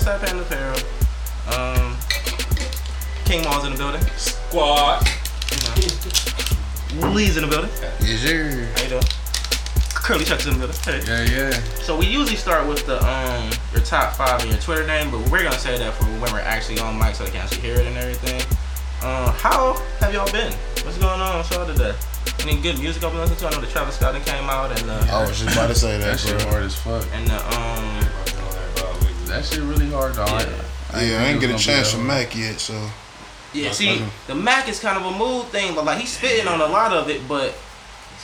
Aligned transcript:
Side 0.00 0.20
Pan 0.22 0.38
Apparel. 0.38 0.78
Um, 1.52 1.96
King 3.26 3.44
Mall's 3.44 3.66
in 3.66 3.72
the 3.72 3.78
building. 3.78 4.00
Squad. 4.16 5.06
Lee's 7.14 7.36
in 7.36 7.42
the 7.42 7.48
building. 7.48 7.70
Yes, 8.00 8.20
sir. 8.20 8.66
How 8.76 8.82
you 8.82 8.88
doing? 8.88 9.02
Curly 9.94 10.24
Chuck's 10.24 10.46
in 10.46 10.58
the 10.58 10.66
building. 10.66 10.80
Hey. 10.82 11.04
Yeah, 11.06 11.50
yeah. 11.50 11.60
So 11.84 11.98
we 11.98 12.06
usually 12.06 12.36
start 12.36 12.66
with 12.66 12.86
the 12.86 12.96
um 13.06 13.50
your 13.74 13.82
top 13.82 14.14
five 14.14 14.40
and 14.40 14.50
your 14.50 14.58
Twitter 14.60 14.86
name, 14.86 15.10
but 15.10 15.20
we're 15.30 15.42
gonna 15.42 15.58
say 15.58 15.76
that 15.76 15.92
for 15.92 16.04
when 16.04 16.32
we're 16.32 16.40
actually 16.40 16.78
on 16.80 16.98
mic 16.98 17.14
so 17.14 17.24
they 17.24 17.32
can 17.32 17.42
actually 17.42 17.60
hear 17.60 17.74
it 17.74 17.86
and 17.86 17.96
everything. 17.98 18.40
Uh, 19.02 19.30
how 19.32 19.74
have 20.00 20.14
y'all 20.14 20.32
been? 20.32 20.52
What's 20.82 20.96
going 20.96 21.20
on 21.20 21.38
with 21.38 21.50
y'all 21.52 21.66
today? 21.66 21.94
Any 22.40 22.58
good 22.60 22.78
music 22.78 23.04
I've 23.04 23.12
been 23.12 23.20
listening 23.20 23.40
to? 23.40 23.46
I 23.48 23.50
know 23.50 23.60
the 23.60 23.70
Travis 23.70 23.96
Scott 23.96 24.14
came 24.24 24.48
out 24.48 24.72
and 24.80 24.90
uh, 24.90 25.06
I 25.10 25.20
was 25.28 25.38
just 25.38 25.54
about 25.54 25.68
to 25.68 25.74
say 25.74 25.98
that, 25.98 26.18
That 26.18 26.20
shit 26.20 26.40
hard 26.48 26.64
as 26.64 26.74
fuck. 26.74 27.06
and 27.12 27.26
the 27.26 27.36
um 27.56 28.19
That 29.30 29.44
shit 29.44 29.60
really 29.60 29.90
hard, 29.90 30.14
dog. 30.14 30.28
Yeah. 30.28 31.00
Yeah, 31.02 31.22
I 31.22 31.26
ain't 31.26 31.40
get 31.40 31.50
a 31.50 31.58
chance 31.58 31.92
gonna 31.92 31.98
from 32.02 32.06
Mac 32.08 32.36
yet, 32.36 32.58
so. 32.58 32.74
yeah. 33.52 33.70
See, 33.70 34.04
the 34.26 34.34
Mac 34.34 34.68
is 34.68 34.80
kind 34.80 34.98
of 34.98 35.06
a 35.14 35.16
mood 35.16 35.46
thing, 35.46 35.74
but 35.74 35.84
like 35.84 35.98
he's 35.98 36.10
spitting 36.10 36.48
on 36.48 36.60
a 36.60 36.66
lot 36.66 36.92
of 36.92 37.08
it, 37.08 37.26
but 37.28 37.54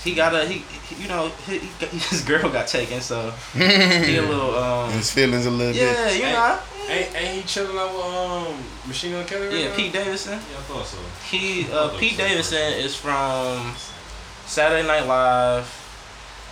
he 0.02 0.15
got 0.15 0.34
a 0.34 0.45
he, 0.46 0.59
he 0.88 1.02
you 1.02 1.09
know 1.09 1.29
he, 1.46 1.59
he 1.59 1.87
his 2.10 2.23
girl 2.23 2.51
got 2.51 2.66
taken, 2.66 3.01
so 3.01 3.30
he 3.55 4.16
a 4.16 4.23
little 4.23 4.55
um 4.65 4.91
His 4.92 5.10
feelings 5.12 5.46
a 5.46 5.51
little 5.51 5.73
bit. 5.74 5.82
yeah 5.82 6.10
you 6.10 6.23
know 6.23 6.59
Ain't, 6.88 7.16
ain't 7.16 7.34
he 7.37 7.43
chilling 7.43 7.77
out 7.77 7.93
with 7.93 8.04
um 8.04 8.65
Machine 8.87 9.12
Gun 9.12 9.27
Kelly 9.27 9.46
right 9.48 9.57
yeah 9.57 9.68
now? 9.68 9.77
Pete 9.77 9.93
Davidson. 9.93 10.32
Yeah, 10.34 10.38
I 10.38 10.62
thought 10.62 10.87
so. 10.87 10.98
He 11.29 11.66
uh, 11.73 11.88
Pete 11.98 12.16
Davidson 12.16 12.74
is 12.74 12.95
from 12.96 13.74
Saturday 14.46 14.87
Night 14.87 15.07
Live, 15.07 15.66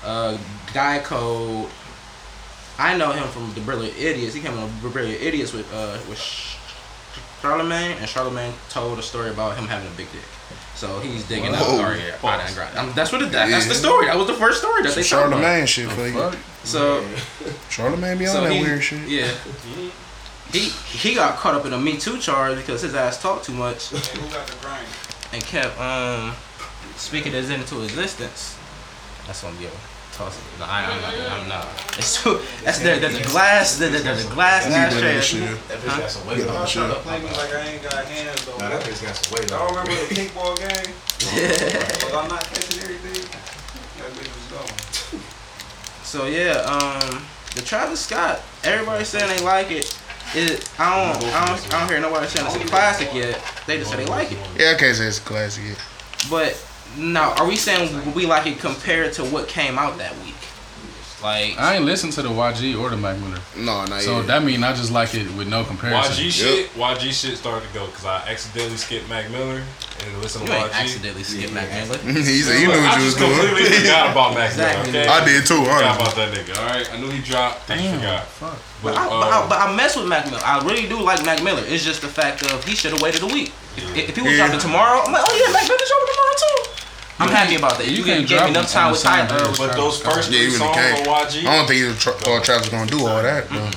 uh, 0.04 0.36
Guy 0.72 0.98
Code. 1.00 1.68
I 2.78 2.96
know 2.96 3.12
him 3.12 3.28
from 3.28 3.52
the 3.54 3.60
Brilliant 3.60 3.96
Idiots. 3.98 4.34
He 4.34 4.40
came 4.40 4.56
on 4.58 4.70
the 4.82 4.88
Brilliant 4.88 5.22
Idiots 5.22 5.52
with 5.52 5.72
uh 5.72 5.98
with 6.08 6.20
Charlemagne, 7.40 7.96
and 7.98 8.08
Charlemagne 8.08 8.54
told 8.70 8.98
a 8.98 9.02
story 9.02 9.30
about 9.30 9.56
him 9.56 9.66
having 9.66 9.86
a 9.86 9.96
big 9.96 10.10
dick. 10.12 10.22
So 10.74 10.98
he's 11.00 11.26
digging 11.28 11.54
out 11.54 11.60
Whoa. 11.62 11.78
Ariana 11.78 12.54
Grande. 12.54 12.78
Um, 12.78 12.92
that's 12.94 13.12
what 13.12 13.22
it, 13.22 13.30
that, 13.32 13.48
that's 13.48 13.68
the 13.68 13.74
story. 13.74 14.06
That 14.06 14.16
was 14.16 14.26
the 14.26 14.34
first 14.34 14.58
story 14.58 14.82
that 14.82 14.94
they 14.94 15.02
told 15.02 15.26
about. 15.28 15.40
Charlemagne 15.40 15.66
shit 15.66 15.90
for 15.90 16.08
you. 16.08 16.32
So 16.64 17.04
Charlemagne 17.70 18.18
be 18.18 18.26
on 18.26 18.32
so 18.32 18.40
that 18.42 18.52
he, 18.52 18.60
weird 18.62 18.82
shit. 18.82 19.08
yeah. 19.08 19.30
He 20.52 20.68
he 20.68 21.14
got 21.14 21.36
caught 21.36 21.54
up 21.54 21.66
in 21.66 21.72
a 21.72 21.78
Me 21.78 21.96
Too 21.96 22.18
charge 22.18 22.56
because 22.56 22.82
his 22.82 22.94
ass 22.94 23.20
talked 23.20 23.44
too 23.44 23.52
much 23.52 23.92
and 25.32 25.42
kept 25.42 25.78
um 25.80 26.34
speaking 26.96 27.32
this 27.32 27.50
into 27.50 27.82
existence. 27.82 28.56
That's 29.26 29.42
gonna 29.42 29.56
be 29.58 29.66
a 29.66 29.70
toss. 30.16 30.38
it. 30.38 30.42
No, 30.60 30.66
I, 30.66 30.84
I'm 30.86 31.00
not. 31.02 31.14
I'm 31.42 31.48
not. 31.48 31.66
It's 31.98 32.22
too. 32.22 32.40
That's 32.64 32.78
there. 32.80 32.98
There's 32.98 33.18
a 33.18 33.24
glass. 33.24 33.78
There, 33.78 33.90
there's 33.90 34.24
a 34.24 34.28
glass 34.30 34.66
You 34.66 34.72
better 34.72 35.06
ashtray. 35.18 35.40
That 35.40 35.78
bitch 35.80 35.98
got 35.98 36.10
some 36.10 36.26
weight 36.28 36.42
on 36.42 36.48
on 36.48 36.60
her. 36.62 36.66
shit. 36.66 36.82
Don't 36.82 37.02
play 37.02 37.18
me 37.18 37.26
like 37.26 37.54
I 37.54 37.66
ain't 37.68 37.82
got 37.82 38.04
hands 38.04 38.44
though. 38.46 38.56
Nah, 38.58 38.68
that 38.70 38.82
bitch 38.82 39.02
got 39.02 39.16
some 39.16 39.34
weight 39.34 39.50
Y'all 39.50 39.62
on. 39.62 39.68
remember 39.74 40.06
the 40.06 40.14
kickball 40.14 40.54
game? 40.58 40.94
Was 42.04 42.14
I'm 42.14 42.28
not 42.28 42.44
catching 42.44 42.82
everything? 42.82 43.26
That 43.98 44.10
bitch 44.12 44.30
was 44.30 44.46
gone. 44.52 45.20
So 46.04 46.26
yeah, 46.26 46.62
um, 46.66 47.24
the 47.54 47.62
Travis 47.62 48.00
Scott. 48.00 48.40
Everybody 48.62 49.04
saying 49.04 49.28
they 49.36 49.44
like 49.44 49.70
it. 49.70 49.98
It, 50.34 50.68
I 50.78 51.12
don't, 51.12 51.24
I 51.32 51.46
don't, 51.46 51.74
I 51.74 51.80
don't 51.80 51.88
hear 51.88 52.00
nobody 52.00 52.26
saying 52.26 52.46
it's 52.46 52.56
a 52.56 52.66
classic 52.68 53.12
yet. 53.14 53.40
They 53.66 53.78
just 53.78 53.90
say 53.90 53.98
they 53.98 54.06
like 54.06 54.32
it. 54.32 54.38
Yeah, 54.58 54.72
I 54.72 54.74
can't 54.78 54.96
say 54.96 55.06
it's 55.06 55.18
a 55.18 55.22
classic 55.22 55.64
yet. 55.64 55.78
But 56.28 56.54
now, 56.96 57.34
are 57.34 57.46
we 57.46 57.56
saying 57.56 58.14
we 58.14 58.26
like 58.26 58.46
it 58.46 58.58
compared 58.58 59.12
to 59.14 59.24
what 59.24 59.48
came 59.48 59.78
out 59.78 59.98
that 59.98 60.14
week? 60.24 60.34
Like, 61.22 61.56
I 61.58 61.76
ain't 61.76 61.86
listened 61.86 62.12
to 62.14 62.22
the 62.22 62.28
YG 62.28 62.78
or 62.78 62.90
the 62.90 62.98
Mac 62.98 63.16
Miller. 63.18 63.40
No, 63.56 63.80
not 63.86 63.88
yet. 63.92 64.02
So 64.02 64.18
yet. 64.18 64.26
that 64.26 64.42
mean 64.44 64.62
I 64.62 64.74
just 64.74 64.92
like 64.92 65.14
it 65.14 65.24
with 65.38 65.48
no 65.48 65.64
comparison. 65.64 66.12
YG 66.22 66.30
shit, 66.30 66.68
YG 66.74 67.00
shit 67.16 67.38
started 67.38 67.66
to 67.66 67.72
go 67.72 67.86
because 67.86 68.04
I 68.04 68.28
accidentally 68.28 68.76
skipped 68.76 69.08
Mac 69.08 69.30
Miller 69.30 69.62
and 70.04 70.18
listened 70.20 70.44
you 70.44 70.52
to 70.52 70.58
ain't 70.60 70.70
YG. 70.70 70.80
accidentally 70.84 71.22
skip 71.24 71.50
Mac 71.52 71.70
Miller. 71.72 71.96
he 72.12 72.42
said 72.44 72.58
he 72.60 72.66
knew 72.66 72.72
Look, 72.76 72.84
what 72.84 72.92
I 72.92 72.98
you 73.00 73.04
was 73.08 73.14
just 73.14 73.24
completely 73.24 73.62
doing. 73.70 73.80
forgot 73.88 74.12
about 74.12 74.34
Mac 74.34 74.50
Exactly. 74.50 74.92
Miller. 74.92 75.04
Okay, 75.04 75.08
I 75.16 75.24
did 75.24 75.46
too, 75.46 75.64
forgot 75.64 75.80
honestly. 75.80 76.04
about 76.04 76.14
that 76.20 76.28
nigga. 76.36 76.52
All 76.60 76.66
right, 76.68 76.92
I 76.92 76.96
knew 77.00 77.08
he 77.10 77.22
dropped. 77.24 77.70
I 77.70 77.76
just 77.76 77.88
Damn. 77.88 78.00
forgot. 78.04 78.26
Fuck. 78.28 78.58
But 78.84 78.92
But, 78.92 78.96
I, 79.00 79.08
but, 79.08 79.32
I, 79.32 79.40
um, 79.40 79.48
but 79.48 79.58
I 79.64 79.76
mess 79.76 79.96
with 79.96 80.06
Mac 80.06 80.26
Miller. 80.28 80.44
I 80.44 80.60
really 80.60 80.86
do 80.86 81.00
like 81.00 81.24
Mac 81.24 81.40
Miller. 81.42 81.62
It's 81.64 81.84
just 81.88 82.02
the 82.02 82.08
fact 82.12 82.44
of 82.52 82.62
he 82.68 82.76
should 82.76 82.92
have 82.92 83.00
waited 83.00 83.22
a 83.22 83.26
week. 83.32 83.48
If, 83.80 84.12
if 84.12 84.14
he 84.14 84.20
was 84.20 84.36
Yeah. 84.36 84.44
dropping 84.44 84.60
tomorrow, 84.60 85.00
I'm 85.00 85.08
like, 85.10 85.24
oh 85.24 85.32
yeah, 85.40 85.48
Mac 85.56 85.64
Miller's 85.64 85.88
dropping 85.88 86.12
tomorrow 86.12 86.36
too. 86.36 86.73
I'm 87.18 87.28
happy 87.28 87.54
about 87.56 87.78
that. 87.78 87.86
you 87.86 87.98
You, 87.98 88.04
can't 88.04 88.26
gave 88.28 88.42
me 88.42 88.48
enough 88.50 88.70
time 88.72 88.90
with 88.90 89.02
Tyler, 89.02 89.28
Ty. 89.28 89.36
Uh, 89.36 89.54
but 89.56 89.76
those 89.76 90.00
first 90.02 90.30
Yeah, 90.32 90.40
three 90.40 90.50
songs 90.50 90.76
can't. 90.76 91.06
on 91.08 91.26
YG. 91.26 91.46
I 91.46 91.56
don't 91.56 91.66
think 91.68 91.80
even 91.80 91.96
Tra- 91.96 92.12
thought 92.12 92.42
Travis 92.44 92.68
gonna 92.68 92.90
do 92.90 93.06
all 93.06 93.22
that. 93.22 93.48
Though. 93.48 93.70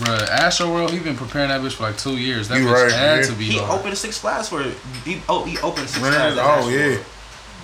Bruh, 0.00 0.28
Astro 0.28 0.72
World, 0.72 0.90
he 0.92 0.98
been 1.00 1.16
preparing 1.16 1.48
that 1.50 1.60
bitch 1.60 1.72
for 1.74 1.82
like 1.82 1.98
two 1.98 2.16
years. 2.16 2.48
That 2.48 2.58
You 2.58 2.66
bitch 2.66 2.72
right, 2.84 2.92
had 2.92 3.16
yeah. 3.20 3.26
to 3.26 3.32
be 3.32 3.44
he 3.44 3.58
hard. 3.58 3.80
opened 3.80 3.98
Six 3.98 4.16
Flags 4.18 4.48
for 4.48 4.62
he 5.04 5.20
oh 5.28 5.44
he 5.44 5.58
opened 5.58 5.88
Six 5.90 6.00
Rented 6.02 6.20
Flags 6.20 6.36
it 6.36 6.38
at 6.38 6.44
all, 6.46 6.58
Astro 6.60 6.72
yeah. 6.72 6.86
World 6.86 7.04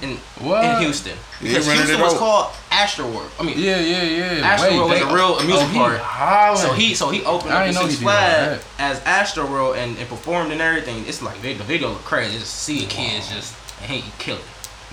in 0.02 0.10
What? 0.44 0.64
in 0.66 0.80
Houston 0.82 1.16
because 1.40 1.66
rented 1.66 1.86
Houston 1.86 2.00
was 2.02 2.12
out. 2.12 2.18
called 2.18 2.52
Astro 2.70 3.06
World. 3.10 3.30
I 3.40 3.42
mean, 3.44 3.58
Yeah, 3.58 3.80
yeah, 3.80 4.02
yeah. 4.02 4.44
Astro 4.46 4.68
Wait, 4.68 4.76
World 4.76 4.90
was 4.90 5.00
they- 5.00 5.06
a 5.08 5.14
real 5.14 5.38
amusement 5.38 5.70
oh, 5.70 5.78
park. 5.78 5.98
hollering. 6.00 6.60
So 6.60 6.72
he 6.74 6.94
so 6.94 7.08
he 7.08 7.24
opened 7.24 7.54
I 7.54 7.56
up 7.56 7.62
didn't 7.62 7.74
the 7.76 7.80
know 7.80 7.86
Six 7.88 7.98
he 8.00 8.04
Flags 8.04 8.64
as 8.78 9.00
Astro 9.06 9.46
World 9.46 9.76
and, 9.76 9.96
and 9.96 10.06
performed 10.06 10.52
and 10.52 10.60
everything. 10.60 11.06
It's 11.06 11.22
like 11.22 11.40
the 11.40 11.54
video 11.54 11.88
look 11.88 12.04
crazy. 12.04 12.38
Just 12.38 12.52
see 12.54 12.80
the 12.80 12.86
kids 12.86 13.30
just 13.32 13.54
and 13.80 13.90
he 13.90 14.04
kill 14.18 14.36
it. 14.36 14.42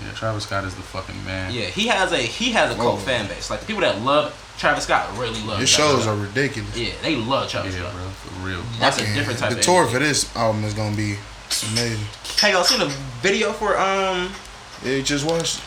Yeah, 0.02 0.10
Travis 0.12 0.44
Scott 0.44 0.64
is 0.64 0.74
the 0.74 0.82
fucking 0.82 1.24
man. 1.24 1.52
Yeah, 1.54 1.66
he 1.66 1.86
has 1.86 2.10
a 2.12 2.18
he 2.18 2.50
has 2.52 2.72
a 2.72 2.74
cult 2.76 3.00
fan 3.02 3.28
base. 3.28 3.48
Like 3.50 3.60
the 3.60 3.66
people 3.66 3.82
that 3.82 4.00
love 4.02 4.34
Travis 4.58 4.84
Scott 4.84 5.08
really 5.16 5.40
love. 5.42 5.60
His 5.60 5.72
Travis 5.72 5.94
shows 5.94 6.02
Scott. 6.04 6.16
are 6.18 6.20
ridiculous. 6.20 6.76
Yeah, 6.76 6.92
they 7.02 7.14
love 7.16 7.44
Yeah, 7.44 7.60
Travis 7.62 7.76
bro, 7.76 7.88
Scott. 7.90 8.12
for 8.12 8.46
real. 8.46 8.62
That's 8.80 8.98
a 9.00 9.14
different 9.14 9.38
type 9.38 9.52
The 9.52 9.58
of 9.58 9.64
tour 9.64 9.82
energy. 9.82 9.92
for 9.94 9.98
this 10.00 10.34
album 10.36 10.64
is 10.64 10.74
gonna 10.74 10.96
be 10.96 11.16
amazing. 11.72 12.04
Hey, 12.40 12.52
y'all 12.52 12.64
seen 12.64 12.80
the 12.80 12.92
video 13.22 13.52
for 13.52 13.78
um? 13.78 14.32
Yeah, 14.84 14.94
you 14.96 15.02
just 15.02 15.24
watched. 15.24 15.60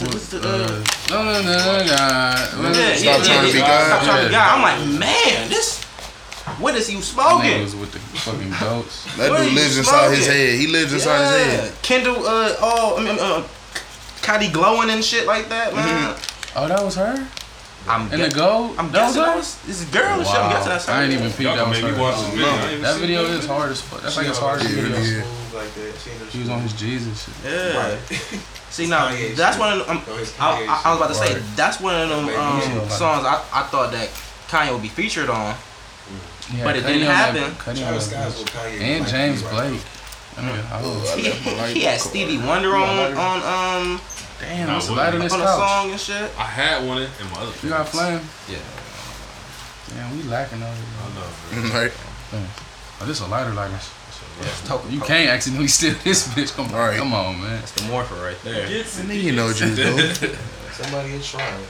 what's 0.00 0.28
the, 0.30 0.38
Uh, 0.38 0.42
uh, 0.42 0.84
no, 1.10 1.24
no, 1.24 1.42
no, 1.42 1.42
no, 1.42 1.52
no. 1.82 1.84
yeah, 1.84 2.94
Stop 2.96 3.04
yeah, 3.04 3.22
trying 3.22 3.28
yeah, 3.28 3.46
to 3.46 3.52
be 3.52 3.58
yeah. 3.58 3.66
God. 3.66 3.86
Stop 3.86 4.02
trying 4.04 4.22
to 4.22 4.28
be 4.28 4.32
God. 4.32 4.48
I'm 4.56 4.62
like, 4.62 4.98
man, 4.98 5.48
this. 5.50 5.84
What 6.58 6.74
is 6.76 6.90
you 6.90 7.02
smoking? 7.02 7.50
Niggas 7.50 7.78
with 7.78 7.92
the 7.92 7.98
fucking 7.98 8.50
goats. 8.58 9.04
That 9.18 9.36
dude 9.36 9.50
you 9.50 9.54
lives 9.54 9.76
inside 9.76 10.16
his 10.16 10.26
head. 10.26 10.58
He 10.58 10.66
lives 10.66 10.94
inside 10.94 11.20
his 11.20 11.60
head. 11.70 11.82
Kendall. 11.82 12.26
Uh, 12.26 12.54
oh, 12.60 12.96
I 12.98 13.02
mean, 13.04 13.18
uh, 13.20 13.46
Kylie 14.28 14.52
glowing 14.52 14.90
and 14.90 15.02
shit 15.02 15.26
like 15.26 15.48
that, 15.48 15.72
man. 15.74 16.14
Oh, 16.54 16.68
that 16.68 16.84
was 16.84 16.96
her? 16.96 17.26
I'm 17.88 18.12
In 18.12 18.20
the 18.20 18.28
gu- 18.28 18.34
gold? 18.36 18.74
I'm 18.78 18.92
that 18.92 19.06
was 19.06 19.16
guessing 19.16 19.22
her? 19.22 19.26
that 19.28 19.36
was 19.36 19.62
this 19.62 19.84
girl 19.86 20.18
and 20.18 20.26
shit. 20.26 20.36
I'm 20.36 20.50
guessing 20.52 20.68
that's 20.68 20.84
her. 20.86 20.92
I 20.92 21.04
ain't 21.04 21.12
even 21.14 21.28
peeped 21.30 21.40
Y'all 21.40 21.56
that 21.56 21.62
can 21.64 21.70
was 21.70 21.80
make 21.80 21.90
me 21.92 21.96
her. 21.96 22.02
watch 22.02 22.16
this 22.20 22.28
video. 22.34 22.46
I 22.46 22.52
ain't 22.60 22.70
even 22.72 22.82
That 22.82 22.96
video 23.00 23.22
is 23.24 23.46
hard 23.46 23.70
as 23.70 23.80
fuck. 23.80 24.02
That's 24.02 24.16
like 24.18 24.26
his 24.26 24.36
hardest 24.36 24.68
Yeah, 24.68 24.82
video. 24.82 24.96
it 24.98 25.00
is. 25.00 25.24
Smooth 25.24 25.54
like 25.54 25.74
that. 25.74 25.94
She 26.04 26.10
ain't 26.10 26.30
He 26.30 26.38
was 26.40 26.48
on 26.50 26.60
his 26.60 26.72
Jesus 26.74 27.24
shit. 27.24 27.52
Yeah. 27.52 27.98
See 28.68 28.86
now, 28.86 29.08
that's 29.34 29.58
one 29.58 29.80
of 29.80 29.86
them. 29.86 29.96
Um, 29.96 30.02
I, 30.38 30.66
I, 30.68 30.82
I 30.84 30.90
was 30.92 31.00
about 31.00 31.08
to 31.08 31.14
say 31.14 31.40
that's 31.56 31.80
one 31.80 31.94
of 31.98 32.08
them 32.10 32.28
um, 32.28 32.60
songs 32.90 33.24
I, 33.24 33.42
I 33.50 33.62
thought 33.62 33.92
that 33.92 34.10
Kanye 34.48 34.72
would 34.72 34.82
be 34.82 34.88
featured 34.88 35.30
on, 35.30 35.54
Yeah, 36.52 36.64
but 36.64 36.76
it 36.76 36.82
Cuddy 36.82 36.98
didn't 36.98 37.08
happen. 37.14 37.54
Cuddy 37.56 37.80
that 37.80 38.02
Scott's 38.02 38.34
bitch. 38.34 38.44
with 38.44 38.52
Kanye. 38.52 38.80
And 38.82 39.06
James 39.06 39.42
Blake. 39.42 39.80
I 40.38 41.16
He, 41.16 41.80
he 41.80 41.84
had 41.84 42.00
Stevie 42.00 42.38
Wonder 42.38 42.76
on 42.76 43.14
on 43.16 43.38
um 43.42 44.00
damn, 44.40 44.66
Nah, 44.68 44.74
what's 44.74 44.86
the 44.86 44.92
what- 44.92 44.98
light 45.04 45.14
on 45.14 45.20
this 45.20 45.32
on 45.32 45.40
a 45.40 45.44
couch? 45.44 45.58
song 45.58 45.90
and 45.90 46.00
shit. 46.00 46.30
I 46.38 46.44
had 46.44 46.86
one 46.86 46.98
in 47.02 47.08
my 47.32 47.40
other. 47.40 47.52
You 47.62 47.68
got 47.70 47.88
flame? 47.88 48.20
Yeah. 48.48 48.58
Damn, 49.88 50.16
we 50.16 50.22
lacking 50.24 50.62
over 50.62 50.72
here. 50.72 50.84
I 51.02 51.62
know. 51.62 51.68
Right. 51.80 51.92
Oh, 53.00 53.06
this 53.06 53.20
a 53.20 53.26
lighter 53.26 53.52
lighter. 53.54 53.78
Yeah, 54.42 54.78
You 54.90 55.00
can't 55.00 55.30
accidentally 55.30 55.68
steal 55.68 55.94
this 56.04 56.28
bitch. 56.28 56.54
Come 56.54 56.66
on, 56.66 56.72
Right. 56.72 56.98
come 56.98 57.12
on, 57.14 57.40
man. 57.40 57.58
That's 57.60 57.72
the 57.72 57.82
morpher 57.84 58.14
right 58.16 58.36
there. 58.44 58.66
Nigga, 58.68 59.22
you 59.22 59.32
know 59.32 59.46
what 59.46 59.60
you 59.60 59.66
was 59.68 59.76
doing. 59.76 60.34
Somebody 60.72 61.10
is 61.14 61.28
trying. 61.28 61.64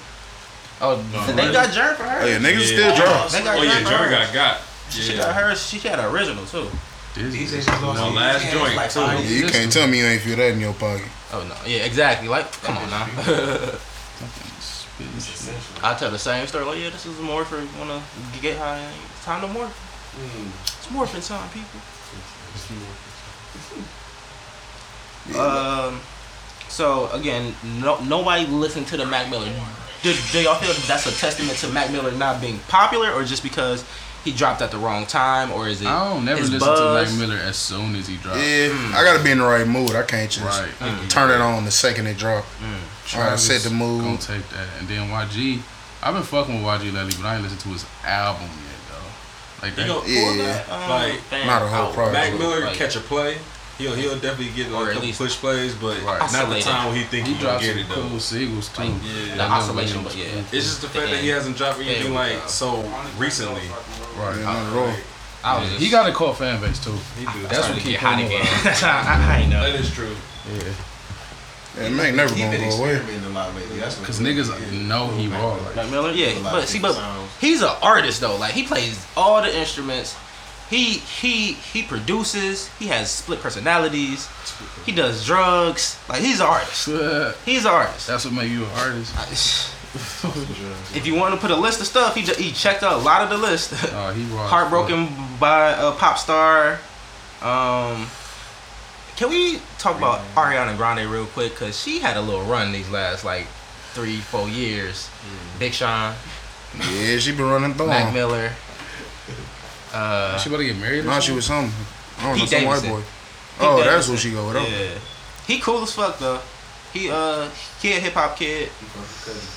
Oh, 0.80 0.96
they 1.34 1.50
got 1.52 1.68
Jern 1.70 1.96
for 1.96 2.02
her. 2.04 2.20
Oh 2.22 2.26
yeah, 2.26 2.38
niggas 2.38 2.70
Yeah. 2.70 2.92
still 2.92 2.96
drunk. 2.96 3.30
They 3.30 3.42
got 3.42 3.58
Oh 3.58 3.62
yeah, 3.62 3.70
Jern 3.72 3.82
for 3.84 3.88
Jerry 3.90 4.04
her. 4.04 4.10
got 4.10 4.34
got. 4.34 4.60
She 4.90 5.16
got 5.16 5.34
her. 5.34 5.54
She 5.56 5.78
had 5.78 5.98
an 5.98 6.04
original 6.06 6.44
too. 6.46 6.68
This 7.18 7.34
He 7.34 7.44
is 7.44 7.50
said 7.50 7.64
she 7.64 7.70
My 7.82 8.08
last 8.14 8.42
hands 8.42 8.54
joint, 8.54 8.76
like 8.76 8.90
too. 8.90 9.00
Yeah, 9.00 9.18
you 9.20 9.42
This 9.42 9.50
can't 9.50 9.72
tell 9.72 9.88
me 9.88 9.98
you 9.98 10.06
ain't 10.06 10.22
feel 10.22 10.36
that 10.36 10.52
in 10.52 10.60
your 10.60 10.72
pocket. 10.74 11.06
Oh 11.32 11.42
no, 11.42 11.54
yeah, 11.66 11.84
exactly. 11.84 12.28
Like, 12.28 12.50
come 12.62 12.78
on 12.78 12.90
now. 12.90 13.04
fucking 13.06 14.60
spit 14.60 15.06
and 15.06 15.22
shit. 15.22 15.34
essential. 15.34 15.74
I 15.82 15.94
tell 15.94 16.12
the 16.12 16.18
same 16.18 16.46
story. 16.46 16.64
Like, 16.64 16.78
yeah, 16.78 16.90
this 16.90 17.06
is 17.06 17.18
a 17.18 17.22
morpher. 17.22 17.58
You 17.58 17.68
wanna 17.78 18.00
get 18.40 18.56
high? 18.56 18.86
It's 19.10 19.24
time 19.24 19.40
to 19.40 19.48
morph. 19.48 19.72
Mm. 20.14 20.46
It's 20.62 20.86
morphing 20.86 21.26
time, 21.26 21.48
people. 21.50 21.80
Um, 25.36 26.00
so 26.68 27.10
again, 27.10 27.54
no, 27.82 28.00
nobody 28.04 28.46
listened 28.46 28.86
to 28.86 28.96
the 28.96 29.04
Mac 29.04 29.28
Miller. 29.30 29.52
Do, 30.02 30.14
do 30.32 30.40
y'all 30.42 30.54
feel 30.54 30.72
that's 30.86 31.06
a 31.06 31.20
testament 31.20 31.58
to 31.58 31.68
Mac 31.68 31.90
Miller 31.90 32.12
not 32.12 32.40
being 32.40 32.58
popular, 32.68 33.10
or 33.12 33.24
just 33.24 33.42
because 33.42 33.84
he 34.30 34.36
dropped 34.36 34.60
at 34.62 34.70
the 34.70 34.78
wrong 34.78 35.06
time, 35.06 35.50
or 35.52 35.68
is 35.68 35.80
it? 35.82 35.86
I 35.88 36.12
don't 36.12 36.24
never 36.24 36.40
listen 36.42 36.58
buzz? 36.58 37.08
to 37.10 37.12
Mac 37.18 37.28
Miller 37.28 37.40
as 37.42 37.56
soon 37.56 37.94
as 37.96 38.06
he 38.06 38.16
drops. 38.16 38.38
Yeah, 38.38 38.72
I 38.94 39.02
gotta 39.04 39.22
be 39.22 39.30
in 39.30 39.38
the 39.38 39.44
right 39.44 39.66
mood. 39.66 39.94
I 39.94 40.02
can't 40.02 40.30
just 40.30 40.44
Right. 40.44 40.70
Mm. 40.80 41.08
turn 41.08 41.30
it 41.30 41.40
on 41.40 41.64
the 41.64 41.70
second 41.70 42.06
it 42.06 42.16
drop. 42.18 42.44
Try 43.06 43.20
to 43.20 43.26
Travis 43.26 43.46
set 43.46 43.62
the 43.62 43.70
mood. 43.70 44.02
Gonna 44.04 44.18
take 44.18 44.48
that, 44.50 44.66
and 44.78 44.88
then 44.88 45.08
YG. 45.10 45.62
I've 46.02 46.14
been 46.14 46.22
fucking 46.22 46.62
with 46.62 46.64
YG 46.64 46.92
lately, 46.92 47.14
but 47.20 47.26
I 47.26 47.34
ain't 47.34 47.42
listened 47.42 47.60
to 47.62 47.68
his 47.70 47.84
album 48.04 48.44
yet 48.44 48.80
though. 48.90 49.66
Like 49.66 49.74
He 49.74 49.82
that. 49.82 49.88
gonna 49.88 50.00
pull 50.00 50.36
Yeah. 50.36 50.44
that. 50.44 50.70
Um, 50.70 50.90
Like 50.90 51.20
fan 51.22 51.46
Not 51.46 51.62
a 51.62 51.66
whole 51.68 51.86
out. 51.88 51.94
product. 51.94 52.12
Mac 52.14 52.38
Miller 52.38 52.64
Like, 52.66 52.74
catch 52.76 52.96
a 52.96 53.00
play. 53.00 53.38
He'll 53.78 53.94
he'll 53.94 54.14
definitely 54.18 54.50
get 54.50 54.72
Or 54.72 54.82
like, 54.82 54.90
a 54.90 54.94
couple 54.94 55.12
push 55.12 55.36
plays, 55.36 55.72
but 55.74 56.02
Right. 56.02 56.18
not 56.32 56.48
the 56.50 56.60
time 56.60 56.88
when 56.88 56.96
he 56.96 57.04
think 57.04 57.26
He 57.28 57.34
he, 57.34 57.42
gonna 57.42 57.60
get 57.60 57.76
it 57.76 57.88
though. 57.88 58.08
cool 58.08 58.18
singles 58.18 58.68
too. 58.70 58.82
Like, 58.82 58.90
Yeah. 59.04 59.30
the 59.32 59.36
That 59.36 59.50
oscillation, 59.52 60.02
but 60.02 60.16
yeah. 60.16 60.24
It's 60.50 60.66
just 60.66 60.80
the 60.82 60.88
fact 60.88 61.06
Yeah. 61.08 61.14
that 61.14 61.22
he 61.22 61.28
hasn't 61.28 61.56
dropped 61.56 61.78
anything 61.80 62.12
Yeah. 62.12 62.18
like 62.18 62.48
so 62.48 62.82
recently. 63.16 63.62
Right. 64.18 64.36
Yeah, 64.36 64.42
not 64.44 64.56
at 64.66 64.72
all. 64.76 64.92
I 65.44 65.60
was 65.60 65.68
just, 65.70 65.80
He 65.80 65.88
got 65.90 66.08
a 66.08 66.12
cult 66.12 66.36
fan 66.38 66.60
base 66.60 66.80
too. 66.80 66.98
He 67.16 67.24
do. 67.24 67.46
That's 67.48 67.68
what 67.68 67.76
to 67.76 67.80
keep 67.80 67.92
get 67.92 68.00
hot 68.00 68.18
him 68.18 68.26
again. 68.26 68.40
alive. 68.64 68.82
I, 68.82 69.36
I 69.42 69.46
know. 69.46 69.60
that 69.60 69.78
is 69.80 69.90
true. 69.94 70.16
Yeah. 70.52 70.62
Yeah, 71.80 71.88
Mac 71.90 72.14
never 72.14 72.34
He 72.34 72.40
gonna 72.42 72.58
been 72.58 72.68
go 72.68 72.76
away. 72.76 72.94
experimenting 72.96 73.30
a 73.30 73.34
lot 73.34 73.54
lately. 73.54 73.78
Cause 73.80 74.18
it 74.20 74.26
is. 74.26 74.48
niggas 74.48 74.72
know 74.72 75.06
he 75.16 75.28
raw. 75.28 75.52
Like, 75.52 75.76
Mac 75.76 75.90
Miller, 75.90 76.10
yeah, 76.10 76.32
but 76.42 76.66
see, 76.66 76.80
but 76.80 76.98
he's 77.40 77.62
an 77.62 77.70
artist 77.80 78.20
though. 78.20 78.34
Like 78.36 78.54
he 78.54 78.64
plays 78.64 78.98
all 79.16 79.40
the 79.40 79.56
instruments. 79.56 80.16
He 80.70 80.98
he 80.98 81.52
he 81.54 81.82
produces. 81.82 82.68
He 82.78 82.86
has 82.88 83.10
split 83.10 83.40
personalities. 83.40 84.28
He 84.84 84.92
does 84.92 85.24
drugs. 85.24 85.98
Like 86.08 86.20
he's 86.20 86.40
an 86.40 86.46
artist. 86.46 86.86
He's 87.46 87.64
an 87.64 87.70
artist. 87.72 88.06
that's 88.06 88.24
what 88.24 88.34
made 88.34 88.50
you 88.50 88.64
an 88.64 88.70
artist. 88.76 89.14
If 90.94 91.06
you 91.06 91.14
want 91.14 91.34
to 91.34 91.40
put 91.40 91.50
a 91.50 91.56
list 91.56 91.80
of 91.80 91.86
stuff, 91.86 92.14
he 92.14 92.22
ju- 92.22 92.34
he 92.36 92.52
checked 92.52 92.82
out 92.82 92.92
a 92.92 92.96
lot 93.02 93.22
of 93.22 93.30
the 93.30 93.38
list. 93.38 93.72
Oh, 93.92 94.10
as 94.10 94.50
Heartbroken 94.50 95.08
by 95.40 95.70
a 95.70 95.92
pop 95.92 96.18
star. 96.18 96.78
Um, 97.40 98.06
can 99.16 99.30
we 99.30 99.60
talk 99.78 99.96
about 99.96 100.20
Ariana 100.34 100.76
Grande 100.76 101.08
real 101.10 101.24
quick? 101.26 101.56
Cause 101.56 101.80
she 101.80 102.00
had 102.00 102.16
a 102.16 102.20
little 102.20 102.42
run 102.44 102.70
these 102.72 102.88
last 102.90 103.24
like 103.24 103.46
three, 103.94 104.16
four 104.18 104.48
years. 104.48 105.08
Big 105.58 105.72
Sean, 105.72 106.14
Yeah, 106.92 107.16
she 107.18 107.32
been 107.32 107.48
running 107.48 107.74
through 107.74 107.86
Mac. 107.88 108.12
Miller. 108.12 108.52
Uh. 109.92 110.36
She 110.38 110.48
about 110.48 110.58
to 110.58 110.64
get 110.64 110.76
married? 110.78 111.04
or 111.04 111.08
Nah, 111.08 111.20
she 111.20 111.32
was 111.32 111.46
some. 111.46 111.70
I 112.18 112.22
don't 112.22 112.32
know, 112.32 112.38
Pete 112.40 112.48
some 112.50 112.64
white 112.64 112.82
boy. 112.82 112.96
Pete 113.00 113.04
Oh, 113.60 113.76
that's 113.78 114.06
Davidson. 114.06 114.12
what 114.14 114.20
she 114.20 114.30
go 114.32 114.46
with. 114.46 114.56
Okay. 114.56 114.92
Yeah. 114.94 114.98
He 115.46 115.58
cool 115.60 115.82
as 115.82 115.92
fuck 115.92 116.18
though. 116.18 116.40
He 116.92 117.10
uh 117.10 117.48
he 117.80 117.92
a 117.92 118.00
hip 118.00 118.12
hop 118.14 118.36
kid. 118.36 118.70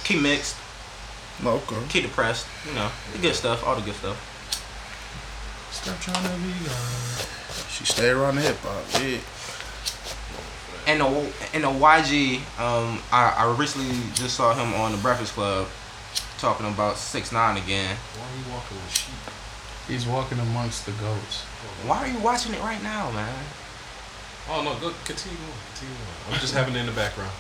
He 0.06 0.20
mixed. 0.20 0.56
No, 1.44 1.52
okay. 1.52 1.76
He 1.92 2.02
depressed. 2.02 2.46
You 2.68 2.74
know 2.76 2.90
the 3.14 3.20
good 3.20 3.36
stuff. 3.36 3.66
All 3.66 3.76
the 3.76 3.82
good 3.82 3.96
stuff. 3.96 4.18
Stop 5.72 6.00
trying 6.00 6.24
to 6.24 6.30
be 6.46 6.54
God. 6.66 7.28
She 7.70 7.86
stay 7.86 8.10
around 8.10 8.36
the 8.36 8.42
hip 8.42 8.58
hop. 8.62 8.84
Yeah. 9.02 9.20
And 10.88 11.02
the 11.02 11.08
and 11.54 11.64
the 11.64 11.68
YG. 11.70 12.38
Um, 12.60 13.00
I 13.12 13.34
I 13.38 13.56
recently 13.58 13.96
just 14.14 14.36
saw 14.36 14.54
him 14.54 14.74
on 14.80 14.92
the 14.92 14.98
Breakfast 14.98 15.34
Club 15.34 15.68
talking 16.38 16.68
about 16.68 16.98
six 16.98 17.32
nine 17.32 17.58
again. 17.58 17.96
Why 18.18 18.24
are 18.26 18.38
you 18.38 18.54
walking 18.54 18.78
with 18.78 18.92
sheep? 18.98 19.16
He's 19.88 20.06
walking 20.06 20.40
amongst 20.40 20.86
the 20.86 20.92
goats. 20.94 21.42
Why 21.86 21.98
are 21.98 22.08
you 22.08 22.20
watching 22.20 22.54
it 22.54 22.62
right 22.62 22.82
now, 22.84 23.12
man? 23.12 23.34
Oh 24.50 24.64
no, 24.64 24.74
go 24.80 24.94
continue 25.06 25.38
on. 25.38 25.54
Continue 25.74 25.96
on. 25.96 26.34
I'm 26.34 26.40
just 26.40 26.54
having 26.54 26.76
it 26.76 26.80
in 26.80 26.86
the 26.86 26.92
background. 26.92 27.32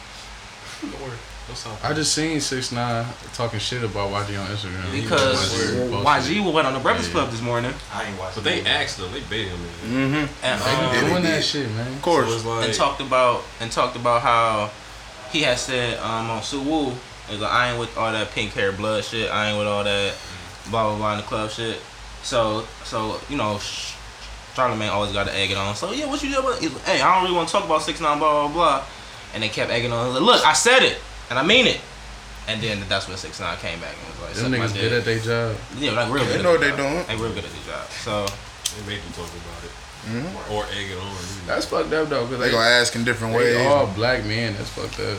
Don't 0.81 0.99
worry. 1.01 1.17
No 1.47 1.55
sound. 1.55 1.77
I 1.83 1.93
just 1.93 2.13
seen 2.13 2.39
six 2.39 2.71
nine 2.71 3.05
talking 3.33 3.59
shit 3.59 3.83
about 3.83 4.09
YG 4.11 4.39
on 4.39 4.47
Instagram. 4.47 4.91
Because 4.91 5.49
Bullshit. 5.89 6.05
YG 6.05 6.53
went 6.53 6.67
on 6.67 6.73
the 6.73 6.79
Breakfast 6.79 7.09
Yeah. 7.09 7.13
Club 7.21 7.31
this 7.31 7.41
morning 7.41 7.73
I 7.93 8.05
ain't 8.05 8.19
watching. 8.19 8.43
But 8.43 8.49
they 8.49 8.59
it. 8.61 8.67
asked 8.67 8.97
them. 8.97 9.11
They 9.11 9.21
baited 9.21 9.49
him. 9.53 9.59
Mm-hmm. 9.85 10.45
and 10.45 10.61
They 10.61 10.71
um, 10.71 11.05
be 11.05 11.09
doing 11.11 11.23
that 11.23 11.43
shit, 11.43 11.69
man. 11.71 11.87
Of 11.87 12.01
course. 12.01 12.31
it's 12.33 12.45
like 12.45 12.65
and 12.65 12.73
talked 12.73 13.01
about 13.01 13.43
and 13.59 13.71
talked 13.71 13.95
about 13.95 14.21
how 14.21 14.69
he 15.31 15.41
had 15.41 15.57
said 15.57 15.97
um, 15.99 16.29
on 16.29 16.41
Suwoo, 16.41 16.93
is 17.31 17.39
like, 17.39 17.51
I 17.51 17.71
ain't 17.71 17.79
with 17.79 17.97
all 17.97 18.11
that 18.11 18.31
pink 18.31 18.51
hair 18.53 18.71
blood 18.71 19.03
shit. 19.03 19.31
I 19.31 19.49
ain't 19.49 19.57
with 19.57 19.67
all 19.67 19.83
that 19.83 20.13
blah 20.69 20.89
blah 20.89 20.97
blah 20.97 21.11
in 21.13 21.17
the 21.17 21.23
club 21.23 21.49
shit. 21.49 21.77
So 22.23 22.65
so 22.83 23.19
you 23.29 23.37
know, 23.37 23.59
Charlemagne 24.55 24.89
always 24.89 25.11
got 25.13 25.27
to 25.27 25.35
egg 25.35 25.51
it 25.51 25.57
on. 25.57 25.75
So 25.75 25.91
yeah, 25.91 26.05
what 26.05 26.21
you 26.23 26.29
do 26.31 26.39
about? 26.39 26.59
he's 26.59 26.71
like, 26.73 26.83
Hey, 26.83 27.01
I 27.01 27.13
don't 27.15 27.23
really 27.23 27.35
want 27.35 27.47
to 27.49 27.51
talk 27.53 27.65
about 27.65 27.81
six 27.81 27.99
nine 28.01 28.19
blah 28.19 28.47
blah 28.47 28.53
blah. 28.53 28.83
And 29.33 29.41
they 29.43 29.49
kept 29.49 29.71
egging 29.71 29.91
on. 29.93 30.13
Like, 30.13 30.21
Look, 30.23 30.45
I 30.45 30.53
said 30.53 30.83
it, 30.83 30.97
and 31.29 31.39
I 31.39 31.43
mean 31.43 31.65
it. 31.67 31.79
And 32.47 32.61
then 32.61 32.83
that's 32.89 33.07
when 33.07 33.15
six 33.17 33.39
nine 33.39 33.57
came 33.59 33.79
back 33.79 33.95
and 33.97 34.07
was 34.09 34.43
like, 34.43 34.51
Them 34.51 34.51
niggas 34.51 34.73
good 34.73 34.93
at 34.93 35.05
their 35.05 35.19
job. 35.19 35.55
Yeah, 35.77 35.91
like 35.91 36.11
real 36.11 36.25
They 36.25 36.31
good. 36.31 36.39
They 36.39 36.43
know 36.43 36.51
what 36.51 36.61
they 36.61 36.69
job. 36.69 36.77
doing. 36.77 37.05
They 37.07 37.15
real 37.15 37.33
good 37.33 37.45
at 37.45 37.51
their 37.51 37.73
job. 37.75 37.87
So 37.89 38.25
they 38.75 38.87
made 38.87 39.01
them 39.01 39.13
talk 39.13 39.29
about 39.29 39.63
it 39.63 39.71
Mhm. 40.01 40.51
or 40.51 40.65
egg 40.73 40.89
it 40.91 40.97
on. 40.97 41.15
That's 41.47 41.65
fucked 41.65 41.93
up 41.93 42.09
though, 42.09 42.21
cause 42.27 42.31
They 42.39 42.45
they, 42.47 42.51
gonna 42.51 42.65
ask 42.67 42.95
in 42.95 43.03
different 43.03 43.33
they 43.33 43.55
ways. 43.55 43.67
all 43.67 43.85
black 43.87 44.23
men. 44.25 44.55
That's 44.57 44.69
fucked 44.69 44.99
up. 44.99 45.17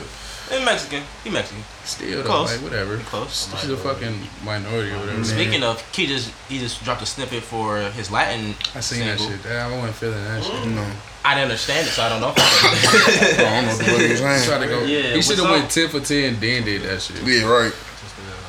And 0.51 0.65
Mexican, 0.65 1.03
he 1.23 1.29
Mexican. 1.29 1.63
Still 1.85 2.21
though, 2.23 2.27
Close. 2.29 2.51
like 2.53 2.61
whatever. 2.63 2.97
Close. 2.99 3.49
She's 3.61 3.69
a 3.69 3.77
fucking 3.77 4.19
minority 4.43 4.91
or 4.91 4.99
whatever. 4.99 5.23
Speaking 5.23 5.63
of, 5.63 5.81
he 5.95 6.05
just 6.05 6.31
he 6.49 6.59
just 6.59 6.83
dropped 6.83 7.01
a 7.01 7.05
snippet 7.05 7.43
for 7.43 7.79
his 7.91 8.11
Latin 8.11 8.55
I 8.75 8.79
seen 8.81 8.99
single. 9.05 9.27
that 9.29 9.41
shit. 9.43 9.51
I 9.51 9.71
wasn't 9.75 9.95
feeling 9.95 10.23
that 10.23 10.43
shit. 10.43 10.67
No, 10.67 10.85
I 11.25 11.35
didn't 11.35 11.43
understand 11.51 11.87
it, 11.87 11.91
so 11.91 12.03
I 12.03 12.09
don't 12.09 12.21
know. 12.21 12.33
I 12.37 13.35
don't 13.37 13.65
know 13.65 13.69
what 13.69 13.77
the 13.77 13.83
fuck 13.85 13.99
you 14.01 14.07
He 14.07 14.15
tried 14.17 14.37
saying. 14.39 14.61
to 14.61 14.67
go. 14.67 14.83
Yeah, 14.83 15.15
he 15.15 15.21
should 15.21 15.39
have 15.39 15.49
went 15.49 15.69
ten 15.71 15.89
for 15.89 15.99
ten, 16.01 16.39
then 16.39 16.63
did 16.63 16.81
that 16.83 17.01
shit. 17.01 17.21
Yeah, 17.23 17.45
right. 17.47 17.73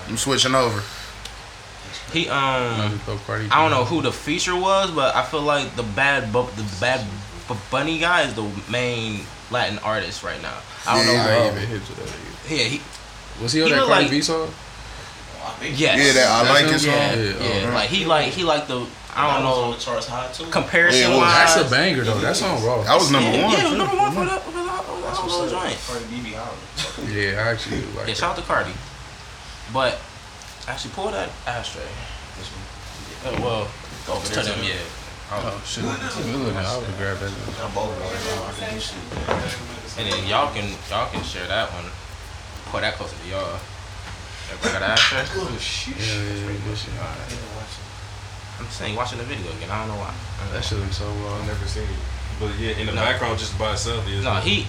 I'm 0.08 0.16
switching 0.16 0.54
over. 0.54 0.82
he 2.12 2.28
um, 2.28 2.90
he 2.92 2.98
throw 2.98 3.16
Cardi 3.26 3.48
I 3.50 3.62
don't 3.62 3.70
know 3.70 3.84
who 3.84 4.02
the 4.02 4.12
feature 4.12 4.54
was, 4.56 4.90
but 4.90 5.14
I 5.16 5.22
feel 5.24 5.42
like 5.42 5.74
the 5.76 5.82
bad 5.82 6.32
bu- 6.32 6.50
the 6.56 6.64
bad 6.80 7.04
bu- 7.48 7.54
bunny 7.70 7.98
guy 7.98 8.22
is 8.22 8.34
the 8.34 8.48
main 8.70 9.20
Latin 9.50 9.78
artist 9.80 10.22
right 10.22 10.40
now. 10.42 10.54
I 10.86 10.96
don't 10.96 11.06
Yeah, 11.06 11.12
know. 11.12 11.18
I 11.18 11.22
he's 11.22 11.30
ain't 11.30 11.40
all- 11.40 11.56
even 11.56 11.68
hip 11.68 11.84
to 11.86 11.92
that. 11.94 12.02
Either. 12.08 12.54
Yeah, 12.54 12.64
he 12.64 12.82
Was 13.42 13.52
he 13.52 13.62
on 13.62 13.68
He 13.68 13.74
that 13.74 13.80
look 13.80 13.88
Cardi 13.88 14.02
like- 14.04 14.10
B 14.10 14.20
song? 14.22 14.54
Oh, 15.46 15.56
yes. 15.62 15.78
Yeah, 15.78 16.12
that 16.14 16.30
I 16.30 16.44
That's 16.44 16.50
like 16.54 16.64
him? 16.66 16.74
it 16.74 16.78
song. 16.80 16.92
yeah, 16.94 17.14
Yeah, 17.14 17.60
yeah. 17.62 17.68
oh, 17.70 17.74
Like 17.74 17.88
he 17.90 18.04
like 18.06 18.28
he 18.32 18.44
like 18.44 18.66
the 18.66 18.86
I 19.16 19.34
don't 19.36 19.44
was 19.44 19.54
on 19.58 19.70
know 19.70 19.72
the 19.76 19.80
charts 19.84 20.06
high 20.08 20.28
too. 20.32 20.46
comparison 20.46 21.00
Yeah, 21.02 21.08
well, 21.10 21.18
wise. 21.20 21.54
That's 21.54 21.66
a 21.68 21.70
banger 21.70 22.02
though. 22.04 22.18
That 22.18 22.34
song 22.36 22.64
raw. 22.64 22.82
That 22.82 22.94
was 22.96 23.10
number 23.10 23.30
yeah, 23.30 23.42
one. 23.44 23.52
Yeah, 23.52 23.68
too. 23.68 23.76
number 23.76 23.96
one 23.96 24.12
for 24.14 24.24
the 24.24 24.30
for 24.40 24.50
the, 24.50 24.64
for 24.64 24.96
the 24.96 25.02
That's 25.02 25.18
whole 25.18 25.40
what's 25.42 25.52
up. 25.52 25.62
joint. 25.62 25.78
Cardi 25.86 26.04
B 26.10 26.22
be 26.22 26.32
hollering. 26.34 27.12
Yeah, 27.12 27.40
I 27.44 27.50
actually 27.52 27.80
do 27.80 27.86
like 27.98 28.08
Yeah, 28.08 28.14
shout 28.14 28.30
out 28.30 28.36
to 28.36 28.42
Cardi. 28.42 28.72
But 29.72 29.98
actually, 30.66 30.90
pull 30.94 31.10
that 31.10 31.28
ashtray. 31.46 31.82
this 32.38 32.50
Oh 33.26 33.32
well, 33.42 33.68
go 34.06 34.20
to 34.20 34.32
them. 34.42 34.58
Yeah. 34.64 34.74
Oh 35.32 35.62
shit. 35.64 35.82
Good 35.84 36.36
looking. 36.36 36.56
I 36.56 36.76
would 36.76 36.96
grab 36.98 37.18
that. 37.18 37.32
I'm 37.62 37.72
both 37.74 37.90
of 37.90 37.98
them. 37.98 38.08
I 38.44 38.52
think 38.52 38.80
shit. 38.80 39.98
And 39.98 40.10
then 40.12 40.26
y'all 40.28 40.52
can 40.52 40.68
y'all 40.90 41.10
can 41.10 41.22
share 41.24 41.46
that 41.48 41.72
one. 41.72 41.86
Put 42.70 42.82
that 42.82 42.94
closer 42.94 43.16
to 43.16 43.28
y'all. 43.28 43.58
Everybody 44.52 44.72
got 44.74 44.82
an 44.82 44.90
ashtray? 44.92 45.24
Oh 45.40 45.56
shit. 45.58 45.96
Yeah, 45.96 46.04
yeah, 46.04 46.52
yeah. 46.52 46.58
Good 46.68 46.76
shit. 46.78 46.92
I'm 48.60 48.66
saying 48.70 48.94
watching 48.94 49.18
the 49.18 49.24
video 49.24 49.50
again. 49.56 49.70
I 49.70 49.80
don't 49.80 49.88
know 49.96 50.00
why. 50.02 50.14
That 50.52 50.62
shit 50.64 50.78
looks 50.78 50.98
so 50.98 51.06
raw. 51.24 51.34
I've 51.40 51.46
never 51.46 51.66
seen 51.66 51.84
it. 51.84 51.98
But 52.38 52.54
yeah, 52.58 52.76
in 52.78 52.86
the 52.86 52.92
No. 52.92 53.00
background 53.02 53.38
just 53.38 53.58
by 53.58 53.72
itself 53.72 54.06
is 54.08 54.22
No, 54.24 54.34
he. 54.36 54.66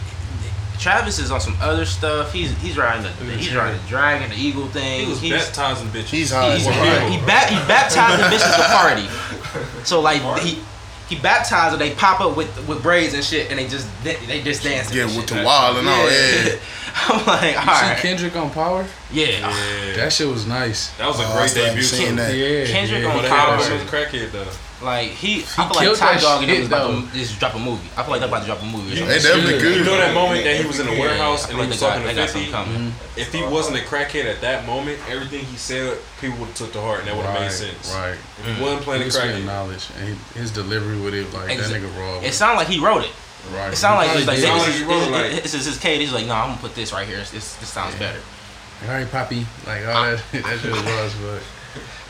Travis 0.80 1.20
is 1.20 1.32
on 1.32 1.40
some 1.42 1.56
other 1.62 1.86
stuff. 1.86 2.32
He's 2.34 2.52
he's 2.62 2.78
riding 2.78 3.04
the 3.04 3.10
he's 3.38 3.56
riding 3.56 3.80
the 3.82 3.88
dragon, 3.88 4.30
the 4.30 4.36
eagle 4.36 4.68
thing. 4.68 5.02
he 5.06 5.10
was 5.10 5.22
he's 5.22 5.32
baptizing 5.32 5.88
bitches. 5.90 6.06
He's 6.10 6.32
high. 6.32 6.56
he's, 6.56 6.68
as 6.68 6.74
he, 6.74 6.80
hell. 6.82 7.10
he, 7.10 7.18
ba- 7.20 7.48
he 7.48 7.56
baptized 7.68 8.20
the 8.22 8.28
bitches 8.36 8.56
to 8.56 8.64
party. 8.76 9.08
So 9.86 10.02
like 10.02 10.22
he 10.40 10.60
he 11.08 11.16
baptized 11.16 11.72
her. 11.74 11.78
They 11.78 11.94
pop 11.96 12.20
up 12.20 12.36
with 12.36 12.68
with 12.68 12.82
braids 12.84 13.14
and 13.14 13.24
shit, 13.24 13.50
and 13.52 13.60
they 13.60 13.68
just 13.68 13.88
they, 14.04 14.16
they 14.26 14.42
just 14.42 14.64
dancing. 14.64 14.98
Yeah, 14.98 15.04
and 15.08 15.16
with 15.16 15.30
shit. 15.30 15.38
the 15.38 15.44
wild 15.46 15.78
and 15.78 15.88
all. 15.88 16.10
Yeah. 16.12 16.56
I'm 17.08 17.26
like, 17.26 17.68
all 17.68 17.90
You 17.90 17.96
see 17.96 18.02
Kendrick 18.02 18.36
on 18.36 18.50
Power? 18.52 18.86
yeah. 19.12 19.26
yeah. 19.28 19.96
That 19.98 20.12
shit 20.14 20.28
was 20.28 20.46
nice. 20.48 20.90
that 20.98 21.08
was 21.08 21.20
a 21.20 21.24
Oh, 21.28 21.38
great 21.38 21.54
debut 21.54 21.84
seen 21.84 22.10
too. 22.12 22.16
that. 22.16 22.34
Yeah. 22.34 22.66
Kendrick 22.66 23.04
yeah. 23.04 23.10
on 23.10 23.16
But 23.18 23.22
they 23.24 23.28
Power. 23.30 23.58
had 23.58 23.72
a 23.82 23.86
crackhead 23.86 24.32
though. 24.32 24.48
Like 24.82 25.10
he, 25.12 25.40
I 25.40 25.40
feel 25.46 25.66
like 25.68 25.78
killed 25.88 25.98
Top 25.98 26.20
Dawg 26.20 26.44
and 26.44 26.52
them 26.52 26.62
is 26.62 26.68
about 26.68 26.88
to 27.08 27.14
just 27.18 27.40
drop 27.40 27.56
a 27.56 27.60
movie. 27.60 27.88
I 27.96 28.04
feel 28.04 28.12
like 28.12 28.20
they're 28.20 28.28
about 28.28 28.42
to 28.42 28.46
drop 28.46 28.62
a 28.62 28.66
movie. 28.66 28.92
Or 28.92 28.94
You- 28.94 28.98
something. 28.98 29.08
They 29.08 29.20
definitely 29.24 29.60
Should. 29.60 29.78
You 29.78 29.84
know 29.86 29.98
that 29.98 30.14
moment 30.14 30.44
that 30.44 30.60
he 30.60 30.68
was 30.68 30.80
in 30.82 30.86
the 30.88 30.92
warehouse 31.00 31.46
I 31.46 31.50
and 31.50 31.56
feel 31.56 31.56
he 31.56 31.62
like 31.62 31.70
was 31.70 31.80
they 31.80 31.86
got, 31.86 31.92
talking 31.96 32.04
they 32.08 32.14
to 32.14 32.20
got 32.20 32.30
something 32.30 32.52
50? 32.52 32.52
coming. 32.52 32.92
Mm-hmm. 32.92 33.20
If 33.20 33.34
he 33.34 33.42
wasn't 33.44 33.78
a 33.78 33.82
crackhead 33.88 34.26
at 34.26 34.42
that 34.42 34.66
moment, 34.66 35.00
everything 35.08 35.46
he 35.46 35.56
said, 35.56 35.98
people 36.20 36.38
would 36.40 36.48
have 36.50 36.56
took 36.58 36.74
to 36.74 36.82
heart 36.82 37.00
and 37.00 37.08
that 37.08 37.16
would 37.16 37.26
have 37.26 37.36
Right, 37.36 37.42
made 37.48 37.52
sense. 37.52 37.94
right. 37.96 38.18
If 38.40 38.46
he 38.46 38.52
mm. 38.52 38.62
wasn't 38.62 38.82
playing 38.84 39.00
the 39.00 39.06
was 39.06 39.16
spitting 39.16 39.42
crackhead. 39.44 39.46
knowledge 39.46 39.88
and 39.98 40.08
he- 40.10 40.40
his 40.40 40.52
delivery 40.52 41.00
with 41.00 41.14
it, 41.16 41.32
like 41.34 41.50
Exa- 41.56 41.70
that 41.72 41.82
nigga 41.82 41.98
raw. 41.98 42.20
It 42.20 42.34
sounded 42.34 42.58
like 42.60 42.68
he 42.68 42.80
wrote 42.84 43.06
it. 43.06 43.12
right. 43.56 43.72
It 43.72 43.78
sounded 43.78 44.08
like, 44.08 44.10
He 44.12 44.18
it's 44.20 44.28
like, 44.28 44.44
probably 44.44 44.66
this, 44.68 44.76
It 44.76 44.84
sounded 44.84 44.84
this, 44.84 44.88
like 44.92 45.00
he 45.00 45.00
this, 45.00 45.34
like- 45.36 45.44
this 45.44 45.54
is 45.56 45.66
his 45.66 45.78
kid. 45.80 46.02
He's 46.02 46.12
like, 46.12 46.26
no, 46.28 46.36
I'm 46.36 46.50
gonna 46.50 46.60
put 46.62 46.76
this 46.76 46.92
right 46.92 47.08
here. 47.08 47.20
This, 47.20 47.56
this 47.56 47.70
sounds 47.72 47.96
better. 47.96 48.20
did. 48.20 48.90
All 48.90 48.94
right, 48.94 49.10
Poppy. 49.10 49.48
Like 49.66 49.88
all 49.88 50.04
that. 50.04 50.20
that 50.34 50.60
shit 50.60 50.72
was, 50.74 51.16
but 51.24 51.42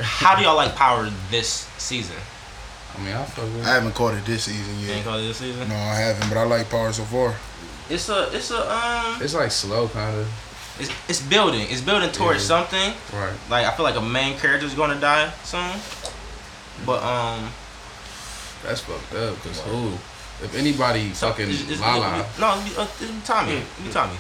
How 0.04 0.36
do 0.36 0.42
y'all 0.42 0.56
like 0.58 0.76
Power 0.76 1.10
this 1.30 1.70
season? 1.78 2.16
I 2.98 3.02
mean, 3.04 3.14
I 3.14 3.24
fuck 3.26 3.46
with. 3.46 3.66
I 3.66 3.74
haven't 3.76 3.94
caught 3.96 4.14
it 4.14 4.26
this 4.26 4.44
season 4.46 4.80
You 4.80 4.92
ain't 4.92 5.06
yet. 5.06 5.16
it 5.20 5.22
this 5.28 5.38
season? 5.38 5.68
No, 5.70 5.76
I 5.76 5.96
haven't, 5.96 6.30
but 6.30 6.38
I 6.38 6.44
like 6.44 6.70
Power 6.70 6.92
so 6.94 7.04
far. 7.04 7.36
It's 7.90 8.10
a, 8.10 8.30
it's 8.36 8.52
a, 8.52 8.72
um, 8.72 9.22
It's 9.22 9.34
like 9.36 9.52
slow, 9.52 9.88
kind 9.90 10.18
of. 10.18 10.28
it's, 10.80 10.92
it's 11.08 11.22
building. 11.22 11.68
It's 11.70 11.82
building 11.82 12.12
towards 12.12 12.42
Yeah. 12.42 12.48
something. 12.66 12.94
Right. 13.14 13.34
Like 13.50 13.66
I 13.66 13.72
feel 13.76 13.84
like 13.84 13.96
a 13.98 14.02
main 14.02 14.38
character 14.38 14.66
is 14.66 14.74
gonna 14.74 15.00
die 15.00 15.30
soon. 15.44 15.72
But 16.86 17.04
um, 17.04 17.50
That's 18.64 18.82
fucked 18.82 19.14
up. 19.16 19.36
Cause 19.44 19.60
who? 19.62 19.90
If 20.44 20.56
anybody 20.56 21.10
fucking 21.10 21.46
it's- 21.50 21.62
it's- 21.64 21.80
Lala, 21.80 22.26
No, 22.40 22.60
it's, 22.66 22.78
uh, 22.78 22.88
it's 23.00 23.28
Tommy. 23.28 23.62
It's 23.86 23.94
Tommy. 23.94 24.18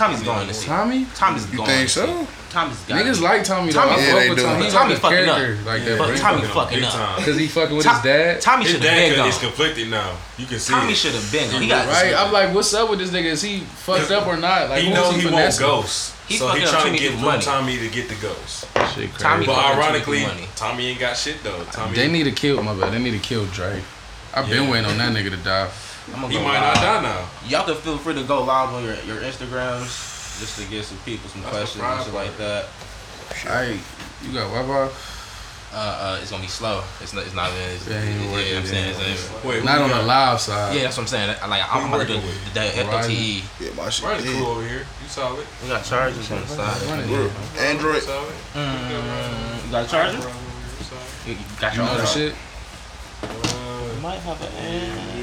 Tommy's 0.00 0.22
going 0.22 0.48
to 0.48 0.54
see. 0.54 0.66
Tommy? 0.66 1.06
Tommy's 1.14 1.50
You 1.50 1.58
going. 1.58 1.68
think 1.68 1.88
so? 1.90 2.26
Tommy's 2.48 2.78
got 2.84 3.04
Niggas 3.04 3.20
like 3.20 3.44
Tommy 3.44 3.70
though. 3.70 3.80
Tommy- 3.80 3.92
I 3.92 3.96
Yeah, 4.00 4.10
fuck 4.12 4.20
they 4.22 4.28
with 4.30 4.38
do. 4.38 4.44
Tommy. 4.44 4.64
He's 4.64 4.72
Tommy 4.72 4.92
like 4.94 5.02
fucking 5.02 5.28
up. 5.28 5.36
character. 5.36 5.62
Like 5.64 5.84
that. 5.84 5.98
But 5.98 6.16
Tommy 6.16 6.40
Fucking 6.40 6.54
fucking 6.80 6.84
up. 6.84 7.18
Cause 7.24 7.36
he 7.36 7.46
fucking 7.48 7.76
with 7.76 7.84
Tom- 7.86 7.94
his 7.96 8.02
dad. 8.04 8.40
Tommy 8.40 8.64
should 8.64 8.74
have 8.76 8.82
dad 8.82 8.96
been 8.96 9.10
could- 9.10 9.16
gone. 9.18 9.28
is 9.28 9.38
conflicted 9.38 9.90
now. 9.90 10.12
You 10.38 10.46
can 10.46 10.58
see 10.58 10.72
Tommy 10.72 10.94
should 10.94 11.12
have 11.14 11.30
been 11.30 11.50
gone. 11.52 11.62
He 11.62 11.68
got 11.68 11.86
Right? 11.86 12.14
I'm 12.14 12.32
like, 12.32 12.54
what's 12.54 12.72
up 12.72 12.88
with 12.88 12.98
this 12.98 13.10
nigga? 13.10 13.24
Is 13.26 13.42
he 13.42 13.60
fucked 13.60 14.10
up 14.10 14.26
or 14.26 14.36
not? 14.38 14.70
Like, 14.70 14.82
he 14.82 14.88
who 14.88 14.94
know 14.94 15.10
is 15.10 15.16
he 15.22 15.30
wants 15.30 15.58
finessing? 15.58 15.66
ghosts, 15.66 16.14
He 16.28 16.36
so 16.38 16.48
he 16.48 16.64
trying 16.66 16.92
to 16.94 16.98
get 16.98 17.12
for 17.12 17.18
money. 17.18 17.42
Tommy 17.42 17.78
to 17.78 17.88
get 17.88 18.08
the 18.08 18.14
ghosts. 18.16 18.64
Shit 18.74 18.94
crazy. 18.94 19.08
Tommy 19.18 19.46
But 19.46 19.58
ironically, 19.58 20.18
Trini 20.20 20.22
for 20.28 20.34
money. 20.34 20.48
Tommy 20.56 20.86
ain't 20.88 20.98
got 20.98 21.16
shit 21.16 21.44
though. 21.44 21.62
Tommy, 21.70 21.94
They 21.94 22.08
need 22.08 22.24
to 22.24 22.32
kill 22.32 22.62
my 22.62 22.74
bad. 22.74 22.92
They 22.94 22.98
need 22.98 23.12
to 23.12 23.18
kill 23.18 23.44
Drake. 23.46 23.84
I've 24.34 24.48
been 24.48 24.68
waiting 24.70 24.90
on 24.90 24.98
that 24.98 25.12
nigga 25.12 25.30
to 25.30 25.36
die. 25.36 25.68
I'm 26.08 26.20
gonna 26.22 26.28
he 26.28 26.34
go 26.38 26.44
might 26.44 26.60
live. 26.60 26.74
not 26.74 26.82
die 26.82 27.02
now. 27.02 27.28
Y'all 27.46 27.64
can 27.66 27.74
feel 27.76 27.98
free 27.98 28.14
to 28.14 28.22
go 28.24 28.42
live 28.44 28.70
on 28.74 28.82
your, 28.84 28.94
your 29.04 29.16
Instagrams 29.22 29.86
just 30.40 30.58
to 30.58 30.66
get 30.68 30.84
some 30.84 30.98
people 31.04 31.28
some 31.30 31.42
That's 31.42 31.54
questions 31.54 31.84
and 31.84 32.04
shit 32.04 32.14
like 32.14 32.36
that. 32.38 32.64
Hey, 33.42 33.78
you 34.22 34.32
got 34.32 34.50
Wi-Fi? 34.50 34.90
Uh, 35.72 35.76
uh, 35.76 36.18
it's 36.20 36.32
gonna 36.32 36.42
be 36.42 36.48
slow. 36.48 36.82
It's 37.00 37.12
not. 37.14 37.24
It's 37.24 37.34
not. 37.34 37.48
It's, 37.54 37.86
Yeah, 37.86 38.02
ain't 38.02 38.20
yeah, 38.20 38.32
working, 38.32 38.56
I'm 38.56 38.66
saying. 38.66 38.84
yeah. 38.98 39.06
It's, 39.12 39.30
it's, 39.30 39.44
Wait, 39.44 39.62
Not 39.64 39.78
on 39.82 39.88
we 39.88 39.94
the 39.94 40.02
live 40.02 40.40
side. 40.40 40.74
yeah, 40.74 40.82
that's 40.82 40.96
what 40.96 41.04
I'm 41.04 41.06
saying. 41.08 41.28
Like 41.48 41.62
I'm 41.72 41.86
about 41.86 42.00
to 42.00 42.06
do 42.08 42.14
working 42.16 42.30
the, 42.54 42.60
the 42.60 42.90
LTE. 42.90 43.44
Yeah, 43.60 43.70
my 43.76 43.88
shit. 43.88 44.04
Right, 44.04 44.24
cool 44.24 44.46
over 44.48 44.66
here. 44.66 44.80
You 44.80 45.08
solid. 45.08 45.46
We 45.62 45.68
got 45.68 45.84
chargers 45.84 46.28
on 46.32 46.40
the 46.40 46.46
side. 46.48 46.82
Run 46.90 47.30
Android. 47.60 48.02
Mm, 48.02 49.64
you 49.64 49.70
got 49.70 49.86
a 49.86 49.88
charger? 49.88 50.18
Right 50.18 50.26
over. 50.26 50.34
You, 51.28 51.34
you 51.34 51.38
got 51.60 51.72
You 51.74 51.82
your 51.82 51.86
know 51.86 51.92
own 51.92 51.98
the 51.98 52.04
charger? 52.04 52.18
shit? 52.18 52.34
You 53.94 54.02
might 54.02 54.18
have 54.26 54.40
an 54.42 54.52
Android. 54.58 55.19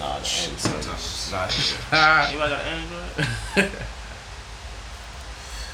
Nah, 0.00 0.18
the 0.18 0.24
shit, 0.24 0.48
Android. 0.48 0.82
sometimes. 0.82 1.30
Nah, 1.32 1.46
shit. 1.48 1.78
Anybody 1.92 2.50
got 2.50 2.64
an 2.64 2.84
Android? 3.56 3.72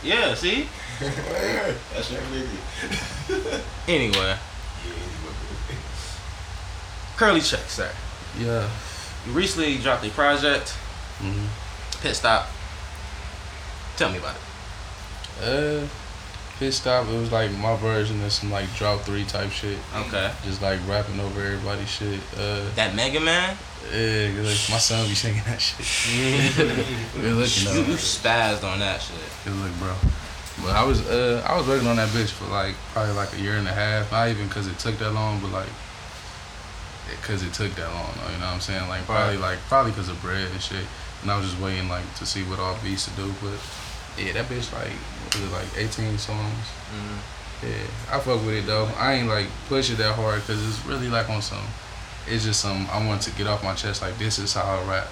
yeah. 0.03 0.35
See. 0.35 0.67
That's 1.01 2.11
your 2.11 2.21
nigga. 2.23 3.61
Anyway, 3.89 4.37
curly 7.17 7.41
check, 7.41 7.61
sir. 7.69 7.91
yeah. 8.39 8.69
You 9.27 9.33
recently 9.33 9.77
dropped 9.79 10.05
a 10.07 10.11
project, 10.11 10.75
Mhm. 11.21 11.47
Pit 12.01 12.17
Stop. 12.17 12.49
Tell 13.97 14.11
me 14.11 14.19
about 14.19 14.37
it. 14.37 15.45
Uh, 15.45 15.87
pit 16.59 16.73
stop. 16.75 17.07
It 17.09 17.19
was 17.19 17.33
like 17.33 17.51
my 17.53 17.77
version 17.77 18.23
of 18.25 18.33
some 18.33 18.51
like 18.51 18.73
drop 18.77 19.03
three 19.03 19.25
type 19.25 19.51
shit. 19.51 19.79
Okay. 19.95 20.31
Just 20.45 20.63
like 20.63 20.81
rapping 20.89 21.21
over 21.21 21.41
everybody's 21.41 21.89
shit. 21.89 22.21
Uh, 22.37 22.65
That 22.75 22.95
Mega 22.95 23.21
Man, 23.21 23.57
yeah, 23.93 24.29
like, 24.39 24.59
my 24.71 24.79
son 24.79 25.07
be 25.09 25.15
singing 25.15 25.43
that 25.47 25.61
shit. 25.61 25.87
Good 27.15 27.35
looking 27.35 27.73
you, 27.75 27.93
you 27.93 27.99
spazzed 27.99 28.65
on 28.65 28.81
that 28.81 29.01
shit. 29.01 29.17
Good 29.45 29.55
look, 29.55 29.73
bro. 29.79 29.95
But 30.63 30.75
I 30.75 30.85
was 30.85 31.07
uh 31.09 31.45
I 31.47 31.57
was 31.57 31.69
working 31.69 31.87
on 31.87 31.97
that 31.97 32.09
bitch 32.09 32.31
for 32.31 32.47
like 32.47 32.75
probably 32.93 33.15
like 33.15 33.33
a 33.35 33.41
year 33.41 33.57
and 33.57 33.69
a 33.69 33.73
half. 33.73 34.11
Not 34.11 34.29
even 34.29 34.49
because 34.49 34.67
it 34.67 34.79
took 34.79 34.97
that 34.99 35.13
long, 35.13 35.41
but 35.41 35.53
like 35.53 35.69
because 37.21 37.43
it 37.43 37.53
took 37.53 37.75
that 37.75 37.93
long. 37.93 38.11
Though, 38.17 38.33
you 38.33 38.39
know 38.39 38.47
what 38.47 38.55
I'm 38.55 38.61
saying? 38.61 38.89
Like 38.89 39.05
probably 39.05 39.37
like 39.37 39.59
probably 39.69 39.93
because 39.93 40.09
of 40.09 40.21
bread 40.23 40.51
and 40.51 40.61
shit. 40.61 40.85
And 41.23 41.31
I 41.31 41.39
was 41.39 41.49
just 41.51 41.61
waiting 41.61 41.89
like 41.89 42.13
to 42.17 42.27
see 42.27 42.43
what 42.45 42.59
all 42.59 42.77
beats 42.83 43.05
to 43.07 43.11
do. 43.13 43.33
But 43.43 43.59
yeah, 44.19 44.33
that 44.33 44.47
bitch 44.47 44.73
like 44.73 44.93
was 45.33 45.43
it 45.43 45.53
like 45.53 45.69
18 45.77 46.19
songs. 46.19 46.67
Mm. 46.93 47.19
Yeah, 47.63 48.15
I 48.15 48.21
fuck 48.21 48.45
with 48.45 48.55
it 48.55 48.67
though. 48.67 48.89
I 48.99 49.15
ain't 49.15 49.29
like 49.29 49.47
push 49.69 49.91
it 49.91 49.97
that 49.99 50.15
hard 50.15 50.41
because 50.41 50.67
it's 50.67 50.85
really 50.87 51.09
like 51.09 51.29
on 51.31 51.43
some. 51.43 51.65
It's 52.29 52.45
just 52.45 52.61
some 52.61 52.87
I 52.91 53.05
want 53.07 53.23
to 53.23 53.31
get 53.33 53.47
off 53.47 53.63
my 53.65 53.75
chest. 53.75 54.03
Like 54.03 54.19
this 54.19 54.39
is 54.39 54.53
how 54.53 54.63
I 54.63 54.89
rap. 54.89 55.09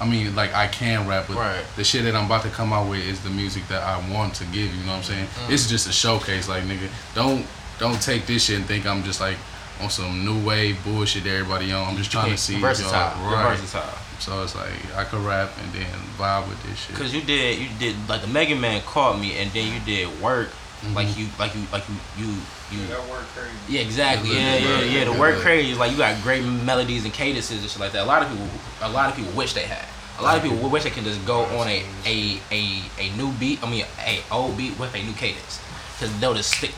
I 0.00 0.06
mean, 0.08 0.34
like 0.34 0.52
I 0.54 0.66
can 0.66 1.06
rap, 1.06 1.26
but 1.28 1.36
Right. 1.36 1.64
the 1.76 1.84
shit 1.84 2.02
that 2.04 2.16
I'm 2.16 2.26
about 2.26 2.42
to 2.42 2.48
come 2.50 2.72
out 2.72 2.88
with 2.90 3.04
is 3.06 3.20
the 3.22 3.30
music 3.30 3.66
that 3.68 3.82
I 3.82 3.96
want 4.12 4.34
to 4.36 4.44
give. 4.46 4.74
You 4.74 4.82
know 4.84 4.90
what 4.92 4.96
I'm 4.98 5.02
saying? 5.04 5.28
It's 5.48 5.68
just 5.68 5.88
a 5.88 5.92
showcase. 5.92 6.48
Like 6.48 6.64
nigga, 6.64 6.88
don't 7.14 7.46
don't 7.78 8.00
take 8.02 8.26
this 8.26 8.44
shit 8.44 8.56
and 8.56 8.66
think 8.66 8.86
I'm 8.86 9.02
just 9.04 9.20
like 9.20 9.36
on 9.80 9.90
some 9.90 10.24
new 10.24 10.44
wave 10.44 10.82
bullshit 10.84 11.24
that 11.24 11.30
everybody 11.30 11.70
on. 11.72 11.88
I'm 11.88 11.96
just 11.96 12.10
trying 12.10 12.30
to 12.32 12.36
see 12.36 12.60
versatile. 12.60 12.92
y'all 13.30 13.48
versatile. 13.50 13.98
So 14.20 14.42
it's 14.42 14.54
like 14.54 14.72
I 14.96 15.04
could 15.04 15.20
rap 15.20 15.50
and 15.62 15.72
then 15.72 15.86
vibe 16.16 16.48
with 16.48 16.62
this 16.62 16.78
shit. 16.78 16.96
Cause 16.96 17.14
you 17.14 17.22
did, 17.22 17.58
you 17.58 17.68
did 17.78 17.96
like 18.08 18.22
the 18.22 18.26
Mega 18.26 18.54
Man 18.54 18.80
caught 18.82 19.18
me, 19.18 19.36
and 19.38 19.50
then 19.50 19.72
you 19.72 19.80
did 19.80 20.08
work, 20.20 20.48
mm-hmm. 20.48 20.94
like 20.94 21.16
you, 21.18 21.26
like 21.38 21.54
you, 21.54 21.62
like 21.72 21.84
you, 21.88 22.26
you, 22.26 22.34
you. 22.72 22.86
That 22.86 23.00
work 23.10 23.24
crazy. 23.34 23.50
Yeah, 23.68 23.80
exactly. 23.80 24.30
Good 24.30 24.36
Yeah, 24.36 24.56
yeah, 24.56 24.80
yeah. 24.80 25.04
The 25.04 25.10
Good 25.12 25.20
work 25.20 25.36
crazy 25.36 25.72
is 25.72 25.78
like 25.78 25.92
you 25.92 25.98
got 25.98 26.20
great 26.22 26.44
melodies 26.44 27.04
and 27.04 27.12
cadences 27.12 27.60
and 27.60 27.70
shit 27.70 27.80
like 27.80 27.92
that. 27.92 28.02
A 28.02 28.06
lot 28.06 28.22
of 28.22 28.28
people, 28.28 28.46
a 28.82 28.88
lot 28.90 29.10
of 29.10 29.16
people 29.16 29.32
wish 29.32 29.52
they 29.52 29.66
had. 29.66 29.86
A 30.18 30.22
lot 30.22 30.36
of 30.36 30.44
people 30.44 30.70
wish 30.70 30.84
they 30.84 30.90
can 30.90 31.02
just 31.04 31.24
go 31.26 31.40
on 31.58 31.66
a 31.66 31.84
a 32.06 32.38
a, 32.52 32.82
a 32.98 33.16
new 33.16 33.32
beat. 33.32 33.62
I 33.64 33.70
mean, 33.70 33.84
a 34.06 34.22
old 34.30 34.56
beat 34.56 34.78
with 34.78 34.94
a 34.94 35.02
new 35.02 35.12
cadence, 35.12 35.60
cause 35.98 36.08
they'll 36.20 36.34
just 36.34 36.56
stick 36.56 36.72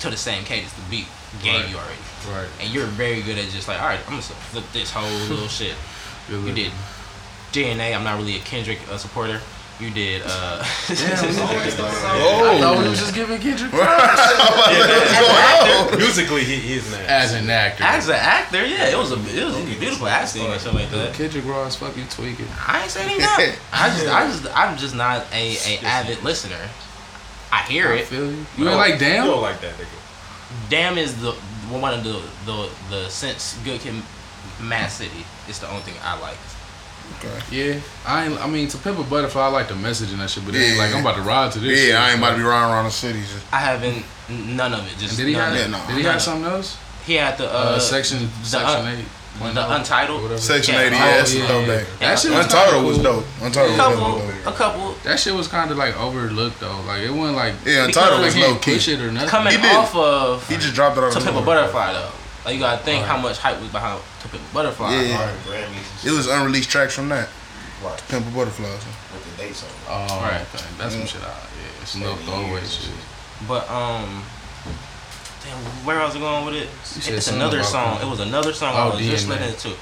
to 0.00 0.10
the 0.10 0.16
same 0.16 0.44
cadence 0.44 0.72
the 0.74 0.82
beat 0.90 1.06
gave 1.42 1.54
Right. 1.62 1.70
you 1.70 1.76
already. 1.76 2.00
Right. 2.30 2.48
And 2.60 2.72
you're 2.72 2.86
very 2.86 3.22
good 3.22 3.38
at 3.38 3.48
just 3.50 3.68
like, 3.68 3.80
all 3.80 3.88
right, 3.88 4.00
I'm 4.06 4.10
gonna 4.10 4.22
flip 4.22 4.64
this 4.72 4.90
whole 4.90 5.10
little 5.28 5.48
shit. 5.60 5.74
Good 6.28 6.44
You 6.46 6.52
did 6.54 6.72
DNA. 7.52 7.94
I'm 7.96 8.04
not 8.04 8.18
really 8.18 8.36
a 8.36 8.40
Kendrick 8.40 8.78
uh, 8.90 8.96
supporter. 8.98 9.40
You 9.78 9.90
did. 9.90 10.22
uh 10.24 10.28
I 10.62 10.64
thought 12.60 12.78
we 12.82 12.88
was 12.88 12.98
just 12.98 13.14
giving 13.14 13.38
Kendrick 13.38 13.70
Musically, 15.98 16.44
he, 16.44 16.56
he 16.56 16.74
is 16.74 16.90
nasty. 16.90 17.06
as 17.06 17.32
an 17.34 17.50
actor. 17.50 17.84
As 17.84 18.08
an 18.08 18.14
actor, 18.16 18.64
yeah, 18.66 18.88
it 18.88 18.96
was 18.96 19.12
a 19.12 19.18
it 19.38 19.44
was 19.44 19.56
a 19.56 19.64
beautiful 19.78 20.08
acting 20.08 20.46
and 20.46 20.60
something 20.60 20.82
like 20.82 20.90
that. 20.92 21.14
Kendrick 21.14 21.44
Ross, 21.44 21.76
fuck 21.76 21.96
you 21.96 22.04
tweaking. 22.08 22.46
I 22.66 22.82
ain't 22.82 22.90
saying 22.90 23.08
he 23.10 23.18
not. 23.18 23.38
I 23.72 23.88
just, 23.90 24.06
I 24.08 24.26
just, 24.28 24.46
I'm 24.56 24.76
just 24.78 24.94
not 24.94 25.26
a, 25.32 25.56
a 25.66 25.78
avid 25.84 26.22
listener. 26.22 26.68
I 27.52 27.62
hear 27.62 27.92
it. 27.92 27.96
I 27.96 27.98
it. 28.00 28.06
feel 28.06 28.30
you. 28.30 28.46
You 28.56 28.64
No, 28.64 28.70
ain't 28.72 28.78
like 28.78 28.92
You 28.94 28.98
damn. 29.00 29.26
don't 29.26 29.42
like 29.42 29.60
that 29.60 29.74
nigga. 29.74 30.70
Damn 30.70 30.98
is 30.98 31.20
the 31.20 31.32
one 31.70 31.92
of 31.94 32.04
the 32.04 32.20
the 32.46 32.68
the 32.90 33.08
since 33.08 33.58
Good 33.64 33.80
Kid, 33.80 33.94
Mad 34.60 34.88
City. 34.90 35.24
It's 35.48 35.58
the 35.58 35.68
only 35.68 35.82
thing 35.82 35.94
I 36.02 36.18
like. 36.20 36.38
Okay. 37.18 37.38
Yeah, 37.50 37.80
I 38.04 38.26
ain't. 38.26 38.38
I 38.42 38.46
mean, 38.48 38.66
to 38.68 38.78
Pimp 38.78 38.98
a 38.98 39.02
Butterfly, 39.04 39.40
I 39.40 39.48
like 39.48 39.68
the 39.68 39.76
message 39.76 40.10
and 40.10 40.20
that 40.20 40.28
shit, 40.30 40.44
but 40.44 40.54
it 40.54 40.58
ain't 40.58 40.76
Yeah. 40.76 40.82
like 40.82 40.94
I'm 40.94 41.00
about 41.02 41.14
to 41.16 41.22
ride 41.22 41.52
to 41.52 41.60
this. 41.60 41.78
shit. 41.78 41.88
Yeah, 41.90 42.02
I 42.02 42.10
ain't 42.10 42.18
about 42.18 42.30
to 42.32 42.36
be 42.38 42.42
riding 42.42 42.72
around 42.72 42.84
the 42.86 42.90
city. 42.90 43.20
Just, 43.20 43.46
I 43.52 43.58
haven't 43.58 44.04
none 44.28 44.72
of 44.74 44.84
it. 44.86 44.92
And 44.92 45.00
Just 45.00 45.16
did 45.16 45.28
he 45.28 45.34
have? 45.34 45.52
of. 45.52 45.58
Yeah, 45.58 45.66
no. 45.68 45.78
Did 45.86 45.96
he 45.98 46.02
None 46.02 46.12
have 46.12 46.22
something 46.22 46.50
else? 46.50 46.76
He 47.06 47.14
had 47.14 47.38
the 47.38 47.46
Uh, 47.48 47.56
uh, 47.56 47.78
section 47.78 48.28
the 48.42 48.46
section 48.48 48.80
un- 48.86 48.98
eight. 48.98 49.04
Point 49.38 49.54
the 49.54 49.66
oh, 49.66 49.70
Untitled? 49.76 50.22
whatever. 50.22 50.40
Section 50.40 50.74
80, 50.76 50.96
yeah, 50.96 51.02
Oh, 51.04 51.06
that's 51.18 51.34
yeah, 51.34 51.46
throwback. 51.46 51.86
yeah. 52.00 52.08
That 52.08 52.18
shit 52.18 52.30
was 52.32 52.44
Untitled 52.46 52.74
kinda 52.74 52.88
was 52.88 52.96
cool. 52.96 53.04
dope. 53.04 53.26
a 53.42 53.44
Untitled 53.44 53.70
was 53.70 53.78
couple, 53.78 54.18
dope. 54.18 54.46
a 54.46 54.52
couple 54.52 54.94
That 55.04 55.20
shit 55.20 55.34
was 55.34 55.46
kind 55.48 55.70
of 55.70 55.76
like 55.76 56.00
overlooked 56.00 56.58
though. 56.58 56.80
Like 56.86 57.02
it 57.02 57.10
wasn't 57.12 57.36
like 57.36 57.54
Yeah, 57.66 57.84
Untitled 57.84 58.22
was 58.22 58.32
he 58.34 58.42
low 58.42 58.54
key. 58.56 58.74
push 58.74 58.88
or 58.88 59.12
nothing. 59.12 59.28
coming 59.28 59.60
He 59.60 59.68
off 59.76 59.94
of 59.94 60.48
He 60.48 60.56
just 60.56 60.74
dropped 60.74 60.96
it 60.96 61.04
out 61.04 61.12
To 61.12 61.18
of 61.18 61.24
Pimp 61.24 61.36
a. 61.36 61.42
Butterfly 61.42 61.92
though. 61.92 62.08
Like 62.46 62.54
you 62.54 62.60
gotta 62.60 62.78
think 62.84 63.02
Right. 63.02 63.10
how 63.10 63.18
much 63.18 63.38
hype 63.38 63.60
was 63.60 63.70
behind 63.70 64.00
To 64.22 64.28
Pimp 64.28 64.42
a 64.50 64.54
Butterfly. 64.54 64.94
Yeah. 64.94 65.18
Alright, 65.18 65.34
Grammys. 65.44 66.06
It 66.06 66.12
was 66.12 66.28
unreleased 66.28 66.70
tracks 66.70 66.94
from 66.94 67.08
that. 67.08 67.28
Right. 67.82 68.00
Pimp 68.08 68.24
a 68.24 68.30
Butterfly. 68.30 68.68
With 68.70 69.36
the 69.36 69.42
dates 69.42 69.64
on 69.64 69.68
it. 69.70 69.76
Oh, 70.10 70.20
Right. 70.22 70.40
okay. 70.54 70.64
That's 70.78 70.94
some 70.94 71.06
shit. 71.06 71.22
I, 71.22 71.26
yeah, 71.26 71.82
it's 71.82 71.96
no 71.96 72.14
throwaway 72.14 72.50
years 72.60 72.72
shit. 72.72 72.94
But 73.48 73.68
um, 73.68 74.22
damn, 75.42 75.58
where 75.84 76.00
I 76.00 76.04
was 76.04 76.14
going 76.14 76.44
with 76.46 76.54
it? 76.54 76.68
You 77.10 77.16
It's 77.16 77.26
another 77.28 77.64
song. 77.64 77.96
Pimp. 77.98 78.04
It 78.06 78.10
was 78.10 78.20
another 78.20 78.52
song 78.52 78.74
Oh, 78.76 78.90
I 78.92 78.94
was 78.94 79.04
just 79.04 79.26
DNA. 79.26 79.40
listening 79.40 79.56
to. 79.74 79.80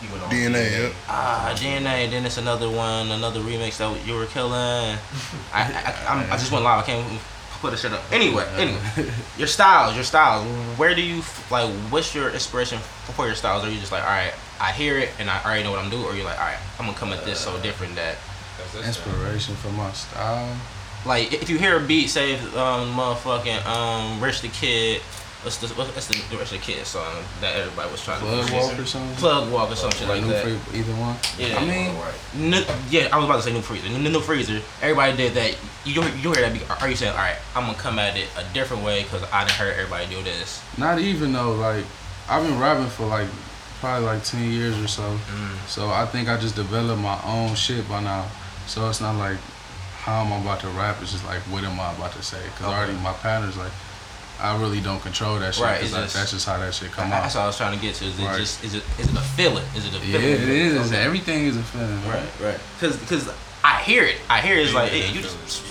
You 0.00 0.12
went 0.12 0.22
on 0.24 0.30
DNA, 0.30 0.70
yep. 0.82 0.92
Ah, 1.08 1.52
DNA. 1.56 2.10
Then 2.10 2.26
it's 2.26 2.36
another 2.36 2.68
one, 2.70 3.10
another 3.10 3.40
remix 3.40 3.78
that 3.78 4.06
you 4.06 4.14
were 4.14 4.26
killing. 4.26 4.52
I 4.54 4.96
I, 5.54 5.60
I, 5.62 6.12
I'm, 6.12 6.30
I 6.32 6.36
just 6.36 6.52
went 6.52 6.62
live. 6.62 6.82
I 6.84 6.86
can't 6.86 7.20
put 7.60 7.72
a 7.72 7.76
shit 7.76 7.92
up. 7.92 8.02
Anyway, 8.12 8.46
anyway, 8.56 8.80
your 9.36 9.48
styles, 9.48 9.94
your 9.94 10.04
styles. 10.04 10.46
Where 10.78 10.94
do 10.94 11.02
you 11.02 11.22
like? 11.50 11.70
What's 11.90 12.14
your 12.14 12.30
inspiration 12.30 12.78
for 12.78 13.26
your 13.26 13.34
styles? 13.34 13.64
Are 13.64 13.70
you 13.70 13.78
just 13.78 13.92
like, 13.92 14.02
all 14.02 14.08
right, 14.08 14.32
I 14.60 14.72
hear 14.72 14.98
it 14.98 15.10
and 15.18 15.28
I 15.28 15.42
already 15.44 15.64
know 15.64 15.70
what 15.70 15.80
I'm 15.80 15.90
doing, 15.90 16.04
or 16.04 16.14
you're 16.14 16.24
like, 16.24 16.38
all 16.38 16.46
right, 16.46 16.58
I'm 16.78 16.86
gonna 16.86 16.98
come 16.98 17.12
at 17.12 17.24
this 17.24 17.40
so 17.40 17.58
different 17.60 17.94
that. 17.96 18.16
Inspiration 18.84 19.54
for 19.56 19.70
my 19.70 19.90
style. 19.92 20.56
Like 21.06 21.32
if 21.32 21.48
you 21.48 21.58
hear 21.58 21.76
a 21.82 21.86
beat, 21.86 22.08
say 22.08 22.34
um 22.34 22.94
motherfucking 22.94 23.64
um 23.66 24.22
Rich 24.22 24.42
the 24.42 24.48
Kid, 24.48 25.00
what's 25.48 25.72
the 25.72 25.74
what's 25.78 26.06
the 26.08 26.36
Rich 26.36 26.50
the 26.50 26.58
Kid 26.58 26.84
song 26.86 27.24
that 27.40 27.56
everybody 27.56 27.90
was 27.90 28.02
trying 28.04 28.20
Plug 28.20 28.46
to 28.46 28.54
walk 28.54 28.78
or 28.78 28.84
something. 28.84 29.16
plug 29.16 29.50
walk 29.50 29.70
or 29.70 29.76
some 29.76 29.90
shit 29.92 30.08
like 30.08 30.22
New 30.22 30.28
that. 30.28 30.44
Free- 30.44 30.78
either 30.80 30.92
one. 30.92 31.16
Yeah. 31.38 31.56
I 31.58 31.64
mean, 31.64 32.50
New, 32.50 32.62
yeah, 32.90 33.08
I 33.12 33.16
was 33.16 33.24
about 33.24 33.36
to 33.36 33.42
say 33.42 33.52
new 33.52 33.62
freezer. 33.62 33.88
New, 33.88 34.10
new 34.10 34.20
freezer. 34.20 34.60
Everybody 34.82 35.16
did 35.16 35.34
that. 35.34 35.56
You 35.84 36.02
you 36.22 36.32
hear 36.32 36.48
that? 36.50 36.82
Are 36.82 36.88
you 36.88 36.96
saying 36.96 37.12
all 37.12 37.18
right? 37.18 37.36
I'm 37.56 37.64
gonna 37.66 37.78
come 37.78 37.98
at 37.98 38.16
it 38.16 38.28
a 38.36 38.44
different 38.52 38.84
way 38.84 39.04
because 39.04 39.22
I 39.32 39.44
didn't 39.44 39.56
heard 39.56 39.74
everybody 39.78 40.06
do 40.14 40.22
this. 40.22 40.62
not 40.76 40.98
even 40.98 41.32
though. 41.32 41.52
Like 41.52 41.84
I've 42.28 42.46
been 42.46 42.58
rapping 42.60 42.88
for 42.88 43.06
like 43.06 43.28
probably 43.80 44.04
like 44.06 44.24
ten 44.24 44.50
years 44.50 44.78
or 44.78 44.88
so. 44.88 45.02
Mm. 45.02 45.66
So 45.66 45.88
I 45.88 46.04
think 46.04 46.28
I 46.28 46.36
just 46.36 46.56
developed 46.56 47.00
my 47.00 47.18
own 47.24 47.54
shit 47.54 47.88
by 47.88 48.02
now. 48.02 48.26
So 48.66 48.88
it's 48.90 49.00
not 49.00 49.16
like 49.16 49.38
how 50.04 50.24
am 50.24 50.32
I 50.32 50.40
about 50.40 50.60
to 50.60 50.68
rap. 50.68 50.98
It's 51.00 51.12
just 51.12 51.24
like 51.24 51.40
what 51.50 51.64
am 51.64 51.80
I 51.80 51.92
about 51.94 52.12
to 52.12 52.22
say? 52.22 52.42
Because 52.44 52.66
Okay. 52.66 52.74
already 52.76 52.92
my 52.98 53.12
patterns 53.14 53.56
like 53.56 53.72
I 54.40 54.60
really 54.60 54.80
don't 54.80 55.00
control 55.02 55.38
that 55.40 55.54
shit. 55.54 55.64
Right, 55.64 55.82
it's 55.82 55.92
like, 55.92 56.04
just- 56.04 56.14
that's 56.16 56.30
just 56.30 56.46
how 56.46 56.58
that 56.58 56.72
shit 56.74 56.92
come 56.92 57.10
That's 57.10 57.34
out. 57.34 57.38
what 57.40 57.44
I 57.44 57.46
was 57.48 57.56
trying 57.56 57.76
to 57.76 57.82
get 57.84 57.94
to. 57.96 58.04
Is 58.04 58.18
it 58.18 58.24
Right. 58.24 58.38
just 58.38 58.62
is 58.64 58.74
it 58.74 58.82
is 58.98 59.08
it 59.08 59.16
a 59.16 59.20
feeling? 59.20 59.64
Is 59.76 59.86
it 59.86 59.94
a 59.94 60.00
feeling? 60.00 60.22
Yeah, 60.22 60.28
it 60.28 60.48
is. 60.48 60.92
Everything 60.92 61.46
is 61.46 61.56
a 61.56 61.62
feeling. 61.62 62.08
Right, 62.08 62.22
right. 62.40 62.58
Cause, 62.80 62.96
cause 63.08 63.28
I 63.64 63.82
hear 63.82 64.04
it. 64.04 64.16
I 64.30 64.40
hear 64.40 64.56
it's 64.58 64.72
like, 64.72 64.92
yeah, 64.92 65.06
you 65.10 65.22
just. 65.22 65.64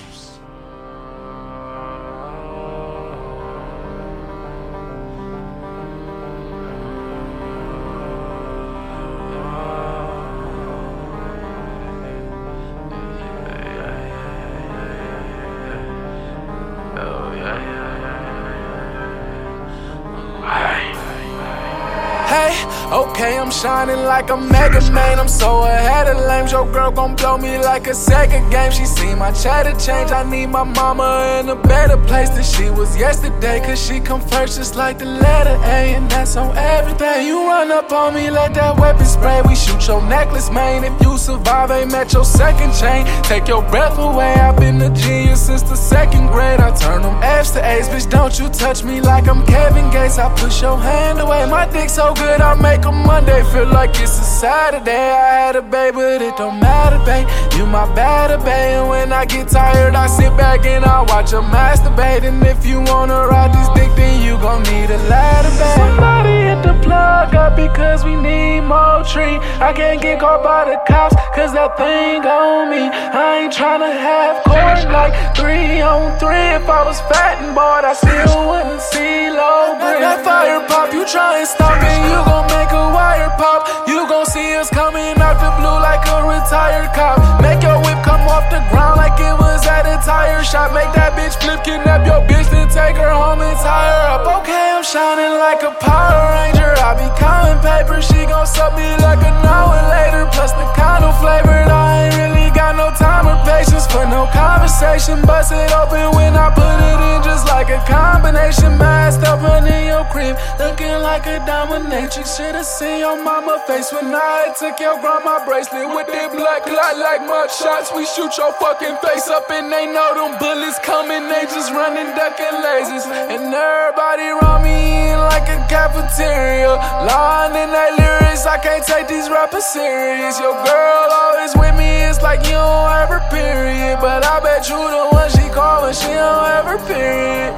Shining 23.62 24.04
like 24.06 24.30
a 24.30 24.38
mega 24.38 24.80
man. 24.92 25.20
I'm 25.20 25.28
so 25.28 25.64
ahead 25.64 26.08
of 26.08 26.18
lames. 26.28 26.52
Your 26.52 26.72
girl 26.72 26.92
gon' 26.92 27.16
blow 27.16 27.38
me 27.38 27.58
like 27.58 27.88
a 27.88 27.92
Sega 27.92 28.40
game. 28.52 28.72
She 28.72 28.86
seen 28.86 29.18
my 29.18 29.32
chatter 29.32 29.74
change. 29.80 30.12
I 30.12 30.24
need 30.30 30.48
my 30.48 30.64
mama 30.64 31.40
in 31.40 31.50
a 31.50 31.56
better 31.56 31.98
place 31.98 32.30
than 32.30 32.44
she 32.44 32.70
was 32.70 32.96
yesterday. 32.98 33.60
Cause 33.60 33.84
she 33.84 34.00
come 34.00 34.22
first 34.22 34.58
just 34.58 34.76
like 34.76 35.00
the 35.00 35.06
letter 35.06 35.58
A. 35.64 35.96
And 35.96 36.10
that's 36.12 36.36
on 36.36 36.56
everything. 36.56 37.26
You 37.26 37.48
run 37.48 37.72
up 37.72 37.92
on 37.92 38.14
me 38.14 38.30
let 38.30 38.54
that 38.54 38.80
weapon 38.80 39.06
spray. 39.06 39.42
We 39.48 39.56
shoot 39.56 39.88
your 39.88 40.04
necklace, 40.08 40.52
man. 40.52 40.84
If 40.84 41.02
you 41.02 41.18
survive, 41.18 41.72
ain't 41.72 41.92
met 41.92 42.14
your 42.14 42.26
second 42.26 42.74
chain. 42.74 43.06
Take 43.24 43.48
your 43.48 43.64
breath 43.64 43.98
away. 43.98 44.34
I've 44.34 44.58
been 44.58 44.80
a 44.82 44.94
genius 44.94 45.48
since 45.48 45.64
the 45.64 45.76
second 45.76 46.28
grade. 46.28 46.60
I 46.60 46.76
turn 46.76 47.02
them 47.02 47.18
F's 47.24 47.52
to 47.52 47.66
A's. 47.66 47.90
Bitch, 47.90 48.10
don't 48.10 48.38
you 48.38 48.50
touch 48.50 48.84
me 48.84 49.02
like 49.02 49.28
I'm 49.28 49.44
Kevin 49.46 49.90
Gates. 49.90 50.20
I 50.20 50.30
push 50.36 50.62
your 50.62 50.78
hand 50.78 51.20
away. 51.20 51.50
My 51.50 51.66
dick 51.68 51.90
so 51.90 52.14
good, 52.14 52.40
I 52.40 52.54
make 52.54 52.86
a 52.86 52.92
Monday 52.92 53.47
feel 53.52 53.68
like 53.68 53.92
it's 53.92 54.20
a 54.20 54.24
Saturday. 54.24 54.92
I 54.92 55.34
had 55.46 55.56
a 55.56 55.62
baby, 55.62 55.96
but 55.96 56.22
it 56.22 56.36
don't 56.38 56.60
matter, 56.60 57.00
babe. 57.06 57.28
You 57.58 57.66
my 57.66 57.86
batter, 57.96 58.38
babe. 58.38 58.78
And 58.78 58.90
when 58.90 59.14
I 59.14 59.26
get 59.26 59.48
tired, 59.50 59.96
I 59.96 60.08
sit 60.08 60.36
back 60.38 60.66
and 60.66 60.86
I 60.86 61.02
watch 61.02 61.32
her 61.32 61.42
masturbate. 61.42 62.24
And 62.24 62.46
if 62.46 62.66
you 62.66 62.82
wanna 62.82 63.28
ride 63.28 63.54
this 63.54 63.70
dick, 63.76 63.92
then 63.96 64.22
you 64.22 64.27
gon' 64.42 64.64
need 64.64 64.90
a 64.90 64.98
ladder, 65.10 65.54
babe. 65.58 65.78
Somebody 65.78 66.36
hit 66.50 66.62
the 66.64 66.76
plug 66.86 67.34
up 67.36 67.56
because 67.56 68.04
we 68.04 68.16
need 68.16 68.62
more 68.62 69.04
tree. 69.04 69.38
I 69.60 69.74
can't 69.74 70.02
get 70.02 70.20
caught 70.20 70.44
by 70.44 70.66
the 70.66 70.78
cops, 70.88 71.16
cause 71.34 71.54
that 71.54 71.78
thing 71.78 72.26
on 72.26 72.70
me. 72.70 72.90
I 72.94 73.44
ain't 73.44 73.54
tryna 73.54 73.92
have 73.92 74.44
court 74.44 74.86
like 74.92 75.14
three 75.36 75.82
on 75.82 76.18
three. 76.20 76.48
If 76.58 76.70
I 76.70 76.84
was 76.86 77.00
fat 77.10 77.42
and 77.42 77.54
bored, 77.56 77.86
I 77.86 77.94
still 77.94 78.50
wouldn't 78.50 78.82
see 78.82 79.30
low 79.34 79.78
grade. 79.82 80.04
That 80.04 80.22
fire 80.24 80.62
pop, 80.68 80.94
you 80.94 81.06
try 81.06 81.40
and 81.40 81.48
stop 81.48 81.78
it, 81.82 81.98
you 82.10 82.20
gon' 82.26 82.48
make 82.54 82.72
a 82.72 82.86
wire 82.94 83.34
pop. 83.38 83.66
You 83.88 84.06
gon' 84.08 84.26
see 84.26 84.56
us 84.56 84.70
coming 84.70 85.18
out 85.18 85.40
the 85.42 85.52
blue 85.58 85.80
like 85.82 86.06
a 86.06 86.18
retired 86.28 86.94
cop. 86.94 87.18
Make 87.42 87.64
your 87.64 87.80
whip 87.82 88.00
come 88.04 88.28
off 88.28 88.50
the 88.54 88.62
ground 88.70 88.98
like 88.98 89.18
it 89.20 89.36
was 89.40 89.66
at 89.66 89.88
a 89.88 89.98
tire 90.06 90.44
shop. 90.44 90.74
Make 90.74 90.92
that 90.94 91.16
bitch 91.18 91.36
flip, 91.42 91.64
kidnap 91.64 92.06
your 92.06 92.22
bitch, 92.28 92.50
then 92.52 92.70
take 92.70 92.98
her 92.98 93.10
home 93.12 93.42
and 93.42 93.58
tie 93.58 93.90
her 93.90 94.22
up. 94.22 94.27
Okay, 94.28 94.66
I'm 94.76 94.84
shining 94.84 95.40
like 95.40 95.64
a 95.64 95.72
Power 95.80 96.36
Ranger. 96.36 96.72
I 96.84 96.92
be 97.00 97.08
counting 97.16 97.60
paper, 97.64 98.02
she 98.02 98.28
gon' 98.28 98.46
suck 98.46 98.76
me 98.76 98.88
like 99.00 99.24
an 99.24 99.38
hour 99.48 99.80
later. 99.88 100.28
Plus 100.36 100.52
the 100.52 100.68
condo 100.76 101.12
flavored, 101.24 101.72
I 101.72 102.08
ain't 102.08 102.16
really 102.20 102.50
got 102.52 102.76
no 102.76 102.92
time 102.92 103.28
or 103.28 103.40
patience 103.48 103.88
for 103.88 104.04
no 104.06 104.28
conversation. 104.36 105.24
Bust 105.24 105.52
it 105.56 105.72
open 105.72 106.12
when 106.16 106.36
I 106.36 106.52
put 106.52 106.78
it 106.92 107.00
in, 107.16 107.24
just 107.24 107.48
like 107.48 107.70
a 107.72 107.80
combination. 107.88 108.78
Masked 108.78 109.24
up 109.24 109.42
running 109.42 109.88
your 109.88 110.04
crib, 110.12 110.36
looking 110.60 111.00
like 111.00 111.26
a 111.26 111.40
dominatrix. 111.48 112.36
Should've 112.36 112.66
seen 112.66 113.00
your 113.00 113.18
mama 113.24 113.64
face 113.68 113.92
when 113.92 114.14
I 114.14 114.54
took 114.60 114.80
your 114.80 115.00
grandma 115.00 115.44
bracelet 115.46 115.88
with 115.88 116.08
that 116.08 116.32
black 116.36 116.68
light 116.68 116.98
like 117.00 117.22
mud 117.24 117.50
shots. 117.52 117.92
We 117.96 118.06
shoot 118.06 118.36
your 118.38 118.52
fucking 118.60 118.98
face 119.04 119.28
up 119.28 119.50
and 119.52 119.72
they 119.72 119.88
know 119.88 120.12
them 120.16 120.38
bullets 120.40 120.80
coming. 120.84 121.28
They 121.28 121.44
just 121.48 121.72
running, 121.72 122.12
ducking 122.16 122.58
lasers, 122.64 123.08
and 123.08 123.52
everybody 123.52 124.17
around 124.20 124.64
me 124.64 125.12
in 125.12 125.20
like 125.20 125.50
a 125.50 125.60
cafeteria. 125.70 126.74
Lying 127.06 127.56
in 127.56 127.70
that 127.70 127.92
lyrics, 127.98 128.46
I 128.46 128.58
can't 128.58 128.84
take 128.86 129.08
these 129.08 129.30
rappers 129.30 129.66
serious. 129.66 130.40
Your 130.40 130.54
girl 130.66 131.08
always 131.12 131.54
with 131.56 131.76
me, 131.78 131.90
it's 132.10 132.22
like 132.22 132.46
you 132.46 132.58
don't 132.58 132.90
have 132.90 133.10
her 133.10 133.22
period. 133.30 134.00
But 134.02 134.26
I 134.26 134.40
bet 134.40 134.68
you 134.70 134.78
the 134.78 135.10
one 135.12 135.30
she 135.30 135.50
call 135.54 135.84
when 135.84 135.94
she 135.94 136.08
don't 136.08 136.46
have 136.46 136.66
her 136.66 136.80
period. 136.88 137.54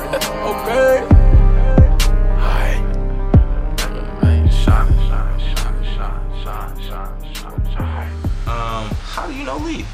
Okay. 0.51 1.19
Um, 8.47 8.89
how 9.13 9.27
do 9.27 9.33
you 9.33 9.43
know 9.43 9.57
Lee? 9.57 9.85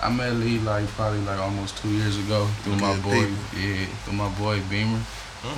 I 0.00 0.10
met 0.10 0.32
Lee 0.34 0.58
like 0.60 0.86
probably 0.88 1.20
like 1.20 1.38
almost 1.38 1.76
two 1.78 1.90
years 1.90 2.16
ago 2.18 2.46
through 2.62 2.76
my 2.76 2.96
boy, 3.00 3.26
people. 3.26 3.60
yeah, 3.60 3.84
through 4.04 4.14
my 4.14 4.28
boy 4.38 4.60
Beamer. 4.70 5.00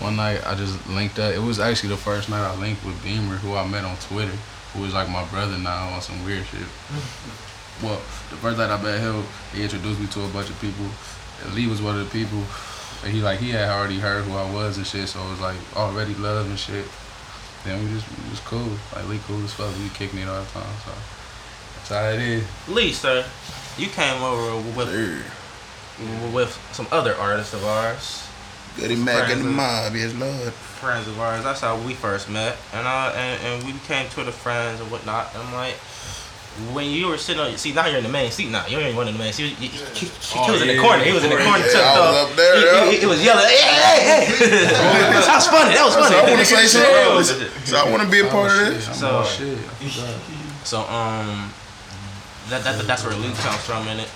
One 0.00 0.16
night 0.16 0.46
I 0.46 0.54
just 0.54 0.86
linked 0.88 1.18
up. 1.18 1.32
It 1.32 1.38
was 1.38 1.58
actually 1.58 1.90
the 1.90 1.96
first 1.96 2.28
night 2.28 2.44
I 2.44 2.54
linked 2.56 2.84
with 2.84 3.02
Beamer, 3.02 3.36
who 3.36 3.54
I 3.54 3.66
met 3.66 3.84
on 3.84 3.96
Twitter, 3.96 4.36
who 4.74 4.84
is 4.84 4.92
like 4.92 5.08
my 5.08 5.24
brother 5.26 5.56
now 5.56 5.88
on 5.88 6.02
some 6.02 6.22
weird 6.24 6.44
shit. 6.46 6.60
well, 7.82 7.96
the 8.28 8.36
first 8.36 8.58
night 8.58 8.70
I 8.70 8.80
met 8.82 9.00
him, 9.00 9.24
he 9.54 9.62
introduced 9.62 9.98
me 9.98 10.06
to 10.08 10.24
a 10.24 10.28
bunch 10.28 10.50
of 10.50 10.60
people. 10.60 10.84
And 11.42 11.54
Lee 11.54 11.66
was 11.66 11.80
one 11.80 11.98
of 11.98 12.04
the 12.04 12.10
people. 12.12 12.42
And 13.02 13.12
he 13.12 13.22
like 13.22 13.38
he 13.38 13.50
had 13.50 13.70
already 13.70 13.98
heard 13.98 14.24
who 14.24 14.36
I 14.36 14.52
was 14.52 14.76
and 14.76 14.86
shit, 14.86 15.08
so 15.08 15.24
it 15.24 15.30
was 15.30 15.40
like 15.40 15.56
already 15.74 16.14
love 16.14 16.46
and 16.46 16.58
shit. 16.58 16.84
Then 17.64 17.82
we 17.82 17.90
just 17.90 18.06
we 18.08 18.30
was 18.30 18.40
cool. 18.40 18.68
Like 18.94 19.08
Lee 19.08 19.20
cool 19.26 19.42
as 19.42 19.54
fuck. 19.54 19.72
We 19.78 19.88
kicking 19.90 20.20
it 20.20 20.28
all 20.28 20.42
the 20.42 20.50
time. 20.50 20.76
So 20.84 20.92
that's 21.76 21.88
how 21.88 22.10
it 22.10 22.20
is. 22.20 22.44
Lee, 22.68 22.92
sir, 22.92 23.24
you 23.78 23.88
came 23.88 24.22
over 24.22 24.56
with 24.76 24.88
Sir. 24.88 25.24
with 26.34 26.52
some 26.72 26.86
other 26.92 27.14
artists 27.16 27.54
of 27.54 27.64
ours, 27.64 28.28
Goody 28.80 28.96
Mac 28.96 29.30
and 29.30 29.40
the 29.40 29.44
Friends. 29.44 29.56
mob, 29.56 29.94
yes 29.94 30.14
Lord. 30.14 30.52
friends 30.52 31.06
of 31.08 31.18
ours. 31.20 31.44
That's 31.44 31.60
how 31.60 31.76
we 31.78 31.94
first 31.94 32.28
met, 32.30 32.56
and 32.72 32.86
uh, 32.86 33.12
and, 33.14 33.40
and 33.44 33.64
we 33.64 33.72
became 33.72 34.08
Twitter 34.10 34.32
friends 34.32 34.80
and 34.80 34.90
whatnot. 34.90 35.32
And 35.34 35.42
I'm 35.42 35.52
like, 35.54 35.74
when 36.74 36.86
you 36.90 37.06
were 37.08 37.16
sitting 37.18 37.40
on, 37.40 37.56
see 37.56 37.72
now 37.72 37.86
you're 37.86 37.98
in 37.98 38.02
the 38.04 38.08
main 38.10 38.30
seat 38.30 38.50
now. 38.50 38.66
You 38.66 38.78
ain't 38.78 38.96
one 38.96 39.06
in 39.08 39.14
the 39.14 39.18
main 39.18 39.32
seat. 39.32 39.54
He, 39.56 39.66
he, 39.68 39.78
he, 39.94 40.06
he 40.06 40.38
Oh, 40.38 40.52
was 40.52 40.62
in 40.62 40.68
the 40.68 40.78
corner. 40.78 41.04
He 41.04 41.12
was 41.12 41.22
in 41.24 41.30
the 41.30 41.36
corner. 41.36 41.58
yeah, 41.64 41.72
tucked 41.72 41.76
I 41.84 42.00
was 42.00 42.16
up. 42.24 42.30
up 42.30 42.36
there, 42.36 42.56
He, 42.56 42.64
yeah. 42.64 42.90
he, 42.90 42.96
he 43.00 43.06
was 43.06 43.22
yelling, 43.24 43.46
hey, 43.46 43.56
hey, 43.60 44.24
hey. 44.24 44.48
that 44.66 45.30
was 45.34 45.46
funny. 45.46 45.74
That 45.74 45.84
was 45.84 45.94
funny. 45.94 46.14
So 46.14 46.18
I 46.18 46.28
want 46.28 46.40
to 46.40 46.44
say 46.46 46.66
something. 47.28 47.66
So 47.66 47.76
I 47.76 47.90
want 47.90 48.02
to 48.02 48.08
be 48.10 48.20
a 48.20 48.28
part 48.28 48.50
of 48.50 48.58
Oh, 48.58 48.70
this. 48.70 48.80
shit. 48.84 48.88
I'm 48.88 48.94
So- 48.96 49.10
all 49.10 49.24
shit. 49.24 49.58
So 50.64 50.80
um, 50.80 51.52
that, 52.50 52.62
that 52.64 52.84
that's 52.86 53.04
where 53.04 53.14
Luke 53.14 53.34
comes 53.36 53.60
from 53.62 53.86
in 53.88 54.00
it. 54.00 54.08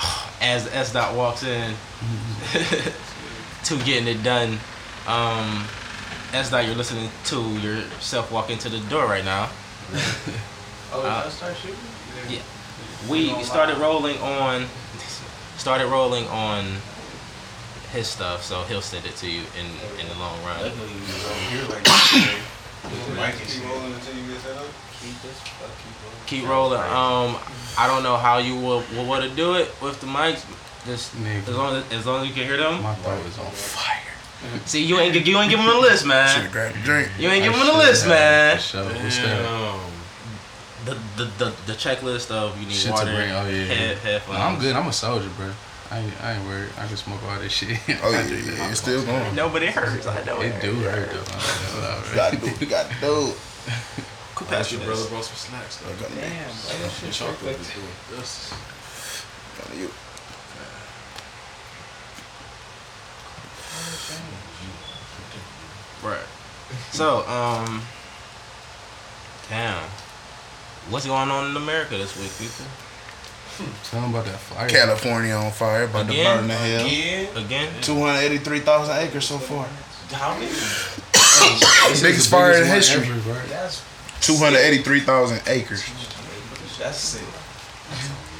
As 0.40 0.66
S 0.72 0.92
dot 0.92 1.14
walks 1.14 1.42
in 1.44 1.74
to 3.66 3.76
getting 3.84 4.06
it 4.08 4.22
done, 4.22 4.58
um, 5.06 5.66
S 6.32 6.50
dot 6.50 6.64
you're 6.66 6.74
listening 6.74 7.10
to 7.24 7.40
yourself 7.58 8.30
walk 8.30 8.50
into 8.50 8.68
the 8.68 8.78
door 8.88 9.06
right 9.06 9.24
now. 9.24 9.48
Oh, 10.92 11.02
Uh, 11.02 11.24
I 11.26 11.28
start 11.30 11.56
shooting? 11.56 11.76
Yeah, 12.30 12.38
we 13.10 13.42
started 13.42 13.76
rolling 13.78 14.16
on, 14.18 14.66
started 15.58 15.88
rolling 15.88 16.24
on 16.28 16.64
his 17.92 18.06
stuff, 18.06 18.44
so 18.44 18.62
he'll 18.70 18.80
send 18.80 19.04
it 19.04 19.16
to 19.16 19.26
you 19.28 19.42
in 19.58 19.66
in 20.00 20.06
the 20.08 20.14
long 20.14 20.38
run. 20.44 20.62
Luckily, 20.62 20.86
you 20.94 21.00
was 21.10 21.24
over 21.26 21.50
here 21.50 21.62
like 21.74 21.82
this 21.90 22.10
today. 22.10 22.38
With 22.84 23.06
the 23.08 23.14
mic 23.14 23.34
and 23.34 23.50
Keep 23.50 23.64
rolling 23.68 23.92
until 23.94 24.14
you 24.14 24.30
get 24.32 24.40
set 24.42 24.56
up. 24.56 24.66
Keep 25.02 25.22
this, 25.22 25.38
fuck, 25.58 25.70
keep 25.82 25.96
rolling. 26.02 26.26
Keep 26.26 26.48
rolling. 26.48 26.80
Um, 26.94 27.36
I 27.76 27.88
don't 27.88 28.04
know 28.04 28.16
how 28.16 28.38
you 28.38 28.54
will, 28.54 28.84
will 28.94 29.06
want 29.06 29.24
to 29.28 29.30
do 29.34 29.54
it 29.54 29.74
with 29.82 30.00
the 30.00 30.06
mics. 30.06 30.46
Just 30.86 31.14
Nigga. 31.16 31.48
as 31.48 31.56
long 31.56 31.74
as 31.76 31.92
as 31.92 32.06
long 32.06 32.22
as 32.22 32.28
you 32.28 32.34
can 32.34 32.44
hear 32.44 32.56
them. 32.56 32.82
My 32.82 32.94
throat 32.96 33.24
is 33.26 33.38
on 33.38 33.50
fire. 33.50 34.02
See, 34.66 34.84
you 34.84 34.98
ain't 34.98 35.14
you 35.26 35.38
ain't 35.38 35.50
give 35.50 35.58
him 35.58 35.68
a 35.68 35.78
list, 35.78 36.02
Should 36.02 36.08
man. 36.08 36.28
have 36.42 36.52
grabbed 36.52 36.76
a 36.76 36.82
drink. 36.82 37.10
You 37.18 37.28
ain't 37.28 37.42
give 37.44 37.54
I 37.54 37.58
him 37.58 37.74
a 37.74 37.78
list, 37.78 38.04
had 38.04 38.10
man. 38.10 38.56
For 38.56 38.62
sure. 38.62 38.84
What's 38.84 39.18
that? 39.18 39.42
Damn. 39.42 39.80
The, 40.84 40.94
the 41.16 41.24
the 41.44 41.54
the 41.66 41.72
checklist 41.72 42.30
of 42.30 42.56
you 42.60 42.66
need 42.66 42.74
Shit 42.74 42.86
to 42.86 42.92
water, 42.92 43.14
bring. 43.16 43.30
Oh 43.32 43.48
yeah. 43.48 43.64
head, 43.64 43.98
headphones. 43.98 44.38
No, 44.38 44.44
I'm 44.44 44.58
good. 44.60 44.76
I'm 44.76 44.86
a 44.86 44.92
soldier, 44.92 45.28
bro. 45.36 45.50
I 45.90 45.98
ain't, 45.98 46.22
I 46.22 46.32
ain't 46.34 46.44
worried. 46.46 46.70
I 46.78 46.86
can 46.86 46.96
smoke 46.96 47.20
all 47.28 47.38
this 47.40 47.52
shit. 47.52 47.78
Oh 48.02 48.10
yeah, 48.10 48.26
yeah, 48.26 48.54
yeah. 48.54 48.70
It's 48.70 48.80
still 48.80 49.04
going. 49.04 49.34
No, 49.34 49.48
but 49.48 49.62
it 49.64 49.70
hurts. 49.70 50.06
I 50.06 50.22
know 50.24 50.40
it. 50.40 50.54
It 50.54 50.62
do 50.62 50.74
hurt 50.74 51.10
though. 51.10 51.18
That's 51.22 52.14
Got 52.14 52.32
right. 52.32 52.40
to 52.42 52.50
do. 52.50 52.56
We 52.60 52.66
got 52.66 52.90
to 52.90 53.00
do. 53.00 53.32
Quit 54.36 54.50
That's 54.50 54.70
your 54.70 54.82
brother 54.82 55.08
brought 55.08 55.24
some 55.24 55.34
snacks. 55.36 55.82
I 55.82 55.90
got 56.00 56.10
to 56.10 57.06
And 57.06 57.12
chocolate 57.14 57.58
is 57.58 57.70
doing 57.72 57.86
this. 58.18 58.52
got 59.58 59.70
to 59.72 59.76
you. 59.78 59.90
Right. 66.02 66.26
So, 66.92 67.26
um, 67.28 67.82
damn, 69.48 69.82
what's 70.90 71.06
going 71.06 71.30
on 71.30 71.50
in 71.50 71.56
America 71.56 71.96
this 71.96 72.18
week, 72.18 72.30
people? 72.38 72.66
Tell 73.84 74.02
them 74.02 74.10
about 74.10 74.26
that 74.26 74.38
fire. 74.38 74.68
California 74.68 75.32
on 75.32 75.50
fire, 75.50 75.84
about 75.84 76.08
to 76.08 76.12
burn 76.12 76.46
the 76.48 76.54
hell. 76.54 76.86
Again? 76.86 77.36
Again? 77.36 77.82
283,000 77.82 78.96
acres 78.98 79.24
so 79.24 79.38
far. 79.38 79.66
How 80.12 80.34
many? 80.34 80.46
This 80.46 81.00
Biggest 82.02 82.30
fire 82.30 82.52
in 82.52 82.68
biggest 82.68 82.94
one 82.94 83.04
history. 83.04 83.16
ever, 83.16 83.20
bro. 83.32 83.46
That's 83.48 83.82
283,000 84.20 85.42
acres. 85.48 85.84
that's 86.78 86.98
sick. 86.98 87.22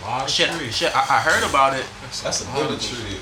A 0.03 0.05
lot 0.07 0.25
of 0.25 0.31
Shit, 0.31 0.51
shit. 0.73 0.95
I, 0.95 1.17
I 1.17 1.21
heard 1.21 1.49
about 1.49 1.75
it. 1.75 1.87
That's 2.23 2.43
a 2.43 2.45
good 2.53 2.81
tree. 2.81 3.19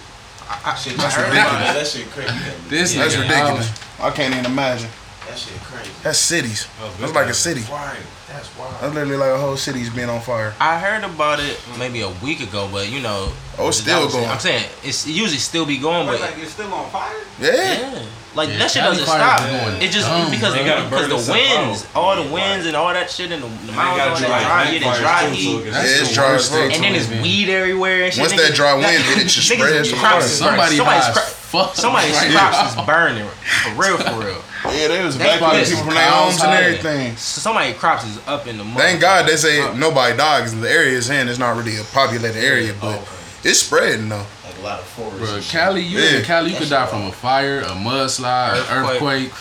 I, 0.48 0.72
I, 0.72 0.74
Shit, 0.76 0.96
that's 0.96 1.16
ridiculous. 1.16 1.72
That 1.74 1.87
shit 1.87 2.11
crazy. 2.11 2.68
This 2.68 2.94
That's 2.94 3.14
nigga 3.14 3.22
ridiculous. 3.22 3.72
I 4.00 4.11
can't 4.11 4.35
even 4.35 4.46
imagine. 4.46 4.90
That 5.28 5.38
shit 5.38 5.59
crazy. 5.62 5.90
That's 6.02 6.18
cities. 6.18 6.68
Oh, 6.80 6.94
That's 7.00 7.14
like 7.14 7.28
a 7.28 7.35
city. 7.35 7.62
Right. 7.70 7.96
That's 8.28 8.57
wild. 8.59 8.74
That's 8.80 8.94
literally 8.94 9.16
like 9.16 9.30
a 9.30 9.38
whole 9.38 9.57
city's 9.57 9.88
being 9.90 10.09
on 10.11 10.20
fire. 10.20 10.52
I 10.61 10.78
heard 10.78 11.04
about 11.04 11.40
it 11.40 11.59
maybe 11.78 12.00
a 12.02 12.11
week 12.22 12.40
ago, 12.40 12.68
but 12.70 12.90
you 12.90 13.00
know. 13.00 13.33
Oh, 13.59 13.68
it's 13.68 13.78
still 13.78 13.98
that 14.00 14.04
was- 14.04 14.14
going. 14.14 14.28
I'm 14.28 14.38
saying 14.38 14.64
it's 14.83 15.07
it 15.07 15.12
usually 15.12 15.38
still 15.38 15.64
be 15.64 15.78
going, 15.78 16.07
Wait, 16.09 16.20
but 16.20 16.30
like 16.33 16.38
it's 16.42 16.52
still 16.52 16.72
on 16.72 16.90
fire? 16.90 17.14
Yeah. 17.40 17.52
yeah, 17.92 18.07
like 18.35 18.49
Yeah, 18.51 18.59
that 18.59 18.70
shit 18.70 18.83
doesn't 18.83 19.05
stop. 19.07 19.40
going 19.49 19.81
It 19.83 19.90
just 19.90 20.07
dumb, 20.09 20.31
because 20.31 20.55
They 20.55 20.64
gotta 20.64 20.88
because 20.88 21.27
the 21.27 21.33
winds, 21.33 21.85
out. 21.87 21.97
all 21.97 22.16
the 22.23 22.31
winds 22.33 22.66
and 22.66 22.75
all 22.77 22.92
that 22.92 23.11
shit 23.11 23.31
and 23.33 23.42
the, 23.42 23.47
the 23.49 23.66
They 23.70 23.73
mountains, 23.77 24.20
gotta 24.20 24.27
dry 24.27 24.42
dry, 24.44 24.64
heat 24.66 24.83
yeah, 24.83 24.92
the 24.92 24.99
dry 25.01 25.29
heat. 25.31 25.55
it 25.61 25.64
gets- 25.64 25.77
That's 25.77 25.90
Yeah, 25.94 26.01
it's 26.03 26.14
dry 26.14 26.29
worst 26.33 26.44
as 26.44 26.51
fuck. 26.51 26.59
state 26.70 26.75
And 26.75 26.85
then 26.85 26.92
to 26.92 26.99
it's 27.14 27.23
weed 27.23 27.49
everywhere 27.49 28.03
and 28.05 28.12
shit. 28.12 28.20
Once 28.20 28.33
that 28.40 28.55
dry 28.55 28.75
wind 28.75 29.03
hit, 29.05 29.18
it 29.18 29.29
just 29.29 29.49
spreads 29.49 29.90
from 29.90 29.99
crops 30.01 30.14
fire. 30.14 30.25
is 30.25 30.38
Somebody 30.38 30.79
burning. 30.79 31.03
Somebody's, 31.03 31.33
fuck 31.55 31.75
somebody's 31.77 32.14
right 32.16 32.31
crops 32.33 32.75
now. 32.75 32.81
is 32.83 32.87
burning 32.87 33.29
for 33.29 33.70
real, 33.81 33.97
for 33.99 34.18
real. 34.27 34.42
Yeah, 34.64 34.88
they 34.88 35.05
was 35.05 35.18
They 35.18 35.25
evacuating 35.27 35.59
pissed. 35.61 35.70
people 35.73 35.85
from 35.85 35.94
their 35.94 36.11
homes 36.11 36.35
and 36.35 36.42
Outside. 36.44 36.62
everything. 36.64 37.16
Somebody's 37.16 37.77
crops 37.77 38.05
is 38.07 38.18
up 38.27 38.47
in 38.47 38.57
the 38.59 38.64
mud. 38.64 38.79
Thank 38.79 39.01
God 39.01 39.29
they 39.29 39.37
say 39.37 39.75
nobody 39.77 40.16
died 40.16 40.40
because 40.40 40.59
the 40.59 40.70
area 40.70 40.97
is 40.97 41.11
in. 41.11 41.29
It's 41.29 41.38
not 41.38 41.55
really 41.57 41.77
a 41.79 41.85
populated 41.85 42.40
area, 42.42 42.73
but 42.81 42.97
Okay. 42.97 43.05
it's 43.44 43.61
spreading 43.61 44.09
though. 44.09 44.25
Like 44.64 44.72
a 44.72 44.77
lot 44.77 44.81
of 44.81 44.87
forests. 44.87 45.53
Bro. 45.53 45.61
Cali, 45.61 45.83
you 45.83 45.98
Yeah. 45.98 46.18
in 46.18 46.24
Cali, 46.24 46.50
you 46.53 46.57
could 46.59 46.70
die 46.70 46.87
from 46.87 47.03
a 47.07 47.12
fire, 47.12 47.61
a 47.61 47.66
mudslide, 47.70 48.55
an 48.55 48.59
Earthquake. 48.85 49.31
earthquake, 49.31 49.33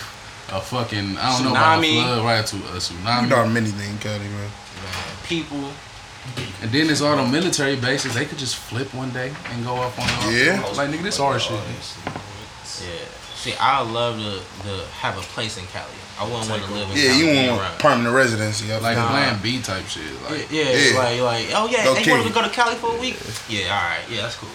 a 0.52 0.60
fucking 0.60 1.16
I 1.18 1.32
don't 1.32 1.44
know 1.44 1.50
about 1.52 1.82
a 1.84 1.92
flood, 1.92 2.24
right? 2.24 2.46
To 2.46 2.56
a 2.56 2.60
tsunami. 2.60 2.92
You 2.92 3.00
tsunami. 3.00 3.28
died 3.30 3.44
from 3.46 3.56
anything, 3.56 3.98
Cali, 3.98 4.18
man. 4.18 4.50
people. 5.26 5.64
And 6.62 6.70
then 6.72 6.86
there's 6.86 7.02
all 7.02 7.16
the 7.16 7.26
military 7.26 7.76
bases. 7.76 8.14
They 8.14 8.24
could 8.24 8.38
just 8.38 8.56
flip 8.56 8.92
one 8.94 9.10
day 9.10 9.30
and 9.52 9.64
go 9.64 9.76
up 9.76 9.98
on 9.98 10.08
all. 10.24 10.32
Yeah. 10.32 10.62
Like 10.74 10.88
nigga, 10.90 11.02
this 11.02 11.20
our 11.20 11.38
shit. 11.38 11.58
Yeah. 12.80 12.88
See, 13.36 13.54
I 13.60 13.82
love 13.82 14.16
to, 14.18 14.40
to 14.68 14.86
have 15.00 15.18
a 15.18 15.20
place 15.20 15.58
in 15.58 15.66
Cali. 15.66 15.84
I 16.18 16.24
wouldn't 16.24 16.48
want 16.48 16.62
to 16.64 16.72
live 16.72 16.90
in 16.90 16.96
Yeah, 16.96 17.08
Cali. 17.12 17.18
you 17.42 17.48
want 17.50 17.60
round. 17.60 17.78
permanent 17.78 18.14
residency. 18.14 18.72
I 18.72 18.78
Like 18.78 18.96
feel. 18.96 19.06
Plan 19.08 19.38
B 19.42 19.60
type 19.60 19.86
shit. 19.86 20.02
Like 20.30 20.50
Yeah, 20.50 20.62
Yeah. 20.70 20.98
like 20.98 21.20
like 21.20 21.46
oh 21.54 21.66
yeah, 21.70 21.84
Go 21.84 21.94
they 21.94 22.02
kick 22.04 22.12
wanted 22.12 22.28
to 22.28 22.32
go 22.32 22.42
to 22.42 22.48
Cali 22.48 22.74
for 22.76 22.96
a 22.96 23.00
week. 23.00 23.18
Yeah, 23.48 23.64
all 23.76 23.82
right, 23.82 24.00
yeah, 24.10 24.22
that's 24.22 24.36
cool. 24.36 24.48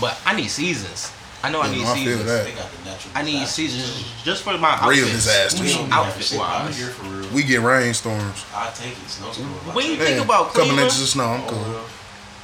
But 0.00 0.18
I 0.24 0.34
need 0.34 0.48
seasons. 0.48 1.12
I 1.42 1.50
know 1.50 1.62
I 1.62 1.70
need 1.70 1.82
no, 1.84 1.90
I 1.90 1.94
seasons. 1.94 2.24
that. 2.26 2.44
They 2.44 2.52
got 2.52 2.70
the 2.70 2.84
natural 2.84 3.12
I 3.14 3.22
need 3.22 3.46
seasons 3.46 4.04
just 4.24 4.42
for 4.42 4.56
my 4.58 4.74
Real 4.88 5.04
outfits. 5.06 5.12
disasters. 5.24 5.60
We 5.78 5.92
Outfit 5.92 6.38
wise. 6.38 6.66
I'm 6.66 6.72
here 6.72 6.88
for 6.88 7.04
real. 7.06 7.30
We 7.34 7.42
get 7.44 7.60
rainstorms. 7.62 8.44
I 8.54 8.70
take 8.74 8.92
it. 8.92 9.08
Snowstorm. 9.08 9.48
I 9.48 9.74
When 9.74 9.86
you 9.86 9.96
think 9.96 10.18
Yeah, 10.18 10.24
about 10.24 10.48
couple 10.48 10.62
Cleveland, 10.64 10.80
inches 10.80 11.02
of 11.02 11.08
snow, 11.08 11.24
I'm 11.24 11.40
Oh, 11.44 11.48
cool. 11.48 11.80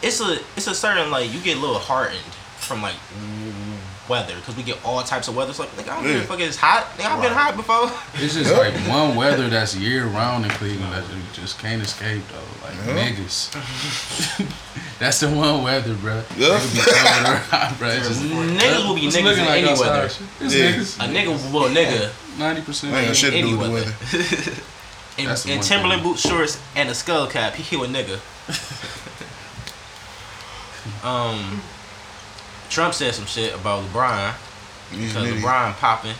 it's 0.02 0.20
a 0.20 0.38
it's 0.56 0.66
a 0.66 0.74
certain 0.74 1.10
like 1.10 1.32
you 1.32 1.40
get 1.40 1.58
a 1.58 1.60
little 1.60 1.78
heartened 1.78 2.20
from 2.58 2.80
like 2.82 2.94
weather 4.08 4.34
because 4.36 4.56
we 4.56 4.62
get 4.62 4.78
all 4.84 5.02
types 5.02 5.26
of 5.28 5.34
weather. 5.36 5.52
So 5.52 5.62
like, 5.64 5.72
nigga, 5.72 5.88
I 5.90 5.94
don't 5.96 6.02
give 6.04 6.16
a 6.16 6.18
Yeah. 6.20 6.24
fuck. 6.26 6.40
It's 6.40 6.56
hot. 6.56 6.86
Nigga, 6.98 7.06
I've 7.16 7.22
been 7.22 7.32
hot 7.32 7.56
before. 7.56 7.90
it's 8.14 8.34
just 8.34 8.50
Yeah. 8.50 8.58
like 8.58 8.74
one 8.88 9.14
weather 9.16 9.48
that's 9.48 9.74
year 9.76 10.06
round 10.06 10.44
in 10.44 10.50
Cleveland 10.52 10.92
that 10.92 11.04
you 11.14 11.22
just 11.32 11.58
can't 11.58 11.82
escape 11.82 12.22
though. 12.28 12.66
Like 12.66 12.76
Yeah. 12.86 13.08
niggas. 13.10 13.50
that's 14.98 15.20
the 15.20 15.28
one 15.28 15.62
weather, 15.62 15.94
bro. 15.94 16.22
Yeah. 16.36 16.48
Niggas 16.48 16.74
be 16.74 16.80
covered 16.92 17.52
around, 17.52 17.78
bro. 17.78 17.88
It's 17.88 18.08
just, 18.08 18.22
Niggas 18.22 18.84
will 18.86 18.94
be 18.94 19.06
it's 19.06 19.16
niggas 19.16 19.24
looking 19.24 19.44
in 19.44 19.48
like 19.50 19.62
any 19.64 19.80
weather. 19.80 20.08
shit. 20.08 20.22
It's 20.40 20.54
Yeah. 20.54 20.72
niggas. 20.72 20.96
A 21.00 21.08
nigga, 21.12 21.50
well, 21.52 21.68
nigga, 21.70 22.10
Ninety 22.38 22.60
percent. 22.60 22.92
Man, 22.92 23.14
shit 23.14 23.32
to 23.32 23.38
any 23.38 23.50
do 23.50 23.56
with 23.56 23.66
the 23.68 23.72
weather. 23.72 23.94
weather. 24.12 24.52
in, 25.16 25.24
That's 25.26 25.42
the 25.44 25.52
in 25.52 25.58
one 25.58 25.66
Timberland 25.66 26.02
thing. 26.02 26.12
boot 26.12 26.18
shorts 26.18 26.58
and 26.74 26.90
a 26.90 26.94
skull 26.94 27.26
cap, 27.28 27.54
he 27.54 27.62
kill 27.62 27.82
a 27.84 27.88
nigga. 27.88 28.18
um, 31.02 31.60
Trump 32.70 32.94
said 32.94 33.14
some 33.14 33.26
shit 33.26 33.54
about 33.54 33.84
LeBron 33.84 34.34
because. 34.90 35.26
LeBron 35.26 35.74
popping. 35.76 36.14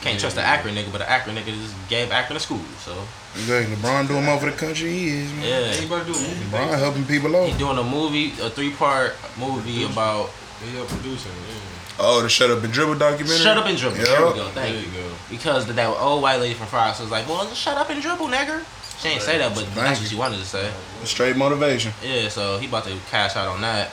Can't 0.00 0.20
trust 0.20 0.36
the 0.36 0.42
Akron 0.42 0.76
nigga, 0.76 0.92
but 0.92 0.98
the 0.98 1.10
Akron 1.10 1.34
nigga 1.34 1.46
just 1.46 1.74
gave 1.88 2.12
Akron 2.12 2.36
a 2.36 2.40
school, 2.40 2.60
so 2.78 2.94
Exactly. 3.34 3.74
LeBron 3.76 4.06
doing 4.06 4.24
more 4.24 4.38
for 4.38 4.46
the 4.46 4.56
country. 4.56 4.90
He 4.90 5.08
is, 5.08 5.32
man. 5.32 5.42
yeah. 5.42 5.76
Anybody 5.76 6.12
do 6.12 6.18
a 6.18 6.20
movie? 6.22 6.44
LeBron 6.56 6.78
helping 6.78 7.04
people 7.04 7.36
out. 7.36 7.46
He 7.46 7.52
out. 7.52 7.58
doing 7.58 7.78
a 7.78 7.82
movie, 7.84 8.32
a 8.40 8.48
three 8.48 8.70
part 8.70 9.14
movie 9.38 9.82
about 9.84 10.30
They 10.60 10.70
help 10.70 10.88
producing. 10.88 11.32
Yeah. 11.32 11.54
Oh, 12.00 12.22
the 12.22 12.28
Shut 12.28 12.48
Up 12.48 12.62
and 12.62 12.72
Dribble 12.72 12.94
documentary. 12.94 13.38
Shut 13.38 13.58
Up 13.58 13.66
and 13.66 13.76
Dribble. 13.76 13.96
Yeah. 13.98 14.04
There 14.04 14.26
we 14.26 14.32
go. 14.34 14.48
Thank 14.50 14.74
you 14.76 14.80
you. 14.92 14.98
go. 14.98 15.10
Because 15.28 15.66
that 15.66 15.86
old 15.88 16.22
white 16.22 16.38
lady 16.38 16.54
from 16.54 16.68
Fox 16.68 17.00
was 17.00 17.10
like, 17.10 17.28
"Well, 17.28 17.44
just 17.48 17.60
shut 17.60 17.76
up 17.76 17.90
and 17.90 18.00
dribble, 18.00 18.28
nigger." 18.28 18.62
She 19.00 19.08
ain't 19.08 19.22
say 19.22 19.38
that, 19.38 19.54
but 19.54 19.64
Thank 19.64 19.74
that's 19.74 19.98
you. 20.00 20.04
what 20.04 20.10
she 20.10 20.16
wanted 20.16 20.38
to 20.38 20.44
say. 20.44 20.70
Straight 21.04 21.36
motivation. 21.36 21.92
Yeah, 22.04 22.28
so 22.28 22.58
he 22.58 22.66
about 22.66 22.84
to 22.84 22.96
cash 23.10 23.34
out 23.36 23.48
on 23.48 23.60
that. 23.62 23.90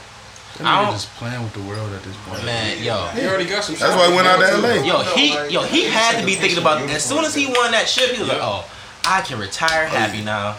That 0.58 0.66
I 0.68 0.70
nigga 0.70 0.84
don't- 0.86 0.94
just 0.94 1.16
playing 1.16 1.44
with 1.44 1.54
the 1.54 1.62
world 1.62 1.92
at 1.94 2.04
this 2.04 2.16
point. 2.28 2.46
Man, 2.46 2.82
yo, 2.84 3.08
He 3.14 3.26
already 3.28 3.46
got 3.46 3.64
some. 3.64 3.76
That's 3.76 3.96
why 3.96 4.08
he 4.10 4.16
went 4.16 4.28
out 4.28 4.40
to 4.40 4.48
too. 4.48 4.62
LA. 4.62 4.74
yo, 4.84 5.00
he, 5.16 5.54
yo, 5.54 5.62
he 5.64 5.84
had 5.86 6.20
to 6.20 6.26
be 6.26 6.36
thinking 6.42 6.60
about. 6.60 6.82
As 6.90 7.04
soon 7.04 7.26
as 7.26 7.36
he 7.36 7.48
won 7.48 7.72
that 7.72 7.88
ship, 7.90 8.12
he 8.12 8.20
was 8.20 8.30
like, 8.30 8.40
"Oh, 8.42 8.64
I 9.06 9.22
can 9.22 9.38
retire 9.40 9.86
oh, 9.92 9.96
happy 9.96 10.22
now." 10.24 10.56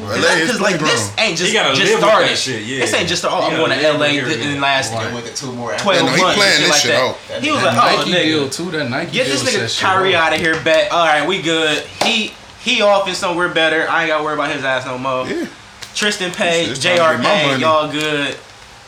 Because 0.00 0.60
like 0.60 0.78
this 0.78 1.12
ain't 1.18 1.36
just 1.36 1.50
He 1.50 1.54
gotta 1.54 1.74
just 1.76 1.96
started. 1.98 2.28
that 2.30 2.38
shit, 2.38 2.62
yeah. 2.64 2.80
This 2.80 2.94
ain't 2.94 3.08
just 3.08 3.24
oh, 3.24 3.28
I'm 3.30 3.56
going 3.56 3.70
to 3.78 3.92
LA 3.92 3.98
with 4.22 4.28
it, 4.30 4.34
th- 4.36 4.46
in 4.46 4.54
the 4.54 4.60
last 4.60 4.90
They 4.92 5.12
went 5.12 5.26
to 5.26 5.34
two 5.34 5.52
more. 5.52 5.74
twelve 5.76 6.00
Yeah, 6.02 6.06
no, 6.10 6.12
he 6.16 6.22
months. 6.22 6.36
playing 6.36 6.52
and 6.52 6.60
shit 6.62 6.66
this 6.66 6.70
like 6.70 6.80
shit 6.80 6.90
that. 6.90 7.36
out. 7.36 7.42
He 7.42 7.50
was 7.52 7.60
That 7.62 7.76
like, 7.76 7.92
"Oh, 7.92 7.96
Nike 7.98 8.10
nigga, 8.12 8.24
deal 8.24 8.48
too. 8.50 8.70
That 8.70 8.90
Nike 8.90 9.12
Get 9.12 9.26
this 9.26 9.42
nigga 9.44 9.68
shit 9.68 9.82
Kyrie 9.84 10.14
out 10.14 10.32
of 10.34 10.40
here, 10.40 10.60
bet. 10.62 10.90
All 10.92 11.04
right, 11.06 11.26
we 11.28 11.42
good. 11.42 11.78
He 12.04 12.32
he 12.62 12.82
off 12.82 13.08
in 13.08 13.14
somewhere 13.14 13.48
better. 13.48 13.86
I 13.88 14.02
ain't 14.02 14.08
gotta 14.08 14.24
worry 14.24 14.34
about 14.34 14.50
his 14.54 14.64
ass 14.64 14.86
no 14.86 14.98
more. 14.98 15.26
Yeah. 15.26 15.46
Tristan 15.94 16.30
Payne, 16.32 16.66
Jr. 16.66 16.72
time 16.72 16.74
to 16.74 16.80
J.R. 16.80 17.12
get 17.16 17.22
my 17.22 17.30
Payne, 17.30 17.60
y'all 17.60 17.90
good. 17.92 18.36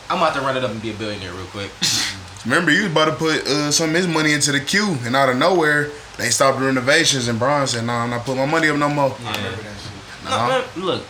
I'm 0.09 0.17
about 0.17 0.33
to 0.35 0.41
run 0.41 0.57
it 0.57 0.63
up 0.63 0.71
and 0.71 0.81
be 0.81 0.91
a 0.91 0.93
billionaire 0.93 1.31
real 1.33 1.45
quick. 1.47 1.71
Remember, 2.45 2.71
you 2.71 2.83
was 2.83 2.91
about 2.91 3.05
to 3.05 3.13
put 3.15 3.47
uh, 3.47 3.71
some 3.71 3.89
of 3.89 3.95
his 3.95 4.07
money 4.07 4.33
into 4.33 4.51
the 4.51 4.59
queue, 4.59 4.97
and 5.05 5.15
out 5.15 5.29
of 5.29 5.37
nowhere, 5.37 5.89
they 6.17 6.29
stopped 6.29 6.59
the 6.59 6.65
renovations, 6.65 7.27
and 7.29 7.39
Bron 7.39 7.65
said, 7.67 7.85
"Nah, 7.85 8.03
I'm 8.03 8.09
not 8.09 8.25
putting 8.25 8.41
my 8.41 8.45
money 8.45 8.67
up 8.67 8.77
no 8.77 8.89
more." 8.89 9.15
Yeah. 9.23 9.55
No, 10.25 10.29
Nah. 10.29 10.47
man, 10.49 10.63
look, 10.77 11.03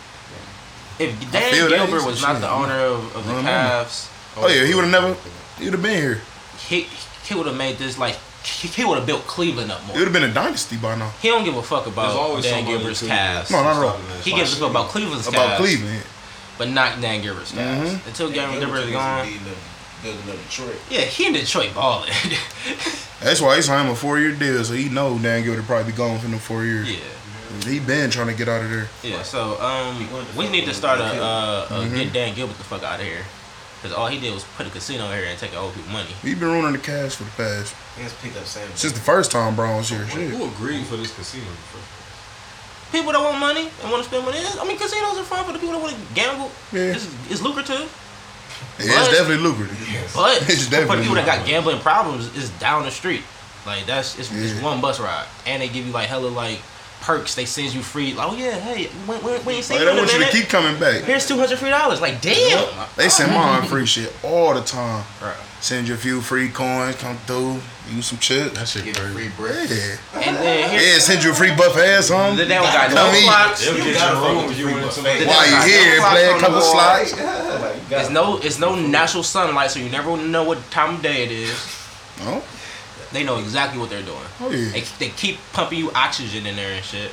if 0.98 1.32
Dan. 1.32 1.68
Gilbert 1.68 2.04
was 2.04 2.22
not 2.22 2.32
Shit. 2.34 2.40
the 2.42 2.50
owner 2.50 2.74
of, 2.78 3.16
of 3.16 3.26
the 3.26 3.32
Cavs, 3.42 4.08
Oh 4.36 4.48
yeah, 4.48 4.64
he 4.64 4.74
would 4.74 4.84
have 4.84 4.92
never. 4.92 5.16
He 5.58 5.64
would 5.64 5.74
have 5.74 5.82
been 5.82 5.96
here. 6.00 6.20
he 6.68 6.86
he 7.24 7.34
would 7.34 7.46
have 7.46 7.56
made 7.56 7.78
this 7.78 7.98
like 7.98 8.16
he, 8.44 8.68
he 8.68 8.84
would 8.84 8.98
have 8.98 9.06
built 9.06 9.26
Cleveland 9.26 9.70
up 9.72 9.84
more. 9.86 9.96
It 9.96 10.00
would 10.00 10.08
have 10.08 10.12
been 10.12 10.30
a 10.30 10.32
dynasty 10.32 10.76
by 10.76 10.94
now. 10.96 11.10
He 11.20 11.28
don't 11.28 11.44
give 11.44 11.56
a 11.56 11.62
fuck 11.62 11.86
about 11.86 12.14
always 12.16 12.44
Dan 12.44 12.54
somebody 12.64 12.78
Gilbert's 12.78 13.02
Cavs. 13.02 13.50
No, 13.50 13.62
not 13.62 13.76
at 13.76 13.82
all. 13.82 13.98
He 14.22 14.32
gives 14.34 14.52
a 14.52 14.56
fuck 14.60 14.70
about 14.70 14.88
Cleveland's 14.88 15.26
About 15.26 15.50
Cavs, 15.52 15.56
Cleveland. 15.56 16.02
But 16.58 16.68
not 16.68 17.00
Dan 17.00 17.22
Gilbert's 17.22 17.52
Cavs. 17.52 17.90
Mhm. 17.90 18.06
Until 18.06 18.30
Dan 18.30 18.58
Gilbert 18.58 18.78
is 18.80 18.90
gone, 18.92 19.28
Building 20.02 20.30
up 20.30 20.36
Detroit. 20.48 20.76
yeah, 20.90 21.00
he 21.00 21.26
in 21.26 21.32
Detroit 21.32 21.74
balling. 21.74 22.10
That's 23.20 23.40
why 23.40 23.56
he 23.56 23.62
signed 23.62 23.88
a 23.88 23.94
four 23.94 24.18
year 24.18 24.32
deal, 24.32 24.62
so 24.62 24.74
he 24.74 24.88
know 24.90 25.18
Dan 25.18 25.42
Gilbert 25.44 25.60
will 25.60 25.66
probably 25.66 25.92
be 25.92 25.96
gone 25.96 26.18
for 26.18 26.26
them 26.28 26.38
four 26.38 26.64
years. 26.64 26.90
yeah. 26.90 26.98
He 27.64 27.78
been 27.78 28.10
trying 28.10 28.26
to 28.26 28.34
get 28.34 28.48
out 28.48 28.62
of 28.62 28.68
there. 28.70 28.88
Yeah, 29.02 29.22
so 29.22 29.58
um, 29.62 30.06
we 30.36 30.48
need 30.48 30.64
to 30.66 30.74
start 30.74 30.98
a, 31.00 31.04
uh, 31.04 31.66
uh 31.70 31.88
get 31.88 32.12
Dan 32.12 32.34
Gilbert 32.34 32.58
the 32.58 32.64
fuck 32.64 32.82
out 32.82 32.98
of 33.00 33.06
here, 33.06 33.22
cause 33.80 33.92
all 33.92 34.08
he 34.08 34.18
did 34.20 34.34
was 34.34 34.44
put 34.56 34.66
a 34.66 34.70
casino 34.70 35.08
here 35.08 35.24
and 35.26 35.38
take 35.38 35.56
old 35.56 35.72
people 35.72 35.90
money. 35.92 36.10
He 36.20 36.34
been 36.34 36.48
ruining 36.48 36.72
the 36.72 36.78
cash 36.78 37.14
for 37.14 37.22
the 37.24 37.30
past 37.30 37.74
Let's 37.98 38.12
pick 38.14 38.36
up 38.36 38.44
Sam. 38.44 38.68
since 38.74 38.92
the 38.92 39.00
first 39.00 39.30
time 39.30 39.54
Brown 39.54 39.76
was 39.78 39.88
here. 39.88 40.06
Shit. 40.08 40.30
Who 40.30 40.44
agreed 40.46 40.84
for 40.86 40.96
this 40.96 41.14
casino? 41.14 41.46
People 42.94 43.10
that 43.10 43.20
want 43.20 43.38
money 43.40 43.66
and 43.82 43.90
want 43.90 44.04
to 44.04 44.08
spend 44.08 44.24
money. 44.24 44.38
I 44.38 44.64
mean, 44.68 44.78
casinos 44.78 45.18
are 45.18 45.24
fun 45.24 45.44
for 45.44 45.52
the 45.52 45.58
people 45.58 45.74
that 45.74 45.82
want 45.82 45.94
to 45.94 46.00
gamble. 46.14 46.48
Yeah. 46.72 46.94
It's, 46.94 47.06
it's 47.28 47.42
lucrative, 47.42 47.90
It's 48.78 48.86
But- 48.94 49.10
definitely 49.10 49.38
lucrative. 49.42 50.12
but 50.14 50.42
It's 50.48 50.70
definitely 50.70 50.86
for 50.86 50.96
the 50.96 51.02
people 51.02 51.14
that 51.16 51.26
got 51.26 51.44
gambling 51.44 51.80
problems, 51.80 52.30
it's 52.36 52.50
down 52.60 52.84
the 52.84 52.92
street. 52.92 53.22
Like 53.66 53.86
that's 53.86 54.16
it's, 54.18 54.30
it's 54.32 54.60
one 54.62 54.80
bus 54.80 55.00
ride, 55.00 55.26
and 55.46 55.60
they 55.62 55.68
give 55.68 55.86
you 55.86 55.92
like 55.92 56.06
hella 56.08 56.28
like 56.28 56.60
perks. 57.00 57.34
They 57.34 57.46
send 57.46 57.74
you 57.74 57.82
free. 57.82 58.12
Like, 58.14 58.30
oh 58.30 58.36
yeah, 58.36 58.60
hey, 58.60 58.90
we, 59.08 59.16
we, 59.16 59.38
we 59.40 59.52
ain't 59.54 59.64
seen 59.64 59.78
Like, 59.78 59.80
you 59.80 59.84
they 59.86 59.90
in 59.92 59.98
a 59.98 60.00
want 60.02 60.12
you 60.12 60.24
to 60.24 60.30
keep 60.30 60.48
coming 60.48 60.78
back. 60.78 61.02
Here's 61.02 61.26
two 61.26 61.36
hundred 61.38 61.58
free 61.58 61.70
dollars. 61.70 62.00
Like, 62.00 62.20
damn. 62.20 62.68
They 62.96 63.08
send 63.08 63.32
mine 63.32 63.66
free 63.66 63.86
shit 63.86 64.12
all 64.22 64.54
the 64.54 64.60
time. 64.60 65.04
Right. 65.22 65.34
Send 65.60 65.88
you 65.88 65.94
a 65.94 65.96
few 65.96 66.20
free 66.20 66.48
coins, 66.50 66.94
come 66.96 67.16
through, 67.26 67.58
use 67.90 68.06
some 68.06 68.18
chips. 68.18 68.56
That 68.58 68.66
shit 68.68 68.84
Get 68.84 68.96
crazy. 68.96 69.12
free 69.14 69.28
bread. 69.36 69.68
Yeah. 69.70 70.20
And 70.22 70.36
then 70.36 70.72
Yeah, 70.74 70.98
send 70.98 71.22
you 71.24 71.32
a 71.32 71.34
free 71.34 71.54
buffet 71.54 71.96
or 71.98 72.02
something. 72.02 72.36
they 72.48 72.54
don't 72.54 72.64
got 72.64 72.90
no 72.90 72.96
Come 72.96 73.14
eat. 73.14 73.24
clocks. 73.24 73.60
They'll 73.64 73.76
You 73.76 73.84
get 73.84 73.94
gotta 73.94 74.16
your 74.18 74.42
room 74.42 74.50
if 74.50 74.58
you 74.58 74.64
free 74.64 74.74
went 74.74 74.86
buffet. 74.86 74.94
somebody. 74.94 75.26
While 75.26 75.46
you 75.50 75.72
here, 75.72 75.96
no 76.00 76.08
play 76.10 76.24
a 76.24 76.38
couple 76.38 76.54
the 76.54 76.60
wall. 76.60 77.04
slots. 77.04 77.14
It's 77.90 78.10
no, 78.10 78.38
it's 78.38 78.58
no 78.58 78.74
natural 78.74 79.22
sunlight, 79.22 79.70
so 79.70 79.78
you 79.78 79.90
never 79.90 80.16
know 80.16 80.42
what 80.44 80.58
time 80.70 80.96
of 80.96 81.02
day 81.02 81.22
it 81.24 81.30
is. 81.30 81.52
Oh, 82.22 82.42
They 83.12 83.22
know 83.22 83.38
exactly 83.38 83.78
what 83.78 83.90
they're 83.90 84.02
doing. 84.02 84.26
oh 84.40 84.50
yeah. 84.50 84.70
They, 84.72 84.80
they 84.98 85.08
keep 85.10 85.38
pumping 85.52 85.78
you 85.78 85.90
oxygen 85.94 86.46
in 86.46 86.56
there 86.56 86.72
and 86.74 86.84
shit. 86.84 87.12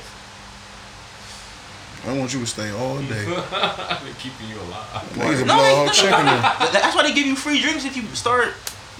I 2.08 2.18
want 2.18 2.34
you 2.34 2.40
to 2.40 2.46
stay 2.46 2.70
all 2.72 2.98
day. 3.02 3.24
They're 3.24 4.14
keeping 4.18 4.48
you 4.48 4.58
alive. 4.62 5.02
Niggas 5.14 5.46
No, 5.46 5.62
they- 5.62 5.74
whole 5.76 5.86
no, 5.86 5.92
check 5.92 6.18
in 6.18 6.26
there. 6.26 6.54
Th- 6.58 6.72
That's 6.72 6.96
why 6.96 7.02
they 7.04 7.12
give 7.14 7.26
you 7.26 7.36
free 7.36 7.60
drinks 7.60 7.84
if 7.84 7.96
you 7.96 8.02
start 8.14 8.54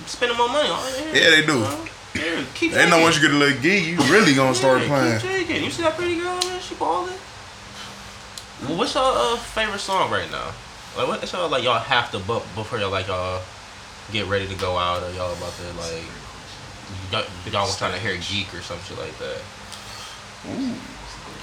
spending 0.06 0.36
more 0.36 0.48
money. 0.48 0.68
Oh, 0.70 1.12
Yeah, 1.12 1.30
they 1.30 1.46
do. 1.46 1.64
Yeah, 2.14 2.44
keep 2.54 2.72
They 2.72 2.88
know 2.90 3.00
once 3.00 3.16
you 3.16 3.22
get 3.22 3.34
a 3.34 3.38
little 3.38 3.60
gig, 3.62 3.84
you 3.86 3.96
really 4.12 4.34
gonna 4.34 4.54
start 4.54 4.82
yeah, 4.82 4.88
playing. 4.88 5.20
Keep 5.20 5.30
drinking. 5.30 5.64
You 5.64 5.70
see 5.70 5.82
that 5.82 5.96
pretty 5.96 6.16
girl, 6.16 6.38
man? 6.46 6.60
She 6.60 6.74
balling. 6.74 7.14
Well, 8.68 8.78
what's 8.78 8.94
your 8.94 9.04
uh, 9.04 9.36
favorite 9.36 9.80
song 9.80 10.10
right 10.10 10.30
now? 10.30 10.52
Like, 10.96 11.08
what's 11.08 11.32
y'all 11.32 11.48
like 11.48 11.64
y'all 11.64 11.78
have 11.78 12.10
to 12.12 12.18
bump 12.18 12.44
before 12.54 12.78
y'all 12.78 12.90
like 12.90 13.08
y'all 13.08 13.42
get 14.12 14.26
ready 14.26 14.46
to 14.46 14.54
go 14.56 14.76
out 14.76 15.02
or 15.02 15.10
y'all 15.12 15.32
about 15.32 15.52
to 15.54 15.72
like 15.80 16.04
y'all, 17.10 17.24
y'all 17.50 17.66
was 17.66 17.78
trying 17.78 17.92
to 17.92 17.98
hear 17.98 18.16
geek 18.16 18.52
or 18.54 18.60
some 18.60 18.78
shit 18.80 18.98
like 18.98 19.16
that. 19.18 19.40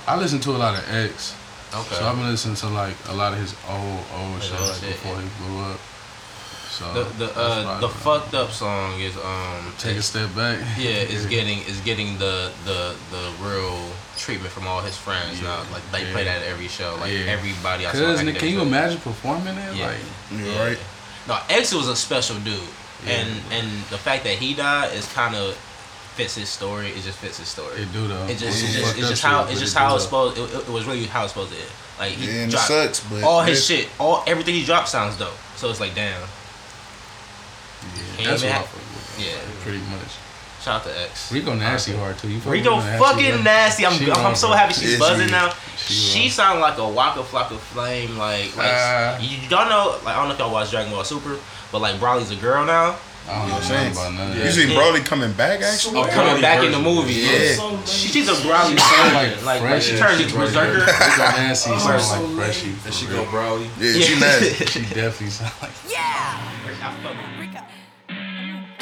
I 0.08 0.17
listen 0.17 0.39
to 0.41 0.52
a 0.52 0.60
lot 0.60 0.78
of 0.78 0.88
X. 0.93 1.36
Okay. 1.74 1.95
So 1.95 2.06
I've 2.06 2.15
been 2.15 2.30
listening 2.30 2.56
to 2.58 2.67
like 2.67 2.95
a 3.10 3.13
lot 3.13 3.34
of 3.34 3.39
his 3.39 3.56
old 3.69 4.00
old 4.17 4.41
shit 4.41 4.60
old 4.60 4.69
like 4.69 4.80
shit, 4.80 4.89
before 4.89 5.19
he 5.22 5.28
blew 5.38 5.62
up. 5.62 5.80
So 6.70 6.86
the 6.94 7.04
the 7.26 7.38
uh 7.38 7.80
the 7.80 7.88
I- 7.88 7.92
fucked 7.92 8.34
up 8.36 8.52
song 8.52 9.00
is 9.00 9.18
um 9.18 9.74
Take 9.80 9.98
a 9.98 10.02
step 10.02 10.34
back. 10.36 10.60
yeah 10.78 10.92
is 11.16 11.26
getting 11.36 11.60
is 11.64 11.80
getting 11.82 12.18
the 12.20 12.52
the 12.66 12.96
the 13.12 13.32
real 13.42 13.90
treatment 14.18 14.52
from 14.52 14.68
all 14.68 14.82
his 14.82 14.96
friends 14.98 15.42
Yeah, 15.42 15.48
now. 15.48 15.64
Like 15.74 15.84
they 15.92 16.06
yeah. 16.06 16.12
play 16.14 16.24
that 16.26 16.42
at 16.42 16.48
every 16.48 16.68
show. 16.68 16.96
Like 17.00 17.12
Yeah. 17.12 17.32
everybody. 17.36 17.88
I 17.88 17.92
Cause 17.92 18.24
back 18.24 18.36
can 18.38 18.50
you 18.50 18.60
day. 18.60 18.68
imagine 18.68 19.00
performing 19.02 19.58
it? 19.58 19.76
Yeah. 19.76 19.88
Like 19.88 19.98
You 20.32 20.52
right? 20.60 20.78
No, 21.28 21.38
X 21.50 21.74
was 21.74 21.88
a 21.88 21.96
special 21.96 22.38
dude, 22.40 22.60
Yeah. 23.06 23.14
and 23.14 23.30
and 23.52 23.68
the 23.90 23.98
fact 23.98 24.24
that 24.26 24.36
he 24.38 24.54
died 24.54 24.94
is 24.94 25.06
kind 25.14 25.36
of 25.36 25.56
fits 26.16 26.36
his 26.36 26.50
story. 26.50 26.90
It 26.90 27.02
just 27.04 27.18
fits 27.18 27.38
his 27.40 27.48
story. 27.48 27.76
it 27.82 27.92
do 27.94 28.08
though. 28.08 28.26
It 28.28 28.38
just, 28.38 28.58
Some 28.60 28.68
it's 28.68 28.76
just, 28.76 28.86
fucked 28.86 28.98
it's 29.00 29.06
up 29.06 29.10
just 29.10 29.22
shit, 29.22 29.32
how, 29.32 29.44
it's 29.44 29.58
it 29.58 29.60
just 29.64 29.74
do 29.76 29.80
how 29.80 29.96
it's 29.96 30.04
supposed. 30.06 30.38
It, 30.38 30.54
it 30.68 30.70
was 30.70 30.86
really 30.86 31.06
how 31.06 31.24
it's 31.24 31.34
supposed 31.34 31.52
to 31.54 31.58
end. 31.60 31.72
Like 32.00 32.12
he 32.14 32.26
Yeah, 32.28 32.34
and 32.44 32.50
it 32.50 32.52
dropped 32.52 32.68
sucks, 32.68 33.00
but 33.10 33.24
all 33.24 33.42
his 33.42 33.66
shit, 33.66 33.88
all 34.00 34.24
everything 34.28 34.54
he 34.56 34.64
dropped 34.66 34.90
sounds 34.90 35.18
dope. 35.18 35.34
So 35.56 35.70
it's 35.70 35.80
like, 35.80 35.94
damn, 35.96 36.20
Yeah, 36.20 36.28
that's 38.26 38.44
Amen. 38.44 38.56
what 38.56 38.64
I 38.64 38.68
fuck 38.68 38.74
with. 39.18 39.26
Yeah. 39.26 39.64
Pretty 39.64 39.80
much. 39.92 40.12
shout 40.62 40.82
out 40.82 40.84
to 40.88 41.02
X. 41.02 41.32
Rico 41.32 41.54
nasty 41.56 41.94
hard 41.96 42.18
too. 42.18 42.30
You 42.30 42.40
fuck 42.40 42.54
Rico 42.54 42.76
with 42.78 42.86
fucking 43.00 43.34
bro? 43.36 43.42
nasty. 43.44 43.86
I'm, 43.86 43.94
I'm, 44.12 44.26
I'm 44.28 44.36
so 44.36 44.52
happy 44.52 44.74
she's 44.74 44.94
Yeah, 44.94 45.00
buzzing 45.00 45.26
is. 45.26 45.32
now. 45.32 45.50
She 45.78 45.94
She 45.94 46.30
sound 46.30 46.60
like 46.62 46.78
a 46.78 46.88
Waka 46.88 47.22
Flocka 47.22 47.58
Flame. 47.58 48.18
Like, 48.18 48.56
like 48.58 48.68
Uh. 48.72 49.18
you, 49.22 49.38
don't 49.50 49.70
know. 49.70 49.98
Like 50.04 50.16
I 50.16 50.20
don't 50.20 50.28
know 50.30 50.34
if 50.34 50.40
y'all 50.40 50.52
watch 50.52 50.72
Dragon 50.72 50.92
Ball 50.92 51.04
Super, 51.04 51.38
but 51.72 51.80
like 51.82 51.96
Broly's 51.96 52.32
a 52.32 52.36
girl 52.36 52.66
now. 52.66 52.96
I 53.28 53.42
don't 53.42 53.50
know 53.52 53.60
saying? 53.60 53.92
about 53.92 54.14
none 54.16 54.32
of 54.32 54.38
You 54.38 54.44
that. 54.46 54.54
see 54.54 54.74
Yeah. 54.74 54.80
Broly 54.80 55.06
coming 55.06 55.32
back 55.34 55.62
actually? 55.62 56.00
Oh, 56.00 56.08
coming 56.08 56.42
back 56.42 56.64
in 56.64 56.72
the 56.72 56.80
movie. 56.80 57.14
Yeah. 57.14 57.54
Yeah. 57.62 57.86
She's 57.86 58.28
a 58.28 58.34
Broly 58.34 58.80
sound 58.80 59.14
like 59.14 59.44
Like, 59.46 59.62
like, 59.62 59.82
she 59.84 59.98
fresh. 59.98 60.00
turned 60.18 60.22
into 60.24 60.36
Berserker. 60.36 60.80
Rico 60.80 60.92
nasty 61.38 61.78
sound 61.78 62.36
like 62.38 62.46
freshy. 62.48 62.74
And 62.86 62.94
she 62.94 63.06
go 63.06 63.24
Broly. 63.26 63.70
Yeah, 63.78 64.02
she 64.02 64.20
nasty. 64.20 64.66
She 64.66 64.82
definitely 64.96 65.30
sound 65.30 65.54
like. 65.62 65.72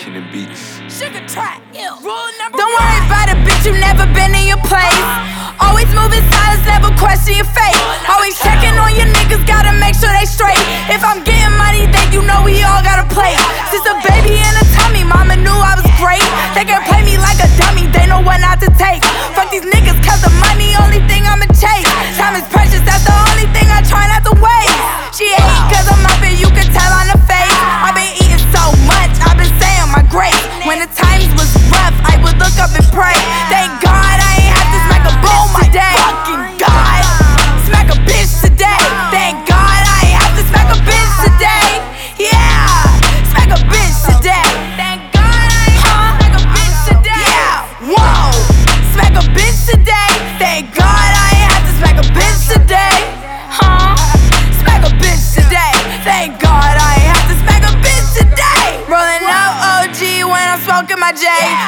Kenny 0.07 0.23
Beats. 0.31 0.79
Sugar 0.87 1.19
track, 1.27 1.59
rule 1.99 2.31
number 2.39 2.55
Don't 2.55 2.71
worry 2.79 2.99
about 3.11 3.27
it, 3.27 3.43
bitch, 3.43 3.67
you 3.67 3.75
never 3.75 4.07
been 4.15 4.31
in 4.31 4.47
your 4.47 4.61
place. 4.63 4.87
Uh-huh. 5.03 5.67
Always 5.67 5.91
moving 5.91 6.23
silence, 6.31 6.63
never 6.63 6.95
question 6.95 7.35
your 7.35 7.49
fate. 7.51 7.75
Always 8.07 8.39
checking 8.39 8.71
on 8.79 8.95
your 8.95 9.11
niggas, 9.11 9.43
gotta 9.43 9.75
make 9.75 9.99
sure 9.99 10.07
they 10.15 10.23
straight. 10.23 10.63
If 10.87 11.03
I'm 11.03 11.27
getting 11.27 11.51
money, 11.59 11.91
then 11.91 12.07
you 12.15 12.23
know 12.23 12.39
we 12.39 12.63
all 12.63 12.79
gotta 12.79 13.03
play. 13.11 13.35
Since 13.67 13.83
a 13.83 13.99
baby 14.07 14.39
in 14.39 14.53
a 14.55 14.63
tummy, 14.79 15.03
mama 15.03 15.35
knew 15.35 15.51
I 15.51 15.75
was 15.75 15.87
great. 15.99 16.23
They 16.55 16.63
can 16.63 16.79
play 16.87 17.03
me 17.03 17.19
like 17.19 17.43
a 17.43 17.51
dummy, 17.59 17.91
they 17.91 18.07
know 18.07 18.23
what 18.23 18.39
not 18.39 18.63
to 18.63 18.71
take. 18.79 19.03
Fuck 19.35 19.51
these 19.51 19.67
niggas, 19.67 19.99
cause 20.07 20.23
the 20.23 20.31
money, 20.39 20.71
only 20.87 21.03
thing 21.11 21.27
I'ma 21.27 21.51
chase. 21.51 21.83
Time 22.15 22.39
is 22.39 22.47
precious, 22.47 22.79
that's 22.87 23.03
the 23.03 23.11
only 23.27 23.51
thing 23.51 23.67
I 23.67 23.83
try 23.83 24.07
not 24.07 24.23
to 24.23 24.39
waste. 24.39 25.19
She 25.19 25.27
hate 25.35 25.67
cause 25.67 25.83
I'm 25.91 25.99
up 26.07 26.23
and 26.23 26.39
you 26.39 26.47
can 26.55 26.71
tell 26.71 26.95
on 26.95 27.11
the 27.11 27.19
face. 27.27 27.46
When 30.77 30.87
the 30.87 30.93
times 30.93 31.33
was 31.33 31.49
rough, 31.73 31.97
I 32.05 32.21
would 32.21 32.37
look 32.37 32.53
up 32.61 32.69
and 32.69 32.85
pray. 32.93 33.17
Thank 33.49 33.81
God 33.81 34.17
I 34.21 34.45
ain't 34.45 34.53
have 34.53 34.69
to 34.69 34.79
smack 34.85 35.09
a 35.09 35.13
boom 35.25 35.49
today. 35.65 35.97
Fucking 36.05 36.61
God, 36.61 36.76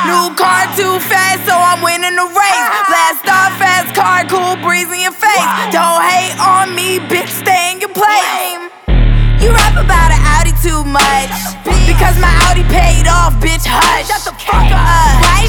New 0.10 0.34
car 0.34 0.65
too 0.74 0.98
fast, 1.06 1.45
so 1.45 1.54
I'm 1.54 1.86
winning 1.86 2.17
the 2.17 2.26
race. 2.26 2.65
Uh-huh. 2.65 2.89
Blast 2.89 3.30
off 3.30 3.54
fast 3.62 3.93
car, 3.93 4.26
cool 4.26 4.58
breeze 4.65 4.89
in 4.89 5.06
your 5.06 5.13
face. 5.13 5.50
Don't 5.69 6.02
hate 6.02 6.34
on 6.41 6.74
me, 6.74 6.98
bitch, 6.98 7.30
stay 7.30 7.69
in 7.69 7.78
your 7.78 7.93
place. 7.93 8.58
You 9.38 9.54
rap 9.54 9.78
about 9.78 10.10
an 10.10 10.17
Audi 10.34 10.58
too 10.65 10.82
much. 10.82 11.30
Because 11.86 12.17
my 12.17 12.34
Audi 12.50 12.65
paid 12.74 13.06
off, 13.06 13.38
bitch, 13.38 13.69
hush. 13.69 14.10
Shut 14.10 14.26
the 14.26 14.34
fuck 14.41 14.74
up. 14.74 15.22
Why 15.22 15.45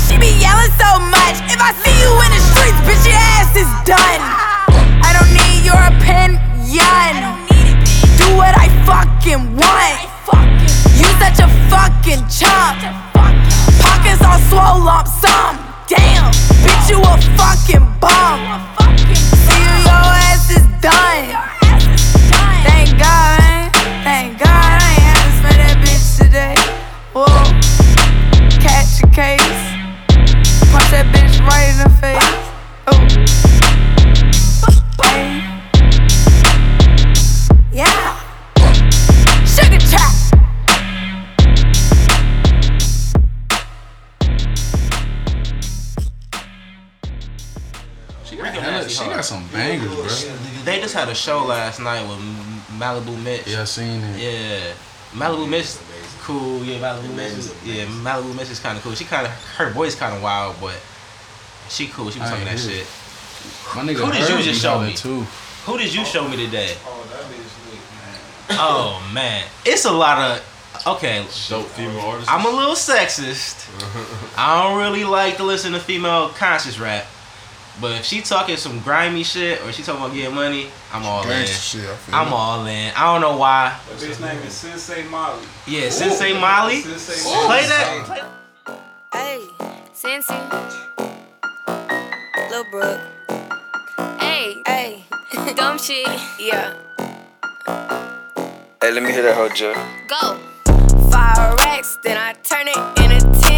last 51.70 51.80
night 51.80 52.02
with 52.02 52.18
Malibu 52.80 53.22
Mitch. 53.22 53.46
Yeah, 53.46 53.62
I 53.62 53.64
seen 53.64 54.02
it. 54.02 54.18
Yeah. 54.18 54.72
Malibu 55.12 55.48
Mitch, 55.48 55.76
cool. 56.22 56.64
Yeah, 56.64 56.80
Malibu 56.80 57.14
Mitch. 57.14 57.32
Is, 57.32 57.54
yeah, 57.64 57.84
Malibu 57.86 58.34
Mitch 58.34 58.50
is 58.50 58.58
kind 58.58 58.76
of 58.76 58.82
cool. 58.82 58.94
She 58.94 59.04
kind 59.04 59.24
of 59.26 59.32
her 59.56 59.70
voice 59.70 59.94
kind 59.94 60.16
of 60.16 60.20
wild, 60.20 60.56
but 60.60 60.74
she 61.68 61.86
cool. 61.86 62.10
She 62.10 62.18
was 62.18 62.28
talking 62.28 62.44
that 62.44 62.58
shit. 62.58 62.86
My 63.76 63.82
nigga 63.82 64.04
Who 64.04 64.10
did 64.10 64.28
you 64.28 64.42
just 64.42 64.60
show 64.60 64.80
me? 64.80 64.94
Too. 64.94 65.20
Who 65.66 65.78
did 65.78 65.94
you 65.94 66.04
show 66.04 66.26
me 66.26 66.36
today? 66.36 66.74
Oh, 66.84 67.06
that 67.10 67.22
bitch 67.30 67.70
lit, 67.70 67.80
man. 68.48 68.58
Oh 68.58 69.10
man, 69.14 69.44
it's 69.64 69.84
a 69.84 69.92
lot 69.92 70.18
of. 70.18 70.46
Okay, 70.86 71.24
Dope 71.48 71.66
female 71.66 72.00
artist. 72.00 72.32
I'm 72.32 72.46
a 72.46 72.50
little 72.50 72.74
sexist. 72.74 73.68
I 74.36 74.62
don't 74.62 74.78
really 74.78 75.04
like 75.04 75.36
to 75.36 75.44
listen 75.44 75.72
to 75.72 75.78
female 75.78 76.30
conscious 76.30 76.80
rap. 76.80 77.06
But 77.80 77.92
if 78.00 78.04
she 78.04 78.20
talking 78.20 78.56
some 78.56 78.78
grimy 78.80 79.22
shit 79.24 79.60
or 79.62 79.72
she 79.72 79.82
talking 79.82 80.02
about 80.02 80.14
getting 80.14 80.34
money, 80.34 80.66
I'm 80.92 81.04
all 81.04 81.22
in. 81.28 81.46
Shit, 81.46 81.80
I 81.88 81.94
feel 81.96 82.14
I'm 82.14 82.26
it. 82.28 82.32
all 82.32 82.66
in. 82.66 82.92
I 82.94 83.04
don't 83.12 83.20
know 83.22 83.36
why. 83.38 83.78
That 83.88 83.98
bitch 83.98 84.20
name 84.20 84.42
is 84.42 84.52
Sensei 84.52 85.04
Molly. 85.08 85.46
Yeah, 85.66 85.88
Sensei 85.88 86.38
Molly. 86.38 86.82
Sensei 86.82 87.46
Play 87.46 87.66
that. 87.66 88.02
Play 88.06 88.76
Hey, 89.12 89.38
Cincy. 89.94 90.36
Lil 92.50 92.64
Brooke. 92.70 93.00
Hey, 94.20 94.56
hey. 94.66 95.04
Dumb 95.56 95.78
shit. 95.78 96.06
Yeah. 96.38 96.74
Hey, 98.82 98.92
let 98.92 99.02
me 99.02 99.12
hear 99.12 99.22
that 99.22 99.36
whole 99.36 99.48
joke. 99.48 99.76
Go. 100.08 100.38
Five 101.10 101.54
racks, 101.58 101.98
then 102.02 102.16
I 102.18 102.32
turn 102.34 102.66
it 102.68 102.76
into 103.02 103.49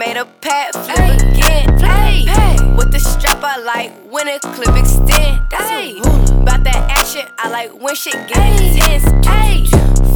made 0.00 0.16
a 0.16 0.24
pat 0.40 0.72
flip 0.72 1.20
again. 1.20 1.78
Hey. 1.78 2.56
With 2.74 2.90
the 2.90 2.98
strap 2.98 3.44
I 3.44 3.58
like 3.58 3.92
when 4.10 4.28
a 4.28 4.38
clip 4.40 4.74
extend. 4.74 5.42
Hey. 5.52 5.98
About 6.40 6.64
that 6.64 6.82
action, 6.88 7.26
I 7.36 7.50
like 7.50 7.78
when 7.78 7.94
shit 7.94 8.14
get 8.26 8.38
intense. 8.38 9.04
Hey. 9.28 9.66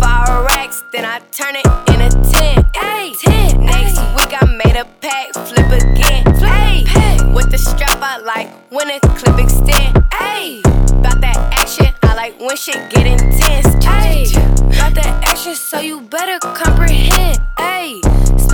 Five 0.01 0.45
racks, 0.47 0.83
then 0.91 1.05
I 1.05 1.19
turn 1.31 1.57
it 1.57 1.67
into 1.93 2.09
ten. 2.33 2.65
Hey. 2.75 3.13
ten. 3.21 3.67
Next 3.67 3.99
week 4.17 4.33
I 4.33 4.47
made 4.65 4.77
a 4.77 4.87
pack 5.03 5.35
flip 5.35 5.71
again. 5.83 6.35
Hey. 6.41 7.19
With 7.35 7.51
the 7.51 7.59
strap 7.59 7.99
I 8.01 8.17
like 8.21 8.49
when 8.73 8.89
a 8.89 8.99
clip 9.01 9.39
extend. 9.39 10.03
Hey. 10.15 10.63
About 10.97 11.21
that 11.21 11.37
action, 11.61 11.93
I 12.03 12.15
like 12.15 12.41
when 12.41 12.57
shit 12.57 12.81
get 12.89 13.07
intense. 13.07 13.67
Ayy, 13.85 14.33
got 14.79 14.95
that 14.95 15.29
action, 15.29 15.55
so 15.55 15.81
you 15.81 16.01
better 16.01 16.39
comprehend. 16.41 17.39
Ayy, 17.59 18.01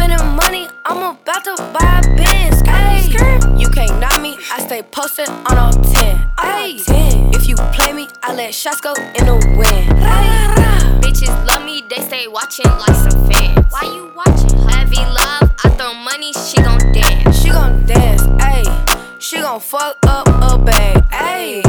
spending 0.00 0.26
money, 0.34 0.66
I'm 0.86 1.14
about 1.14 1.44
to 1.44 1.56
buy 1.74 2.00
a 2.02 2.16
Benz. 2.16 2.62
Ayy, 2.62 3.60
you 3.60 3.68
can't 3.68 4.00
knock 4.00 4.22
me, 4.22 4.38
I 4.50 4.64
stay 4.64 4.82
posted 4.82 5.28
on 5.28 5.58
all 5.58 5.72
10. 5.72 6.30
Ayy, 6.38 7.34
if 7.34 7.46
you 7.46 7.56
play 7.74 7.92
me, 7.92 8.08
I 8.22 8.34
let 8.34 8.54
shots 8.54 8.80
go 8.80 8.94
in 8.94 9.26
the 9.26 9.36
wind. 9.58 9.90
Ayy, 10.00 11.00
Bitches 11.02 11.34
love 11.46 11.64
me, 11.66 11.82
they 11.90 12.00
stay 12.00 12.28
watching 12.28 12.64
like 12.64 12.96
some 12.96 13.28
fans. 13.28 13.66
Why 13.68 13.82
you 13.94 14.12
watching? 14.16 14.58
Heavy 14.68 14.96
love, 14.96 15.52
I 15.64 15.68
throw 15.76 15.92
money, 15.92 16.32
she 16.32 16.56
gon' 16.62 16.80
dance. 16.92 17.42
she 17.42 17.50
gon' 17.50 17.84
dance, 17.84 18.22
ayy. 18.22 19.20
She 19.20 19.36
gon' 19.36 19.60
fuck 19.60 19.98
up 20.06 20.28
a 20.28 20.56
bag, 20.56 20.96
ayy. 21.10 21.62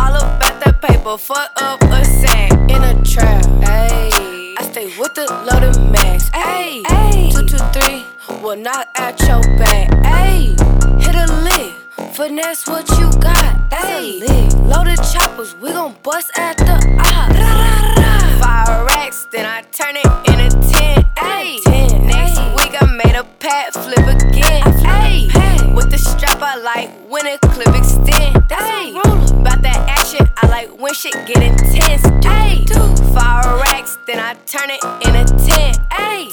All 0.00 0.16
about 0.16 0.56
that 0.64 0.82
paper, 0.82 1.16
fuck 1.18 1.50
up 1.62 1.80
a 1.82 2.04
sack 2.04 2.50
in 2.68 2.82
a 2.82 2.94
trap, 3.04 3.44
ayy. 3.62 4.54
I 4.58 4.62
stay 4.72 4.86
with 4.98 5.14
the 5.14 5.26
loaded 5.46 5.80
max, 5.92 6.30
ayy. 6.30 6.95
Three, 7.76 8.06
will 8.42 8.56
knock 8.56 8.88
out 8.96 9.20
your 9.20 9.42
back, 9.58 9.90
ayy. 10.04 10.56
Hit 11.02 11.14
a 11.14 11.26
lick, 11.42 11.74
finesse 12.14 12.66
what 12.66 12.88
you 12.98 13.10
got, 13.20 13.70
ayy. 13.70 14.22
Loaded 14.66 14.96
choppers, 15.12 15.54
we 15.56 15.72
gon' 15.72 15.94
bust 16.02 16.30
at 16.38 16.56
the 16.56 16.72
op. 16.98 17.32
Five 18.40 18.86
racks, 18.86 19.26
then 19.30 19.44
I 19.44 19.60
turn 19.72 19.96
it 19.96 20.06
into 20.30 20.56
ten, 20.72 21.04
ayy. 21.16 21.60
Next 22.06 22.38
week 22.56 22.80
I 22.80 22.86
made 22.96 23.14
a 23.14 23.24
pat 23.40 23.74
flip 23.74 24.06
again, 24.06 24.62
ayy. 24.84 25.74
With 25.74 25.90
the 25.90 25.98
strap 25.98 26.40
I 26.40 26.56
like 26.56 26.90
when 27.10 27.26
a 27.26 27.38
clip 27.38 27.74
extend, 27.74 28.36
ayy. 28.48 28.96
About 29.40 29.60
that 29.62 29.95
action, 30.06 30.28
I 30.36 30.46
like 30.48 30.80
when 30.80 30.94
shit 30.94 31.14
get 31.26 31.42
intense, 31.42 32.02
ayy. 32.02 32.68
Five 33.14 33.60
racks, 33.60 33.98
then 34.06 34.18
I 34.18 34.34
turn 34.46 34.70
it 34.70 34.82
into 35.02 35.34
ten, 35.46 35.74
ayy. 35.90 36.30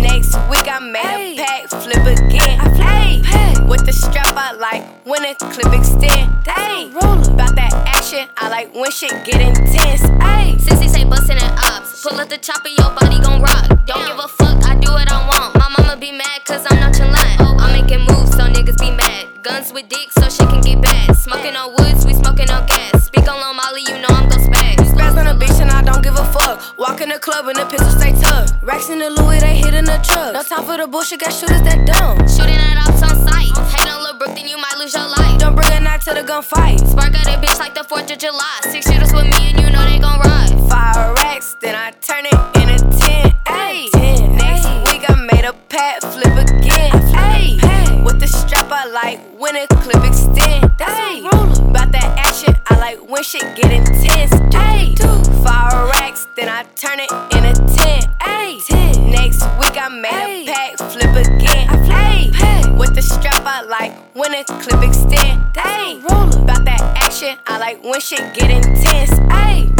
Next 0.00 0.36
week 0.48 0.68
I 0.70 0.78
made 0.78 1.34
a 1.34 1.44
pack 1.44 1.68
flip 1.68 2.06
again, 2.06 2.60
i 2.60 3.22
ayy. 3.24 3.68
With 3.68 3.84
the 3.84 3.92
strap 3.92 4.34
I 4.36 4.52
like 4.52 4.84
when 5.04 5.24
a 5.24 5.34
clip 5.34 5.72
extend, 5.72 6.30
ayy. 6.44 6.90
About 6.94 7.56
that 7.56 7.72
action, 7.86 8.28
I 8.36 8.48
like 8.48 8.74
when 8.74 8.90
shit 8.90 9.10
get 9.24 9.40
intense, 9.40 10.02
ayy. 10.22 10.54
Sissy 10.60 10.88
say 10.88 11.04
bustin' 11.04 11.38
and 11.38 11.58
ops. 11.64 12.02
Pull 12.02 12.20
up 12.20 12.28
the 12.28 12.38
chopper, 12.38 12.68
your 12.68 12.90
body 12.94 13.18
gon' 13.20 13.42
rock. 13.42 13.66
Don't 13.86 14.06
give 14.06 14.18
a 14.18 14.28
fuck, 14.28 14.62
I 14.64 14.78
do 14.78 14.92
what 14.92 15.10
I 15.10 15.26
want. 15.26 15.54
My 15.56 15.68
mama 15.78 15.96
be 15.98 16.12
mad 16.12 16.44
cause 16.44 16.64
I'm 16.70 16.78
nonchalant. 16.78 17.40
Oh. 17.40 17.56
I'm 17.58 17.72
making 17.72 18.06
moves 18.06 18.32
so 18.32 18.46
niggas 18.46 18.78
be 18.78 18.90
mad. 18.90 19.26
Guns 19.42 19.72
with 19.72 19.88
dick 19.88 20.12
so 20.12 20.28
shit 20.28 20.48
can 20.48 20.60
get 20.60 20.80
bad. 20.80 21.16
Smoking 21.16 21.56
on 21.56 21.72
woods, 21.74 22.06
we 22.06 22.14
smoking 22.14 22.50
on 22.50 22.66
gas. 22.66 23.10
Speak 23.26 23.34
on 23.34 23.40
Lil 23.40 23.54
Molly, 23.54 23.82
you 23.82 23.98
know 23.98 24.14
I'm 24.14 24.28
gon' 24.28 24.38
spaz. 24.38 24.76
Spaz 24.86 25.18
on 25.18 25.26
the 25.26 25.34
beach 25.34 25.58
and 25.58 25.68
I 25.68 25.82
don't 25.82 26.00
give 26.00 26.14
a 26.14 26.24
fuck. 26.26 26.78
Walk 26.78 27.00
in 27.00 27.08
the 27.08 27.18
club 27.18 27.48
and 27.48 27.58
the 27.58 27.66
pistol 27.66 27.90
stay 27.90 28.12
tucked. 28.12 28.54
Racks 28.62 28.88
in 28.88 29.00
the 29.00 29.10
Louis, 29.10 29.40
they 29.40 29.56
hit 29.56 29.74
in 29.74 29.84
the 29.84 29.98
truck. 29.98 30.32
No 30.32 30.44
time 30.44 30.62
for 30.64 30.76
the 30.76 30.86
bullshit, 30.86 31.18
got 31.18 31.32
shooters 31.32 31.60
that 31.62 31.84
dumb. 31.90 32.22
Shooting 32.28 32.54
at 32.54 32.78
ops 32.86 33.02
on 33.02 33.26
sight. 33.26 33.50
Hate 33.74 33.90
on 33.90 34.04
Lil 34.04 34.14
Brook, 34.16 34.30
then 34.36 34.46
you 34.46 34.56
might 34.58 34.78
lose 34.78 34.94
your 34.94 35.08
life. 35.08 35.40
Don't 35.40 35.56
bring 35.56 35.72
a 35.72 35.80
knife 35.80 36.04
to 36.04 36.14
the 36.14 36.22
gunfight. 36.22 36.78
Spark 36.86 37.18
at 37.18 37.26
a 37.26 37.42
bitch 37.42 37.58
like 37.58 37.74
the 37.74 37.82
4th 37.82 38.12
of 38.12 38.18
July. 38.18 38.58
Six 38.70 38.86
shooters 38.86 39.12
with 39.12 39.26
me 39.26 39.50
and 39.50 39.58
you 39.58 39.70
know 39.74 39.82
they 39.82 39.98
gon' 39.98 40.20
ride. 40.22 40.54
Five 40.70 41.18
racks, 41.18 41.56
then 41.58 41.74
I 41.74 41.90
turn 41.98 42.30
it 42.30 42.38
into 42.62 42.78
ten. 42.94 43.34
Ayy. 43.50 43.90
Next 44.38 44.85
I 45.08 45.14
made 45.32 45.44
a 45.44 45.52
pat 45.68 46.02
flip 46.02 46.34
again. 46.36 46.90
Ayy. 47.14 48.04
With 48.04 48.20
the 48.20 48.26
strap 48.26 48.70
I 48.70 48.86
like 48.86 49.20
when 49.38 49.56
a 49.56 49.66
clip 49.68 50.04
extend. 50.04 50.64
Ayy. 50.78 51.24
About 51.70 51.92
that 51.92 52.18
action, 52.18 52.54
I 52.66 52.78
like 52.78 53.08
when 53.08 53.22
shit 53.22 53.42
get 53.56 53.72
intense. 53.72 54.32
Ayy. 54.54 54.96
Five 55.44 55.90
racks, 55.90 56.26
then 56.36 56.48
I 56.48 56.64
turn 56.74 57.00
it 57.00 57.10
into 57.34 57.54
ten. 57.76 58.02
Ayy. 58.20 59.10
Next 59.10 59.42
week 59.58 59.76
I 59.80 59.88
made 59.88 60.48
a 60.48 60.52
pack 60.52 60.78
flip 60.90 61.14
again. 61.14 61.68
Ayy. 61.90 62.78
With 62.78 62.94
the 62.94 63.02
strap 63.02 63.42
I 63.44 63.62
like 63.62 63.92
when 64.14 64.34
a 64.34 64.44
clip 64.44 64.82
extend. 64.82 65.42
Ayy. 65.54 66.02
About 66.04 66.64
that 66.64 66.80
action, 66.96 67.36
I 67.46 67.58
like 67.58 67.82
when 67.84 68.00
shit 68.00 68.34
get 68.34 68.50
intense. 68.50 69.10
Ayy. 69.30 69.72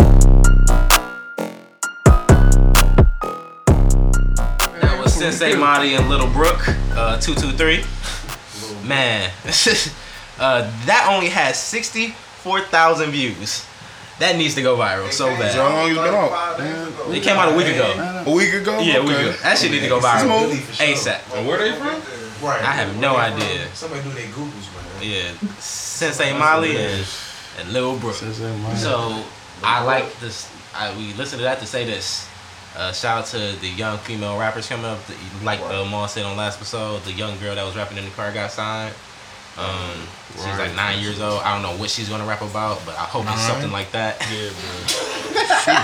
Sensei 5.17 5.57
Monty 5.57 5.95
and 5.95 6.09
Little 6.11 6.29
Brook, 6.29 6.69
uh, 6.93 7.19
223. 7.19 7.85
Man, 8.87 9.31
uh, 10.39 10.71
that 10.87 11.09
only 11.11 11.29
has 11.31 11.59
64,000 11.59 13.11
views. 13.11 13.65
That 14.19 14.37
needs 14.37 14.55
to 14.55 14.63
go 14.63 14.77
viral 14.77 15.11
so 15.11 15.27
So 15.27 15.31
how 15.35 15.39
bad. 15.39 15.57
long 15.59 15.91
it's 15.91 15.99
been 15.99 16.15
out? 16.15 17.15
It 17.17 17.23
came 17.23 17.37
out 17.37 17.53
a 17.53 17.57
week 17.57 17.67
ago. 17.69 18.23
A 18.27 18.31
week 18.31 18.53
ago? 18.55 18.79
Yeah, 18.81 18.97
a 18.97 19.03
week 19.03 19.13
Okay. 19.13 19.29
ago. 19.31 19.37
That 19.43 19.59
shit 19.59 19.71
need 19.71 19.81
to 19.81 19.89
go 19.89 20.01
viral 20.01 20.49
Smooth. 20.51 20.61
ASAP. 20.79 21.37
And 21.37 21.47
where 21.47 21.59
they 21.59 21.73
from? 21.73 22.01
Right. 22.47 22.61
I 22.63 22.73
have 22.73 22.97
no 22.99 23.17
idea. 23.17 23.67
Somebody 23.75 24.03
do 24.03 24.11
their 24.11 24.27
Googles, 24.29 24.69
man. 24.75 24.85
Yeah, 25.03 25.33
Sensei 25.59 26.33
Molly 26.39 26.77
and, 26.77 27.07
and 27.59 27.73
Lil 27.73 27.99
Brook. 27.99 28.15
So 28.15 29.23
I 29.63 29.83
like 29.83 30.19
this. 30.21 30.51
I, 30.75 30.95
we 30.97 31.15
listen 31.15 31.39
to 31.39 31.45
that 31.45 31.59
to 31.61 31.67
say 31.67 31.85
this. 31.87 32.29
Uh, 32.77 32.93
shout 32.93 33.19
out 33.21 33.27
to 33.27 33.39
the 33.61 33.69
young 33.69 33.97
female 33.99 34.39
rappers 34.39 34.69
coming 34.69 34.85
up. 34.85 34.99
Like 35.43 35.61
uh, 35.61 35.85
Maul 35.87 36.09
said 36.09 36.25
on 36.27 36.37
last 36.37 36.57
episode, 36.59 37.03
the 37.05 37.13
young 37.13 37.39
girl 37.39 37.55
that 37.55 37.65
was 37.65 37.75
rapping 37.75 37.97
in 37.97 38.05
the 38.05 38.11
car 38.11 38.31
got 38.33 38.51
signed. 38.51 38.95
Um, 39.57 39.97
she's 40.35 40.59
like 40.59 40.75
nine 40.77 41.01
years 41.01 41.19
old. 41.19 41.41
I 41.43 41.55
don't 41.55 41.63
know 41.63 41.73
what 41.81 41.89
she's 41.89 42.11
gonna 42.11 42.27
rap 42.27 42.43
about, 42.43 42.85
but 42.85 42.95
I 42.97 43.05
hope 43.09 43.25
it's 43.29 43.41
something 43.41 43.73
like 43.73 43.91
that. 43.93 44.21
Yeah, 44.29 44.51
bro. 44.53 45.77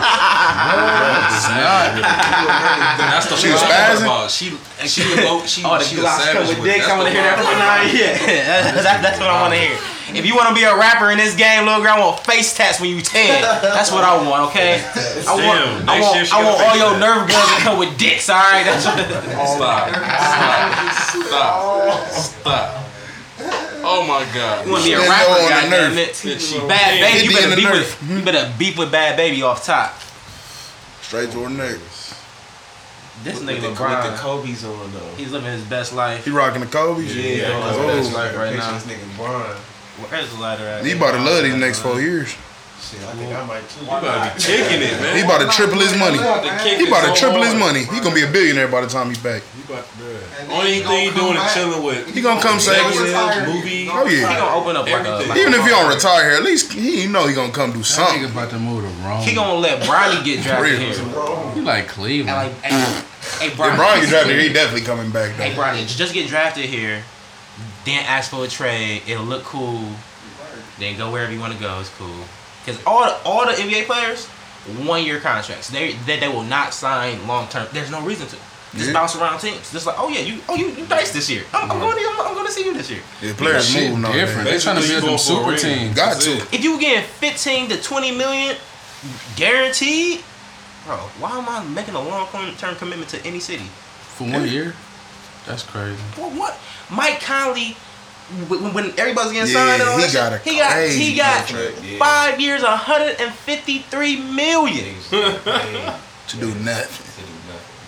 Not. 1.49 1.97
That's 3.13 3.27
the 3.29 3.37
She 3.37 3.49
part 3.49 3.57
was 3.57 3.63
I'm 3.63 3.71
talking 3.73 3.97
spazzing? 3.97 4.05
about. 4.05 4.31
She 4.31 4.47
she 4.87 5.03
emo- 5.17 5.47
she 5.47 5.63
Oh, 5.65 5.79
the 5.79 5.85
she 5.85 5.97
a 5.97 6.01
Glocks 6.01 6.21
savage 6.29 6.49
with 6.49 6.59
with 6.61 6.69
dicks. 6.69 6.87
I 6.89 6.97
want 6.99 7.09
to 7.09 7.15
hear 7.15 7.23
that 7.25 7.37
part 7.37 7.49
from 7.49 7.59
nine. 7.59 7.89
Yeah, 7.97 8.77
that, 8.83 9.01
that's 9.03 9.19
what 9.19 9.29
I 9.31 9.41
want 9.41 9.55
to 9.55 9.61
hear. 9.61 9.77
If 10.11 10.27
you 10.27 10.35
want 10.35 10.49
to 10.49 10.55
be 10.55 10.65
a 10.65 10.75
rapper 10.77 11.11
in 11.11 11.19
this 11.19 11.35
game, 11.35 11.65
little 11.65 11.81
girl, 11.83 11.95
I 11.95 12.01
want 12.01 12.21
face 12.27 12.55
tats 12.57 12.81
when 12.81 12.91
you 12.91 13.01
ten. 13.01 13.41
That's 13.43 13.91
what 13.93 14.05
I 14.05 14.17
want. 14.17 14.51
Okay. 14.51 14.83
I 14.83 15.33
want. 15.33 15.87
Damn, 15.87 15.89
I 15.89 16.01
want, 16.01 16.15
year 16.17 16.25
she 16.25 16.33
I 16.33 16.43
want 16.45 16.61
all 16.61 16.77
your 16.77 16.91
tats. 16.91 17.01
nerve 17.01 17.29
guns 17.29 17.51
to 17.57 17.61
come 17.63 17.79
with 17.79 17.97
dicks. 17.99 18.29
All 18.29 18.37
right. 18.37 18.65
That's 18.65 18.85
what. 18.87 18.99
Stop. 19.49 19.91
Stop. 21.27 22.09
Stop. 22.09 22.09
Stop. 22.11 22.79
Oh 23.85 24.05
my 24.07 24.25
god. 24.35 24.67
You 24.67 24.73
want 24.73 24.85
to 24.85 24.91
be 24.91 24.95
a 24.95 25.01
rapper, 25.01 25.31
on 25.33 25.43
the 25.43 25.49
goddamn 25.51 25.71
nerve. 25.71 25.99
it. 25.99 26.13
Bhad 26.15 27.01
Bhabie, 27.03 27.25
you 27.25 27.31
better 27.35 27.57
beef 27.57 27.71
with. 27.71 28.11
You 28.11 28.23
better 28.25 28.53
beef 28.59 28.79
with 28.79 28.93
Bhad 28.93 29.17
Bhabie 29.19 29.43
off 29.43 29.65
top. 29.65 29.95
Straight 31.03 31.31
to 31.33 31.43
her 31.45 31.49
niggas. 31.51 31.91
This 33.25 33.39
With 33.39 33.49
nigga 33.49 33.55
the, 33.57 33.61
the 33.63 33.69
with 33.71 33.79
the. 33.79 34.17
Kobe's 34.19 34.65
on 34.65 34.93
though. 34.93 35.15
He's 35.17 35.31
living 35.33 35.51
his 35.53 35.63
best 35.65 35.93
life. 35.93 36.25
He 36.25 36.31
rocking 36.31 36.61
the 36.61 36.67
Kobe's? 36.67 37.15
Yeah, 37.15 37.23
Yeah, 37.23 37.49
yeah, 37.49 37.75
oh, 37.75 37.87
that's 37.87 38.09
oh. 38.11 38.17
life 38.17 38.37
right 38.37 38.47
Right 38.51 38.57
now. 38.57 38.71
now. 38.71 38.79
This 38.79 38.85
nigga 38.93 39.17
Brian. 39.17 39.57
Where's 40.11 40.33
the 40.35 40.41
lighter 40.41 40.65
at? 40.67 40.85
He 40.85 40.93
about 40.93 41.13
to 41.13 41.21
love 41.21 41.45
these 41.45 41.55
next 41.57 41.81
four 41.81 42.01
years. 42.01 42.35
Shit, 42.83 42.99
I 43.07 43.13
think 43.15 43.33
I 43.33 43.47
might 43.47 43.63
too. 43.71 43.85
You 43.85 43.91
better 44.03 44.35
be 44.35 44.43
kicking 44.43 44.83
it, 44.83 45.01
man. 45.01 45.17
He 45.17 45.23
about 45.23 45.39
to 45.41 45.49
triple 45.57 45.79
his 45.79 45.95
money. 45.97 46.19
He 46.19 46.89
about 46.89 47.07
to 47.07 47.15
triple 47.19 47.41
his 47.43 47.55
money. 47.55 47.85
He 47.85 48.01
gonna 48.01 48.15
be 48.15 48.25
a 48.25 48.31
billionaire 48.31 48.67
by 48.67 48.81
the 48.81 48.89
time 48.89 49.07
he's 49.07 49.23
back. 49.23 49.43
You 49.57 49.63
about 49.73 49.87
to. 49.87 50.53
Only 50.53 50.81
thing 50.83 51.05
you 51.07 51.13
doing 51.15 51.37
is 51.37 51.55
chilling 51.55 51.83
with 51.85 52.13
He 52.13 52.21
gonna 52.21 52.43
come 52.43 52.59
save 52.59 52.85
us. 52.85 52.99
executives, 52.99 53.55
movie. 53.55 53.87
Oh, 53.89 54.03
oh 54.03 54.07
He 54.09 54.21
gonna 54.21 54.55
open 54.59 54.77
up 54.77 54.85
like 54.91 55.07
a. 55.07 55.29
Like 55.31 55.39
Even 55.39 55.55
if 55.55 55.63
he 55.63 55.71
don't 55.71 55.95
retire 55.95 56.31
here, 56.31 56.39
at 56.39 56.43
least 56.43 56.73
he 56.73 57.07
know 57.07 57.29
he 57.29 57.35
gonna 57.35 57.53
come 57.53 57.71
do 57.71 57.79
That 57.79 57.87
nigga 57.87 57.87
something. 57.87 58.25
about 58.25 58.51
to 58.51 58.59
move 58.59 58.83
to 58.83 58.91
Rome. 59.07 59.23
he 59.23 59.33
gonna 59.35 59.55
let 59.55 59.81
Bronny 59.85 60.25
get 60.25 60.43
drafted 60.43 60.79
here. 60.81 61.55
He 61.55 61.61
like 61.61 61.87
Cleveland. 61.87 62.37
Like, 62.37 62.61
hey, 62.63 63.03
hey 63.39 63.47
If 63.47 63.57
Bronny. 63.57 64.01
Get 64.01 64.09
drafted, 64.11 64.41
he 64.41 64.53
definitely 64.53 64.83
coming 64.85 65.11
back 65.13 65.31
Hey. 65.37 65.55
Bronny, 65.55 65.87
just 65.87 66.13
get 66.13 66.29
drafted 66.29 66.65
here. 66.65 67.05
Then 67.85 68.05
ask 68.07 68.31
for 68.31 68.45
a 68.45 68.49
trade. 68.49 69.03
It'll 69.07 69.25
look 69.25 69.43
cool. 69.45 69.89
Then 70.79 70.97
go 70.97 71.11
wherever 71.11 71.33
you 71.33 71.41
want 71.41 71.53
to 71.55 71.59
go. 71.61 71.79
It's 71.81 71.91
cool. 71.91 72.25
Cause 72.67 72.79
all 72.87 73.05
all 73.25 73.45
the 73.47 73.53
NBA 73.53 73.87
players, 73.87 74.27
one 74.87 75.05
year 75.05 75.19
contracts. 75.21 75.69
They 75.71 75.93
they, 76.07 76.21
they 76.21 76.29
will 76.29 76.45
not 76.45 76.73
sign 76.75 77.27
long 77.27 77.49
term. 77.49 77.67
There's 77.73 77.91
no 77.91 78.03
reason 78.03 78.27
to. 78.29 78.37
Just 78.75 78.87
Yeah. 78.87 78.93
bounce 78.95 79.15
around 79.17 79.39
teams. 79.41 79.71
Just 79.71 79.85
like, 79.85 79.97
oh 79.99 80.09
yeah, 80.09 80.21
you 80.21 80.41
oh 80.49 80.55
you 80.55 80.69
you 80.69 80.87
dice 80.87 81.13
this 81.13 81.29
year. 81.29 81.45
I'm, 81.53 81.71
I'm 81.71 81.79
going 81.79 81.95
to 81.97 82.09
I'm, 82.09 82.29
I'm 82.29 82.35
going 82.35 82.47
to 82.47 82.53
see 82.53 82.65
you 82.65 82.73
this 82.73 82.89
year. 82.91 83.01
Yeah, 83.21 83.35
players 83.35 83.69
Shit 83.69 83.91
move 83.91 84.01
now. 84.01 84.13
different. 84.13 84.49
They 84.49 84.59
trying 84.59 84.77
to 84.77 84.81
Basically, 84.81 85.01
build 85.03 85.13
them 85.13 85.19
super 85.19 85.43
for 85.45 85.53
a 85.55 85.59
teams. 85.59 85.95
Got 85.95 86.15
That's 86.15 86.25
to. 86.25 86.57
If 86.57 86.65
you 86.65 86.81
getting 86.81 87.05
15 87.05 87.69
to 87.69 87.83
20 87.83 88.17
million 88.17 88.57
guaranteed, 89.37 90.21
bro, 90.87 90.97
why 91.21 91.39
am 91.39 91.49
I 91.49 91.63
making 91.75 91.95
a 91.95 92.01
long 92.03 92.29
term 92.57 92.75
commitment 92.77 93.11
to 93.11 93.27
any 93.27 93.41
city? 93.41 93.65
For 94.17 94.25
one 94.25 94.49
year? 94.49 94.75
That's 95.47 95.63
crazy. 95.63 95.97
For 96.13 96.29
what? 96.31 96.59
Mike 96.91 97.21
Conley, 97.21 97.77
when, 98.49 98.73
when 98.75 98.99
everybody's 98.99 99.33
getting 99.33 99.53
Yeah, 99.53 99.67
signed, 99.67 99.83
and 99.83 99.91
all 99.91 99.99
he 99.99 100.05
that 100.07 100.13
got 100.13 100.33
shit, 100.45 100.53
he 100.53 100.59
got 100.59 100.89
he 100.89 101.17
got 101.17 101.47
contract, 101.47 101.85
yeah. 101.85 101.99
five 101.99 102.41
years, 102.41 102.63
153 102.63 104.21
million. 104.33 104.95
To 106.29 106.37
do 106.39 106.55
nothing. 106.61 107.27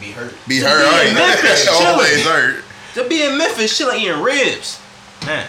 Be 0.00 0.10
hurt. 0.12 0.34
Be 0.46 0.58
To 0.60 0.66
hurt. 0.68 0.82
be 0.82 0.96
Right? 0.96 1.08
in 1.08 1.14
Memphis, 1.14 1.68
Always 1.72 2.24
hurt. 2.26 2.64
To 2.94 3.08
be 3.08 3.22
in 3.24 3.38
Memphis, 3.38 3.78
chilling 3.78 4.00
eating 4.02 4.20
ribs, 4.20 4.80
man. 5.24 5.46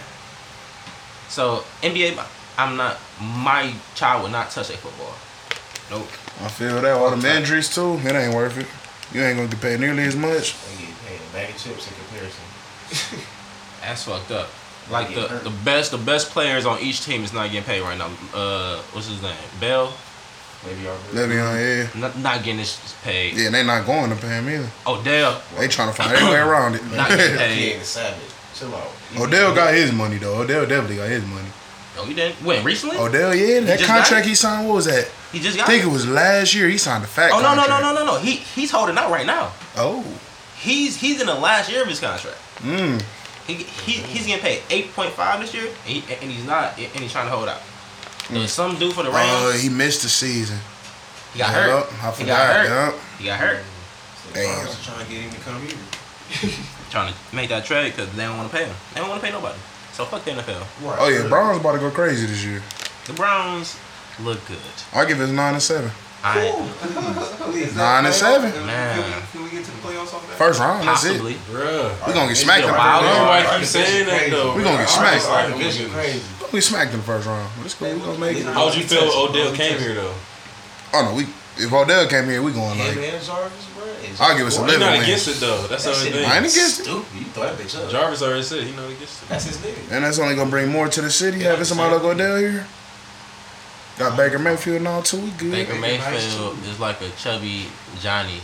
So 1.28 1.64
NBA, 1.82 2.24
I'm 2.58 2.78
not. 2.78 2.98
My 3.20 3.74
child 3.96 4.24
will 4.24 4.30
not 4.30 4.52
touch 4.52 4.70
a 4.70 4.78
football. 4.78 5.14
Nope. 5.90 6.08
I 6.42 6.48
feel 6.48 6.80
that. 6.82 6.94
All 6.96 7.14
the 7.14 7.36
injuries 7.36 7.74
too. 7.74 7.96
It 8.04 8.14
ain't 8.14 8.34
worth 8.34 8.58
it. 8.58 8.68
You 9.14 9.22
ain't 9.24 9.38
gonna 9.38 9.50
get 9.50 9.60
paid 9.62 9.80
nearly 9.82 10.04
as 10.04 10.16
much. 10.16 10.56
They 11.36 11.42
bag 11.42 11.50
of 11.50 11.62
chips 11.62 11.88
in 11.88 11.94
comparison. 11.96 12.44
That's 13.82 14.04
fucked 14.06 14.32
up. 14.32 14.48
Like 14.90 15.14
the, 15.14 15.28
hurt. 15.28 15.44
the 15.44 15.50
best 15.50 15.92
the 15.92 15.98
best 15.98 16.30
players 16.30 16.66
on 16.66 16.80
each 16.80 17.04
team 17.04 17.24
is 17.24 17.34
not 17.34 17.52
getting 17.52 17.66
paid 17.66 17.82
right 17.82 17.98
now. 17.98 18.10
Uh, 18.34 18.82
what's 18.94 19.08
his 19.08 19.22
name? 19.22 19.36
Bell, 19.60 19.94
Maybe 20.66 20.82
y'all. 20.84 21.48
On, 21.48 21.60
yeah. 21.60 21.88
not, 21.96 22.18
not 22.18 22.44
getting 22.44 22.60
his 22.60 22.96
paid. 23.04 23.36
Yeah, 23.36 23.50
they 23.50 23.64
not 23.64 23.86
going 23.86 24.10
to 24.10 24.16
pay 24.16 24.30
him 24.40 24.50
either. 24.50 24.70
Odell, 24.88 25.42
They 25.58 25.68
trying 25.68 25.90
to 25.90 25.94
find 25.94 26.12
every 26.12 26.28
way 26.28 26.40
around 26.40 26.76
it. 26.76 26.84
not 26.86 27.10
getting 27.10 27.36
it. 27.36 27.38
paid. 27.38 27.72
King 27.74 27.82
Savage. 27.84 28.20
Chill 28.56 28.74
out. 28.74 28.88
Odell 29.18 29.54
got 29.54 29.74
his 29.74 29.92
money 29.92 30.18
though. 30.18 30.42
Odell 30.42 30.66
definitely 30.66 30.96
got 30.96 31.10
his 31.10 31.26
money. 31.26 31.50
Oh, 31.98 32.06
he 32.06 32.14
didn't. 32.14 32.44
When 32.44 32.64
recently? 32.64 32.98
Odell, 32.98 33.36
yeah, 33.36 33.60
that 33.62 33.80
contract 33.82 34.26
he 34.26 34.36
signed. 34.36 34.68
What 34.68 34.76
was 34.76 34.86
that? 34.86 35.10
he 35.32 35.40
just 35.40 35.58
I 35.58 35.60
got. 35.60 35.68
think 35.68 35.84
it. 35.84 35.88
it 35.88 35.92
was 35.92 36.08
last 36.08 36.54
year. 36.54 36.68
He 36.70 36.78
signed 36.78 37.04
a 37.04 37.08
fat. 37.08 37.32
Oh 37.34 37.42
no 37.42 37.56
no 37.56 37.68
no 37.68 37.82
no 37.82 37.94
no 37.94 38.06
no. 38.06 38.20
He 38.20 38.38
he's 38.38 38.72
holding 38.72 38.98
out 38.98 39.12
right 39.12 39.26
now. 39.26 39.52
Oh, 39.76 40.04
He's 40.66 40.98
he's 40.98 41.22
in 41.22 41.28
the 41.28 41.36
last 41.36 41.70
year 41.72 41.82
of 41.84 41.88
his 41.88 42.00
contract. 42.00 42.38
mm. 42.60 43.02
He, 43.48 43.54
he 43.54 43.92
he's 44.02 44.26
getting 44.26 44.42
paid 44.42 44.64
eight 44.72 44.92
point 44.94 45.12
five 45.12 45.40
this 45.40 45.54
year, 45.54 45.68
and, 45.68 45.76
he, 45.94 46.14
and 46.16 46.32
he's 46.32 46.46
not, 46.46 46.78
and 46.80 47.00
he's 47.00 47.12
trying 47.12 47.28
to 47.28 47.32
hold 47.36 47.48
out. 47.48 47.62
There's 48.32 48.52
some 48.52 48.76
dude 48.80 48.94
for 48.94 49.04
the 49.04 49.12
Uh, 49.12 49.14
Rams. 49.14 49.62
he 49.62 49.70
missed 49.70 50.02
the 50.02 50.10
season. 50.10 50.58
he 51.34 51.38
got 51.40 51.54
Yup, 51.54 51.86
hurt. 51.88 52.04
I 52.04 52.12
forgot. 52.12 52.18
He 52.18 52.26
got 52.26 52.56
hurt. 52.56 52.70
Yup. 52.94 53.02
He 53.20 53.26
got 53.26 53.40
hurt. 53.40 53.64
Damn. 54.34 54.64
Browns 54.64 54.80
are 54.80 54.84
trying 54.92 55.06
to 55.06 55.12
get 55.12 55.22
him 55.22 55.32
to 55.32 55.40
come 55.42 55.62
here. 55.62 56.52
Trying 56.90 57.14
to 57.14 57.36
make 57.36 57.50
that 57.50 57.66
trade 57.66 57.92
because 57.96 58.12
they 58.16 58.24
don't 58.24 58.38
want 58.38 58.50
to 58.52 58.58
pay 58.58 58.66
him. 58.66 58.76
They 58.94 59.00
don't 59.02 59.10
want 59.10 59.22
to 59.22 59.28
pay 59.28 59.32
nobody. 59.34 59.58
So 59.94 60.06
fuck 60.06 60.24
the 60.26 60.32
NFL. 60.32 60.60
Right. 60.84 60.98
Oh 61.00 61.08
yeah, 61.08 61.28
Browns 61.28 61.60
about 61.60 61.74
to 61.74 61.80
go 61.80 61.92
crazy 61.92 62.26
this 62.26 62.44
year. 62.44 62.64
The 63.06 63.14
Browns 63.14 63.78
look 64.22 64.44
good. 64.48 64.58
I 64.94 65.06
give 65.06 65.22
it 65.22 65.28
nine 65.28 65.54
and 65.54 65.62
seven. 65.64 65.92
I 66.26 67.72
Nine 67.76 68.06
and 68.06 68.14
seven. 68.14 68.50
Man. 68.66 69.22
Can 69.32 69.44
we, 69.44 69.50
get 69.52 69.64
to 69.66 69.72
the 69.72 69.78
playoffs 69.78 70.14
off 70.14 70.26
that? 70.28 70.38
First 70.38 70.60
round. 70.60 70.88
That's 70.88 71.04
possibly. 71.06 71.34
it. 71.34 71.40
Bruh. 71.52 72.08
We 72.08 72.14
gonna 72.14 72.28
get 72.30 72.38
smacked 72.38 72.62
in 72.66 72.68
the 72.68 72.74
first 72.74 72.82
wild 72.82 73.06
round. 73.06 73.46
Everybody 73.46 73.60
keep 73.60 73.68
saying 73.68 74.06
that 74.08 74.30
though. 74.32 74.56
We 74.56 74.64
gonna 74.64 74.78
get 74.78 74.90
smacked. 74.90 75.26
Our 75.26 75.50
division 75.52 75.90
crazy. 75.92 76.20
We 76.20 76.40
gonna 76.42 76.52
get 76.54 76.64
smacked 76.64 76.92
in 76.94 76.98
the 76.98 77.06
first 77.06 77.28
round. 77.28 77.50
It's 77.64 77.74
cool. 77.76 77.94
We 77.94 78.00
gonna 78.00 78.18
make 78.18 78.38
it. 78.38 78.46
How 78.46 78.66
would 78.66 78.76
you 78.76 78.84
feel 78.84 79.04
if 79.04 79.14
Odell 79.16 79.54
came 79.54 79.78
here 79.80 79.94
though? 79.94 80.14
Oh 80.94 81.06
no, 81.10 81.14
we. 81.16 81.28
If 81.58 81.72
Odell 81.72 82.08
came 82.10 82.26
here, 82.26 82.42
we 82.42 82.52
going 82.52 82.76
Him 82.76 82.88
like. 83.00 83.14
and 83.14 83.24
Jarvis, 83.24 83.66
bro. 83.76 83.86
is- 83.86 84.20
I'll 84.20 84.36
give 84.38 84.46
us 84.48 84.58
a 84.58 84.62
He's 84.62 84.72
living 84.72 84.80
not 84.88 84.92
win. 84.94 85.04
against 85.04 85.28
it 85.30 85.40
though. 85.40 85.68
That's 85.68 85.84
the 85.86 85.92
only 85.92 86.04
shit 86.04 86.14
thing. 86.14 86.26
I 86.26 86.36
ain't 86.36 86.40
against 86.52 86.80
it. 86.82 86.84
Stupid. 86.84 87.16
You 87.16 87.26
throw 87.32 87.44
that 87.44 87.56
bitch 87.56 87.82
up. 87.82 87.90
Jarvis 87.92 88.22
already 88.24 88.44
said 88.44 88.64
he 88.64 88.76
not 88.76 88.90
against 88.92 89.24
it. 89.24 89.30
That's 89.30 89.46
his 89.46 89.58
nigga. 89.58 89.92
And 89.96 90.04
that's 90.04 90.20
only 90.20 90.36
gonna 90.36 90.50
bring 90.50 90.68
more 90.70 90.90
to 90.90 91.02
the 91.02 91.10
city. 91.12 91.40
Having 91.44 91.64
somebody 91.66 91.94
like 91.96 92.04
Odell 92.04 92.36
here. 92.38 92.66
Got 93.98 94.18
Baker 94.18 94.40
Mayfield 94.40 94.78
and 94.78 94.88
all 94.88 95.02
too. 95.02 95.20
We 95.22 95.30
good. 95.32 95.52
Baker 95.52 95.80
Nice 95.80 96.02
Mayfield 96.02 96.58
is 96.66 96.80
like 96.80 97.02
a 97.02 97.10
chubby 97.12 97.68
Johnny 98.00 98.42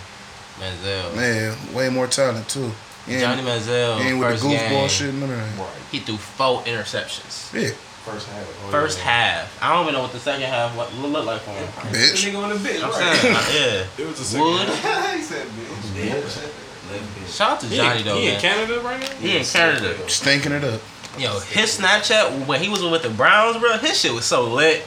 Manziel. 0.60 1.16
Man, 1.16 1.74
way 1.74 1.90
more 1.90 2.08
talent 2.08 2.48
too. 2.48 2.72
He 3.06 3.20
Johnny 3.20 3.42
Manziel 3.42 4.00
he 4.00 4.10
ain't 4.10 4.20
with 4.20 4.30
first 4.30 4.44
the 4.44 4.50
game, 4.50 4.72
goofball 4.72 4.90
shit. 4.90 5.14
None 5.14 5.30
of 5.30 5.36
that. 5.36 5.60
Right. 5.60 5.70
he 5.92 6.00
threw 6.00 6.18
four 6.18 6.62
interceptions. 6.64 7.54
Yeah, 7.54 7.72
First 8.06 8.28
half. 8.30 8.64
Oh, 8.66 8.72
first 8.72 9.00
half. 9.00 9.62
I 9.62 9.74
don't 9.74 9.84
even 9.84 9.94
know 9.94 10.02
what 10.02 10.12
the 10.12 10.20
second 10.20 10.48
half 10.48 10.76
what 10.76 10.94
look 10.96 11.12
look 11.12 11.26
like 11.26 11.42
for 11.42 11.52
him. 11.52 11.68
bitch. 11.94 12.32
Nigga 12.32 12.42
on 12.42 12.50
the 12.50 12.56
bench, 12.56 12.84
I'm 12.84 12.90
right? 12.90 13.16
saying, 13.18 13.34
yeah. 13.36 13.86
It 14.04 14.08
was 14.08 14.20
a 14.20 14.24
second. 14.24 14.46
Wood. 14.46 14.68
he 15.18 15.22
said 15.22 15.48
bitch. 15.48 16.08
Yeah. 16.08 17.28
Shout 17.28 17.52
out 17.52 17.60
to 17.62 17.70
Johnny 17.70 18.00
in, 18.00 18.06
though, 18.06 18.16
he 18.18 18.30
in. 18.30 18.40
Canada 18.40 18.80
right 18.82 19.00
now. 19.00 19.10
He 19.16 19.38
in 19.38 19.46
Canada. 19.46 20.10
Stinking 20.10 20.52
it 20.52 20.64
up. 20.64 20.82
Yo, 21.18 21.40
his 21.40 21.78
Snapchat 21.80 22.48
when 22.48 22.62
he 22.62 22.70
was 22.70 22.82
with 22.84 23.04
the 23.04 23.10
Browns, 23.10 23.58
bro, 23.58 23.78
his 23.78 24.00
shit 24.00 24.14
was 24.14 24.26
so 24.26 24.44
lit. 24.48 24.84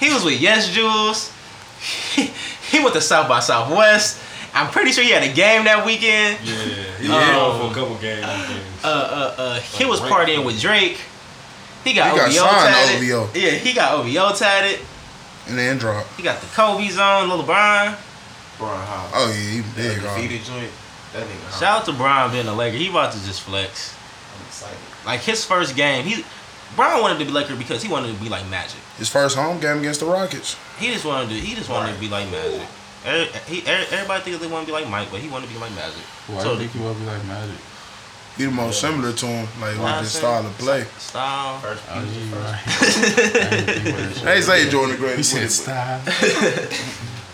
He 0.00 0.12
was 0.12 0.24
with 0.24 0.40
Yes 0.40 0.68
Jules. 0.70 1.32
He, 2.14 2.30
he 2.70 2.78
went 2.82 2.94
to 2.94 3.00
South 3.00 3.28
by 3.28 3.40
Southwest. 3.40 4.20
I'm 4.52 4.70
pretty 4.70 4.90
sure 4.92 5.04
he 5.04 5.10
had 5.10 5.22
a 5.22 5.32
game 5.32 5.64
that 5.64 5.86
weekend. 5.86 6.38
Yeah, 6.44 6.54
he 6.98 7.06
Yeah. 7.08 7.36
was 7.36 7.54
on 7.54 7.60
for 7.60 7.72
a 7.72 7.74
couple 7.82 7.96
games. 7.96 8.24
Uh, 8.82 8.86
uh, 8.86 9.34
uh, 9.40 9.60
he 9.60 9.84
was 9.84 10.00
partying 10.00 10.44
with 10.44 10.60
Drake. 10.60 10.98
He 11.84 11.94
got 11.94 12.12
He 12.12 12.18
got 12.18 12.28
OVO 12.28 12.36
signed 12.36 12.74
tatted. 12.74 13.10
OVO. 13.10 13.30
Yeah, 13.38 13.50
he 13.52 13.72
got 13.72 13.94
OVO 13.94 14.32
tatted. 14.36 14.80
And 15.48 15.56
then 15.58 15.78
drop. 15.78 16.06
He 16.16 16.22
got 16.22 16.40
the 16.40 16.46
Kobe's 16.48 16.98
on, 16.98 17.28
Lil 17.28 17.42
Brian. 17.44 17.94
Brian 18.58 18.86
Howe. 18.86 19.10
Oh 19.14 19.28
yeah, 19.34 19.50
he 19.50 19.60
That 19.60 19.76
big. 19.76 19.98
huh? 19.98 20.16
defeated 20.16 20.44
joint. 20.44 20.70
That 21.14 21.22
nigga. 21.26 21.58
Shout 21.58 21.78
out 21.80 21.84
to 21.86 21.92
Brian 21.92 22.30
being 22.30 22.46
a 22.46 22.52
Laker. 22.54 22.76
He 22.76 22.88
about 22.88 23.12
to 23.12 23.24
just 23.24 23.40
flex. 23.40 23.94
I'm 24.38 24.46
excited. 24.46 24.76
Like 25.06 25.20
his 25.20 25.44
first 25.44 25.74
game, 25.76 26.04
he 26.04 26.24
Brian 26.76 27.00
wanted 27.00 27.18
to 27.18 27.24
be 27.24 27.30
Laker 27.30 27.56
because 27.56 27.82
he 27.82 27.88
wanted 27.88 28.14
to 28.14 28.22
be 28.22 28.28
like 28.28 28.46
Magic. 28.48 28.78
His 29.00 29.08
first 29.08 29.34
home 29.36 29.58
game 29.60 29.78
against 29.78 29.98
the 30.00 30.06
Rockets. 30.06 30.56
He 30.78 30.92
just 30.92 31.04
wanted 31.06 31.30
to. 31.30 31.34
He 31.34 31.54
just 31.56 31.68
wanted 31.70 31.94
to 31.94 32.00
be 32.00 32.08
like 32.08 32.30
Magic. 32.30 32.62
Every- 33.04 33.32
He, 33.48 33.60
er, 33.66 33.84
everybody 33.90 34.22
thinks 34.22 34.38
they 34.40 34.46
want 34.46 34.66
to 34.66 34.72
be 34.72 34.78
like 34.78 34.88
Mike, 34.88 35.08
but 35.10 35.20
he 35.20 35.28
wanted 35.28 35.48
to 35.48 35.52
be 35.54 35.58
like 35.58 35.72
Magic. 35.74 36.04
Why 36.28 36.42
So 36.42 36.54
do 36.54 36.62
you 36.62 36.68
think 36.68 36.74
you 36.76 36.82
will 36.82 36.94
be 36.94 37.06
like 37.06 37.24
Magic? 37.24 37.56
He 38.36 38.44
the 38.44 38.50
most 38.52 38.80
similar 38.80 39.12
to 39.12 39.26
him, 39.26 39.48
like 39.60 39.76
Nah, 39.76 39.84
with 39.96 40.00
his 40.02 40.12
style 40.12 40.46
of 40.46 40.52
play. 40.58 40.84
Style. 40.98 41.58
First. 41.60 41.82
Oh, 41.90 42.00
he 42.00 42.06
was 42.06 42.16
you 42.16 42.30
the 42.30 42.36
oh, 42.36 42.40
right. 42.44 42.60
first. 44.24 44.46
Say 44.46 44.68
Jordan 44.70 45.00
the 45.00 45.16
He 45.16 45.22
said 45.22 45.50
style. 45.50 46.00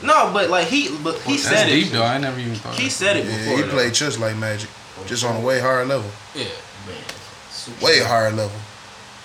No, 0.02 0.30
but 0.32 0.50
like 0.50 0.68
he, 0.68 0.88
but 1.02 1.16
he 1.22 1.32
That's 1.32 1.42
said 1.48 1.66
deep 1.66 1.88
it. 1.88 1.92
though. 1.92 2.04
I 2.04 2.18
never 2.18 2.38
even 2.38 2.54
thought. 2.54 2.78
He 2.78 2.86
of 2.86 2.92
said 2.92 3.16
it 3.16 3.24
Yeah, 3.24 3.38
before. 3.38 3.56
he 3.56 3.62
though. 3.62 3.70
played 3.70 3.94
just 3.94 4.20
like 4.20 4.36
Magic, 4.36 4.68
just 5.06 5.24
on 5.24 5.36
a 5.36 5.40
way 5.40 5.58
higher 5.58 5.84
level, 5.84 6.10
Yeah. 6.34 6.44
Man. 6.86 6.94
Super 7.50 7.84
Way 7.84 7.98
higher 8.04 8.30
level. 8.30 8.56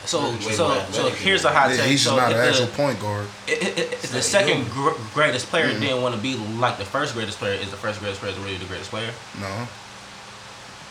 So, 0.06 0.32
Way 0.32 0.40
so, 0.40 0.68
more 0.68 0.86
so 0.92 1.10
here's 1.10 1.46
a 1.46 1.52
hot 1.52 1.70
take. 1.70 1.82
he's 1.82 2.02
so 2.04 2.16
not 2.16 2.32
if 2.32 2.38
an 2.38 2.44
the- 2.44 2.50
actual 2.50 2.68
point 2.68 3.00
guard. 3.00 3.28
It, 3.48 3.62
it, 3.62 3.78
it, 3.78 4.02
the 4.02 4.22
second 4.22 4.68
gr- 4.70 4.98
greatest 5.14 5.48
player 5.48 5.68
didn't 5.80 6.02
want 6.02 6.16
to 6.16 6.22
be 6.22 6.36
like 6.58 6.78
the 6.78 6.86
first 6.86 7.14
greatest 7.14 7.38
player, 7.38 7.54
is 7.54 7.70
the 7.70 7.78
first 7.78 8.00
greatest 8.00 8.20
player 8.22 8.34
really 8.40 8.58
the 8.58 8.66
greatest 8.66 8.90
player? 8.90 9.12
No, 9.40 9.68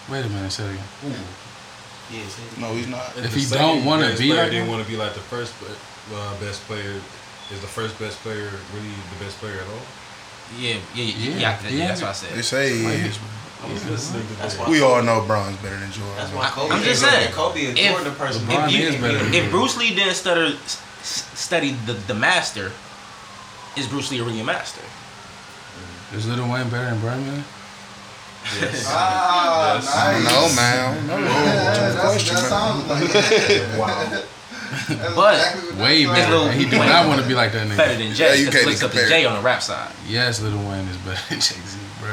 Wait 0.09 0.25
a 0.25 0.29
minute, 0.29 0.51
say 0.51 0.65
it 0.65 0.71
again. 0.71 0.85
Yeah, 2.11 2.23
no, 2.59 2.73
he's 2.75 2.89
not. 2.89 3.17
If 3.17 3.33
The 3.33 3.39
he 3.41 3.47
don't 3.55 3.85
wanna 3.85 4.11
be 4.17 4.29
player 4.29 4.43
like 4.43 4.51
didn't 4.51 4.69
want 4.69 4.83
to 4.83 4.89
be 4.91 4.97
like 4.97 5.15
the 5.15 5.21
first 5.21 5.55
but, 5.61 5.77
uh, 6.17 6.41
best 6.41 6.63
player. 6.67 7.01
Is 7.53 7.61
the 7.61 7.67
first 7.67 7.99
best 7.99 8.19
player 8.23 8.49
really 8.75 8.95
the 9.19 9.25
best 9.25 9.39
player 9.39 9.55
at 9.59 9.67
all? 9.67 9.83
Yeah, 10.59 10.77
yeah, 10.95 11.05
yeah. 11.05 11.13
Yeah, 11.15 11.39
yeah, 11.63 11.69
yeah. 11.71 11.89
that's 11.89 12.01
what 12.01 12.11
I 12.11 12.13
said. 12.13 12.31
They 12.31 12.43
said. 12.43 12.69
say 12.69 12.79
he 12.79 13.09
is. 13.09 13.19
I 13.63 13.73
was 13.73 13.85
listening 13.91 14.27
to 14.27 14.35
That's 14.37 14.55
that. 14.57 14.67
why. 14.67 14.71
we 14.71 14.81
all 14.81 15.03
know 15.03 15.23
Bron's 15.27 15.57
better 15.59 15.77
than 15.77 15.91
Jordan. 15.93 16.15
That's 16.17 16.33
why 16.33 16.49
Kobe. 16.49 16.75
I'm 16.75 16.83
just 16.83 17.03
is- 17.03 17.09
saying, 17.11 17.33
Kobe 17.33 17.61
is 17.61 17.79
if- 17.79 17.91
Jordan 17.93 18.15
person. 18.15 18.43
If, 18.51 18.73
you, 18.73 18.89
is 18.89 18.97
better 18.97 19.19
than 19.19 19.35
if. 19.35 19.51
Bruce 19.51 19.77
Lee 19.77 19.95
didn't 19.95 20.15
stutter, 20.15 20.47
s- 20.47 20.83
s- 21.01 21.31
study 21.39 21.73
the, 21.87 21.93
the 21.95 22.15
master, 22.15 22.73
is 23.77 23.87
Bruce 23.87 24.11
Lee 24.11 24.21
really 24.21 24.41
a 24.41 24.45
master? 24.45 24.83
Is 26.15 26.27
Lil 26.27 26.51
Wayne 26.51 26.69
better 26.71 26.87
than 26.91 27.01
Birdman? 27.01 27.45
Ah, 28.87 29.75
Yes. 29.77 29.95
nice. 29.95 30.25
No, 30.25 30.57
man. 30.57 31.07
No, 31.07 31.19
Yeah, 31.19 31.27
that's, 31.93 32.01
question, 32.01 32.35
that 32.35 32.41
man. 32.43 32.51
sounds 32.51 32.89
like 32.89 33.79
Wow. 33.79 34.09
That's 34.89 35.15
But 35.15 35.35
exactly 35.35 35.71
what 35.71 35.79
Way 35.85 36.05
that 36.07 36.15
better. 36.15 36.33
sounds 36.33 36.55
He 36.55 36.63
like. 36.63 36.71
do 36.71 36.79
not 36.79 37.07
want 37.09 37.21
to 37.23 37.29
be 37.29 37.35
like 37.35 37.53
that 37.53 37.67
nigga. 37.69 37.77
Better 37.77 37.95
nigga. 37.95 37.99
than 37.99 38.07
Yeah, 38.09 38.15
Jay. 38.15 38.37
you 38.41 38.47
because 38.47 38.61
can't 38.65 38.69
he 38.71 38.75
up 38.75 38.81
to 38.81 38.89
compare. 38.89 39.09
Jay 39.09 39.25
on 39.27 39.35
the 39.37 39.41
rap 39.43 39.63
side. 39.63 39.91
Yes, 40.09 40.41
Lil 40.41 40.57
Wayne 40.69 40.87
is 40.89 40.97
better 40.99 41.21
than 41.29 41.39
Jay 41.41 41.57
Z, 41.67 41.79
bro. 42.01 42.11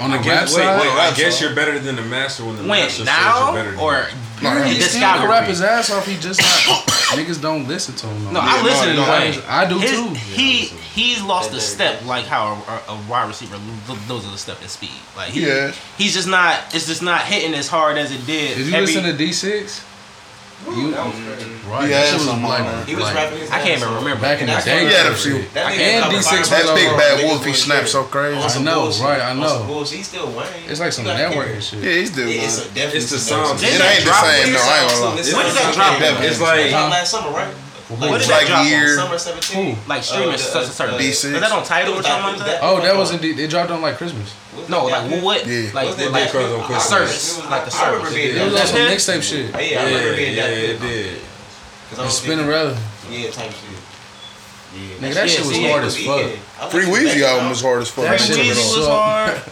On 0.00 0.10
the 0.10 0.16
I 0.16 0.18
rap 0.18 0.24
guess, 0.24 0.56
wait, 0.56 0.66
wait, 0.66 0.88
I 0.90 1.14
guess 1.16 1.40
you're 1.40 1.54
better 1.54 1.78
than 1.78 1.96
the 1.96 2.02
master 2.02 2.44
when 2.44 2.56
the 2.56 2.62
When 2.62 2.80
master 2.80 3.04
now 3.04 3.14
says 3.34 3.44
you're 3.44 3.54
better 3.54 3.70
than 3.72 3.80
or 3.80 3.94
him. 4.04 4.18
No, 4.42 4.50
during 4.54 4.64
he 4.68 4.70
he 4.74 4.76
his 4.80 4.90
still 4.90 5.00
can 5.02 5.28
rap 5.28 5.46
his 5.48 5.60
ass 5.60 5.90
off. 5.90 6.06
He 6.06 6.16
just 6.16 6.40
not. 6.40 6.86
niggas 7.18 7.40
don't 7.42 7.68
listen 7.68 7.94
to 7.96 8.06
him. 8.06 8.24
No, 8.24 8.30
more. 8.32 8.42
I 8.42 8.62
listen 8.62 8.88
no, 8.88 8.94
to 8.94 9.00
no, 9.06 9.12
Wayne. 9.12 9.42
I 9.46 9.68
do 9.68 9.78
His- 9.78 9.90
too. 9.90 10.08
He 10.14 10.64
he's 10.94 11.22
lost 11.22 11.50
That 11.50 11.58
a 11.58 11.60
step 11.60 12.04
like 12.06 12.24
how 12.24 12.54
a, 12.88 12.92
a 12.92 13.00
wide 13.08 13.28
receiver 13.28 13.58
lo- 13.88 13.98
loses 14.08 14.32
a 14.32 14.38
step 14.38 14.60
in 14.62 14.68
speed. 14.68 14.90
Like 15.16 15.30
he, 15.30 15.46
Yeah. 15.46 15.72
he's 15.98 16.14
just 16.14 16.28
not. 16.28 16.58
It's 16.74 16.86
just 16.86 17.02
not 17.02 17.22
hitting 17.22 17.52
as 17.54 17.68
hard 17.68 17.98
as 17.98 18.10
it 18.12 18.24
did. 18.26 18.56
Did 18.56 18.66
you 18.68 18.72
every- 18.74 18.86
listen 18.86 19.04
to 19.04 19.12
D 19.12 19.32
Six? 19.32 19.84
You 20.68 20.92
That 20.92 21.06
was 21.06 21.14
crazy. 21.16 21.50
right? 21.72 21.86
He 21.88 21.92
had 21.92 22.12
was 22.14 22.24
some 22.28 22.44
on 22.44 22.50
like. 22.50 22.86
He 22.86 22.94
was 22.94 23.04
like, 23.04 23.14
rapping 23.16 23.38
his 23.40 23.50
I 23.50 23.58
can't 23.64 23.80
ass 23.80 23.82
even 23.82 23.94
remember. 23.96 24.20
back 24.20 24.40
in 24.40 24.46
the 24.46 24.52
And 24.52 24.64
day. 24.64 24.86
He 24.86 24.92
had 24.92 25.06
a 25.08 25.14
few. 25.16 25.40
That 25.56 25.72
And 25.72 26.04
D6 26.12 26.48
That 26.52 26.74
big 26.76 26.90
bad 27.00 27.18
Niggas 27.18 27.24
wolf, 27.24 27.44
he 27.44 27.50
was 27.56 27.62
snapped 27.64 27.88
so 27.88 28.04
crazy. 28.04 28.36
On 28.36 28.44
I 28.44 28.62
know, 28.62 28.92
right, 29.00 29.20
I 29.22 29.32
know. 29.32 29.64
some. 29.64 29.96
He's 29.96 30.06
still 30.06 30.28
Wayne. 30.36 30.46
It's 30.68 30.78
like 30.80 30.92
some 30.92 31.06
You 31.06 31.12
gotta 31.12 31.28
network 31.32 31.48
and 31.48 31.64
shit. 31.64 31.80
Yeah, 31.82 31.92
he's 31.96 32.12
still 32.12 32.28
Yeah, 32.28 32.44
it's 32.44 32.58
a 32.60 32.64
definitely 32.76 32.98
It's 33.00 33.10
the 33.10 33.18
some 33.18 33.56
sound. 33.56 33.62
It 33.62 33.80
ain't 33.80 34.04
the 34.04 34.12
same, 34.12 34.52
though. 34.52 34.60
I 34.60 34.78
ain't 34.84 34.90
gonna 34.92 35.04
lie. 35.10 35.18
It's 35.18 35.32
When 35.32 35.46
did 35.46 35.54
that 35.56 35.76
not- 35.76 35.98
drop? 35.98 36.20
It's 36.28 36.40
like 36.40 36.60
It 36.60 36.70
dropped 36.70 36.90
last 36.92 37.10
summer, 37.10 37.30
right? 37.32 37.54
When 37.90 38.12
did 38.12 38.28
Like 38.28 38.28
that 38.28 38.46
drop? 38.46 38.66
year- 38.66 38.94
Summer 38.96 39.18
17. 39.18 39.78
Like 39.88 40.04
streaming 40.04 40.34
Uh, 40.34 40.36
such 40.38 40.68
a 40.68 40.70
certain. 40.70 40.98
D6. 40.98 41.24
Is 41.34 41.40
that 41.40 41.50
on 41.50 41.64
title 41.64 41.94
or 41.98 42.02
something 42.04 42.38
like 42.38 42.46
that? 42.46 42.60
Oh, 42.62 42.80
that 42.80 42.96
was 42.96 43.10
indeed. 43.10 43.36
They 43.36 43.48
dropped 43.48 43.70
on 43.72 43.82
like 43.82 43.96
Christmas. 43.96 44.32
No, 44.68 44.84
like 44.86 45.22
what? 45.22 45.44
Yeah. 45.46 45.70
Like 45.74 45.86
What's 45.86 45.96
that 45.98 46.12
like 46.12 46.32
back- 46.32 46.34
on 46.36 46.62
Christmas. 46.64 46.84
service, 46.88 47.38
like 47.50 47.68
the 47.68 47.76
I 47.76 47.86
remember 47.86 48.06
service. 48.10 48.14
being 48.14 48.36
It 48.36 48.44
was 48.44 48.60
on 48.60 48.66
some 48.68 48.76
That's 48.78 49.08
mixtape 49.08 49.22
shit. 49.22 49.50
Yeah, 49.50 49.56
I 49.58 49.60
yeah, 49.62 49.84
remember 49.84 50.16
being 50.16 50.34
yeah, 50.36 50.46
that. 50.46 50.52
it 50.52 50.80
did. 50.80 51.18
It's 51.92 52.20
Spinnerella. 52.20 52.78
Yeah, 53.10 53.30
type 53.30 53.50
shit. 53.50 53.80
Yeah, 54.72 55.08
Nigga, 55.08 55.14
that 55.14 55.28
Yeah, 55.28 55.34
shit 55.34 55.46
was 55.46 55.58
hard 55.58 55.82
as 55.84 55.96
fuck. 55.96 56.70
Free 56.70 56.84
Weezy 56.84 57.22
album 57.22 57.48
was 57.50 57.60
hard 57.60 57.82
as 57.82 57.88
fuck. 57.88 58.04
That 58.04 58.20
shit 58.20 58.36
Weezy 58.36 58.76
was 58.78 58.86
hard. 58.86 59.42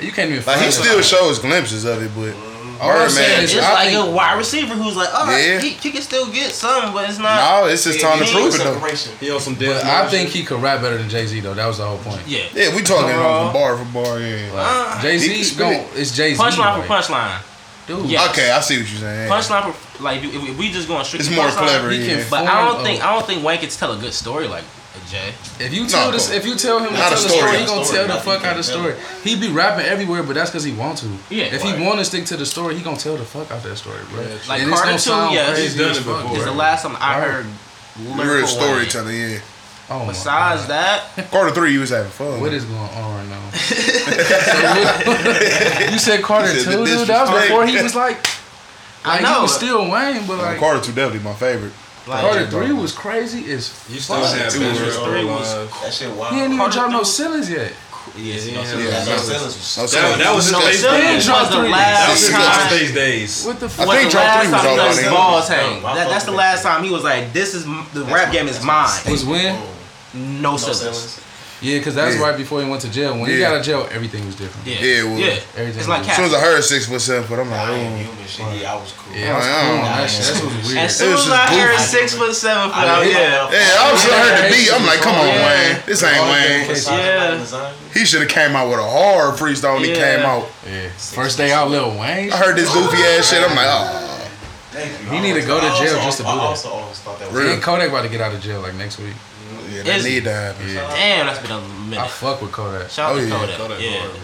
You 0.00 0.10
can't 0.10 0.30
even 0.30 0.44
Like 0.44 0.58
he 0.60 0.70
still 0.72 1.00
shows 1.02 1.38
glimpses 1.38 1.84
of 1.84 2.02
it, 2.02 2.10
but 2.16 2.34
All 2.80 2.90
I'm 2.90 2.96
Birdman. 2.96 3.10
saying 3.10 3.42
It's 3.44 3.52
is, 3.54 3.58
I 3.62 3.72
like 3.74 3.88
think, 3.92 4.06
a 4.08 4.10
wide 4.10 4.38
receiver 4.38 4.74
who's 4.74 4.96
like, 4.96 5.12
all 5.14 5.26
right, 5.26 5.46
Yeah. 5.46 5.60
he, 5.60 5.70
he 5.70 5.90
can 5.90 6.02
still 6.02 6.30
get 6.32 6.50
some, 6.52 6.92
but 6.94 7.08
it's 7.08 7.18
not. 7.18 7.62
No, 7.62 7.68
it's 7.68 7.84
just 7.84 8.00
time 8.00 8.18
to 8.18 8.24
prove 8.24 8.54
it 8.54 8.58
though. 8.58 8.78
He 9.20 9.30
on 9.30 9.40
some 9.40 9.54
but 9.54 9.60
dead. 9.60 9.84
I 9.84 10.08
think 10.08 10.30
he 10.30 10.42
could 10.44 10.62
rap 10.62 10.80
better 10.80 10.96
than 10.96 11.08
Jay 11.08 11.26
Z 11.26 11.38
though. 11.40 11.54
That 11.54 11.66
was 11.66 11.78
the 11.78 11.86
whole 11.86 11.98
point. 11.98 12.22
Yeah. 12.26 12.44
Yeah, 12.54 12.74
we 12.74 12.82
talking 12.82 13.10
Uh, 13.14 13.44
from 13.44 13.52
bar 13.52 13.76
for 13.76 13.84
bar. 13.92 14.18
Yeah. 14.20 14.48
Uh, 14.54 15.02
Jay 15.02 15.18
Z 15.18 15.44
spit 15.44 15.58
go. 15.58 15.70
It's 15.94 16.16
Jay 16.16 16.34
Z. 16.34 16.42
punchline 16.42 16.80
for 16.80 16.86
punchline. 16.88 17.42
dude. 17.86 18.06
Yeah. 18.06 18.28
Okay, 18.30 18.50
I 18.50 18.60
see 18.60 18.78
what 18.80 18.90
you're 18.90 19.00
saying. 19.00 19.30
Punchline 19.30 19.72
for 19.72 20.02
like 20.02 20.22
if, 20.24 20.32
if 20.34 20.58
we 20.58 20.70
just 20.70 20.88
going 20.88 21.04
straight. 21.04 21.20
It's 21.20 21.28
to 21.28 21.34
more 21.36 21.46
punchline, 21.46 21.56
clever. 21.66 21.90
he 21.90 22.08
Yeah. 22.08 22.24
But 22.30 22.46
I 22.46 22.64
don't 22.66 22.82
think 22.82 23.04
I 23.04 23.12
don't 23.14 23.26
think 23.26 23.44
Wayne 23.44 23.58
can 23.60 23.68
tell 23.68 23.92
a 23.92 23.98
good 23.98 24.14
story 24.14 24.48
like 24.48 24.64
Jay. 25.08 25.32
If 25.58 25.72
you 25.72 25.86
tell 25.86 26.06
No, 26.06 26.12
this, 26.12 26.30
if 26.30 26.44
you 26.46 26.54
tell 26.56 26.78
him 26.80 26.88
to 26.88 26.92
not 26.94 27.10
tell 27.10 27.18
a 27.18 27.22
the 27.22 27.28
story. 27.28 27.38
story, 27.40 27.58
he 27.58 27.66
gonna 27.66 27.84
Story, 27.84 28.06
tell 28.06 28.16
the 28.16 28.22
fuck 28.22 28.40
he 28.42 28.46
out 28.46 28.56
the 28.56 28.62
story. 28.62 28.94
He 29.24 29.36
be 29.40 29.48
rapping 29.52 29.86
everywhere, 29.86 30.22
but 30.22 30.34
that's 30.34 30.50
because 30.50 30.64
he 30.64 30.72
want 30.72 30.98
to. 30.98 31.06
Yeah. 31.30 31.44
If 31.46 31.62
he 31.62 31.72
want 31.84 31.98
to 32.00 32.04
stick 32.04 32.24
to 32.26 32.36
the 32.36 32.46
story, 32.46 32.74
he 32.76 32.82
gonna 32.82 32.96
tell 32.96 33.16
the 33.16 33.24
fuck 33.24 33.50
out 33.50 33.62
that 33.62 33.76
story, 33.76 34.00
bro. 34.10 34.20
Like 34.48 34.60
And 34.62 34.70
it's 34.70 34.70
Carter 34.70 34.86
gonna 34.86 34.98
sound 34.98 35.34
yeah. 35.34 35.46
crazy 35.46 35.62
He's 35.62 35.76
done 35.76 35.90
as 35.92 35.98
it 35.98 36.02
fuck. 36.02 36.22
before. 36.22 36.38
Is 36.38 36.44
the 36.44 36.52
last 36.52 36.82
time 36.82 36.96
I 37.00 37.18
Right. 37.20 37.30
heard 37.30 37.46
Real 37.98 38.16
lyrical 38.16 38.58
Wayne. 38.58 38.88
storyteller. 38.88 39.10
Yeah. 39.12 39.38
Oh 39.90 40.06
Besides 40.06 40.62
God. 40.62 40.70
that, 40.70 41.04
Carter 41.32 41.54
three, 41.54 41.72
you 41.72 41.80
was 41.80 41.90
having 41.90 42.10
fun. 42.10 42.40
What 42.40 42.52
is 42.52 42.64
going 42.64 42.78
on 42.78 43.16
right 43.16 43.28
now? 43.28 43.50
You 45.92 45.98
said 45.98 46.22
Carter 46.22 46.52
He 46.52 46.60
said 46.60 46.72
two, 46.72 46.84
dude. 46.86 47.08
That 47.08 47.28
was 47.28 47.42
before 47.42 47.66
he 47.66 47.82
was 47.82 47.94
like, 47.94 48.24
I 49.04 49.14
like 49.14 49.22
know. 49.22 49.34
he 49.36 49.42
was 49.42 49.54
still 49.54 49.90
Wayne, 49.90 50.26
but 50.26 50.38
like 50.38 50.58
Carter 50.58 50.80
two 50.80 50.92
definitely 50.92 51.20
my 51.28 51.34
favorite. 51.34 51.72
Like, 52.06 52.20
Carter 52.22 52.46
three 52.50 52.72
was 52.72 52.92
crazy 52.92 53.52
as 53.52 53.70
You 53.88 54.00
still 54.00 54.16
fuck. 54.22 54.34
have 54.38 54.52
Two 54.52 54.60
was- 54.68 54.96
three 54.96 55.24
was- 55.24 55.68
That 55.82 55.92
shit 55.94 56.10
wild. 56.10 56.34
He 56.34 56.40
ain't 56.40 56.52
even 56.54 56.70
dropped 56.70 56.90
no 56.92 56.98
three- 56.98 57.04
ceilings 57.04 57.50
yet. 57.50 57.72
yes, 58.16 58.46
Yeah, 58.46 58.54
no, 58.54 58.60
yeah, 58.62 58.66
Silly. 58.66 58.84
Yeah, 58.84 58.90
That 58.90 59.06
no, 59.06 59.12
no 59.12 59.16
was 59.16 59.28
no 59.28 59.34
That, 59.82 59.88
sellers. 59.90 60.18
that 60.18 60.34
was 60.34 60.52
No, 60.52 60.60
Space 60.60 60.80
Silly 60.80 60.98
Days. 61.00 61.28
was 61.28 61.50
the 61.50 61.56
last 61.68 62.08
was 62.10 62.20
Silly 62.20 62.32
his 62.32 62.46
time. 62.46 62.68
Space 62.68 62.92
Days. 62.94 63.44
What 63.44 63.60
the 63.60 63.68
fuck? 63.68 63.86
Was 63.86 63.98
think 63.98 64.10
Drought 64.10 64.40
Three 64.40 64.50
was 64.50 64.60
time 64.62 64.70
he 64.72 64.80
out 64.80 64.88
his 64.96 65.08
balls 65.08 65.48
hang. 65.48 65.82
That, 65.82 66.08
that's 66.08 66.24
the 66.24 66.32
last 66.32 66.62
time 66.62 66.84
he 66.84 66.90
was 66.90 67.04
like, 67.04 67.32
"This 67.32 67.54
is 67.54 67.64
the 67.92 68.04
rap 68.06 68.32
game 68.32 68.48
is 68.48 68.62
mine." 68.62 68.88
Was 69.08 69.24
when? 69.24 69.54
No 70.14 70.50
No 70.52 70.56
Ceilings. 70.56 70.80
sellers. 70.80 71.20
Yeah, 71.60 71.78
because 71.78 71.94
that's 71.94 72.16
Yeah. 72.16 72.22
right 72.22 72.36
before 72.36 72.62
he 72.62 72.68
went 72.68 72.80
to 72.82 72.88
jail. 72.88 73.12
When 73.18 73.28
he 73.28 73.38
got 73.38 73.52
out 73.52 73.60
of 73.60 73.66
jail, 73.66 73.88
everything 73.92 74.24
was 74.24 74.34
different. 74.34 74.66
Yeah, 74.66 74.80
Yeah, 74.80 75.02
well, 75.04 75.18
yeah. 75.18 75.36
everything 75.56 75.80
It's 75.80 75.88
like 75.88 76.08
As 76.08 76.16
soon 76.16 76.24
as 76.24 76.34
I 76.34 76.40
heard 76.40 76.64
six 76.64 76.86
foot 76.86 77.00
seven 77.00 77.24
foot, 77.28 77.38
I'm 77.38 77.50
like, 77.50 77.60
I 77.60 77.74
ain't 77.74 77.92
oh. 77.92 77.96
human 78.10 78.26
shit. 78.26 78.62
Yeah, 78.62 78.72
I 78.72 78.76
was 78.80 78.92
cool. 78.96 79.16
Yeah, 79.16 79.32
I 79.32 79.36
was 79.36 79.46
Like, 79.46 79.60
cool 79.60 79.70
on 79.70 79.80
oh, 79.80 79.84
that 79.84 80.10
shit. 80.10 80.44
Was 80.44 80.72
weird. 80.72 80.78
As 80.78 80.96
soon 80.96 81.12
as 81.12 81.28
I 81.28 81.46
heard 81.52 81.76
goofy. 81.76 81.82
six 81.84 82.14
foot 82.14 82.34
seven 82.34 82.70
foot 82.70 82.78
I 82.78 82.88
out, 82.88 83.02
didn't 83.04 83.20
yeah. 83.20 83.50
Yeah, 83.52 83.82
I 83.84 83.92
was 83.92 84.04
heard 84.04 84.34
the 84.40 84.56
beat. 84.56 84.72
I'm 84.72 84.86
like, 84.86 85.00
come 85.00 85.14
on, 85.14 85.26
Yeah. 85.26 85.46
Wayne. 85.46 85.82
This 85.86 86.02
ain't 86.02 86.24
Wayne. 86.24 86.64
Yeah. 86.70 87.72
He 87.92 88.04
should 88.06 88.20
have 88.22 88.30
came 88.30 88.56
out 88.56 88.70
with 88.70 88.78
a 88.78 88.88
hard 88.88 89.36
freestyle 89.36 89.74
when 89.74 89.84
he 89.84 89.92
came 89.92 90.20
out. 90.20 90.48
Yeah. 90.64 90.88
First 90.96 91.36
day 91.36 91.52
out, 91.52 91.70
Lil 91.70 91.90
Wayne. 91.98 92.32
I 92.32 92.36
heard 92.36 92.56
this 92.56 92.72
goofy 92.72 93.02
ass 93.02 93.28
shit. 93.28 93.42
I'm 93.42 93.54
like, 93.54 93.68
oh. 93.68 94.06
He 95.10 95.20
need 95.20 95.34
to 95.34 95.44
go 95.44 95.60
to 95.60 95.66
jail 95.76 96.00
just 96.00 96.18
to 96.18 96.22
do 96.22 96.28
that. 96.30 96.38
also 96.38 96.70
always 96.70 96.98
thought 97.00 97.18
that 97.18 97.28
was 97.28 97.36
Really? 97.36 97.54
And 97.54 97.62
Kodak 97.62 97.88
about 97.88 98.02
to 98.02 98.08
get 98.08 98.20
out 98.20 98.32
of 98.32 98.40
jail 98.40 98.60
like 98.60 98.74
next 98.74 98.98
week. 98.98 99.14
Yeah, 99.70 99.82
that 99.84 99.96
Is- 99.98 100.04
need 100.04 100.24
to 100.24 100.32
happen. 100.32 100.66
Damn, 100.74 101.26
that's 101.26 101.38
been 101.40 101.50
a 101.52 101.60
minute. 101.60 101.98
I 102.00 102.08
fuck 102.08 102.42
with 102.42 102.52
Kodak. 102.52 102.90
Shout 102.90 103.12
out 103.12 103.16
Oh, 103.16 103.20
to 103.20 103.26
yeah. 103.26 103.38
Kodak. 103.38 103.56
Kodak 103.56 103.80
yeah. 103.80 103.98
hard. 104.00 104.20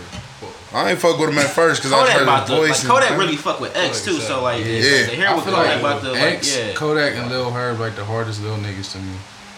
I 0.74 0.90
ain't 0.90 0.99
fuck 0.99 1.18
with 1.18 1.30
him 1.30 1.38
at 1.38 1.51
first 1.51 1.80
because 1.80 1.92
I 1.92 1.99
Kodak 2.01 2.12
heard 2.14 2.22
about 2.24 2.40
his 2.40 2.51
to 2.51 2.57
voice. 2.57 2.70
like 2.70 2.80
and- 2.80 2.88
Kodak 2.90 3.18
really 3.18 3.36
fuck 3.36 3.61
with 3.61 3.76
X 3.76 4.05
too. 4.05 4.18
So 4.20 4.42
like, 4.42 4.64
Yeah. 4.64 4.72
yeah. 4.72 5.07
to 5.07 5.16
hear 5.16 5.28
I 5.28 5.34
what 5.34 5.44
feel 5.44 5.55
Kodak 5.55 5.68
like 5.70 5.80
about 5.80 6.03
the 6.03 6.11
like, 6.12 6.22
X, 6.22 6.57
yeah. 6.57 6.72
Kodak, 6.74 7.14
and 7.14 7.30
Lil 7.30 7.51
Herb 7.51 7.78
like 7.80 7.94
the 7.97 8.05
hardest 8.05 8.42
little 8.42 8.59
niggas 8.59 8.92
to 8.92 8.99
me. 8.99 9.14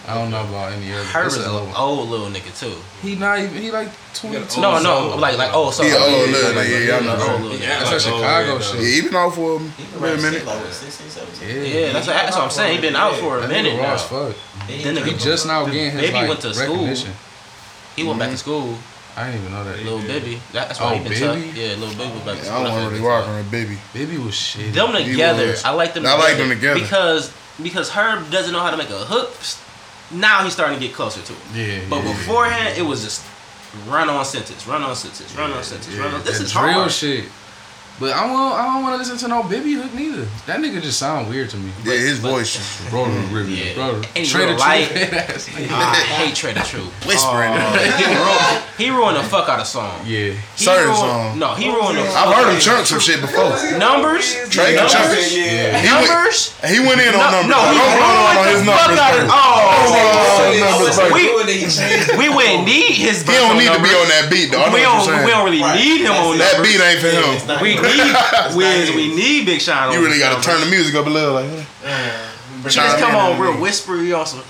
I 0.06 0.14
don't 0.14 0.30
know 0.30 0.40
about 0.42 0.72
any 0.72 0.90
other. 0.92 1.04
Herb 1.04 1.26
It's 1.26 1.36
is 1.36 1.44
an 1.44 1.52
little- 1.52 1.76
old 1.76 2.08
little 2.08 2.28
nigga 2.28 2.58
too. 2.58 2.74
He 3.02 3.14
not 3.16 3.40
even. 3.40 3.60
He 3.60 3.70
like 3.70 3.88
twenty 4.14 4.40
two. 4.46 4.60
No, 4.62 4.78
no, 4.80 5.16
like 5.16 5.36
like 5.36 5.50
oh, 5.52 5.70
so 5.70 5.82
Yeah, 5.82 5.94
like, 5.96 6.02
old 6.02 6.12
yeah, 6.28 6.32
little, 6.32 6.54
like, 6.54 6.68
yeah, 6.68 6.74
like, 6.78 6.86
yeah, 6.86 7.00
know 7.00 7.32
old 7.32 7.42
little 7.42 7.58
Yeah. 7.58 7.78
That's 7.84 8.06
like, 8.06 8.14
oh, 8.14 8.18
Chicago 8.18 8.52
yeah, 8.54 8.60
shit. 8.60 8.80
Yeah, 8.80 8.88
he 8.88 9.00
been 9.02 9.16
out 9.16 9.34
for 9.34 9.56
a 9.56 9.58
He 9.58 9.64
been 9.66 9.74
been 9.84 10.00
a 10.00 10.04
around 10.12 10.22
minute. 10.22 10.46
like 10.46 10.60
what, 10.64 10.72
16, 10.72 11.10
17? 11.10 11.48
Yeah, 11.48 11.54
Yeah, 11.86 11.92
that's 11.92 12.06
what, 12.06 12.12
that's 12.16 12.36
what 12.36 12.44
I'm 12.44 12.50
saying. 12.50 12.76
He 12.76 12.80
been 12.80 12.96
out 12.96 13.16
for 13.16 13.38
a 13.38 13.48
minute 13.48 13.76
now. 13.82 13.96
fuck. 13.98 14.34
Then 14.68 14.96
He 14.96 15.02
nigga, 15.02 15.22
just 15.22 15.46
now 15.46 15.64
getting 15.66 15.90
his 15.92 16.00
Baby 16.00 16.12
like 16.14 16.28
went 16.28 16.40
to 16.42 16.54
school. 16.54 16.74
recognition. 16.76 17.12
he 17.96 18.04
went 18.04 18.18
back 18.18 18.30
to 18.30 18.36
school. 18.36 18.76
I 19.16 19.32
didn't 19.32 19.40
even 19.40 19.52
know 19.52 19.64
that. 19.64 19.78
Little 19.82 19.98
baby. 20.00 20.40
That's 20.52 20.78
why 20.78 20.92
Oh, 20.92 20.94
he 20.96 21.00
been 21.08 21.12
Baby? 21.12 21.46
tough. 21.48 21.56
Yeah, 21.56 21.68
little 21.74 21.94
baby 21.98 22.12
was 22.14 22.22
back 22.22 22.38
to 22.38 22.38
Yeah, 22.38 22.42
school. 22.44 22.54
I 22.54 22.62
don't 22.64 22.72
want 22.72 22.74
to 22.74 22.80
he 22.80 22.86
really 22.86 22.98
been 23.00 23.04
rock 23.08 23.28
on 23.28 23.40
a 23.40 23.42
baby. 23.44 23.78
Baby 23.92 24.18
was 24.18 24.34
shit. 24.36 24.72
Them 24.74 24.92
together. 24.92 25.54
I 25.64 25.72
like 25.72 25.94
them. 25.94 26.06
I 26.06 26.14
like 26.16 26.36
them 26.36 26.48
together. 26.50 26.78
because 26.80 27.32
because 27.60 27.90
Herb 27.90 28.30
doesn't 28.30 28.52
know 28.52 28.60
how 28.60 28.70
to 28.70 28.76
make 28.76 28.90
a 28.90 29.04
hook. 29.04 29.32
Now 30.12 30.44
he's 30.44 30.52
starting 30.52 30.78
to 30.78 30.86
get 30.86 30.94
closer 30.94 31.20
to 31.20 31.32
it. 31.32 31.38
Yeah, 31.54 31.80
But 31.90 32.04
yeah. 32.04 32.12
beforehand, 32.12 32.78
it 32.78 32.82
was 32.82 33.02
just 33.02 33.24
run 33.88 34.08
on 34.08 34.24
sentence, 34.24 34.66
run 34.66 34.82
on 34.82 34.94
sentence, 34.94 35.34
run 35.36 35.50
on 35.52 35.62
sentence, 35.64 35.94
run 35.96 36.14
on. 36.14 36.22
This 36.22 36.38
that 36.38 36.44
is 36.44 36.52
drill 36.52 36.62
hard. 36.72 36.92
shit. 36.92 37.24
But 38.00 38.12
I 38.14 38.26
don't. 38.28 38.36
I 38.52 38.62
don't 38.74 38.82
want 38.84 38.94
to 38.94 38.98
listen 38.98 39.18
to 39.18 39.28
no 39.28 39.42
Bibby 39.42 39.72
hook 39.74 39.92
neither. 39.92 40.22
That 40.46 40.60
nigga 40.60 40.80
just 40.80 40.98
sound 41.00 41.28
weird 41.28 41.50
to 41.50 41.56
me. 41.56 41.72
Yeah, 41.84 41.94
his 41.98 42.20
but- 42.20 42.30
voice. 42.30 42.54
just- 42.54 42.88
Brother, 42.90 43.10
brother, 43.28 43.50
Yeah. 43.50 43.74
brother. 43.74 44.06
And 44.14 44.22
Trader 44.26 44.54
real. 44.54 44.58
Truth 44.62 45.12
ass 45.12 45.48
nigga. 45.50 45.70
I 45.74 45.94
hate 46.22 46.34
Trae 46.34 46.54
tha 46.54 46.62
Truth. 46.62 46.94
Whispering. 47.10 47.52
Uh, 47.52 47.74
he, 47.98 48.06
ruined, 48.14 48.62
he 48.78 48.86
ruined 48.90 49.16
the 49.18 49.24
fuck 49.26 49.48
out 49.48 49.58
of 49.58 49.66
song. 49.66 49.98
Yeah. 50.06 50.30
He 50.30 50.64
Certain 50.64 50.94
ruined, 50.94 50.98
song. 50.98 51.38
No, 51.42 51.54
he 51.58 51.66
ruined 51.68 51.98
the 51.98 52.06
I've 52.06 52.30
heard 52.32 52.54
him 52.54 52.60
chunk 52.62 52.86
some 52.86 53.00
shit 53.02 53.20
before. 53.20 53.50
numbers. 53.76 54.30
Trae 54.46 54.78
can 54.78 54.86
chunk 54.88 55.10
numbers. 55.10 55.34
it. 55.34 55.42
Yeah. 55.42 55.82
He 55.82 55.90
went, 55.90 56.06
Numbers. 56.08 56.38
he 56.70 56.78
went 56.78 57.00
in 57.02 57.12
on 57.18 57.18
No, 57.18 57.42
numbers. 57.42 57.50
no, 57.50 57.58
he 57.58 57.78
Don't 57.82 57.98
blow 57.98 58.14
on 58.14 58.36
ruined 58.38 58.54
his 58.54 58.62
the 58.62 58.72
fuck 58.78 58.94
numbers. 58.94 59.02
out 59.02 59.14
of. 59.18 59.26
first. 59.26 59.34
Oh, 59.34 59.66
Oh, 59.88 60.54
numbers 60.54 60.96
first. 60.96 61.12
we, 61.12 61.22
we 62.16 62.28
wouldn't 62.30 62.64
need 62.64 62.94
his. 62.94 63.22
He 63.26 63.34
don't 63.34 63.58
need 63.58 63.72
to 63.74 63.82
be 63.82 63.90
on 63.90 64.06
that 64.14 64.28
beat 64.30 64.50
though. 64.54 64.62
I 64.62 64.70
know 64.70 64.74
We 64.78 64.86
what 64.86 65.02
don't. 65.02 65.18
you're 65.18 65.24
We 65.26 65.30
don't 65.34 65.50
saying. 65.50 65.58
really 65.58 65.62
need 65.82 66.00
him 66.06 66.14
on 66.14 66.38
That 66.38 66.54
numbers. 66.54 66.70
beat 66.70 66.80
ain't 66.80 67.00
for 67.02 67.10
him. 67.10 67.26
We 67.88 67.96
need 67.96 68.56
Wiz. 68.56 68.94
We 68.94 69.14
need 69.14 69.46
Big 69.46 69.60
Sean. 69.60 69.92
You 69.92 70.04
really 70.04 70.18
gotta 70.18 70.42
turn 70.42 70.60
the 70.60 70.66
music 70.70 70.94
up 70.94 71.06
a 71.06 71.10
little. 71.10 71.34
Like, 71.34 71.50
But 72.62 72.74
you 72.74 72.82
just 72.82 72.98
come 72.98 73.14
on 73.14 73.40
real 73.40 73.60
whispery 73.60 74.12
on 74.12 74.26
some. 74.26 74.40
Yeah, 74.40 74.44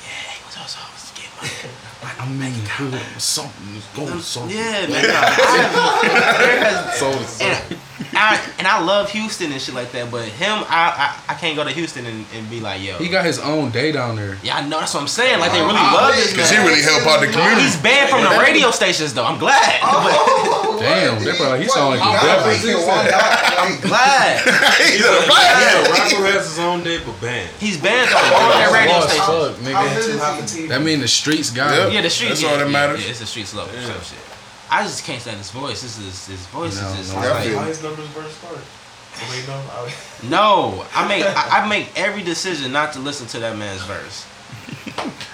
what's 0.45 0.57
up, 0.57 0.62
what's 0.91 1.11
up, 1.11 1.16
get 1.16 1.28
my- 2.18 2.24
I'm 2.24 2.39
making 2.39 2.64
good 2.78 3.01
something. 3.20 3.76
It's 3.76 3.86
going 3.97 4.12
um, 4.12 4.20
something. 4.20 4.57
Yeah, 4.57 4.86
man. 4.86 5.03
no, 5.03 5.14
I- 5.14 6.39
there 6.39 6.64
has- 6.64 7.41
and, 7.41 7.78
I, 8.12 8.38
and 8.59 8.66
I 8.66 8.82
love 8.84 9.11
Houston 9.11 9.51
and 9.53 9.61
shit 9.61 9.74
like 9.74 9.90
that, 9.92 10.11
but 10.11 10.24
him, 10.24 10.64
I 10.68 11.16
I, 11.28 11.32
I 11.32 11.34
can't 11.34 11.57
go 11.57 11.64
to 11.64 11.70
Houston 11.70 12.07
and, 12.07 12.24
and 12.34 12.49
be 12.51 12.61
like, 12.61 12.82
yo. 12.82 12.96
He 12.99 13.09
got 13.09 13.24
his 13.24 13.38
own 13.38 13.70
day 13.70 13.90
down 13.92 14.16
there. 14.16 14.36
yeah, 14.42 14.57
I 14.59 14.66
know 14.68 14.78
that's 14.80 14.94
what 14.94 15.01
I'm 15.03 15.09
saying. 15.09 15.40
Like 15.40 15.53
they 15.53 15.61
really 15.61 15.74
oh, 15.78 15.99
love 15.99 16.14
this 16.14 16.34
Cause 16.34 16.51
he 16.51 16.59
really 16.59 16.82
help 16.82 17.07
out 17.07 17.20
the 17.20 17.26
community. 17.26 17.62
He's 17.62 17.76
banned 17.76 18.11
from 18.11 18.22
the 18.22 18.38
radio 18.38 18.70
stations 18.70 19.14
though. 19.14 19.24
I'm 19.24 19.38
glad. 19.38 19.80
Oh, 19.82 20.78
Damn, 20.80 21.22
they 21.24 21.32
probably 21.34 21.62
he 21.62 21.68
sound 21.68 21.99
like 21.99 22.07
a 22.07 22.12
devil. 22.22 22.86
I'm 23.59 23.80
glad. 23.80 24.38
He's 24.78 25.03
a 25.03 25.11
Yeah, 25.11 25.26
black. 25.26 25.90
rapper 25.90 26.26
has 26.30 26.46
his 26.49 26.59
own 26.61 26.84
day, 26.84 27.01
but 27.05 27.20
banned. 27.20 27.51
He's 27.59 27.76
banned 27.80 28.09
on 28.14 28.22
all 28.22 28.51
that 28.55 28.70
radio 28.72 28.94
Raw 28.94 29.01
stations. 29.07 29.26
fuck, 29.26 30.62
nigga. 30.62 30.68
That 30.68 30.82
mean 30.82 31.01
the 31.01 31.09
streets 31.09 31.51
got 31.51 31.74
Yep. 31.74 31.92
Yeah, 31.92 32.01
the 32.03 32.11
streets. 32.11 32.40
That's 32.40 32.42
yeah, 32.42 32.51
all 32.51 32.59
that 32.59 32.70
matters. 32.70 33.03
Yeah, 33.03 33.11
it's 33.11 33.18
the 33.20 33.26
streets 33.26 33.55
love 33.55 33.70
him. 33.72 33.82
some 33.82 34.01
shit. 34.03 34.18
I 34.71 34.83
just 34.83 35.05
can't 35.05 35.21
stand 35.21 35.39
his 35.39 35.51
voice. 35.51 35.83
This 35.83 35.99
is 35.99 36.27
his 36.27 36.47
voice 36.47 36.81
No, 36.81 36.89
is 36.91 36.97
just 36.99 37.14
no, 37.14 37.21
like, 37.21 37.49
How 37.53 37.64
his 37.64 37.83
numbers 37.83 38.07
first 38.09 38.37
start? 38.39 38.59
No. 40.23 40.85
I, 40.95 41.09
make 41.09 41.25
I, 41.25 41.62
I 41.64 41.69
make 41.69 41.91
every 41.99 42.23
decision 42.23 42.71
not 42.73 42.93
to 42.93 43.01
listen 43.01 43.27
to 43.29 43.41
that 43.41 43.57
man's 43.57 43.83
verse. 43.83 44.27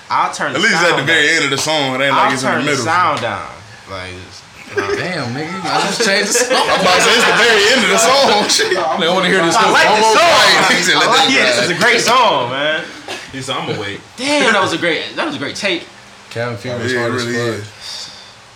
I'll 0.08 0.32
turn 0.32 0.52
the 0.52 0.58
At 0.58 0.62
least 0.64 0.74
sound 0.80 0.94
at 0.94 0.96
the 1.00 1.04
very 1.04 1.26
down. 1.26 1.36
end 1.36 1.44
of 1.44 1.50
the 1.50 1.58
song, 1.58 1.94
it 1.96 2.04
ain't 2.04 2.14
I'll 2.14 2.24
like 2.24 2.32
it's 2.34 2.42
in 2.42 2.48
the 2.48 2.54
turn 2.54 2.64
the 2.64 2.70
middle. 2.70 2.84
sound 2.84 3.20
down. 3.20 3.50
Like 3.90 4.12
it's- 4.14 4.40
Damn, 4.74 5.30
uh, 5.30 5.38
nigga. 5.38 5.54
I 5.62 5.80
just 5.86 6.02
changed 6.02 6.28
the 6.30 6.48
song. 6.48 6.56
I'm 6.66 6.80
about 6.80 6.96
to 6.96 7.02
say 7.04 7.12
it's 7.14 7.28
the 7.28 7.36
very 7.36 7.62
end 7.76 7.80
of 7.84 7.90
the 7.94 7.98
song. 8.00 8.48
Shit. 8.48 8.70
They 8.72 9.08
want 9.08 9.24
to 9.24 9.30
hear 9.30 9.44
this. 9.44 9.54
I 9.54 9.70
like 9.70 9.86
the 9.86 10.02
song. 10.02 10.16
fight. 10.16 10.74
He 10.74 10.82
said, 10.82 10.96
I 10.96 10.98
let 10.98 11.08
like 11.08 11.28
that. 11.28 11.44
This 11.54 11.70
is 11.70 11.70
a 11.76 11.78
great 11.78 12.00
song, 12.00 12.50
man. 12.50 12.84
He 13.30 13.42
said, 13.42 13.56
"I'm 13.56 13.68
gonna 13.68 13.80
wait." 13.80 14.00
Damn, 14.16 14.52
that 14.52 14.62
was 14.62 14.72
a 14.72 14.78
great 14.78 15.14
that 15.14 15.26
was 15.26 15.36
a 15.36 15.38
great 15.38 15.54
tape. 15.56 15.82
Cabin 16.30 16.56
Fever 16.56 16.78
was 16.78 16.92
Yeah, 16.92 17.00
hard 17.00 17.12
really 17.12 17.36
as 17.36 17.60
is. 17.60 18.03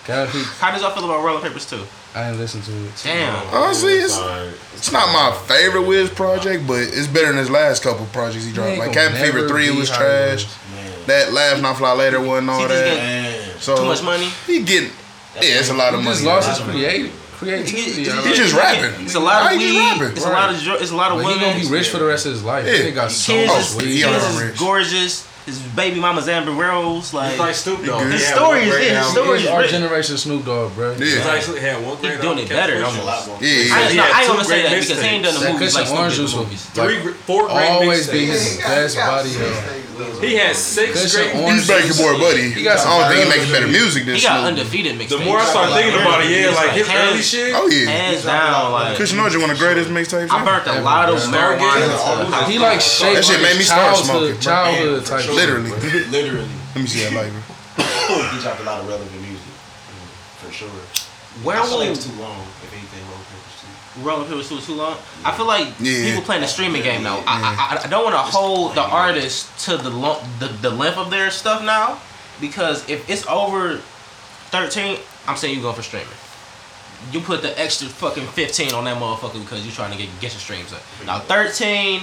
Fuck. 0.09 0.29
Cabin 0.29 0.33
Fever. 0.33 0.51
How 0.59 0.71
does 0.73 0.83
y'all 0.83 0.91
feel 0.95 1.05
about 1.05 1.23
Rolling 1.25 1.43
Papers 1.43 1.69
too? 1.69 1.85
I 2.15 2.25
didn't 2.25 2.41
listen 2.41 2.63
to 2.63 2.73
it. 2.73 2.91
Damn. 3.05 3.55
Honestly, 3.55 3.93
it's, 3.93 4.19
it's 4.75 4.91
not 4.91 5.13
my 5.13 5.37
favorite 5.47 5.83
Wiz 5.83 6.09
project, 6.11 6.67
but 6.67 6.81
it's 6.81 7.07
better 7.07 7.29
than 7.29 7.37
his 7.37 7.51
last 7.51 7.83
couple 7.83 8.07
projects 8.07 8.45
he 8.47 8.53
dropped. 8.53 8.79
Like 8.79 8.93
gonna 8.95 9.09
Cabin 9.11 9.21
Fever 9.21 9.47
3 9.49 9.71
was 9.79 9.91
how 9.91 9.99
trash. 9.99 10.47
That 11.07 11.33
Laugh 11.33 11.61
Now 11.63 11.75
Fly 11.75 11.93
Later 11.93 12.21
wasn't 12.21 12.51
all 12.51 12.61
See, 12.63 12.67
this 12.69 13.55
that. 13.55 13.61
So 13.61 13.77
Too 13.77 13.85
much 13.85 14.03
money. 14.03 14.29
He 14.47 14.63
getting 14.63 14.91
yeah, 15.37 15.61
it's 15.61 15.71
a 15.71 15.75
lot 15.75 15.95
of 15.95 16.01
He 16.01 16.05
money. 16.05 16.17
just 16.17 16.27
lost 16.27 16.49
his 16.49 16.69
creative 16.69 17.13
creativity. 17.37 18.05
He- 18.05 18.11
I 18.11 18.15
He 18.23 18.27
like 18.29 18.35
just 18.35 18.55
rapping. 18.55 19.05
It's 19.05 19.15
a 19.15 19.21
lot 19.21 19.53
of 19.53 19.59
weed. 19.59 19.79
rapping. 19.79 20.17
It's 20.17 20.25
a 20.25 20.29
lot 20.31 20.51
of 20.51 20.57
it's 20.83 20.91
a 20.91 20.97
lot 20.97 21.13
of 21.13 21.19
But 21.23 21.29
he 21.29 21.35
women. 21.39 21.51
gonna 21.53 21.65
be 21.65 21.71
rich 21.71 21.91
for 21.91 21.99
the 21.99 22.05
rest 22.07 22.27
of 22.27 22.33
his 22.33 22.43
life. 22.43 22.67
Yeah. 22.67 22.83
He 22.83 22.91
got 22.91 23.11
so 23.13 23.47
much 23.47 23.61
is, 23.61 23.73
he 23.81 23.87
weed. 23.87 24.03
kids 24.03 24.25
already 24.25 24.53
is 24.53 24.59
gorgeous. 24.59 25.29
His 25.49 25.59
baby 25.73 25.99
mama's 25.99 26.29
Amber 26.29 26.53
Rose. 26.53 27.15
Like 27.15 27.31
He's 27.31 27.41
like 27.41 27.55
Snoop 27.55 27.85
Dogg. 27.87 28.03
His 28.13 28.21
He 28.21 28.27
had 28.27 28.35
story 28.37 28.61
is- 28.65 28.77
his 28.77 28.93
album. 28.93 29.13
story- 29.25 29.41
is 29.41 29.47
our 29.49 29.61
rich. 29.63 29.71
generation 29.71 30.19
Snoop 30.19 30.45
Dogg, 30.45 30.75
bro. 30.75 30.91
Yeah. 30.93 31.05
He's 31.05 31.25
actually 31.27 31.61
had 31.61 31.83
one 31.85 31.97
great 31.97 32.13
He's 32.13 32.21
doing 32.21 32.39
it 32.39 32.49
better. 32.51 32.75
Catch 32.75 32.85
I'm- 32.85 32.93
Push. 32.95 33.03
A 33.03 33.07
lot 33.07 33.27
more. 33.29 33.39
Yeah, 33.41 33.49
I, 33.49 33.89
yeah. 33.89 33.95
no, 33.97 34.03
I 34.05 34.21
ain't 34.21 34.29
gonna 34.29 34.45
say 34.45 34.63
that 34.63 34.69
great 34.69 34.81
because 34.83 35.01
he 35.03 35.09
ain't 35.09 35.25
done 35.25 35.35
the 35.35 35.41
That 35.41 35.53
movies 35.55 35.75
like 35.75 35.87
Snoop 35.87 35.99
Orange 36.01 36.15
did 36.15 36.21
Juice 36.21 36.33
the 36.33 36.39
movies. 36.39 36.63
Three, 36.75 36.99
like, 37.01 37.15
four 37.25 37.49
great 37.49 37.71
always 37.71 38.07
be 38.09 38.27
mixtapes. 38.29 38.29
his 38.29 38.57
best 38.59 38.97
body 38.99 39.31
of 39.41 40.21
He 40.21 40.37
has 40.37 40.57
six 40.59 40.93
Cushion 40.93 41.09
straight. 41.09 41.35
He's 41.35 41.67
making 41.69 41.97
more 41.97 42.13
money. 42.19 42.51
He 42.51 42.63
got 42.63 42.79
I 42.79 42.99
don't 43.01 43.09
think 43.11 43.25
he 43.25 43.29
making 43.39 43.53
better 43.53 43.67
music 43.67 44.05
than 44.07 44.15
He 44.15 44.23
got 44.23 44.37
Snoop. 44.39 44.47
undefeated 44.55 44.99
mixtapes. 44.99 45.09
The 45.19 45.25
more 45.25 45.39
I 45.41 45.45
start 45.47 45.73
thinking 45.73 46.01
about 46.01 46.23
it, 46.25 46.31
yeah, 46.31 46.51
like 46.55 46.71
his 46.73 46.89
early 46.89 47.23
shit. 47.23 47.55
Oh 47.57 47.67
yeah. 47.67 47.89
hands 47.91 48.25
down, 48.25 48.73
like 48.73 48.97
Kush 48.97 49.11
and 49.13 49.21
Orange 49.21 49.37
one 49.37 49.51
of 49.51 49.59
the 49.59 49.65
greatest 49.65 49.91
mixtapes. 49.91 50.31
I 50.31 50.45
burnt 50.45 50.67
a 50.69 50.83
lot 50.83 51.09
of 51.09 51.19
marijuana. 51.23 51.83
to 51.83 51.89
the 51.89 52.31
house. 52.31 52.49
He 52.49 52.59
like 52.59 52.81
shaped 52.81 53.15
That 53.17 53.25
shit 53.25 53.41
made 53.43 53.53
me 53.53 53.59
his 53.59 53.67
start 53.67 53.97
childhood, 53.97 54.07
smoking, 54.07 54.41
childhood 54.41 55.07
type 55.07 55.23
shit, 55.23 55.35
Literally. 55.39 55.71
Literally, 56.11 56.49
Let 56.75 56.83
me 56.83 56.87
see 56.87 57.05
that 57.05 57.13
lighter. 57.15 57.43
he 58.35 58.41
dropped 58.43 58.61
a 58.61 58.65
lot 58.65 58.81
of 58.81 58.89
relevant 58.89 59.13
music, 59.23 59.53
for 60.43 60.51
sure. 60.53 60.69
Where 61.45 61.57
I 61.57 61.63
feel 61.67 61.79
like 61.79 61.89
will 61.89 61.95
it's 61.97 62.07
too 62.07 62.21
long. 62.21 62.41
If 62.63 62.73
anything, 62.73 63.05
Roll 63.09 63.19
Papers 63.31 63.61
too. 63.63 64.03
Rolling 64.03 64.27
Papers 64.29 64.49
too 64.49 64.61
too 64.61 64.75
long? 64.75 64.97
I 65.25 65.37
feel 65.37 65.47
like 65.47 65.69
Yeah. 65.81 66.05
people 66.07 66.23
playing 66.23 66.43
the 66.43 66.49
streaming 66.49 66.83
game 66.83 67.03
now. 67.05 67.23
I, 67.27 67.79
I, 67.81 67.85
I 67.85 67.89
don't 67.89 68.03
want 68.03 68.15
to 68.17 68.23
hold 68.37 68.75
the 68.75 68.83
artist 68.83 69.47
to 69.67 69.77
the, 69.77 69.91
lo- 69.91 70.21
the 70.41 70.49
the 70.49 70.71
length 70.71 70.99
of 70.99 71.11
their 71.11 71.31
stuff 71.31 71.63
now, 71.65 72.01
because 72.41 72.89
if 72.89 73.09
it's 73.09 73.25
over 73.29 73.77
thirteen, 74.51 74.99
I'm 75.29 75.37
saying 75.37 75.55
you 75.55 75.63
go 75.63 75.73
for 75.73 75.83
streaming. 75.83 76.09
You 77.13 77.21
put 77.21 77.43
the 77.43 77.57
extra 77.57 77.87
fucking 77.87 78.27
15 78.27 78.73
on 78.75 78.83
that 78.87 78.97
motherfucker 79.01 79.41
because 79.41 79.65
you're 79.65 79.73
trying 79.73 79.93
to 79.93 79.97
get 79.97 80.09
get 80.21 80.33
your 80.33 80.41
streams 80.41 80.73
up. 80.73 80.83
Now 81.07 81.21
13, 81.21 82.03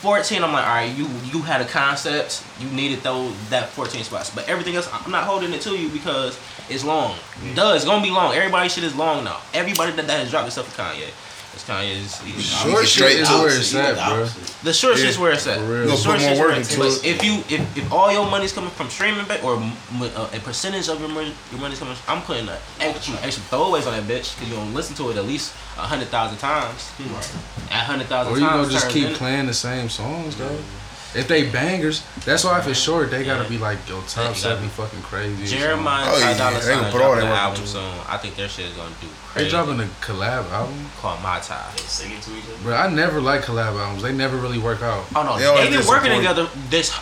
14, 0.00 0.44
I'm 0.44 0.52
like, 0.52 0.64
all 0.64 0.74
right, 0.74 0.96
you 0.96 1.08
you 1.24 1.42
had 1.42 1.60
a 1.60 1.64
concept, 1.64 2.44
you 2.60 2.68
needed 2.70 3.00
those 3.00 3.34
that 3.50 3.68
14 3.70 4.04
spots, 4.04 4.30
but 4.30 4.48
everything 4.48 4.76
else, 4.76 4.88
I'm 4.92 5.10
not 5.10 5.24
holding 5.24 5.52
it 5.52 5.60
to 5.62 5.76
you 5.76 5.88
because 5.88 6.38
it's 6.70 6.84
long. 6.84 7.16
Duh, 7.56 7.72
it's 7.74 7.84
gonna 7.84 8.02
be 8.02 8.10
long. 8.10 8.32
Everybody 8.32 8.68
shit 8.68 8.84
is 8.84 8.94
long 8.94 9.24
now. 9.24 9.40
Everybody 9.52 9.90
that, 9.92 10.06
that 10.06 10.20
has 10.20 10.30
dropped 10.30 10.46
except 10.46 10.68
for 10.68 10.80
Kanye. 10.80 11.10
It's 11.54 11.64
Kanye's. 11.64 12.20
he's- 12.20 12.42
Short 12.42 12.80
shit 12.86 12.88
straight 12.88 13.18
is 13.20 13.28
to 13.28 13.34
where 13.34 13.42
Opposite, 13.44 13.60
it's 13.60 13.70
he 13.70 13.76
went 13.76 13.88
at, 13.88 13.94
the 13.96 14.14
bro. 14.14 14.22
opposite. 14.22 14.54
The 14.64 14.72
short 14.72 14.96
Yeah, 14.98 15.04
shit's 15.04 15.18
where 15.18 15.32
it's 15.32 15.46
at. 15.46 15.58
The 15.58 15.64
Gonna 15.66 15.96
short 15.96 16.18
put 16.18 16.36
more 16.36 16.46
where 16.48 16.60
it's 16.60 16.72
at. 16.72 16.78
But 16.78 17.00
if 17.04 17.24
you 17.24 17.34
if, 17.48 17.76
if 17.76 17.92
all 17.92 18.12
your 18.12 18.26
money's 18.30 18.52
coming 18.52 18.70
from 18.70 18.88
streaming 18.90 19.26
back 19.26 19.42
or 19.42 19.56
uh, 19.56 20.28
a 20.32 20.40
percentage 20.40 20.88
of 20.88 21.00
your 21.00 21.08
money 21.08 21.34
your 21.50 21.60
money's 21.60 21.78
coming, 21.78 21.96
I'm 22.06 22.22
putting 22.22 22.48
an 22.48 22.56
extra 22.80 23.14
extra 23.22 23.42
throwaways 23.44 23.86
on 23.86 23.92
that 23.96 24.04
bitch 24.04 24.34
because 24.36 24.48
you 24.48 24.54
gonna 24.56 24.70
listen 24.70 24.94
to 24.96 25.10
it 25.10 25.16
at 25.16 25.24
least 25.24 25.52
a 25.78 25.82
hundred 25.82 26.08
thousand 26.08 26.38
times. 26.38 26.90
A 27.70 27.74
hundred 27.74 28.06
thousand 28.08 28.32
Or 28.32 28.38
you 28.38 28.46
times. 28.46 28.68
gonna 28.68 28.72
just 28.80 28.90
keep 28.90 29.14
playing 29.14 29.46
the 29.46 29.54
same 29.54 29.88
songs, 29.88 30.36
though. 30.36 30.58
If 31.14 31.26
they 31.26 31.48
bangers, 31.50 32.02
that's 32.26 32.44
why 32.44 32.58
if 32.58 32.66
it's 32.68 32.78
short, 32.78 33.10
they 33.10 33.24
gotta 33.24 33.48
be 33.48 33.56
like 33.56 33.78
yo 33.88 33.96
Yeah, 34.00 34.06
top 34.06 34.28
you 34.28 34.34
seven 34.34 34.68
fucking 34.68 35.00
crazy. 35.02 35.46
Jeremiah 35.56 36.04
Oh, 36.06 36.12
and 36.14 36.20
yeah, 36.20 36.32
Ty 36.32 36.38
Dolla 36.38 36.54
they 36.56 36.60
Sign 36.66 36.74
gonna 36.76 36.88
are 36.88 36.92
put 36.92 37.00
all 37.02 37.12
dropping 37.14 37.28
an 37.30 37.34
album 37.34 37.60
into 37.60 37.68
soon. 37.72 37.94
I 38.08 38.16
think 38.18 38.36
their 38.36 38.48
shit 38.48 38.66
is 38.66 38.72
gonna 38.74 38.90
do 39.00 39.06
something. 39.06 39.16
crazy. 39.32 39.44
They 39.44 39.50
dropping 39.50 39.80
a 39.80 39.84
collab 40.04 40.50
album, 40.50 40.90
called 41.00 41.18
MihTy. 41.20 41.78
Sing 41.80 42.12
it 42.12 42.20
to 42.22 42.30
each 42.36 42.44
other. 42.44 42.62
bro. 42.62 42.76
I 42.76 42.88
never 42.92 43.20
like 43.22 43.40
collab 43.42 43.74
albums. 43.80 44.02
They 44.02 44.12
never 44.12 44.36
really 44.36 44.58
work 44.58 44.82
out. 44.82 45.04
Oh 45.16 45.22
no, 45.22 45.38
They 45.38 45.46
always 45.46 45.70
they've 45.70 45.78
been 45.80 45.88
working 45.88 46.12
together. 46.14 46.46
This 46.68 46.94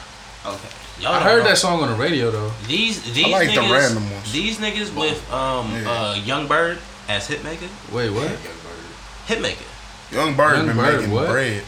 okay. 0.47 0.69
Y'all 1.01 1.13
I 1.13 1.21
heard 1.21 1.41
know. 1.43 1.49
that 1.51 1.59
song 1.59 1.83
on 1.83 1.91
the 1.91 1.97
radio 1.97 2.31
though. 2.31 2.53
These 2.69 3.13
these 3.13 3.27
like 3.27 3.53
the 3.55 3.61
random 3.61 4.09
ones. 4.13 4.33
these 4.33 4.59
niggas 4.59 4.95
with 4.95 5.19
um 5.33 5.71
Yeah. 5.73 5.91
uh 5.91 6.15
Young 6.15 6.47
Berg 6.47 6.79
as 7.09 7.27
hitmaker, 7.29 7.69
Wait, 7.93 8.11
what? 8.11 8.31
hitmaker. 9.27 9.67
Young 10.13 10.35
Berg 10.37 10.57
Young 10.59 10.67
been 10.69 10.77
Bird, 10.77 10.97
making 11.01 11.11
what? 11.13 11.29
bread. 11.29 11.63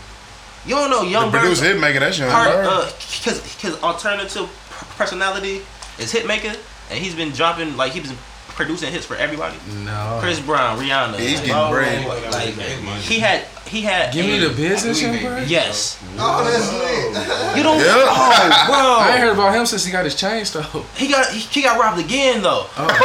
You 0.67 0.75
don't 0.75 0.91
know 0.91 1.05
The 1.05 1.11
Young 1.11 1.31
Berg 1.31 1.41
producer 1.41 1.65
hit 1.65 1.81
making 1.81 2.01
that 2.01 2.19
Young 2.19 2.31
part 2.31 2.49
Bird. 2.49 2.67
uh 2.67 2.91
cause 3.25 3.57
cause 3.61 3.83
alternative 3.83 4.49
personality 4.97 5.63
is 5.99 6.13
hitmaker 6.13 6.57
and 6.91 6.99
he's 6.99 7.15
been 7.15 7.31
dropping 7.31 7.77
like 7.77 7.93
he's 7.93 8.09
been 8.09 8.19
producing 8.59 8.93
hits 8.93 9.07
for 9.07 9.15
everybody. 9.15 9.57
No. 9.85 10.19
Chris 10.21 10.41
Brown, 10.41 10.79
Rihanna. 10.79 11.13
Yeah, 11.13 11.19
he's 11.19 11.39
like, 11.39 11.47
getting 11.47 11.63
oh, 11.63 11.71
bread. 11.71 12.33
Like, 12.33 12.55
he 13.03 13.21
had 13.21 13.47
he 13.67 13.83
had 13.83 14.13
Give 14.13 14.27
me 14.27 14.39
the 14.39 14.51
business, 14.53 15.01
Young 15.01 15.23
Berg. 15.23 15.49
Yes. 15.49 16.03
Oh, 16.19 16.43
that's 16.43 16.67
lit. 16.75 17.57
You 17.57 17.63
don't 17.63 17.79
Yeah. 17.79 17.95
Oh 17.95 18.67
bro. 18.67 18.77
I 18.77 19.13
ain't 19.13 19.21
heard 19.21 19.33
about 19.33 19.55
him 19.55 19.65
since 19.65 19.85
he 19.85 19.93
got 19.93 20.05
his 20.05 20.17
chain 20.17 20.45
stole. 20.45 20.83
He 20.97 21.09
got 21.09 21.31
he, 21.31 21.39
he 21.39 21.63
got 21.63 21.79
robbed 21.79 22.01
again 22.01 22.43
though. 22.43 22.67
But 22.77 22.89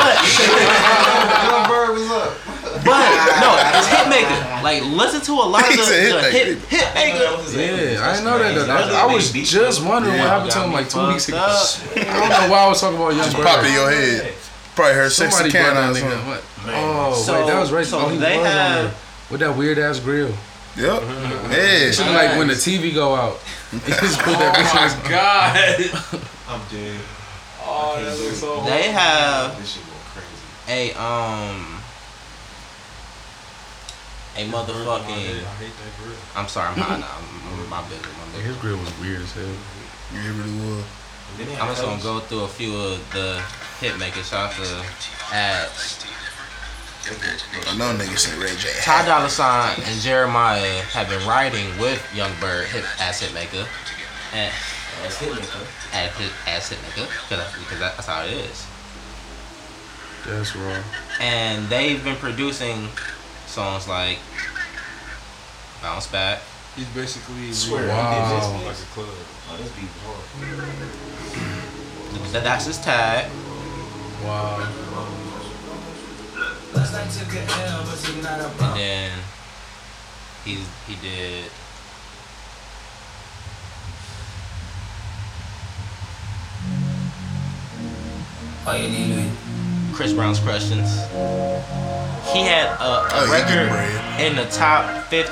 Young 1.46 1.70
Berg 1.70 1.98
was 1.98 2.10
up. 2.10 2.73
But 2.86 3.40
no, 3.40 3.56
it's 3.80 3.88
Hitmaker. 3.88 4.62
Like 4.64 4.84
listen 4.84 5.22
to 5.22 5.32
a 5.34 5.48
lot 5.48 5.62
of 5.64 5.70
He 5.70 5.78
the, 5.78 5.84
said 5.84 6.24
the 6.24 6.32
hit 6.32 6.58
Hitmaker. 6.60 7.38
Hitmaker. 7.38 7.94
Yeah, 7.96 8.08
I 8.10 8.24
know 8.24 8.38
that. 8.40 8.68
Though. 8.68 8.96
I 8.96 9.06
was 9.14 9.32
just 9.32 9.84
wondering 9.86 10.18
what 10.18 10.28
happened 10.28 10.52
to 10.52 10.64
him 10.64 10.72
like 10.74 10.90
two 10.90 11.08
weeks 11.08 11.28
ago. 11.30 11.38
I 11.38 11.94
don't 11.96 12.30
know 12.30 12.52
why 12.52 12.60
I 12.66 12.68
was 12.68 12.82
talking 12.82 12.98
about 12.98 13.10
Young 13.16 13.24
Just 13.26 13.38
Bird. 13.38 13.46
popped 13.46 13.66
in 13.66 13.74
your 13.74 13.90
head. 13.92 14.34
Probably 14.76 14.94
heard 14.96 15.12
sexy 15.12 15.32
Somebody 15.32 15.52
can 15.52 15.74
brought 15.74 15.90
or 15.90 15.94
that 15.94 16.04
nigga. 16.04 16.28
What? 16.28 16.44
Oh, 16.66 17.14
So- 17.14 17.34
wait, 17.40 17.48
that 17.48 17.60
was 17.60 17.72
right. 17.72 17.86
so 17.86 18.00
oh, 18.00 18.10
he 18.10 18.18
they 18.18 18.38
was 18.38 18.46
on 18.48 18.52
have- 18.52 18.84
there 18.86 18.94
with 19.30 19.40
that 19.42 19.56
weird 19.58 19.78
ass 19.80 20.00
grill. 20.00 20.34
Yep. 20.76 21.02
Yeah. 21.04 21.48
It's 21.52 22.00
like 22.00 22.38
when 22.38 22.48
the 22.48 22.56
TV 22.56 22.94
go 22.94 23.14
out. 23.16 23.40
You 23.74 23.80
just 23.80 24.20
put 24.20 24.38
that 24.38 24.56
bitch 24.56 24.76
on 24.76 24.84
his 24.84 25.10
God. 25.10 26.22
I'm 26.50 26.62
dead. 26.72 27.00
Oh, 27.66 28.04
that 28.04 28.20
looks 28.20 28.38
so. 28.38 28.62
They 28.66 28.92
have 28.92 29.58
This 29.60 29.74
shit 29.74 29.84
going 29.84 30.24
crazy. 30.68 30.92
a 30.94 31.00
um 31.02 31.73
a 34.38 34.42
I 34.42 34.44
motherfucking. 34.50 35.44
hate 35.60 35.74
that 35.78 36.04
grill. 36.04 36.18
I'm 36.36 36.48
sorry, 36.48 36.70
I'm 36.70 36.78
high 36.78 36.98
now. 37.00 37.08
I'm, 37.18 37.70
my 37.70 37.82
business. 37.90 38.08
My 38.34 38.42
His 38.42 38.58
grill 38.58 38.78
was 38.78 38.92
weird 39.00 39.22
as 39.22 39.32
hell. 39.34 39.46
Yeah, 40.14 40.30
it 40.30 40.34
really 40.38 40.58
was. 40.74 40.86
And 41.30 41.40
then 41.40 41.48
they 41.48 41.58
I'm 41.60 41.68
just 41.70 41.82
gonna 41.82 41.98
Elvis. 41.98 42.04
go 42.04 42.20
through 42.22 42.44
a 42.44 42.48
few 42.48 42.76
of 42.76 42.98
the 43.14 43.42
hitmakers. 43.80 44.30
Shout 44.30 44.52
out 44.52 44.56
to 44.56 45.36
ads. 45.36 46.06
I 47.68 47.76
know 47.78 47.92
niggas 47.98 48.20
say 48.20 48.38
Ray 48.40 48.56
J. 48.56 48.70
Ty 48.82 49.06
Dolla 49.06 49.30
Sign 49.30 49.76
and 49.84 50.00
Jeremiah 50.02 50.82
have 50.94 51.10
been 51.10 51.26
writing 51.28 51.68
with 51.78 52.00
Young 52.16 52.32
Berg 52.40 52.68
hit, 52.68 52.86
as 53.00 53.22
hitmaker, 53.22 53.68
and 54.34 54.54
That's 55.02 55.18
Hitmaker. 55.18 55.66
as 55.92 56.16
hit, 56.16 56.32
as 56.48 56.70
hitmaker 56.70 57.06
because 57.10 57.44
that's, 57.44 57.58
because 57.60 57.80
that's 57.80 58.06
how 58.06 58.24
it 58.24 58.32
is. 58.32 58.66
That's 60.26 60.56
raw. 60.56 60.82
and 61.20 61.68
they've 61.68 62.02
been 62.02 62.16
producing 62.16 62.88
songs 63.54 63.88
like 63.88 64.18
Bounce 65.80 66.08
Back. 66.08 66.40
He's 66.76 66.88
basically 66.88 67.52
Swear, 67.54 67.88
Wow. 67.88 68.10
he 68.10 68.18
did 68.18 68.42
this 68.42 68.50
like 68.66 68.82
a 68.82 68.90
club. 68.94 69.14
Oh, 69.52 69.58
this 69.58 69.70
beat 69.78 69.90
was 69.94 70.02
hard. 70.10 70.26
That, 72.34 72.44
that's 72.44 72.66
his 72.66 72.80
tag. 72.80 73.30
Wow. 74.26 74.58
And 78.60 78.76
then 78.76 79.12
he's 80.44 80.68
he 80.88 80.96
did 80.96 81.52
Chris 89.94 90.14
Brown's 90.14 90.40
questions. 90.40 90.92
He 92.34 92.42
had 92.42 92.68
a, 92.80 92.84
a 92.84 93.08
Oh, 93.12 93.32
record 93.32 93.70
in 94.22 94.36
the 94.36 94.46
top 94.50 95.04
50 95.08 95.32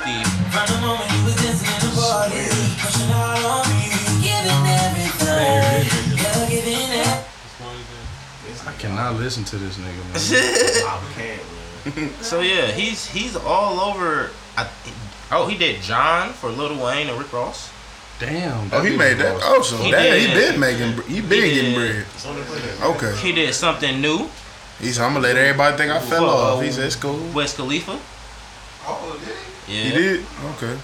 I 8.66 8.72
cannot 8.78 9.16
listen 9.16 9.44
to 9.44 9.56
this 9.56 9.76
nigga, 9.78 9.98
man. 10.08 10.86
I 10.86 11.12
can't, 11.14 11.96
man. 11.96 12.10
So 12.22 12.40
yeah, 12.40 12.66
he's 12.70 13.06
he's 13.08 13.34
all 13.36 13.80
over. 13.80 14.30
I, 14.56 14.68
oh, 15.32 15.46
he 15.46 15.56
did 15.58 15.80
John 15.82 16.32
for 16.32 16.48
Lil 16.50 16.82
Wayne 16.84 17.08
and 17.08 17.18
Rick 17.18 17.32
Ross. 17.32 17.72
Damn. 18.20 18.68
Oh, 18.72 18.82
he 18.82 18.96
made 18.96 19.14
that. 19.18 19.34
was- 19.34 19.42
Oh, 19.44 19.62
so 19.62 19.76
He 19.78 19.90
damn, 19.90 20.16
he 20.16 20.26
did. 20.28 20.52
been 20.52 20.60
making. 20.60 20.92
He 21.12 21.20
been 21.20 21.42
He 21.42 21.54
getting 21.54 21.74
bread. 21.74 22.06
It's 22.14 22.24
on 22.24 22.36
the 22.38 22.42
play. 22.44 22.60
Okay. 22.94 23.16
He 23.16 23.32
did 23.32 23.52
something 23.54 24.00
new. 24.00 24.28
He 24.82 24.90
said, 24.92 25.04
I'm 25.04 25.12
gonna 25.14 25.22
let 25.26 25.36
everybody 25.36 25.76
think 25.78 25.92
I 25.92 26.00
fell 26.00 26.24
Whoa. 26.26 26.56
off. 26.58 26.62
He 26.62 26.70
said, 26.72 26.84
it's 26.86 26.96
cool. 26.96 27.16
Wiz 27.32 27.54
Khalifa. 27.54 27.98
Oh, 28.84 29.16
did 29.24 29.36
he? 29.68 29.78
Yeah. 29.78 29.84
He 29.84 29.90
did. 29.96 30.26
Okay. 30.56 30.76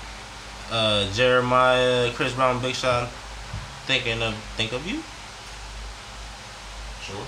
Uh, 0.71 1.11
Jeremiah, 1.13 2.11
Chris 2.15 2.33
Brown, 2.33 2.63
Big 2.63 2.75
Sean. 2.77 3.09
Thinking 3.87 4.23
of 4.23 4.35
think 4.57 4.73
of 4.73 4.87
you. 4.87 5.03
Sure. 7.03 7.25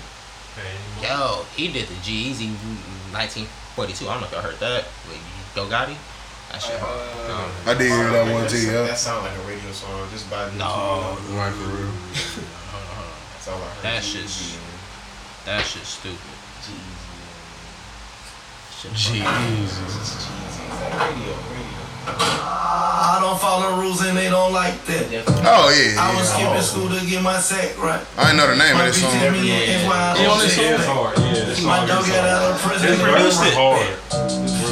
Yo, 1.02 1.44
he 1.56 1.72
did 1.72 1.88
the 1.88 1.94
G 2.02 2.12
Easy 2.30 2.48
1942. 3.10 4.06
I 4.08 4.12
don't 4.12 4.20
know 4.20 4.26
if 4.26 4.32
y'all 4.32 4.42
heard 4.42 4.60
that. 4.60 4.84
With 5.08 5.18
Yo 5.56 5.64
Gotti. 5.66 5.96
That 6.52 6.60
shit 6.60 6.78
hard. 6.78 7.30
Um, 7.30 7.50
I 7.66 7.74
did 7.78 7.90
hear 7.90 8.10
that 8.10 8.30
one 8.32 8.46
too, 8.48 8.58
yeah. 8.58 8.82
That 8.86 8.98
sound 8.98 9.24
like 9.24 9.34
a 9.38 9.42
radio 9.48 9.72
song 9.72 10.06
just 10.12 10.28
by 10.30 10.44
the 10.50 10.56
No. 10.56 11.16
two. 11.26 11.32
Right, 11.34 11.52
for 11.54 11.66
real. 11.70 11.92
That's 13.32 13.48
all 13.48 13.56
I 13.56 13.66
heard. 13.66 13.82
That 13.82 14.02
G-Eazy 14.02 14.22
shit's- 14.22 14.58
that 15.46 15.64
shit's 15.64 15.88
stupid. 15.88 16.18
G-Eazy 18.80 18.96
Shit 18.96 19.22
and- 19.22 19.58
Jesus. 19.60 19.96
It's 19.96 20.12
G-Eazy. 20.24 20.64
It's 20.66 20.80
like 20.80 20.94
radio, 21.00 21.34
radio. 21.52 21.78
I 22.10 23.18
don't 23.20 23.38
follow 23.40 23.76
rules 23.80 24.00
and 24.02 24.16
they 24.16 24.28
don't 24.30 24.52
like 24.52 24.74
that. 24.86 25.04
Oh 25.44 25.68
yeah. 25.70 25.92
yeah. 25.94 26.00
I 26.00 26.14
was 26.16 26.26
yeah. 26.32 26.48
skipping 26.48 26.62
school 26.64 26.88
to 26.88 27.00
get 27.06 27.22
my 27.22 27.38
sack 27.38 27.76
right. 27.78 28.00
I 28.16 28.32
didn't 28.32 28.38
know 28.38 28.48
the 28.48 28.56
name 28.56 28.72
of 28.72 28.80
My 28.80 28.86
this 28.88 29.00
song. 29.02 29.12
hit 29.20 29.32
me 29.32 29.50
and 29.52 29.92
I 29.92 30.16
He 30.16 30.24
don't 30.24 30.32
on 30.32 30.38
this 30.40 30.56
song 30.56 30.64
that. 30.64 30.86
hard. 30.88 31.18
Yeah, 31.18 31.44
this 31.44 31.60
My 31.62 31.78
song 31.78 31.86
dog 31.88 32.02
is 32.04 32.08
got 32.10 32.24
hard. 32.24 32.40
out 32.40 32.50
of 32.50 32.56
prison. 32.64 32.86
This 32.88 33.00
produced 33.02 33.38
verse 33.38 33.46
it. 33.46 33.52
is 33.52 33.56
hard. 33.60 33.86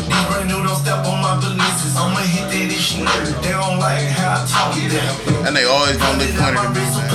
These 0.09 0.25
brand 0.33 0.49
new 0.49 0.61
don't 0.65 0.81
step 0.81 1.05
on 1.05 1.19
my 1.21 1.35
business. 1.37 1.95
I'ma 1.99 2.21
hit 2.25 2.49
that 2.49 2.65
this 2.73 2.81
shit. 2.81 3.05
They 3.45 3.53
don't 3.53 3.79
like 3.79 4.09
how 4.09 4.41
I 4.41 4.47
talk 4.49 4.73
it 4.81 4.89
down. 4.89 5.47
And 5.47 5.53
they 5.55 5.65
always 5.69 5.97
gonna 6.01 6.19
look 6.19 6.33
funny 6.33 6.59
to 6.59 6.69
me, 6.73 6.81
man. 6.81 7.08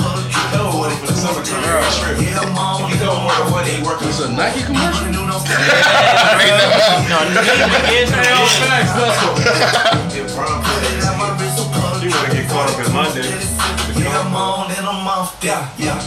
Know 0.54 0.70
what 0.78 0.94
for 1.02 1.06
the 1.10 1.18
summertime 1.18 1.62
trip. 1.98 2.18
If 2.18 2.30
you 2.30 2.34
go 3.02 3.10
more 3.18 3.34
than 3.34 3.50
what 3.50 3.66
they 3.66 3.82
working 3.82 4.08
It's 4.08 4.20
a 4.22 4.30
Nike 4.30 4.62
commercial. 4.62 5.10
No, 7.10 7.18
nigga, 7.34 7.66
is 7.92 8.10
hell. 8.10 8.46
If 10.14 10.34
Bron 10.34 10.62
put 10.62 10.82
it 10.82 10.94
in 10.94 11.18
my 11.18 11.36
wrist, 11.38 11.58
so 11.58 11.64
cold. 11.74 12.02
You 12.02 12.10
wanna 12.10 12.32
get 12.32 12.48
caught 12.48 12.70
up 12.70 12.78
in 12.80 12.92
Monday? 12.94 13.28
Yeah, 14.00 14.20
I'm 14.20 14.34
on 14.34 14.70
and 14.70 14.86
I'm 14.86 15.06
off. 15.06 15.36
Yeah, 15.42 15.68
yeah. 15.76 15.98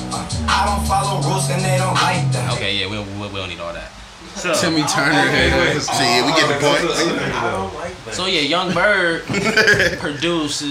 I 0.47 0.65
don't 0.65 0.85
follow 0.87 1.21
rules 1.21 1.49
and 1.49 1.61
they 1.61 1.77
don't 1.77 1.93
like 1.95 2.31
that. 2.31 2.53
Okay, 2.55 2.75
yeah, 2.77 2.87
we, 2.89 2.97
we, 2.99 3.27
we 3.27 3.35
don't 3.35 3.49
need 3.49 3.59
all 3.59 3.73
that. 3.73 3.91
So, 4.35 4.53
Timmy 4.53 4.83
Turner. 4.83 5.13
head. 5.13 5.81
See, 5.81 5.91
yeah, 5.91 6.25
we 6.25 6.31
get 6.33 6.47
the 6.47 6.59
point. 6.65 6.81
I 6.81 7.51
don't 7.51 7.73
like 7.75 8.05
that. 8.05 8.13
so 8.13 8.25
yeah, 8.27 8.41
Young 8.41 8.73
Berg 8.73 9.23
produced. 9.99 10.63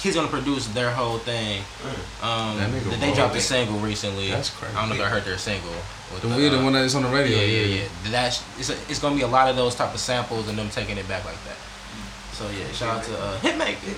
He's 0.00 0.14
gonna 0.14 0.28
produce 0.28 0.66
their 0.68 0.90
whole 0.90 1.18
thing. 1.18 1.62
Um, 2.22 2.58
That 2.58 3.00
they 3.00 3.12
dropped 3.14 3.34
a 3.34 3.40
single 3.40 3.78
recently. 3.78 4.30
That's 4.30 4.50
crazy. 4.50 4.74
I 4.76 4.80
don't 4.80 4.90
know 4.90 5.02
if 5.02 5.08
I 5.08 5.08
heard 5.08 5.24
their 5.24 5.38
single. 5.38 5.70
with 6.12 6.22
The 6.22 6.28
weird 6.28 6.52
uh, 6.54 6.62
one 6.62 6.74
that's 6.74 6.94
on 6.94 7.02
the 7.02 7.08
radio. 7.08 7.38
Yeah, 7.38 7.44
yeah, 7.44 7.80
yeah. 7.80 8.10
That's 8.10 8.44
it's, 8.58 8.70
a, 8.70 8.74
it's 8.88 8.98
gonna 8.98 9.16
be 9.16 9.22
a 9.22 9.26
lot 9.26 9.48
of 9.48 9.56
those 9.56 9.74
type 9.74 9.92
of 9.94 10.00
samples 10.00 10.48
and 10.48 10.58
them 10.58 10.68
taking 10.70 10.98
it 10.98 11.08
back 11.08 11.24
like 11.24 11.42
that. 11.44 11.56
So 12.32 12.48
yeah, 12.50 12.70
shout 12.72 12.98
out 12.98 13.04
to 13.04 13.18
uh, 13.18 13.38
Hitmaker. 13.38 13.96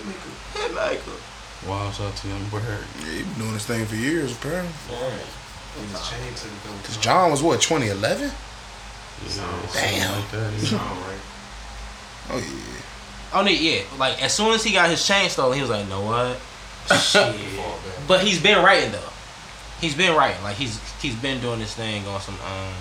Hitmaker. 0.55 1.69
Wow, 1.69 1.91
shout 1.91 2.07
out 2.07 2.17
to 2.17 2.29
Young 2.29 2.49
Berg. 2.51 2.63
Yeah, 3.01 3.11
he 3.11 3.23
been 3.25 3.35
doing 3.35 3.53
this 3.55 3.67
thing 3.67 3.85
for 3.85 3.97
years, 3.97 4.33
apparently. 4.33 4.73
He 4.89 5.93
was 5.93 6.09
chained 6.09 6.37
to 6.37 6.45
the 6.47 6.87
Cause 6.87 6.97
John 6.99 7.31
was 7.31 7.43
what 7.43 7.61
2011? 7.61 8.31
Yeah, 9.27 9.71
Damn. 9.75 10.21
Like 10.21 10.31
that, 10.31 10.53
yeah. 10.63 10.79
Alright. 10.79 11.19
Oh 12.31 12.37
yeah. 12.37 12.45
Oh 13.33 13.43
no, 13.43 13.51
yeah. 13.51 13.83
Like 13.99 14.23
as 14.23 14.33
soon 14.33 14.53
as 14.53 14.65
he 14.65 14.73
got 14.73 14.91
his 14.91 15.07
chain 15.07 15.29
stolen, 15.29 15.57
he 15.57 15.61
was 15.61 15.71
like, 15.71 15.89
"Know 15.89 16.03
what? 16.03 16.41
Shit." 17.01 17.35
but 18.07 18.21
he's 18.21 18.43
been 18.43 18.65
writing 18.65 18.93
though. 18.93 19.13
He's 19.81 19.95
been 19.95 20.17
writing. 20.17 20.43
Like 20.43 20.57
he's 20.57 20.81
he's 21.01 21.15
been 21.15 21.41
doing 21.41 21.59
this 21.59 21.75
thing 21.75 22.07
on 22.07 22.21
some 22.21 22.35
um 22.35 22.75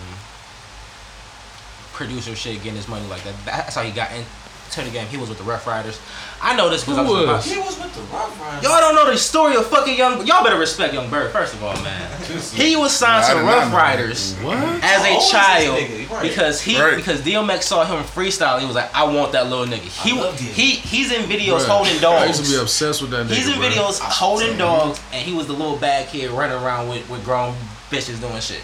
producer 1.93 2.35
shit, 2.35 2.55
getting 2.57 2.75
his 2.75 2.87
money 2.87 3.07
like 3.07 3.23
that. 3.23 3.35
That's 3.45 3.75
how 3.75 3.83
he 3.83 3.91
got 3.91 4.11
into 4.11 4.83
the 4.83 4.91
game. 4.91 5.07
He 5.07 5.17
was 5.17 5.29
with 5.29 5.37
the 5.37 5.43
Ruff 5.43 5.65
Ryders. 5.67 5.99
I 6.41 6.55
know 6.55 6.69
this 6.69 6.83
because 6.83 6.99
I 6.99 7.01
was. 7.01 7.27
was? 7.27 7.45
He 7.45 7.57
was 7.59 7.79
with 7.79 7.93
the 7.95 8.01
Ruff 8.13 8.39
Ryders. 8.39 8.63
Y'all 8.63 8.79
don't 8.79 8.93
know 8.95 9.09
the 9.09 9.17
story 9.17 9.55
of 9.55 9.65
fucking 9.67 9.97
Young. 9.97 10.25
Y'all 10.27 10.43
better 10.43 10.59
respect 10.59 10.93
Young 10.93 11.09
Berg 11.09 11.31
first 11.31 11.53
of 11.55 11.63
all, 11.63 11.73
man. 11.81 12.11
He 12.53 12.75
was 12.75 12.93
signed 12.95 13.23
I 13.25 13.29
to 13.29 13.33
did 13.35 13.41
the 13.43 13.45
not 13.45 13.63
Rough. 13.65 13.73
Riders 13.73 14.35
What? 14.37 14.57
as 14.57 15.01
a 15.03 15.13
How 15.13 15.29
child 15.31 15.69
old 15.69 15.79
is 15.81 15.89
this 15.89 16.07
nigga? 16.07 16.11
Right. 16.11 16.21
because 16.29 16.61
he 16.61 16.79
Right. 16.81 16.95
because 16.95 17.21
DMX 17.21 17.63
saw 17.63 17.85
him 17.85 18.03
freestyle. 18.03 18.59
He 18.59 18.65
was 18.65 18.75
like, 18.75 18.93
I 18.95 19.03
want 19.05 19.31
that 19.31 19.47
little 19.47 19.65
nigga. 19.65 19.87
He 20.03 20.15
he 20.53 20.71
he's 20.75 21.11
in 21.11 21.23
videos 21.23 21.61
Bruh, 21.61 21.67
holding 21.69 21.99
dogs. 21.99 22.21
I 22.23 22.25
used 22.27 22.45
to 22.45 22.51
be 22.51 22.61
obsessed 22.61 23.01
with 23.01 23.11
that 23.11 23.25
nigga. 23.27 23.33
He's 23.35 23.47
in 23.47 23.53
bruh. 23.55 23.69
videos 23.71 23.99
holding 23.99 24.57
dogs, 24.57 24.99
and 25.13 25.25
he 25.25 25.33
was 25.33 25.47
the 25.47 25.53
little 25.53 25.77
bad 25.77 26.09
kid 26.09 26.29
running 26.31 26.57
around 26.57 26.89
with, 26.89 27.09
with 27.09 27.23
grown 27.25 27.55
bitches 27.89 28.19
doing 28.21 28.39
shit. 28.41 28.61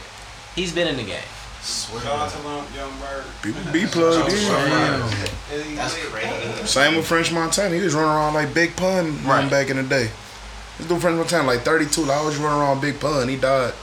He's 0.55 0.71
been 0.73 0.87
in 0.87 0.97
the 0.97 1.03
game. 1.03 1.23
Swear 1.63 2.01
Shout 2.01 2.19
out 2.19 2.29
to 2.31 2.37
to 2.37 2.43
Young 2.43 2.65
Young 2.75 2.99
Berg. 2.99 3.23
People 3.41 3.61
be 3.71 3.85
plugged 3.85 4.29
in. 4.33 4.37
Damn. 4.37 5.75
That's 5.75 5.95
crazy. 6.07 6.65
Same 6.65 6.95
with 6.97 7.07
French 7.07 7.31
Montana. 7.31 7.73
He 7.75 7.81
was 7.81 7.93
running 7.95 8.09
around 8.11 8.33
like 8.33 8.53
Big 8.53 8.75
Pun 8.75 9.13
Right. 9.23 9.41
right. 9.43 9.49
back 9.49 9.69
in 9.69 9.77
the 9.77 9.83
day. 9.83 10.09
This 10.77 10.87
dude 10.87 10.99
French 11.01 11.15
Montana 11.17 11.47
like 11.47 11.61
32. 11.61 12.01
Like, 12.01 12.17
I 12.19 12.25
was 12.25 12.35
running 12.37 12.59
around 12.59 12.81
Big 12.81 12.99
Pun. 12.99 13.29
He 13.29 13.37
died. 13.37 13.73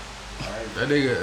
That 0.76 0.89
nigga, 0.89 1.16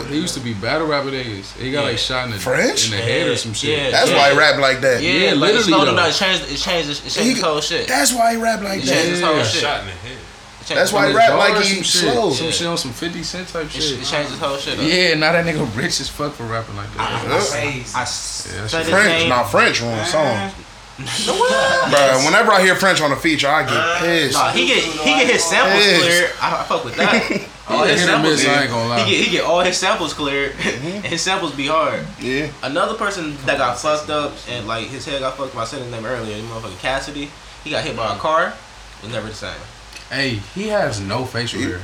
uh, 0.00 0.04
he 0.04 0.18
used 0.18 0.34
to 0.34 0.40
be 0.40 0.54
battle 0.54 0.86
rapper 0.88 1.10
niggas. 1.10 1.52
He 1.56 1.70
got 1.70 1.82
Yeah. 1.84 1.90
like 1.90 1.98
shot 1.98 2.24
in 2.26 2.32
the 2.32 2.38
French? 2.38 2.86
in 2.86 2.90
the 2.92 2.96
head 3.02 3.28
or 3.28 3.36
some 3.36 3.52
shit. 3.54 3.78
Yeah. 3.78 3.90
That's 3.90 4.10
why 4.10 4.32
he 4.32 4.36
rap 4.38 4.58
like 4.58 4.80
that. 4.80 5.00
Yeah, 5.02 5.10
Yeah, 5.12 5.18
like 5.18 5.32
it 5.32 5.36
literally, 5.36 5.62
slowed 5.62 5.88
him 5.88 5.96
though. 5.96 6.02
down. 6.02 6.10
It 6.10 6.14
changed. 6.14 6.42
It 6.52 6.56
changed. 6.56 6.90
It 6.90 6.94
changed 7.02 7.18
He- 7.20 7.30
his 7.34 7.40
whole 7.42 7.60
shit. 7.60 7.86
That's 7.86 8.12
why 8.12 8.32
he 8.32 8.36
rap 8.38 8.60
like 8.62 8.80
changed 8.80 8.88
that. 8.92 9.06
his 9.06 9.20
whole 9.22 9.36
Yeah. 9.36 9.42
shit. 9.44 9.60
Shot 9.62 9.80
in 9.80 9.86
the 9.86 9.92
head. 9.92 10.18
It 10.70 10.74
changed 10.74 10.80
That's 10.80 10.92
why 10.92 11.08
he 11.08 11.14
rap 11.16 11.38
like 11.38 11.56
or 11.56 11.60
he 11.62 11.74
some 11.74 11.82
shit. 11.82 12.12
slow. 12.12 12.30
Some 12.30 12.50
shit 12.50 12.66
on 12.66 12.76
some 12.78 12.92
50 12.92 13.22
Cent 13.22 13.48
type 13.48 13.68
shit. 13.70 13.82
it 14.00 14.04
changed 14.04 14.30
his 14.30 14.38
whole 14.38 14.56
shit. 14.56 14.78
Up. 14.78 14.84
Yeah, 14.84 15.14
now 15.14 15.32
that 15.32 15.44
nigga 15.46 15.64
rich 15.76 16.00
as 16.00 16.08
fuck 16.08 16.32
for 16.34 16.44
rapping 16.44 16.76
like 16.76 16.92
that. 16.94 17.48
Crazy. 17.50 17.94
I 17.94 18.00
Yeah, 18.00 18.04
said 18.04 18.60
that's 18.62 18.72
his 18.74 18.88
French, 18.88 19.28
not 19.28 19.44
French 19.50 19.82
on 19.82 20.04
songs. 20.06 20.52
Yes. 20.54 20.64
Bro, 21.28 22.24
whenever 22.26 22.50
I 22.50 22.60
hear 22.60 22.74
French 22.74 23.00
on 23.00 23.12
a 23.12 23.16
feature, 23.16 23.46
I 23.48 23.62
get 23.62 24.00
pissed. 24.00 24.34
Nah, 24.34 24.50
he 24.50 24.66
get 24.66 24.82
he 24.82 25.10
get 25.10 25.30
his 25.30 25.44
samples 25.44 25.84
Yes. 25.84 26.02
cleared. 26.02 26.30
I, 26.42 26.60
I 26.60 26.64
fuck 26.64 26.84
with 26.84 26.96
that. 26.96 27.48
All 27.68 27.84
his 27.84 28.02
samples, 28.02 28.38
miss, 28.38 28.48
I 28.48 28.62
ain't 28.62 28.70
gonna 28.70 28.88
lie. 28.88 29.00
he 29.04 29.10
get 29.16 29.24
he 29.26 29.30
get 29.30 29.44
all 29.44 29.60
his 29.60 29.76
samples 29.76 30.14
cleared, 30.14 30.52
and 30.52 30.58
mm-hmm. 30.82 31.00
his 31.02 31.20
samples 31.20 31.54
be 31.54 31.66
hard. 31.66 32.02
Yeah. 32.18 32.50
Another 32.62 32.94
person 32.94 33.36
that 33.44 33.58
got 33.58 33.78
fucked 33.78 34.08
up 34.08 34.32
and 34.48 34.66
like 34.66 34.86
his 34.86 35.04
head 35.04 35.20
got 35.20 35.36
fucked 35.36 35.54
By, 35.54 35.60
I 35.60 35.64
said 35.66 35.82
his 35.82 35.90
name 35.92 36.06
earlier. 36.06 36.34
The 36.34 36.42
motherfucker 36.44 36.78
Cassidy. 36.80 37.30
He 37.64 37.70
got 37.70 37.84
hit 37.84 37.94
by 37.94 38.14
a 38.14 38.18
car. 38.18 38.54
Was 39.02 39.12
never 39.12 39.28
the 39.28 39.34
same. 39.34 39.52
Hey, 40.10 40.36
he 40.54 40.68
has 40.68 41.00
no 41.00 41.24
facial 41.24 41.60
hair. 41.60 41.80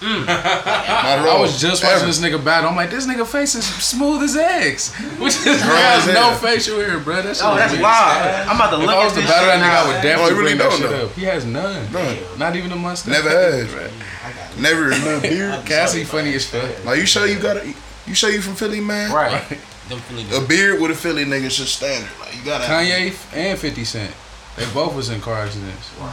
Mm. 0.00 0.26
Not 0.26 0.36
at 0.36 1.18
I 1.26 1.40
was 1.40 1.58
just 1.58 1.82
Ever. 1.82 1.94
watching 1.94 2.08
this 2.08 2.20
nigga 2.20 2.44
battle. 2.44 2.68
I'm 2.68 2.76
like, 2.76 2.90
this 2.90 3.06
nigga 3.06 3.26
face 3.26 3.54
is 3.54 3.64
smooth 3.64 4.22
as 4.24 4.36
eggs. 4.36 4.94
Which 5.18 5.34
is 5.46 5.60
has 5.62 6.06
no 6.12 6.34
facial 6.34 6.78
hair, 6.80 6.98
bro. 6.98 7.22
That 7.22 7.34
shit 7.36 7.44
Oh, 7.46 7.54
that's 7.56 7.72
weird. 7.72 7.82
wild. 7.82 8.48
I'm 8.48 8.56
about 8.56 8.70
to 8.70 8.76
If 8.76 8.86
look 8.86 8.94
I 8.94 9.06
at 9.06 9.08
to 9.08 9.14
this 9.14 9.24
battle 9.30 9.48
shit 9.48 9.60
that 9.60 9.62
nigga, 9.62 9.70
I 9.70 9.72
now. 9.72 9.86
would 9.86 9.94
oh, 9.94 9.96
No, 9.96 10.02
definitely 10.02 10.34
he 10.34 10.38
really 10.38 10.54
bring 10.54 10.58
that 10.58 10.70
don't 10.70 10.80
shit 10.82 10.90
know. 10.90 11.06
up. 11.06 11.12
He 11.12 11.24
has 11.24 11.44
none. 11.46 11.92
None. 11.92 12.38
Not 12.38 12.56
even 12.56 12.72
a 12.72 12.76
mustache. 12.76 13.12
Never 13.12 13.30
has. 13.30 14.58
Never 14.60 14.86
a 14.86 14.98
little 14.98 15.20
beard. 15.20 15.64
Cassie 15.66 16.04
funny 16.04 16.34
as 16.34 16.46
fuck. 16.46 16.84
Like 16.84 16.98
you 16.98 17.06
show 17.06 17.24
you 17.24 17.38
got 17.40 17.56
a, 17.56 17.74
you 18.06 18.14
show 18.14 18.28
you 18.28 18.42
from 18.42 18.54
Philly, 18.54 18.80
man. 18.80 19.12
Right. 19.12 19.48
Them 19.88 19.98
Philly 20.00 20.26
A 20.36 20.46
beard 20.46 20.80
with 20.82 20.90
a 20.90 20.94
Philly 20.94 21.24
nigga 21.24 21.44
is 21.44 21.56
just 21.56 21.74
standard. 21.76 22.10
Like 22.20 22.36
you 22.36 22.44
gotta. 22.44 22.64
Kanye 22.64 23.16
and 23.34 23.58
50 23.58 23.84
Cent. 23.84 24.14
They 24.56 24.66
both 24.74 24.94
was 24.94 25.08
in 25.08 25.20
car 25.22 25.36
accidents. 25.36 25.90
Right 25.98 26.12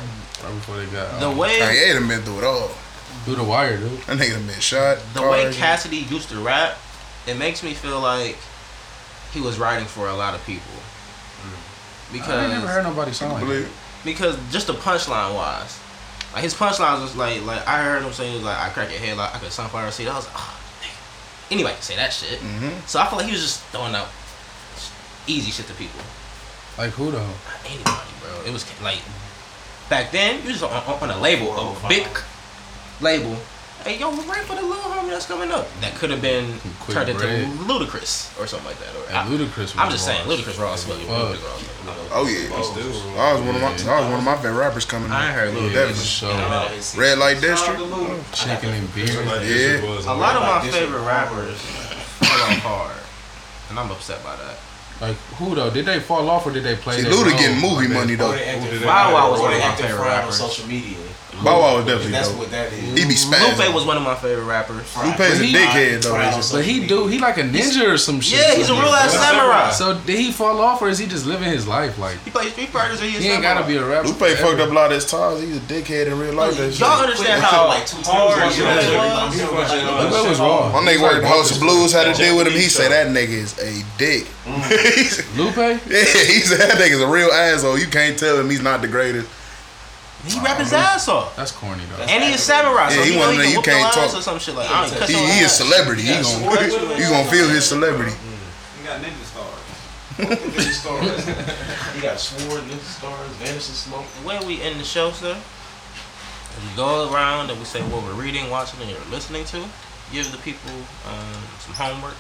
before 0.52 0.78
they 0.78 0.86
got 0.88 1.20
The 1.20 1.28
um, 1.30 1.38
way 1.38 1.60
Kanye 1.60 1.94
done 1.94 2.08
been 2.08 2.22
through 2.22 2.40
it 2.40 2.44
all. 2.44 2.70
through 3.26 3.36
the 3.36 3.44
wire, 3.44 3.78
dude. 3.78 3.92
That 4.02 4.18
nigga 4.18 4.34
done 4.34 4.48
been 4.48 4.60
shot. 4.60 4.98
the 5.14 5.20
car 5.20 5.32
way 5.32 5.38
accident. 5.46 5.56
Cassidy 5.58 5.98
used 5.98 6.30
to 6.30 6.40
rap, 6.40 6.78
it 7.28 7.38
makes 7.38 7.64
me 7.64 7.74
feel 7.74 8.00
like 8.00 8.38
he 9.32 9.42
was 9.42 9.58
writing 9.58 9.86
for 9.88 10.08
a 10.08 10.14
lot 10.16 10.34
of 10.36 10.44
people. 10.46 10.72
Because 12.12 12.30
I 12.30 12.44
ain't 12.44 12.54
never 12.54 12.68
heard 12.68 12.84
nobody 12.84 13.12
sound 13.12 13.34
like 13.34 13.48
that. 13.48 13.68
Because 14.06 14.38
just 14.52 14.68
the 14.68 14.74
punchline 14.74 15.34
wise, 15.34 15.80
like 16.34 16.44
his 16.44 16.54
punchlines 16.54 17.02
was 17.02 17.16
like 17.16 17.44
like 17.44 17.66
I 17.68 17.84
heard 17.84 18.04
him 18.04 18.12
say 18.14 18.28
he 18.30 18.36
was 18.36 18.44
like 18.44 18.58
I 18.58 18.70
crack 18.70 18.92
your 18.92 19.00
head 19.00 19.18
like 19.18 19.34
I 19.34 19.40
could 19.40 19.52
sunflower 19.52 19.90
seed. 19.92 20.08
I 20.08 20.16
was 20.16 20.26
like, 20.26 20.36
oh, 20.38 20.60
anybody 21.50 21.74
can 21.76 21.82
say 21.84 21.96
that 21.96 22.12
shit. 22.14 22.40
Mhm. 22.40 22.86
So 22.88 23.00
I 23.00 23.08
feel 23.08 23.18
like 23.18 23.26
he 23.28 23.32
was 23.32 23.42
just 23.42 23.62
throwing 23.72 23.96
out 23.96 24.10
easy 25.26 25.50
shit 25.52 25.66
to 25.68 25.74
people. 25.74 26.02
Like 26.78 26.92
who 26.92 27.12
though? 27.12 27.30
Anybody, 27.66 28.12
bro. 28.22 28.44
It 28.46 28.52
was 28.54 28.66
like 28.82 29.00
back 29.94 30.10
then 30.12 30.42
you 30.42 30.50
was 30.50 30.64
on, 30.64 30.72
on, 30.72 31.04
on 31.04 31.10
a 31.12 31.22
label, 31.22 31.54
a 31.54 31.88
big 31.88 32.08
label. 33.00 33.38
Hey, 33.84 34.00
yo, 34.00 34.10
we're 34.10 34.24
right 34.24 34.42
for 34.42 34.56
the 34.56 34.62
little 34.64 34.90
homie 34.90 35.10
that's 35.10 35.28
coming 35.28 35.52
up. 35.52 35.68
That 35.82 35.94
could 35.94 36.10
have 36.10 36.22
been 36.22 36.58
Quick 36.80 36.96
turned 36.96 37.10
into 37.10 37.22
bread. 37.22 37.48
Ludacris 37.70 38.34
or 38.42 38.48
something 38.48 38.70
like 38.70 38.80
that. 38.80 38.96
Or 38.96 39.06
And 39.10 39.18
I, 39.18 39.28
Ludacris 39.28 39.58
was 39.58 39.78
I'm 39.78 39.92
just 39.92 40.06
saying, 40.06 40.26
hard. 40.26 40.40
Ludacris 40.40 40.60
Ross. 40.60 40.86
Ludacris 40.86 41.06
Fuck. 41.06 41.44
Ross. 41.44 42.10
Oh 42.12 42.26
yeah. 42.26 42.56
I 43.22 43.34
was 43.34 43.42
one 43.42 43.56
of 43.56 43.62
my. 43.62 43.68
I 43.68 44.00
was 44.00 44.10
one 44.10 44.20
of 44.20 44.24
my 44.24 44.36
favorite 44.38 44.58
rappers 44.58 44.86
coming. 44.86 45.12
I 45.12 45.28
ain't 45.28 45.36
heard 45.36 45.50
up. 45.50 45.62
Ludacris. 45.62 46.22
Definitely. 46.22 46.82
So 46.82 47.00
Red 47.00 47.18
Light 47.20 47.40
District. 47.42 47.80
chicken 48.34 48.70
and 48.70 48.96
beer. 48.96 49.22
Yeah. 49.44 50.10
A 50.10 50.16
lot 50.16 50.38
of 50.38 50.42
my 50.42 50.72
favorite 50.72 51.06
rappers 51.06 51.60
fall 51.62 52.42
off 52.50 52.58
hard, 52.66 52.98
and 53.70 53.78
I'm 53.78 53.92
upset 53.92 54.24
by 54.24 54.38
that. 54.38 54.58
Like 55.02 55.16
who 55.38 55.56
though? 55.56 55.70
Did 55.70 55.86
they 55.86 56.00
fall 56.00 56.30
off 56.30 56.46
or 56.46 56.52
did 56.52 56.64
they 56.64 56.76
play? 56.76 57.02
See, 57.02 57.10
Luda 57.10 57.38
getting 57.38 57.60
movie 57.62 57.88
Like, 57.88 57.98
money 57.98 58.16
though. 58.16 58.32
Or 58.32 58.36
they 58.36 58.80
Bow 58.86 59.14
Wow 59.14 59.32
was 59.32 59.42
one 59.42 59.54
of 59.54 59.60
my 59.60 59.66
acting 59.66 59.86
favorite 59.88 60.02
on 60.02 60.08
rappers. 60.08 60.38
social 60.38 60.68
media. 60.68 60.98
Bow 61.42 61.60
Wow 61.60 61.76
was 61.78 61.86
definitely 61.86 62.12
That's 62.12 62.30
dope. 62.30 62.40
what 62.40 62.52
that 62.52 62.72
is. 62.72 62.98
He 63.00 63.06
be 63.08 63.16
spazzing. 63.16 63.58
Lupe 63.66 63.74
was 63.74 63.86
one 63.86 63.98
of 63.98 64.04
my 64.04 64.16
favorite 64.16 64.46
rappers. 64.46 64.86
Lupe's 64.98 65.20
a 65.20 65.36
he- 65.44 65.54
dickhead 65.54 66.04
though. 66.04 66.12
Fried 66.12 66.34
on 66.34 66.42
But 66.52 66.64
he 66.66 66.86
do 66.88 67.08
he 67.08 67.20
like 67.20 67.38
a 67.38 67.44
ninja 67.44 67.94
or 67.94 67.98
some 67.98 68.22
shit. 68.22 68.40
Yeah, 68.40 68.56
he's 68.56 68.70
a 68.70 68.74
real 68.74 68.94
ass 68.94 69.14
samurai. 69.14 69.72
So 69.72 70.00
did 70.06 70.20
he 70.20 70.32
fall 70.32 70.62
off 70.62 70.82
or 70.82 70.90
is 70.90 71.00
he 71.00 71.08
just 71.08 71.26
living 71.26 71.50
his 71.50 71.68
life 71.68 71.98
like? 71.98 72.18
He 72.24 72.32
plays 72.32 72.52
Street 72.54 72.70
Fighters 72.70 73.02
or 73.02 73.06
he, 73.06 73.12
He 73.18 73.30
ain't 73.30 73.42
gotta 73.42 73.66
be 73.66 73.76
a 73.78 73.86
rapper. 73.86 74.08
Lupe 74.10 74.18
fucked 74.38 74.60
up 74.60 74.70
a 74.70 74.74
lot 74.74 74.92
of 74.92 74.96
his 74.96 75.06
ties. 75.06 75.42
He's 75.42 75.58
a 75.58 75.60
dickhead 75.62 76.08
in 76.08 76.18
real 76.20 76.34
life. 76.34 76.56
That 76.58 76.72
shit. 76.72 76.80
Y'all 76.80 77.02
understand 77.02 77.42
They 77.42 77.46
how 77.46 77.68
like 77.68 77.86
two 77.88 77.98
hard 78.04 78.38
times. 78.40 78.58
Lupe 79.38 79.52
was? 79.54 80.14
Lupe 80.14 80.30
was 80.30 80.40
raw. 80.40 80.72
My 80.72 80.80
nigga 80.92 81.02
worked 81.02 81.24
at 81.26 81.30
House 81.30 81.52
of 81.56 81.60
Blues, 81.62 81.92
had 81.92 82.14
to 82.16 82.22
deal 82.22 82.38
with 82.38 82.48
him. 82.48 82.54
He 82.54 82.70
said 82.70 82.92
that 82.92 83.08
nigga 83.08 83.30
is 83.30 83.58
a 83.60 83.84
dick. 83.98 84.28
Lupe? 85.38 85.56
yeah, 85.58 86.04
he 86.30 86.40
said 86.42 86.60
that 86.60 86.78
nigga's 86.78 87.02
a 87.02 87.08
real 87.08 87.30
asshole. 87.32 87.78
You 87.78 87.88
can't 87.88 88.18
tell 88.18 88.40
him 88.40 88.50
he's 88.50 88.62
not 88.62 88.82
the 88.82 88.88
greatest. 88.88 89.28
He 90.26 90.40
rap 90.40 90.58
his 90.58 90.72
ass 90.72 91.08
off. 91.10 91.36
That's 91.36 91.52
corny 91.52 91.84
though. 91.98 92.04
And 92.04 92.24
he 92.24 92.32
is 92.32 92.42
samurai, 92.42 92.90
so 92.90 93.00
Yeah, 93.00 93.06
he 93.06 93.12
he, 93.14 93.18
one 93.20 93.36
know 93.36 93.42
of 93.42 93.46
he 93.46 93.52
can 93.52 93.56
you 93.56 93.62
can't 93.62 93.88
ass 93.88 93.96
talk- 93.96 94.20
or 94.20 94.22
some 94.22 94.40
shit 94.40 94.56
like 94.56 94.70
I 94.72 94.86
ain't 94.88 94.96
cut 94.96 95.10
He, 95.10 95.16
he 95.16 95.40
is 95.40 95.52
ass. 95.52 95.58
celebrity. 95.58 96.02
He 96.04 96.14
gonna 96.14 96.96
you 96.98 97.10
gonna 97.12 97.30
feel 97.30 97.50
his 97.50 97.66
celebrity. 97.68 98.14
You 98.16 98.88
got 98.88 99.02
ninja 99.02 99.26
stars. 99.28 99.60
Ninja 100.18 100.72
stars. 100.72 101.26
He 101.96 102.02
got 102.02 102.20
sword, 102.20 102.64
ninja 102.64 102.80
stars, 102.88 103.30
vanishing 103.44 103.76
smoke. 103.76 104.06
Where 104.24 104.42
we 104.44 104.62
end 104.62 104.80
the 104.80 104.86
show, 104.86 105.12
sir, 105.12 105.36
is 105.36 106.64
we 106.70 106.76
go 106.78 107.12
around 107.14 107.50
and 107.50 107.60
we 107.60 107.66
say 107.66 107.82
what 107.82 108.04
we're 108.04 108.14
reading, 108.14 108.50
watching, 108.50 108.80
and 108.82 108.90
you're 108.90 109.00
listening 109.12 109.44
to. 109.46 109.64
Give 110.12 110.32
the 110.32 110.38
people 110.38 110.72
um, 111.10 111.42
some 111.60 111.74
homework. 111.74 112.16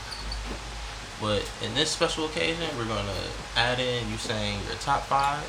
But 1.21 1.49
in 1.63 1.73
this 1.75 1.89
special 1.91 2.25
occasion, 2.25 2.67
we're 2.77 2.87
gonna 2.87 3.15
add 3.55 3.79
in 3.79 4.09
you 4.11 4.17
saying 4.17 4.59
your 4.67 4.75
top 4.77 5.03
five 5.03 5.39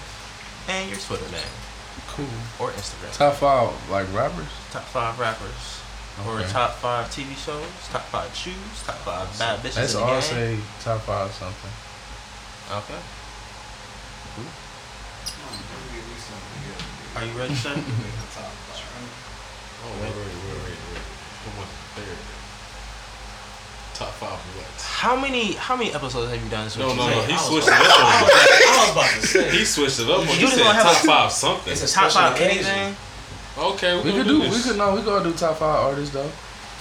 and 0.68 0.88
your 0.88 0.98
Twitter 1.00 1.28
name. 1.32 1.42
Cool. 2.16 2.26
or 2.60 2.70
Instagram. 2.70 3.12
Top 3.16 3.34
five 3.34 3.90
like 3.90 4.06
rappers. 4.14 4.46
Top 4.70 4.84
five 4.84 5.18
rappers. 5.18 5.80
Or 6.28 6.40
top 6.46 6.74
five 6.78 7.06
TV 7.10 7.34
shows, 7.34 7.66
top 7.90 8.02
five 8.06 8.32
shoes, 8.36 8.54
top 8.86 8.94
five 9.02 9.26
bad 9.36 9.58
bitches 9.58 9.76
Let's 9.76 9.94
in 9.94 10.00
the 10.00 10.06
all 10.06 10.12
game. 10.12 10.22
say 10.22 10.58
top 10.80 11.00
five 11.02 11.30
something. 11.32 11.74
Okay. 12.70 13.02
Are 17.16 17.24
you 17.24 17.32
ready, 17.38 17.54
sir? 17.54 17.74
Oh, 19.86 19.90
wait, 20.00 20.08
wait, 20.08 20.16
wait, 20.16 20.64
wait, 20.64 20.80
wait. 20.96 21.04
Come 21.44 21.58
on, 21.60 21.68
there. 21.96 22.33
Top 23.94 24.10
five 24.10 24.30
what? 24.30 24.66
How 24.82 25.14
many 25.16 25.52
how 25.54 25.76
many 25.76 25.92
episodes 25.94 26.30
have 26.32 26.42
you 26.42 26.50
done? 26.50 26.64
No, 26.64 26.68
Switch 26.68 26.86
no, 26.86 26.94
Your 26.94 27.14
no. 27.14 27.20
Tape? 27.20 27.26
He 27.30 27.34
I 27.34 27.36
switched 27.38 27.68
it 27.68 27.72
up 27.74 27.80
on 27.80 27.86
I 27.86 28.22
was- 28.22 28.32
I 28.32 28.80
was 28.80 28.90
about 28.92 29.20
to 29.20 29.26
say. 29.26 29.50
He 29.50 29.64
switched 29.64 30.00
it 30.00 30.10
up 30.10 30.18
on 30.18 30.26
me. 30.26 30.32
You 30.32 30.38
He 30.38 30.40
just 30.42 30.54
said 30.56 30.62
gonna 30.64 30.74
have 30.74 30.84
top 30.84 31.04
a- 31.04 31.06
five 31.06 31.32
something. 31.32 31.72
It's 31.72 31.82
a 31.82 31.94
Top 31.94 32.10
special 32.10 32.30
five 32.30 32.40
anything? 32.40 32.96
Okay, 33.56 33.96
We 34.02 34.10
gonna 34.10 34.22
could 34.24 34.26
do. 34.28 34.38
this. 34.42 34.56
We 34.56 34.62
could 34.70 34.78
no. 34.78 34.94
We 34.94 35.02
gonna 35.02 35.24
do 35.24 35.32
top 35.32 35.58
five 35.58 35.78
artists 35.86 36.12
though. 36.14 36.22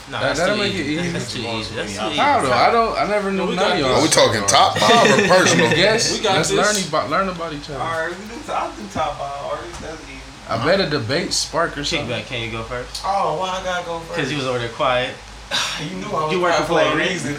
No, 0.10 0.20
That- 0.20 0.22
that's 0.22 0.40
that'll 0.40 0.56
too 0.58 0.62
make 0.64 0.74
it 0.74 0.80
easy. 0.82 0.94
easy. 1.00 1.12
That's 1.12 1.32
too 1.34 1.40
easy. 1.40 1.76
That's 1.76 1.94
too 1.98 2.06
easy. 2.08 2.18
How 2.18 2.42
though? 2.42 2.52
I 2.52 2.72
don't. 2.72 2.98
I 2.98 3.06
never 3.08 3.32
knew 3.32 3.46
we 3.48 3.56
none 3.56 3.72
of 3.74 3.80
y'all. 3.80 3.96
Are 3.96 4.02
we 4.02 4.08
talking 4.10 4.46
top 4.48 4.78
five 4.80 5.20
or 5.20 5.28
personal? 5.28 5.70
Yes. 5.78 6.12
We 6.18 6.24
got 6.24 6.36
Let's 6.38 6.50
this. 6.50 6.58
learn 6.58 6.88
about 6.90 7.10
learn 7.12 7.30
about 7.30 7.54
each 7.54 7.70
other. 7.70 7.80
Alright, 7.80 8.10
we 8.10 8.26
do 8.26 8.52
I'll 8.52 8.72
do 8.72 8.82
top 8.92 9.18
five 9.20 9.46
artists. 9.54 9.80
That's 9.80 10.02
easy. 10.04 10.20
I 10.50 10.66
bet 10.66 10.82
a 10.82 10.90
debate 10.90 11.32
spark 11.32 11.78
or 11.78 11.86
something. 11.86 12.10
Kickback, 12.10 12.26
can 12.26 12.42
you 12.42 12.52
go 12.52 12.64
first? 12.64 13.02
Oh, 13.06 13.38
why 13.40 13.60
I 13.62 13.64
gotta 13.64 13.86
go 13.86 14.00
first? 14.00 14.10
Because 14.16 14.30
he 14.30 14.36
was 14.36 14.46
over 14.46 14.60
there 14.60 14.68
quiet. 14.70 15.16
you 15.84 15.96
knew 15.98 16.08
I 16.08 16.24
was 16.26 16.32
You 16.34 16.42
weren't 16.42 16.66
quiet 16.66 16.92
for 16.92 16.98
a 17.00 17.02
reason. 17.04 17.32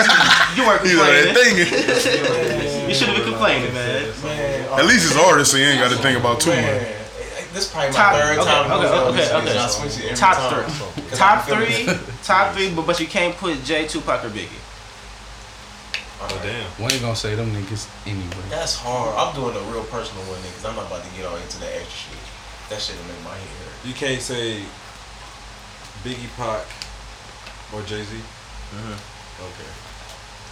You 0.57 0.63
weren't 0.67 0.83
He's 0.87 0.99
on 0.99 1.07
that 1.07 1.35
complaining. 1.35 1.67
thinking. 1.67 2.89
You 2.89 2.95
should 2.95 3.09
have 3.09 3.17
been 3.17 3.29
complaining, 3.33 3.73
man. 3.75 4.13
Man, 4.23 4.79
At 4.79 4.87
least 4.87 5.07
it's 5.11 5.17
artist, 5.17 5.51
so 5.53 5.57
you 5.57 5.65
ain't 5.65 5.81
got 5.81 5.91
to 5.91 5.99
think 5.99 6.19
about 6.19 6.41
too 6.41 6.51
man, 6.51 6.63
much. 6.83 6.89
Eh, 6.89 7.45
this 7.53 7.67
is 7.67 7.71
probably 7.73 7.91
my 7.91 7.97
Top, 7.97 8.15
third 8.15 8.39
okay, 8.39 8.51
time. 8.51 8.71
okay, 8.73 8.89
doing 8.89 9.01
okay, 9.09 9.17
this, 9.17 9.33
okay, 9.33 9.51
and 9.51 9.59
I 9.59 9.67
switch 9.69 9.97
it 9.99 10.05
every 10.05 10.17
Top 10.17 10.37
time. 10.37 10.65
three. 10.65 11.05
'Cause 11.09 11.19
Top 11.19 11.45
three. 11.47 11.87
Top 12.25 12.55
three, 12.55 12.71
but, 12.75 12.87
but 12.87 13.01
you 13.01 13.07
can't 13.07 13.37
put 13.37 13.63
J, 13.65 13.87
Tupac, 13.87 14.25
or 14.25 14.29
Biggie. 14.31 14.61
Oh 16.21 16.41
damn. 16.43 16.65
We 16.79 16.93
ain't 16.93 17.03
gonna 17.03 17.15
say 17.17 17.35
them 17.35 17.53
niggas 17.53 17.87
anyway. 18.07 18.45
That's 18.49 18.77
hard. 18.77 19.13
I'm 19.19 19.35
doing 19.35 19.55
a 19.55 19.61
real 19.73 19.85
personal 19.85 20.23
one, 20.25 20.41
because 20.43 20.65
I'm 20.65 20.75
not 20.77 20.87
about 20.87 21.05
to 21.05 21.11
get 21.17 21.27
all 21.27 21.37
into 21.37 21.59
that 21.61 21.75
extra 21.77 22.17
shit. 22.17 22.19
That 22.71 22.81
shit 22.81 22.97
will 22.97 23.05
make 23.13 23.23
my 23.25 23.37
head 23.37 23.55
hurt. 23.61 23.87
You 23.87 23.93
can't 23.95 24.23
say 24.23 24.63
Biggie 26.03 26.31
Pac 26.37 26.65
or 27.73 27.81
Jay 27.89 28.03
Z. 28.03 28.13
Mm-hmm. 28.17 28.99
Okay. 29.49 29.71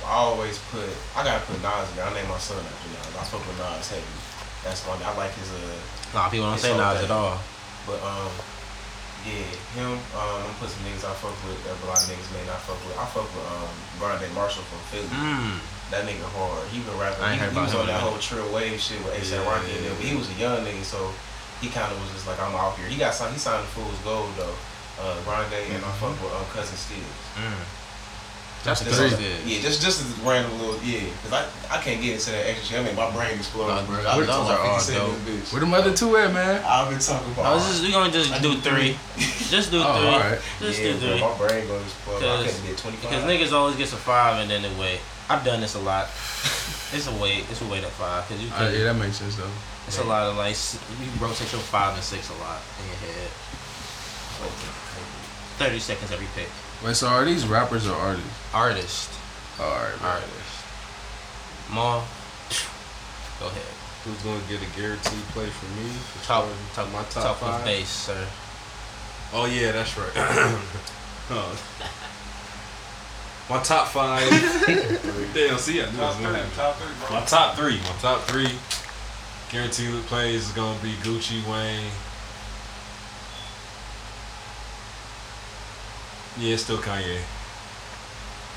I 0.07 0.15
always 0.19 0.59
put. 0.71 0.89
I 1.15 1.23
gotta 1.23 1.45
put 1.47 1.61
Nas 1.63 1.91
in 1.91 1.97
there. 1.97 2.07
I 2.07 2.13
name 2.15 2.27
my 2.29 2.39
son 2.39 2.59
after 2.59 2.89
Nas. 2.91 3.15
I 3.19 3.23
fuck 3.29 3.43
with 3.47 3.59
Nas 3.59 3.87
heavy. 3.91 4.17
That's 4.65 4.83
my. 4.87 4.95
I 4.99 5.13
like 5.17 5.35
his 5.35 5.51
uh. 5.53 5.79
Nah, 6.15 6.29
people 6.29 6.47
don't 6.51 6.59
say 6.59 6.75
Nas 6.75 6.99
thing. 7.03 7.07
at 7.07 7.15
all. 7.15 7.39
But 7.87 8.03
um, 8.03 8.31
yeah, 9.27 9.47
him. 9.79 9.95
Um, 10.19 10.39
I'm 10.47 10.55
put 10.59 10.71
some 10.71 10.83
niggas 10.87 11.07
I 11.07 11.15
fuck 11.15 11.35
with. 11.47 11.59
That 11.67 11.79
a 11.79 11.87
lot 11.87 11.99
of 12.03 12.07
niggas 12.11 12.31
may 12.35 12.43
not 12.51 12.59
fuck 12.67 12.79
with. 12.83 12.99
I 12.99 13.07
fuck 13.15 13.31
with 13.31 13.47
um 13.55 13.71
Grande 14.03 14.27
Marshall 14.35 14.67
from 14.67 14.83
Philly. 14.91 15.07
Mm. 15.15 15.63
That 15.95 16.03
nigga 16.09 16.27
hard. 16.35 16.67
He 16.75 16.83
been 16.83 16.99
rapping. 16.99 17.23
I 17.23 17.37
ain't 17.37 17.39
He, 17.39 17.47
heard 17.47 17.55
he 17.55 17.61
was 17.63 17.75
on 17.79 17.87
that 17.87 18.01
whole 18.03 18.19
Trill 18.19 18.49
Wave 18.51 18.81
shit 18.81 18.99
with 19.07 19.15
ASAP 19.15 19.39
Yeah, 19.39 19.47
Rocky 19.47 19.71
and 19.77 19.85
yeah. 19.87 19.95
But 19.95 20.03
he 20.09 20.17
was 20.19 20.27
a 20.33 20.37
young 20.41 20.65
nigga, 20.67 20.83
so 20.83 20.99
he 21.63 21.69
kind 21.71 21.87
of 21.93 22.01
was 22.03 22.11
just 22.17 22.27
like, 22.27 22.41
I'm 22.43 22.57
out 22.59 22.75
here. 22.75 22.89
He 22.91 22.97
got 22.99 23.15
signed. 23.15 23.35
He 23.35 23.39
signed 23.39 23.63
to 23.63 23.71
Fool's 23.77 23.99
Gold 24.03 24.33
though. 24.35 24.57
Uh, 25.03 25.19
Grande 25.25 25.53
and 25.75 25.85
I 25.85 25.91
fuck 25.99 26.15
with 26.23 26.31
um, 26.33 26.45
Cousin 26.55 26.77
Stizz. 26.79 27.03
Mm. 27.35 27.59
That's 28.63 28.85
Just- 28.85 28.95
three. 28.97 29.11
just- 29.11 29.43
Yeah, 29.45 29.61
just 29.61 29.83
just 29.83 29.99
a 30.03 30.05
random 30.23 30.55
little 30.63 30.79
yeah. 30.87 31.11
Cause 31.27 31.33
I 31.35 31.43
I 31.69 31.83
can't 31.83 32.01
get 32.01 32.15
into 32.15 32.31
that 32.31 32.47
extra 32.47 32.65
shit. 32.69 32.79
I 32.79 32.83
mean, 32.87 32.95
my 32.95 33.11
brain 33.11 33.35
exploded, 33.35 33.75
Uh, 33.75 33.83
bro. 33.83 33.97
those 33.97 34.07
I've 34.07 34.19
been 34.23 34.27
talking 34.31 34.53
are 34.53 34.55
about 34.55 34.67
all 34.71 34.79
50 34.79 34.93
Cent 34.93 34.99
dope. 35.03 35.17
in 35.19 35.25
this 35.27 35.35
bitch. 35.43 35.53
Where 35.53 35.61
them 35.61 35.75
other 35.75 35.93
two 35.93 36.17
at, 36.17 36.31
man? 36.33 36.63
I've 36.65 36.89
been 36.89 36.99
talking 37.03 37.33
about. 37.35 37.47
I 37.47 37.55
was 37.59 37.67
just 37.67 37.83
we 37.83 37.91
gonna 37.91 38.13
just 38.15 38.31
do 38.41 38.55
do 38.55 38.61
three. 38.63 38.95
Just 39.53 39.71
do 39.75 39.83
Oh, 39.85 39.99
three. 39.99 40.09
alright. 40.15 40.41
Just 40.61 40.79
yeah, 40.81 40.93
do 40.95 41.01
bro, 41.01 41.11
three. 41.11 41.21
my 41.21 41.35
brain 41.43 41.67
gonna 41.67 41.83
explode. 41.83 42.17
I 42.17 42.21
Cause, 42.23 42.47
couldn't 42.47 42.67
get 42.71 42.79
25. 42.79 43.03
because 43.11 43.23
niggas 43.29 43.53
always 43.53 43.77
gets 43.77 43.93
a 43.93 43.97
five 44.01 44.39
and 44.41 44.49
then 44.49 44.63
they 44.63 44.73
wait. 44.81 45.01
I've 45.29 45.45
done 45.45 45.61
this 45.61 45.75
a 45.75 45.81
lot. 45.81 46.07
It's 46.95 47.07
a 47.11 47.13
wait. 47.19 47.45
It's 47.51 47.61
a 47.61 47.67
wait 47.67 47.83
at 47.83 47.91
five 47.91 48.29
because 48.29 48.41
you 48.43 48.49
Uh, 48.55 48.59
can. 48.59 48.73
yeah, 48.79 48.85
that 48.85 48.95
makes 48.95 49.17
sense 49.19 49.35
though. 49.37 49.51
It's 49.89 49.99
a 49.99 50.05
lot 50.05 50.25
of 50.31 50.37
like 50.37 50.53
s- 50.55 50.79
you 51.03 51.09
rotate 51.19 51.51
your 51.51 51.61
five 51.61 51.95
and 51.95 52.05
six 52.05 52.31
a 52.31 52.35
lot 52.35 52.63
in 52.79 52.87
your 52.87 53.13
head. 53.13 53.31
Thirty 55.59 55.79
seconds 55.79 56.11
every 56.13 56.27
pick. 56.35 56.49
Wait, 56.85 56.97
so 56.97 57.07
are 57.09 57.25
these 57.25 57.47
rappers 57.47 57.87
or 57.87 57.95
artists? 57.95 58.31
Artist. 58.55 59.11
All 59.61 59.71
right, 59.71 59.95
bro. 60.01 60.09
Artist. 60.09 60.65
Maul. 61.71 62.05
Go 63.41 63.47
ahead. 63.47 63.63
Who's 64.05 64.21
gonna 64.23 64.41
get 64.49 64.61
a 64.63 64.67
guaranteed 64.81 65.23
play 65.33 65.47
for 65.47 65.67
me? 65.81 65.89
As 65.91 66.27
Talk, 66.27 66.45
far 66.73 66.87
my 66.87 67.03
top 67.05 67.23
talk 67.23 67.41
with 67.43 67.51
five. 67.51 67.65
bass, 67.65 67.89
sir. 67.89 68.27
Oh 69.33 69.47
yeah, 69.47 69.73
that's 69.73 69.97
right. 69.97 70.11
Huh. 71.29 71.55
My 73.51 73.63
top 73.63 73.89
five. 73.89 74.29
Damn, 75.35 75.59
see, 75.59 75.83
I 75.83 75.91
knew 75.91 75.99
Top 75.99 76.15
it 76.21 76.23
was 76.23 76.27
gonna 76.27 76.43
three. 76.45 76.57
Top 76.57 76.77
three, 76.77 76.95
bro. 77.07 77.11
My 77.21 77.25
top 77.27 77.57
three. 77.57 77.77
My 77.79 77.97
top 78.01 78.21
three 78.23 78.51
guaranteed 79.51 80.03
plays 80.07 80.47
is 80.49 80.53
gonna 80.53 80.79
be 80.83 80.93
Gucci 81.03 81.45
Wayne. 81.51 81.91
Yeah, 86.39 86.55
it's 86.55 86.63
still 86.65 86.79
Kanye. 86.79 87.19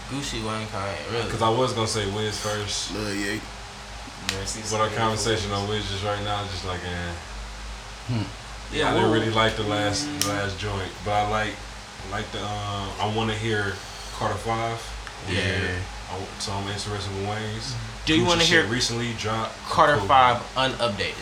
Gucci 0.09 0.45
Wayne 0.45 0.67
Kanye. 0.67 1.11
Really? 1.11 1.26
Because 1.26 1.41
I 1.41 1.49
was 1.49 1.73
gonna 1.73 1.88
say 1.88 2.05
Wiz 2.11 2.39
first, 2.39 2.93
Lil 2.93 3.13
Ye. 3.13 3.41
Man, 4.32 4.45
but 4.71 4.82
our 4.82 4.89
conversation 4.89 5.51
on 5.51 5.67
Wiz 5.67 5.88
just 5.89 6.03
right 6.03 6.23
now 6.23 6.43
is 6.43 6.51
just 6.51 6.65
like, 6.65 6.80
eh. 6.84 7.11
Hmm. 8.07 8.76
Yeah, 8.76 8.91
I 8.91 8.93
didn't 8.95 9.11
really 9.11 9.30
like 9.32 9.55
the 9.55 9.63
last 9.63 10.05
the 10.21 10.30
last 10.30 10.57
joint, 10.59 10.89
but 11.03 11.11
I 11.11 11.30
like 11.30 11.53
I 12.07 12.11
like 12.11 12.32
the 12.32 12.39
um, 12.39 12.89
I 12.99 13.13
want 13.15 13.30
to 13.32 13.38
hear 13.38 13.73
Carter 14.13 14.36
Five. 14.36 14.82
Yeah. 15.30 15.80
I, 16.11 16.39
so 16.39 16.51
I'm 16.53 16.67
interested 16.67 17.11
in 17.17 17.28
Wayne's. 17.28 17.76
Do 18.05 18.15
you 18.15 18.26
wanna 18.26 18.41
shit 18.41 18.63
hear 18.63 18.71
recently 18.73 19.13
dropped 19.17 19.57
Carter 19.65 19.97
Cool. 19.97 20.07
Five 20.07 20.43
unupdated. 20.55 21.15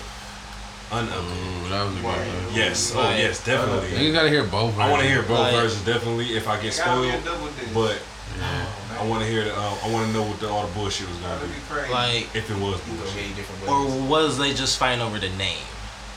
Unupdated? 0.94 1.66
Ooh, 1.66 1.70
that 1.70 1.84
was 1.86 1.94
a 1.94 1.96
good 1.98 2.04
one. 2.06 2.56
Yes, 2.56 2.94
oh 2.96 3.00
Like, 3.02 3.18
yes, 3.20 3.44
definitely. 3.46 4.06
You 4.06 4.12
gotta 4.14 4.30
hear 4.30 4.44
both. 4.44 4.78
I 4.78 4.90
want 4.90 5.02
to 5.04 5.08
hear 5.10 5.22
both 5.24 5.40
Like- 5.40 5.54
versions 5.56 5.82
definitely. 5.86 6.36
If 6.36 6.48
I 6.48 6.60
get 6.62 6.76
Gotta 6.78 7.02
be 7.02 7.10
a 7.10 7.22
spoiled, 7.22 7.74
but 7.74 7.98
Yeah. 8.40 8.66
I 9.00 9.06
want 9.06 9.22
to 9.24 9.30
hear 9.30 9.44
the. 9.44 9.54
Uh, 9.56 9.76
I 9.86 9.92
want 9.92 10.08
to 10.08 10.14
know 10.14 10.24
what 10.24 10.40
the, 10.40 10.50
all 10.50 10.66
the 10.68 10.74
bullshit 10.74 11.08
was 11.10 11.18
gonna 11.18 11.40
be. 11.42 11.48
be. 11.88 11.92
Like, 11.92 12.36
If 12.36 12.50
it 12.50 12.58
was 12.58 12.80
bullshit. 12.82 13.14
hear 13.14 13.28
you 13.30 13.36
different 13.36 13.68
or 13.70 13.86
was 14.08 14.38
they 14.38 14.54
just 14.54 14.78
fighting 14.78 15.02
over 15.02 15.20
the 15.20 15.30
name? 15.30 15.58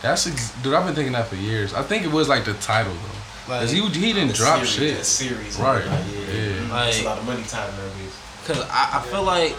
That's 0.03 0.27
ex- 0.27 0.53
dude. 0.62 0.74
I've 0.74 0.85
been 0.87 0.95
thinking 0.95 1.12
that 1.14 1.27
for 1.29 1.37
years. 1.37 1.72
I 1.74 1.83
think 1.83 2.05
it 2.05 2.12
was 2.12 2.29
like 2.29 2.45
the 2.45 2.55
title 2.55 2.93
though, 2.93 3.53
Like, 3.53 3.61
cause 3.62 3.70
he 3.70 3.81
he 3.81 4.12
didn't 4.12 4.35
drop 4.35 4.57
series, 4.64 4.70
shit. 4.72 4.97
that 4.99 5.05
Series, 5.07 5.57
Right. 5.59 5.85
Like, 5.87 6.05
yeah. 6.12 6.35
Yeah. 6.35 6.68
That's 6.68 7.01
a 7.01 7.05
lot 7.05 7.18
of 7.18 7.24
money 7.27 7.43
time 7.45 7.70
there, 7.77 7.89
bitch. 7.91 8.47
cause 8.47 8.66
I, 8.70 8.99
I 8.99 9.03
feel 9.11 9.22
like 9.22 9.53
Wow. 9.53 9.59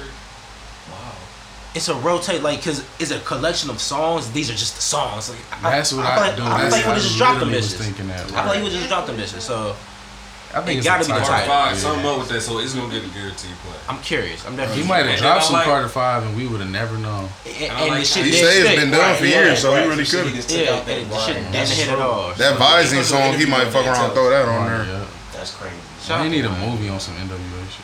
It's 1.76 1.88
a 1.90 1.96
rotate. 1.96 2.42
Like, 2.42 2.64
cause 2.64 2.84
it's 3.00 3.12
a 3.12 3.20
collection 3.20 3.70
of 3.70 3.80
songs. 3.80 4.32
These 4.32 4.50
are 4.50 4.54
just 4.56 4.76
the 4.76 4.82
songs. 4.82 5.30
Like, 5.30 5.40
I, 5.64 5.72
That's 5.72 5.94
what 5.94 6.06
I, 6.06 6.30
I, 6.32 6.36
feel 6.36 6.38
do. 6.38 6.44
I 6.44 6.48
feel 6.50 6.58
That's 6.58 6.72
like 6.74 6.84
he 6.84 6.90
I 6.90 6.94
would 6.94 7.02
just 7.02 7.18
drop 7.18 7.40
them 7.40 7.50
literally 7.50 7.56
was 7.58 7.74
bitches. 7.74 7.78
thinking 7.86 8.08
that. 8.08 8.22
I 8.22 8.26
feel 8.28 8.46
like 8.46 8.58
he 8.58 8.64
would 8.64 8.72
just 8.72 8.88
drop 8.90 9.06
them 9.08 9.18
bitches. 9.18 9.42
So 9.42 9.76
I 10.56 10.62
think 10.64 10.76
it 10.76 10.78
it's 10.80 10.88
gotta 10.88 11.04
a 11.04 11.08
be 11.08 11.14
the 11.14 11.20
title. 11.20 11.28
Carter 11.28 11.46
title. 11.46 11.54
Five, 11.54 11.76
Yeah. 11.76 11.82
something 11.82 12.06
up 12.08 12.18
with 12.20 12.30
that, 12.30 12.42
so 12.42 12.58
it's 12.60 12.74
gonna 12.74 12.90
get 12.94 13.04
a 13.04 13.10
guaranteed 13.14 13.52
play. 13.68 13.76
I'm 13.90 14.00
curious. 14.02 14.46
I'm 14.48 14.56
definitely. 14.56 14.84
He 14.84 14.88
might 14.90 15.06
have 15.06 15.20
dropped 15.20 15.44
some 15.44 15.54
like- 15.54 15.66
Carter 15.66 15.90
Five, 15.90 16.24
and 16.24 16.36
we 16.38 16.48
would 16.48 16.62
have 16.62 16.70
never 16.72 16.98
known. 16.98 17.28
And, 17.46 17.72
I 17.72 17.82
and 17.82 17.90
like 17.92 18.00
the 18.00 18.06
shit 18.08 18.26
He 18.26 18.32
didn't 18.32 18.48
say 18.48 18.58
it's 18.58 18.66
stick. 18.68 18.80
been 18.80 18.92
done 18.92 19.16
for 19.18 19.24
Right, 19.24 19.30
years, 19.34 19.60
so 19.62 19.72
he 19.76 19.78
right. 19.82 19.88
really 19.90 20.06
So 20.06 20.24
could. 20.24 20.32
he 20.32 20.36
just 20.40 20.50
took 20.50 20.66
Yeah, 20.66 20.74
out 20.74 20.86
that 20.88 20.98
and 20.98 21.12
shit 21.14 21.36
didn't 21.36 21.52
That's 21.52 21.72
hit 21.72 21.90
at 21.90 22.00
all. 22.00 22.32
That 22.34 22.58
So 22.58 22.64
Visine 22.64 23.04
song, 23.04 23.34
he 23.38 23.46
might 23.46 23.68
fuck 23.76 23.86
around 23.86 24.06
and 24.06 24.14
throw 24.14 24.30
that 24.32 24.48
on 24.48 24.66
there. 24.88 25.06
That's 25.34 25.52
crazy. 25.54 25.76
Shout 26.02 26.24
He 26.24 26.30
need 26.32 26.46
a 26.46 26.50
movie 26.64 26.88
on 26.90 27.00
some 27.02 27.14
NWA 27.16 27.68
shit. 27.70 27.84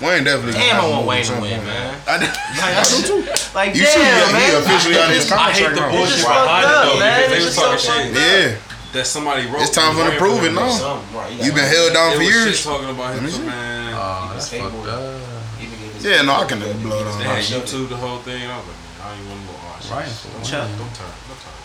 Wayne 0.00 0.24
definitely. 0.24 0.52
Damn, 0.56 0.76
got 0.76 0.84
I 0.84 0.86
a 0.86 0.90
want 0.90 1.06
Wayne 1.06 1.24
to 1.24 1.32
win, 1.40 1.60
point. 1.60 1.64
man. 1.64 2.00
I, 2.08 2.16
Like, 2.60 2.74
I 2.76 2.82
do 2.88 2.98
too. 3.06 3.20
like 3.54 3.74
You 3.76 3.84
damn, 3.84 3.92
should. 3.92 4.00
Yeah, 4.00 4.32
man. 4.32 4.40
he 4.40 4.56
officially 4.56 4.96
out 4.96 5.08
of 5.10 5.16
his 5.16 5.30
I 5.32 5.52
hate 5.52 5.74
the 5.76 5.84
bullshit 5.92 6.24
behind 6.24 6.64
fucked 6.64 6.64
it 6.64 6.72
up, 6.72 6.84
though, 6.88 6.98
man. 7.00 7.16
because 7.20 7.30
they 7.30 7.36
It's 7.36 7.46
was 7.46 7.56
talking 7.56 7.78
so 7.78 7.92
shit 7.92 8.14
Yeah, 8.16 8.56
that 8.96 9.06
somebody 9.06 9.42
wrote. 9.46 9.62
It's 9.62 9.70
time 9.76 9.92
for 9.94 10.02
ran 10.02 10.12
to 10.12 10.18
prove 10.18 10.40
it 10.42 10.48
him. 10.48 10.54
now. 10.56 10.70
Something, 10.72 11.16
right. 11.16 11.32
you 11.36 11.50
been 11.52 11.68
held 11.68 11.92
down 11.92 12.16
for 12.16 12.22
years. 12.24 12.56
shit 12.56 12.64
talking 12.64 12.90
about 12.90 13.12
him, 13.14 13.22
Let 13.22 13.24
me 13.24 13.30
so 13.30 13.38
see. 13.38 13.46
man. 13.46 13.92
Oh, 13.94 14.30
that's 14.32 14.48
fucked 14.48 14.88
up. 14.88 15.20
Even 15.60 15.76
get 15.78 15.92
his- 15.94 16.04
Yeah, 16.04 16.22
no, 16.24 16.32
I 16.40 16.44
can 16.48 16.58
never 16.64 16.74
blow 16.80 16.96
it 17.00 17.06
on. 17.06 17.18
They 17.20 17.24
had 17.28 17.44
YouTube 17.44 17.88
the 17.92 17.96
whole 18.00 18.18
thing. 18.24 18.40
I 18.48 18.56
was 18.56 18.66
like, 18.66 18.80
man, 18.80 18.96
I 19.04 19.08
don't 19.12 19.18
even 19.20 19.30
want 19.30 19.40
to 19.44 19.52
go. 19.52 19.56
Shit. 19.80 19.90
Right. 19.92 20.08
Don't 20.32 20.44
Chuck. 20.44 20.68
turn. 20.68 20.78
Don't 20.80 20.94
turn. 20.96 21.12
Don't 21.28 21.40
turn. 21.44 21.58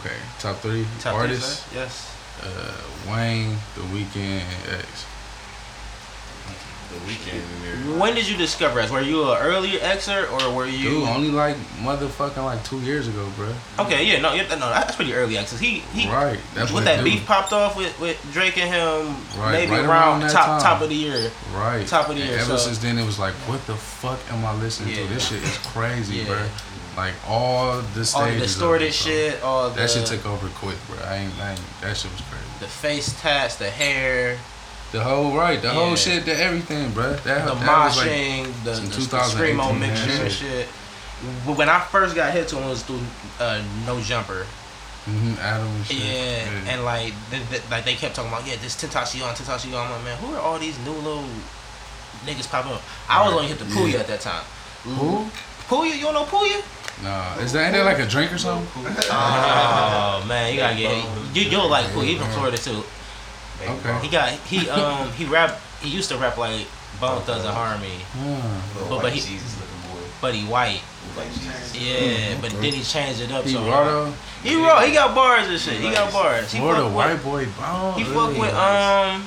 Okay, 0.00 0.16
top 0.40 0.56
three 0.64 0.84
Top 0.98 1.14
artists: 1.14 1.62
sir? 1.70 1.86
Yes. 1.86 2.10
uh, 2.42 2.74
Wayne, 3.08 3.54
The 3.76 3.82
Weeknd, 3.94 4.42
X. 4.82 5.06
The 6.92 7.06
weekend 7.06 7.42
there. 7.62 7.98
When 8.00 8.14
did 8.14 8.28
you 8.28 8.36
discover 8.36 8.80
us? 8.80 8.90
Were 8.90 9.00
you 9.00 9.30
an 9.30 9.38
earlier 9.40 9.78
Xer 9.80 10.30
or 10.32 10.54
were 10.54 10.66
you? 10.66 10.90
Dude, 10.90 11.08
only 11.08 11.30
like 11.30 11.56
motherfucking 11.80 12.44
like 12.44 12.64
two 12.64 12.80
years 12.80 13.08
ago, 13.08 13.28
bro. 13.36 13.52
Okay, 13.80 14.04
yeah, 14.04 14.20
no, 14.20 14.32
yeah, 14.34 14.42
no, 14.50 14.68
that's 14.70 14.94
pretty 14.96 15.12
early 15.14 15.34
Xers. 15.34 15.58
He 15.58 15.80
he. 15.94 16.08
Right, 16.08 16.38
that's 16.54 16.72
what 16.72 16.84
that 16.84 17.02
beef 17.04 17.24
popped 17.26 17.52
off 17.52 17.76
with, 17.76 17.98
with 18.00 18.20
Drake 18.32 18.56
and 18.58 18.68
him, 18.72 19.16
Right, 19.40 19.52
maybe 19.52 19.72
right 19.72 19.84
around, 19.84 20.22
around 20.22 20.30
top 20.30 20.46
time. 20.46 20.60
top 20.60 20.80
of 20.82 20.88
the 20.88 20.94
year. 20.96 21.30
Right. 21.54 21.86
Top 21.86 22.08
of 22.08 22.16
the 22.16 22.22
And 22.22 22.30
year, 22.30 22.38
ever 22.40 22.50
so- 22.56 22.66
since 22.66 22.78
then, 22.78 22.98
it 22.98 23.04
was 23.06 23.18
like, 23.18 23.34
what 23.48 23.64
the 23.66 23.74
fuck 23.76 24.18
am 24.32 24.44
I 24.44 24.54
listening 24.54 24.94
Yeah. 24.96 25.06
to? 25.06 25.14
This 25.14 25.28
shit 25.28 25.42
is 25.42 25.58
crazy, 25.58 26.16
Yeah. 26.18 26.24
bro. 26.26 26.42
Like 26.96 27.12
all 27.28 27.82
the 27.94 28.04
stages. 28.06 28.14
all 28.14 28.24
the 28.26 28.38
distorted 28.38 28.86
it, 28.86 28.94
shit, 28.94 29.42
all 29.42 29.68
the 29.68 29.76
That 29.76 29.90
shit 29.90 30.06
took 30.06 30.24
over 30.24 30.48
quick, 30.48 30.76
bro. 30.88 30.96
I 31.06 31.16
ain't, 31.16 31.32
I 31.40 31.50
ain't. 31.50 31.60
That 31.82 31.96
shit 31.96 32.10
was 32.10 32.22
crazy. 32.22 32.42
the 32.60 32.66
face 32.66 33.14
tats, 33.20 33.56
the 33.56 33.68
hair, 33.68 34.38
The 34.92 35.02
whole 35.02 35.36
right, 35.36 35.60
the 35.60 35.68
Yeah. 35.68 35.74
whole 35.74 35.96
shit, 35.96 36.24
the 36.24 36.38
everything, 36.38 36.90
bro. 36.92 37.12
That, 37.12 37.46
the 37.46 37.54
that 37.54 37.84
was 37.86 37.96
like 37.96 38.06
moshing, 38.08 38.44
the, 38.64 38.70
the, 38.72 38.80
the 38.80 38.94
2018 38.96 39.56
screamo 39.56 39.78
mixture 39.78 40.10
shit. 40.10 40.20
and 40.20 40.32
shit. 40.32 40.66
When 41.46 41.68
I 41.68 41.80
first 41.80 42.14
got 42.14 42.32
hit 42.32 42.46
to 42.48 42.56
him, 42.56 42.64
it 42.64 42.68
was 42.68 42.82
through 42.82 43.00
uh, 43.40 43.62
No 43.86 44.00
Jumper. 44.00 44.46
Mhm, 45.08 45.38
Adam 45.38 45.84
shit. 45.84 45.96
Yeah, 45.98 46.72
and 46.72 46.84
like, 46.84 47.12
th- 47.30 47.42
th- 47.50 47.62
like 47.70 47.84
they 47.84 47.94
kept 47.94 48.14
talking 48.16 48.30
about, 48.32 48.46
yeah, 48.46 48.56
this 48.62 48.76
Tentacion, 48.76 49.20
Tentacion. 49.34 49.74
I'm 49.74 49.90
like, 49.90 50.04
man, 50.04 50.16
who 50.18 50.34
are 50.34 50.40
all 50.40 50.58
these 50.58 50.78
new 50.80 50.92
little 50.92 51.24
niggas 52.24 52.50
popping 52.50 52.72
up? 52.72 52.82
I 53.08 53.24
was 53.24 53.32
only 53.34 53.46
hit 53.48 53.58
the 53.58 53.64
Pouya 53.66 53.92
Yeah. 53.94 53.98
at 54.00 54.06
that 54.08 54.20
time. 54.20 54.44
Who? 54.84 55.26
Pouya, 55.68 55.94
you 55.96 56.02
don't 56.02 56.14
know 56.14 56.24
Pouya? 56.24 56.62
Nah, 57.02 57.36
is 57.42 57.52
that 57.52 57.64
ain't 57.64 57.74
that 57.74 57.84
like 57.84 57.98
a 57.98 58.06
drink 58.06 58.32
or 58.32 58.38
something? 58.38 58.66
Oh 59.10 60.24
man, 60.26 60.52
you 60.54 60.58
gotta 60.60 60.76
get 60.76 60.90
you. 61.34 61.42
You'll 61.50 61.68
like 61.68 61.86
Pouya. 61.86 62.18
From 62.18 62.30
Florida 62.30 62.56
too. 62.58 62.82
Okay. 63.62 63.98
He 64.02 64.08
got 64.08 64.30
he 64.30 64.68
um 64.70 65.10
he 65.12 65.24
rap. 65.24 65.58
He 65.80 65.88
used 65.90 66.08
to 66.10 66.16
rap 66.18 66.36
like 66.36 66.66
Bone 67.00 67.22
Thugs 67.22 67.44
and 67.44 67.54
Harmony, 67.54 68.00
Hmm. 68.16 68.88
but 68.90 69.02
but 69.02 69.12
he 69.12 69.20
Jesus 69.20 69.56
looking 69.60 69.94
boy. 69.94 70.06
but 70.20 70.34
he 70.34 70.44
white. 70.46 70.80
Like 71.16 71.32
Jesus. 71.32 71.74
Yeah, 71.76 72.36
but 72.40 72.50
then 72.50 72.72
he 72.72 72.82
changed 72.82 73.20
it 73.20 73.30
up. 73.32 73.44
He 73.44 73.52
so 73.52 73.60
raw 73.64 73.84
though. 73.84 74.12
He 74.42 74.54
wrote. 74.56 74.84
He 74.86 74.92
got 74.92 75.14
bars 75.14 75.48
and 75.48 75.58
shit. 75.60 75.80
He 75.80 75.90
got 75.90 76.12
bars. 76.12 76.52
He 76.52 76.58
Florida 76.58 76.82
fuck 76.82 76.86
with- 76.88 76.94
white 76.96 77.22
boy 77.22 77.46
bone. 77.60 77.94
He 77.94 78.04
fuck 78.04 78.30
with 78.36 78.54
um. 78.54 79.24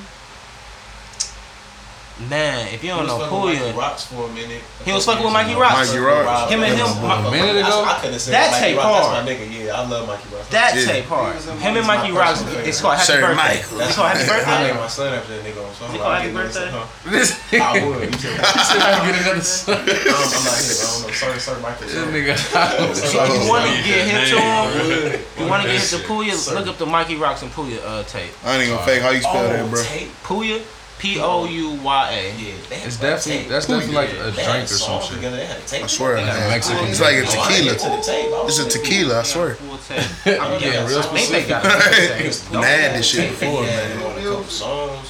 Man, 2.28 2.68
if 2.74 2.84
you 2.84 2.90
don't 2.90 3.06
know 3.06 3.18
Pouya, 3.32 3.74
Rocks 3.74 4.04
for 4.04 4.28
a 4.28 4.32
minute. 4.32 4.60
He 4.84 4.92
was 4.92 5.06
fucking 5.06 5.24
with 5.24 5.32
Mikey 5.32 5.54
Rocks. 5.54 5.88
Mikey 5.88 5.98
Rocks. 6.04 6.52
Him 6.52 6.60
and 6.62 6.76
him. 6.76 6.86
A 7.00 7.30
minute 7.30 7.56
ago? 7.64 7.80
I, 7.86 7.96
I 7.96 8.00
could 8.00 8.12
have 8.12 8.20
said 8.20 8.34
That 8.34 8.60
tape 8.60 8.76
Rocks, 8.76 9.06
hard. 9.08 9.26
That's 9.26 9.40
my 9.40 9.46
nigga. 9.46 9.64
Yeah, 9.64 9.72
I 9.80 9.88
love 9.88 10.06
Mikey 10.06 10.28
Rocks. 10.36 10.48
that 10.52 10.74
Yeah. 10.76 10.84
tape 10.84 11.04
hard. 11.06 11.36
Him 11.40 11.76
and 11.80 11.86
Mikey 11.86 12.12
Rocks. 12.12 12.44
It's 12.68 12.80
called 12.82 13.00
Happy 13.00 13.06
Sir 13.08 13.20
Birthday. 13.24 13.36
Michael. 13.40 13.80
It's 13.80 13.96
called 13.96 14.08
Happy 14.12 14.26
Birthday. 14.28 14.36
I 14.36 14.52
Birthday. 14.52 14.66
named 14.68 14.80
my 14.80 14.86
son 14.88 15.14
after 15.14 15.32
that 15.32 15.44
nigga 15.48 15.60
on 15.64 15.74
song. 15.74 15.88
Is 15.88 15.94
it 15.94 15.98
called 16.04 16.14
Happy 16.20 16.32
Birthday? 16.36 16.68
I 16.68 17.78
nigga. 17.80 17.88
would. 17.88 18.10
You 18.12 18.18
said, 18.20 18.36
He 18.36 18.64
said 18.68 18.82
I 18.84 18.92
get 19.00 19.16
another 19.24 19.40
son. 19.56 19.80
I'm, 19.80 19.80
I'm 19.80 19.88
not 19.88 20.60
hip. 20.60 20.76
I 20.76 20.92
don't 20.92 21.02
know. 21.08 21.16
Sorry, 21.16 21.38
sorry, 21.40 21.60
Michael. 21.64 21.86
This 21.88 21.96
Sorry. 21.96 22.12
nigga. 22.12 22.36
If 22.36 23.16
you 23.16 23.48
want 23.48 23.64
to 23.64 23.72
get 23.80 24.04
hit 24.04 24.28
to 24.28 24.36
him, 24.36 25.20
you 25.40 25.48
want 25.48 25.62
to 25.64 25.68
get 25.72 25.80
hit 25.80 25.88
to 25.88 25.96
That 25.96 26.06
Pouya, 26.06 26.36
shit. 26.36 26.52
look 26.52 26.66
up 26.68 26.76
the 26.76 26.84
Mikey 26.86 27.16
Rocks 27.16 27.40
and 27.42 27.50
Pouya 27.50 27.80
uh, 27.80 28.02
tape. 28.04 28.30
I 28.44 28.60
ain't 28.60 28.68
gonna 28.70 28.84
fake 28.84 29.00
how 29.00 29.10
you 29.10 29.20
spell 29.24 29.48
that, 29.48 29.64
bro. 29.70 29.80
Pouya, 30.28 30.60
P 31.00 31.18
O 31.18 31.46
U 31.46 31.70
Y 31.82 32.10
A. 32.12 32.36
Yeah, 32.36 32.84
It's 32.84 32.96
definitely 33.00 33.40
tape. 33.42 33.48
that's 33.48 33.66
definitely 33.66 33.94
like 33.96 34.10
a 34.12 34.30
They 34.36 34.42
had 34.44 34.52
drink 34.52 34.64
or 34.64 34.66
some 34.76 35.00
shit. 35.02 35.14
together. 35.16 35.36
They 35.36 35.46
had 35.46 35.56
a 35.56 35.64
tape. 35.64 35.84
I 35.84 35.86
swear, 35.86 36.16
They 36.16 36.24
got 36.26 36.36
man. 36.36 36.50
Mexican. 36.50 36.84
It's 36.88 37.00
like 37.00 37.14
a 37.14 37.16
I 37.16 37.20
ain't 37.20 37.30
tequila. 37.30 37.72
get 37.72 37.80
to 37.80 37.88
the 37.88 38.02
tape. 38.04 38.26
I 38.32 38.42
was 38.44 38.58
It's 38.58 38.74
a 38.74 38.78
tequila, 38.78 39.20
I 39.20 39.22
swear. 39.22 39.56
I'm 39.56 40.60
getting 40.60 40.86
real 40.86 40.98
I 40.98 41.02
think 41.02 41.28
they 41.30 41.42
specific. 41.42 41.48
got 41.48 41.64
a 41.64 41.70
full 41.70 41.80
tape. 41.80 42.52
Nah, 42.52 42.60
this 42.60 43.06
shit 43.06 43.30
before, 43.30 43.62
they 43.64 43.72
had 43.72 43.96
man. 43.96 44.06
on 44.12 44.18
a 44.18 44.22
couple 44.22 44.44
songs. 44.44 45.08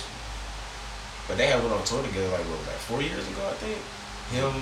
But 1.27 1.37
they 1.39 1.47
had 1.47 1.59
went 1.63 1.75
on 1.75 1.85
tour 1.85 2.03
together 2.03 2.29
like 2.29 2.47
what, 2.47 2.59
like 2.67 2.81
four 2.87 3.03
years 3.03 3.27
ago, 3.29 3.43
I 3.51 3.53
think. 3.59 3.79
Him, 4.31 4.55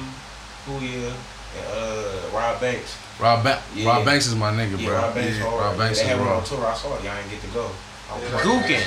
Pouya, 0.64 1.12
and 1.12 1.66
uh, 1.72 2.28
Rob 2.36 2.60
Banks. 2.60 2.96
Rob, 3.20 3.42
ba- 3.44 3.62
Yeah. 3.74 3.88
Rob 3.88 4.04
Banks 4.04 4.26
is 4.26 4.34
my 4.34 4.50
nigga, 4.52 4.78
Yeah, 4.80 4.86
bro. 4.88 4.96
Rob 4.96 5.14
Banks. 5.14 5.36
Yeah. 5.38 5.44
Rob 5.44 5.76
Banks 5.78 5.98
they 5.98 6.04
is 6.04 6.08
had 6.10 6.18
went 6.18 6.30
raw. 6.30 6.38
on 6.38 6.44
tour. 6.44 6.66
I 6.66 6.74
saw 6.74 6.96
it. 6.96 7.04
Y'all 7.04 7.16
ain't 7.16 7.30
get 7.30 7.40
to 7.42 7.46
go. 7.48 7.68
I 8.10 8.14
was 8.18 8.24
Gookin. 8.40 8.80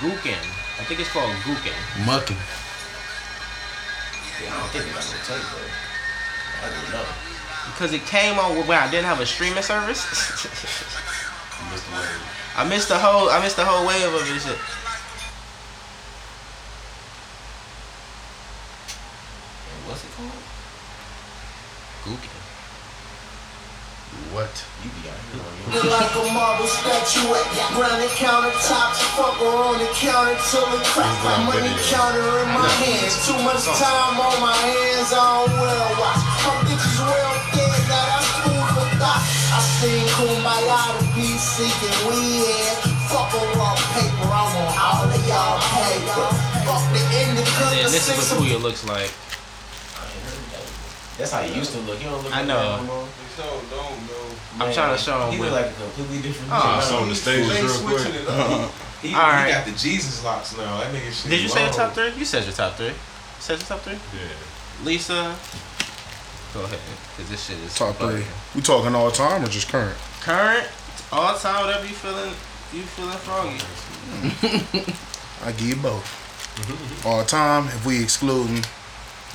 Gookin. 0.00 0.40
I 0.78 0.84
think 0.84 1.00
it's 1.00 1.10
called 1.10 1.30
Gookin. 1.46 1.72
Mucking. 2.04 2.36
Yeah, 4.42 4.52
I 4.52 4.58
don't 4.58 4.70
think 4.70 4.84
they 4.84 4.92
got 4.92 5.06
no 5.06 5.18
tape, 5.22 5.46
bro. 5.54 5.62
I 6.62 6.68
don't 6.68 6.90
know. 6.92 7.06
Because 7.70 7.92
it 7.92 8.04
came 8.06 8.38
on 8.38 8.56
when 8.66 8.78
I 8.78 8.90
didn't 8.90 9.06
have 9.06 9.20
a 9.20 9.26
streaming 9.26 9.62
service. 9.62 10.04
Missed 11.70 11.86
the 11.86 11.96
wave. 11.96 12.34
I 12.56 12.68
missed 12.68 12.88
the 12.88 12.98
whole 12.98 13.30
I 13.30 13.40
missed 13.42 13.56
the 13.56 13.64
whole 13.64 13.86
wave 13.86 14.04
of 14.04 14.20
this 14.28 14.44
shit. 14.44 14.58
And 19.70 19.80
what's 19.88 20.04
it 20.04 20.10
called? 20.14 20.30
Gookin. 22.04 22.30
What? 24.34 24.54
You 24.84 24.90
be 25.02 25.03
out 25.64 25.72
here 25.72 25.72
on 25.72 25.72
Look 25.72 25.84
your 25.84 25.92
like 25.92 26.12
a 26.12 26.24
marble 26.32 26.66
statuette, 26.66 27.48
granite 27.74 28.10
countertops, 28.18 29.00
fuck 29.16 29.36
her 29.40 29.56
on 29.56 29.78
the 29.78 29.88
counter 29.94 30.36
till 30.50 30.68
it 30.74 30.84
cracks. 30.92 31.24
My 31.24 31.44
money 31.44 31.72
counter 31.88 32.44
in 32.44 32.48
my 32.52 32.68
hands, 32.84 33.14
too 33.26 33.38
much 33.44 33.64
time 33.78 34.20
on 34.20 34.36
my 34.40 34.56
hands, 34.56 35.12
I 35.12 35.24
don't 35.24 35.52
well 35.60 35.90
watch. 36.00 36.20
My 36.44 36.54
bitches 36.68 36.98
well 37.00 37.34
fed, 37.52 37.82
now 37.88 38.04
that's 38.12 38.28
food 38.44 38.66
for 38.76 38.88
thought. 39.00 39.22
I 39.54 39.60
seen 39.80 40.04
Kumbaya 40.18 40.80
to 40.98 41.04
be 41.14 41.28
seeking 41.38 41.98
weed, 42.10 42.76
fuck 43.08 43.32
a 43.32 43.42
raw 43.56 43.74
paper, 43.94 44.28
I 44.28 44.42
want 44.52 44.76
all 44.76 45.08
of 45.08 45.22
y'all 45.28 45.58
paper. 45.72 46.28
Fuck 46.64 46.84
the 46.92 47.02
indica, 47.20 47.64
And 47.76 47.88
the 47.88 47.92
this 47.92 48.08
is 48.08 48.16
six 48.16 48.32
what 48.32 48.48
Pouya 48.48 48.60
looks 48.60 48.84
like. 48.88 49.12
That's 51.18 51.30
how 51.32 51.42
he 51.42 51.54
used 51.54 51.72
to 51.72 51.78
look. 51.80 51.98
He 51.98 52.04
don't 52.04 52.22
look 52.22 52.32
I 52.34 52.38
like 52.40 52.48
know. 52.48 52.58
that 52.58 52.80
no 52.80 52.86
more. 52.86 53.08
So 53.36 53.42
don't 53.70 54.06
go. 54.08 54.20
I'm 54.54 54.58
Man, 54.58 54.74
trying 54.74 54.96
to 54.96 55.02
show 55.02 55.18
him 55.26 55.32
He 55.32 55.38
what- 55.38 55.50
look 55.52 55.62
like 55.62 55.70
a 55.70 55.74
completely 55.74 56.22
different. 56.28 56.52
Oh. 56.52 56.56
nigga. 56.56 56.82
So 56.82 56.96
on 56.98 57.08
the 57.08 57.14
stage 57.14 57.48
They 57.48 57.62
real 57.62 57.68
switching 57.70 58.12
quick. 58.12 58.22
it 58.22 58.28
up. 58.28 58.50
Uh-huh. 58.50 58.68
He, 59.04 59.10
he, 59.10 59.14
Alright. 59.16 59.48
he 59.48 59.52
got 59.52 59.66
the 59.66 59.72
Jesus 59.72 60.24
locks 60.24 60.56
now. 60.56 60.78
That 60.80 60.90
nigga 60.94 61.12
shit. 61.12 61.30
Did 61.30 61.42
you 61.42 61.48
say 61.48 61.64
your 61.64 61.72
top 61.74 61.92
three? 61.92 62.10
You 62.16 62.24
said 62.24 62.42
your 62.44 62.54
top 62.54 62.72
three. 62.76 62.86
You 62.86 62.94
Said 63.38 63.58
your 63.58 63.66
top 63.66 63.80
three? 63.80 63.92
Yeah. 64.14 64.82
Lisa. 64.82 65.36
Go 66.54 66.62
ahead. 66.64 66.78
Cause 67.18 67.28
this 67.28 67.44
shit 67.44 67.58
is 67.58 67.74
Top 67.74 67.96
three. 67.96 68.24
We 68.54 68.62
talking 68.62 68.94
all 68.94 69.10
time 69.10 69.44
or 69.44 69.48
just 69.48 69.68
current? 69.68 69.94
Current, 70.22 70.66
all 71.12 71.36
time, 71.36 71.66
whatever 71.66 71.84
you 71.86 71.92
feeling, 71.92 72.30
you 72.72 72.82
feeling 72.82 73.18
froggy. 73.18 73.60
I 75.44 75.52
give 75.52 75.68
you 75.68 75.76
both. 75.76 76.22
All 77.06 77.24
time, 77.24 77.66
if 77.66 77.84
we 77.84 78.00
excluding 78.02 78.64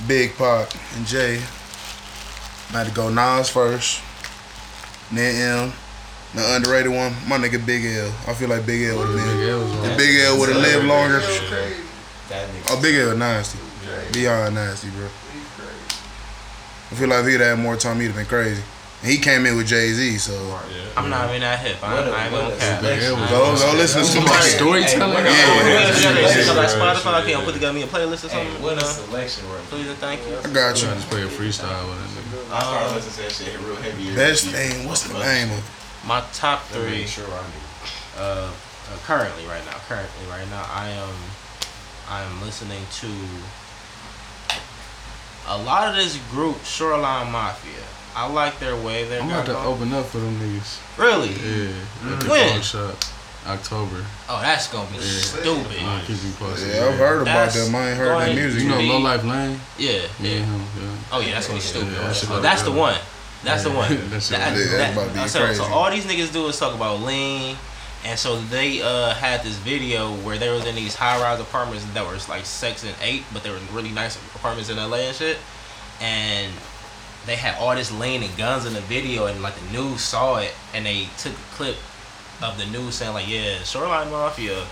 Big 0.08 0.34
Pop 0.36 0.68
and 0.96 1.06
Jay, 1.06 1.40
Had 2.72 2.86
to 2.86 2.92
go 2.92 3.08
Nas 3.10 3.50
first, 3.50 4.00
then 5.12 5.66
M. 5.66 5.72
The 6.34 6.54
underrated 6.54 6.92
one, 6.92 7.12
my 7.26 7.36
nigga 7.36 7.64
Big 7.66 7.84
L. 7.84 8.14
I 8.28 8.34
feel 8.34 8.48
like 8.48 8.64
Big 8.64 8.88
L 8.88 8.98
would 8.98 9.08
have 9.08 9.16
been. 9.16 9.36
Big 9.36 9.48
L 9.48 9.58
was 9.58 9.72
If 9.72 9.90
raw. 9.90 9.96
Big 9.96 10.20
L 10.20 10.38
would 10.38 10.48
have 10.50 10.62
lived 10.62 10.86
longer. 10.86 11.18
That 12.28 12.48
nigga. 12.48 12.66
Oh, 12.70 12.80
Big 12.80 12.94
L 12.94 13.16
nasty. 13.16 13.58
Beyond 14.12 14.54
nasty, 14.54 14.90
bro. 14.90 15.08
I 16.90 16.94
feel 16.94 17.08
like 17.08 17.20
if 17.20 17.26
he'd 17.26 17.40
have 17.40 17.56
had 17.56 17.58
more 17.58 17.76
time, 17.76 17.98
he'd 17.98 18.06
have 18.06 18.16
been 18.16 18.26
crazy. 18.26 18.62
And 19.02 19.10
he 19.10 19.16
came 19.18 19.46
in 19.46 19.56
with 19.56 19.66
Jay 19.66 19.92
Z, 19.92 20.18
so 20.18 20.34
I'm 20.96 21.08
not 21.08 21.30
even 21.30 21.40
that 21.40 21.58
hip. 21.60 21.82
I, 21.82 21.94
What 21.94 22.08
a- 22.08 22.12
I 22.12 22.24
ain't 22.26 22.32
gonna 22.34 22.56
cap. 22.56 22.82
go 23.30 23.56
go 23.56 23.72
listen 23.78 24.02
to 24.02 24.06
some 24.06 24.26
Hey, 24.26 24.40
Storytelling. 24.60 25.24
Yeah, 25.24 25.32
Yeah. 25.96 26.44
So 26.44 26.52
like 26.54 26.68
Right, 26.68 26.96
Spotify, 26.96 27.24
shit, 27.24 27.32
can 27.32 27.40
I 27.40 27.44
put 27.44 27.54
together 27.54 27.72
me 27.72 27.82
a 27.82 27.86
playlist 27.86 28.24
or 28.24 28.28
something? 28.28 28.60
what 28.62 28.76
a 28.76 28.84
selection 28.84 29.48
right 29.48 29.62
Please 29.70 29.88
and 29.88 29.96
thank 29.98 30.20
you. 30.26 30.36
I 30.36 30.48
got 30.52 30.76
You 30.82 30.88
you. 30.88 30.94
just 30.94 31.08
play 31.08 31.22
a 31.22 31.28
freestyle 31.28 31.88
with 31.88 31.96
it. 32.04 32.10
nigga. 32.20 32.52
I 32.52 32.60
started 32.60 32.94
listening 32.94 33.14
to 33.16 33.22
that 33.22 33.52
shit 33.52 33.60
real 33.60 33.76
heavy. 33.76 34.14
Best 34.14 34.46
thing, 34.48 34.86
what's 34.86 35.04
the 35.04 35.14
name 35.18 35.50
of 35.50 35.58
it? 35.58 35.64
My 36.06 36.22
top 36.34 36.66
three, 36.68 37.06
Sure, 37.06 37.24
I 37.24 37.28
knew. 37.28 38.22
uh, 38.22 38.22
uh, 38.22 38.50
currently 39.06 39.46
right 39.46 39.64
now, 39.64 39.76
currently 39.88 40.26
right 40.28 40.48
now, 40.50 40.66
I 40.74 40.88
am, 40.88 41.14
I 42.10 42.20
am 42.22 42.42
listening 42.44 42.84
to 43.00 43.08
a 45.48 45.56
lot 45.56 45.88
of 45.88 45.96
this 45.96 46.18
group, 46.30 46.62
Shoreline 46.64 47.30
Mafia. 47.32 47.72
I 48.16 48.26
like 48.30 48.58
their 48.58 48.76
way 48.76 49.04
they're 49.04 49.22
I'm 49.22 49.28
about 49.30 49.46
to 49.46 49.52
going. 49.52 49.66
open 49.66 49.92
up 49.92 50.06
for 50.06 50.18
them 50.18 50.38
niggas. 50.40 50.78
Really? 50.98 51.28
Yeah. 51.30 52.12
At 52.14 52.20
the 52.20 52.28
When? 52.28 52.52
phone 52.52 52.62
shop. 52.62 52.96
October. 53.46 54.04
Oh, 54.28 54.40
that's 54.42 54.68
gonna 54.68 54.88
be 54.90 54.96
Yeah. 54.98 55.20
stupid. 55.22 55.82
I'll 55.82 56.00
keep 56.04 56.22
you 56.22 56.30
posted. 56.38 56.74
Yeah, 56.74 56.86
I've 56.88 56.98
heard 56.98 57.22
about 57.22 57.24
That's 57.52 57.64
them. 57.64 57.74
I 57.74 57.88
ain't 57.90 57.96
heard 57.98 58.08
going 58.08 58.20
that 58.26 58.34
to 58.34 58.40
music. 58.40 58.62
You 58.62 58.68
know 58.68 58.80
Low 58.80 58.98
Life 58.98 59.24
Lane? 59.24 59.60
Yeah, 59.78 59.92
Me 60.18 60.34
yeah. 60.34 60.44
him, 60.44 60.60
yeah. 60.78 60.88
Oh 61.12 61.20
yeah, 61.20 61.32
that's 61.34 61.46
gonna 61.46 61.58
be 61.58 61.64
stupid. 61.64 61.92
Yeah, 61.94 62.02
that 62.02 62.16
shit 62.16 62.30
Oh, 62.30 62.40
that's 62.40 62.62
the 62.62 62.72
one. 62.72 62.96
That's 63.42 63.62
the 63.62 63.70
one. 63.70 63.88
that 64.10 64.22
shit 64.22 64.36
That- 64.38 64.54
look 64.56 64.66
that- 64.68 64.76
That's 64.76 64.92
about 64.92 65.06
to 65.08 65.12
be 65.22 65.28
so, 65.28 65.38
so 65.38 65.44
crazy. 65.46 65.62
all 65.72 65.90
these 65.90 66.04
niggas 66.04 66.32
do 66.32 66.46
is 66.48 66.58
talk 66.58 66.74
about 66.74 67.00
lean, 67.00 67.56
and 68.04 68.18
so 68.18 68.38
they 68.50 68.82
uh 68.82 69.14
had 69.14 69.42
this 69.42 69.54
video 69.56 70.12
where 70.16 70.36
they 70.36 70.50
was 70.50 70.66
in 70.66 70.74
these 70.74 70.94
high 70.94 71.18
rise 71.20 71.40
apartments 71.40 71.86
that 71.94 72.06
were 72.06 72.18
like 72.28 72.44
six 72.44 72.84
and 72.84 72.94
eight, 73.00 73.24
but 73.32 73.42
they 73.42 73.50
were 73.50 73.58
really 73.72 73.90
nice 73.90 74.16
apartments 74.34 74.68
in 74.68 74.76
LA 74.76 74.96
and 75.08 75.16
shit, 75.16 75.38
and 76.02 76.52
they 77.26 77.36
had 77.36 77.56
all 77.58 77.74
this 77.74 77.92
lean 77.92 78.22
and 78.22 78.36
guns 78.36 78.66
in 78.66 78.72
the 78.72 78.80
video, 78.82 79.26
and 79.26 79.42
like 79.42 79.54
the 79.54 79.72
news 79.72 80.00
saw 80.00 80.38
it, 80.38 80.54
and 80.74 80.86
they 80.86 81.08
took 81.18 81.32
a 81.32 81.54
clip 81.54 81.76
of 82.42 82.56
the 82.58 82.66
news 82.66 82.94
saying 82.94 83.12
like, 83.12 83.28
yeah, 83.28 83.58
Shoreline 83.58 84.10
Mafia 84.10 84.64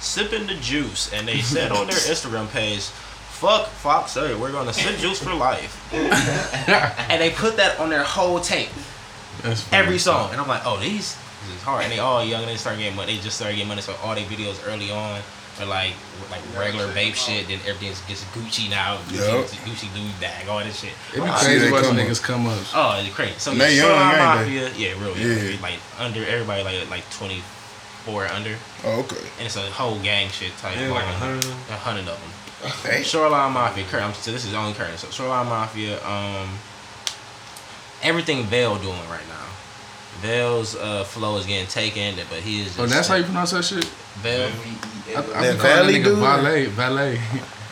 sipping 0.00 0.46
the 0.46 0.54
juice, 0.54 1.12
and 1.12 1.26
they 1.26 1.40
said 1.40 1.72
on 1.72 1.86
their 1.86 1.96
Instagram 2.12 2.50
page. 2.50 2.82
Fuck 2.82 3.66
Fox, 3.66 4.14
hey, 4.14 4.34
we're 4.34 4.50
gonna 4.50 4.72
sip 4.72 4.96
juice 4.96 5.22
for 5.22 5.34
life. 5.34 5.92
and 5.92 7.20
they 7.20 7.30
put 7.30 7.56
that 7.58 7.78
on 7.78 7.90
their 7.90 8.02
whole 8.02 8.40
tape, 8.40 8.70
every 9.72 9.98
song. 9.98 10.30
And 10.32 10.40
I'm 10.40 10.48
like, 10.48 10.62
oh, 10.64 10.80
these 10.80 11.18
this 11.46 11.56
is 11.56 11.62
hard. 11.62 11.84
And 11.84 11.92
they 11.92 11.98
all 11.98 12.24
young 12.24 12.40
and 12.42 12.50
they 12.50 12.56
start 12.56 12.78
getting 12.78 12.96
money. 12.96 13.16
They 13.16 13.22
just 13.22 13.36
started 13.36 13.56
getting 13.56 13.68
money, 13.68 13.82
so 13.82 13.94
all 14.02 14.14
their 14.14 14.24
videos 14.24 14.66
early 14.66 14.90
on 14.90 15.20
or 15.60 15.66
like 15.66 15.92
like 16.30 16.40
regular 16.58 16.86
vape 16.88 17.14
shit. 17.14 17.48
Then 17.48 17.58
everything 17.66 17.88
gets 18.08 18.24
Gucci 18.34 18.68
now. 18.70 18.98
Gucci, 19.08 19.32
Yup. 19.32 19.46
Gucci 19.64 19.94
Louis 19.94 20.12
bag, 20.20 20.48
all 20.48 20.58
this 20.60 20.80
shit. 20.80 20.92
It 21.14 21.16
be 21.22 21.30
crazy 21.30 21.58
they 21.58 21.70
watching 21.72 21.94
niggas 21.94 22.22
come 22.22 22.46
up. 22.46 22.58
Oh, 22.74 23.00
it's 23.04 23.14
crazy. 23.14 23.34
So 23.38 23.52
they 23.54 23.76
yeah, 23.76 23.82
young, 23.82 23.86
Shoreline 23.88 24.38
ain't 24.38 24.48
they? 24.48 24.60
Mafia, 24.60 24.88
yeah, 24.94 25.02
real 25.02 25.16
young. 25.16 25.52
Yeah. 25.52 25.60
Like 25.62 25.78
under 25.98 26.24
everybody 26.26 26.62
like 26.64 26.90
like 26.90 27.10
twenty 27.10 27.42
four 28.04 28.26
under, 28.28 28.54
Oh, 28.84 29.00
okay. 29.00 29.16
and 29.38 29.46
it's 29.46 29.56
a 29.56 29.62
whole 29.72 29.98
gang 30.00 30.28
shit 30.30 30.56
type. 30.58 30.76
Yeah, 30.78 30.90
like 30.92 31.02
a 31.04 31.06
hundred 31.18 31.38
of 31.44 31.50
them? 31.50 31.58
A 31.70 31.76
hundred 31.76 32.00
of 32.08 32.18
them. 32.20 32.70
Hey. 32.90 33.02
Shoreline 33.02 33.52
Mafia, 33.52 33.84
current. 33.84 34.04
I'm- 34.04 34.14
So 34.14 34.30
this 34.32 34.44
is 34.44 34.54
only 34.54 34.72
current. 34.74 34.98
So 34.98 35.08
Shoreline 35.10 35.46
Mafia, 35.46 35.98
um, 36.06 36.48
everything 38.02 38.44
Vale 38.44 38.76
doing 38.76 38.94
right 39.10 39.26
now. 39.28 39.34
Vale's 40.20 40.74
uh, 40.76 41.04
flow 41.04 41.36
is 41.36 41.46
getting 41.46 41.66
taken, 41.66 42.14
but 42.30 42.38
he 42.38 42.60
is. 42.60 42.66
Just, 42.68 42.78
Oh, 42.78 42.86
that's 42.86 43.08
how 43.08 43.16
you 43.16 43.24
pronounce 43.24 43.50
that 43.50 43.64
shit. 43.64 43.84
Vale. 44.22 44.50
I, 45.14 45.18
I 45.18 45.22
That 45.22 45.24
be 45.24 45.32
calling 45.32 45.42
that 45.42 45.56
Valley 45.62 45.94
nigga 45.94 46.04
dude? 46.04 46.18
valet, 46.18 46.66
valet. 46.66 47.20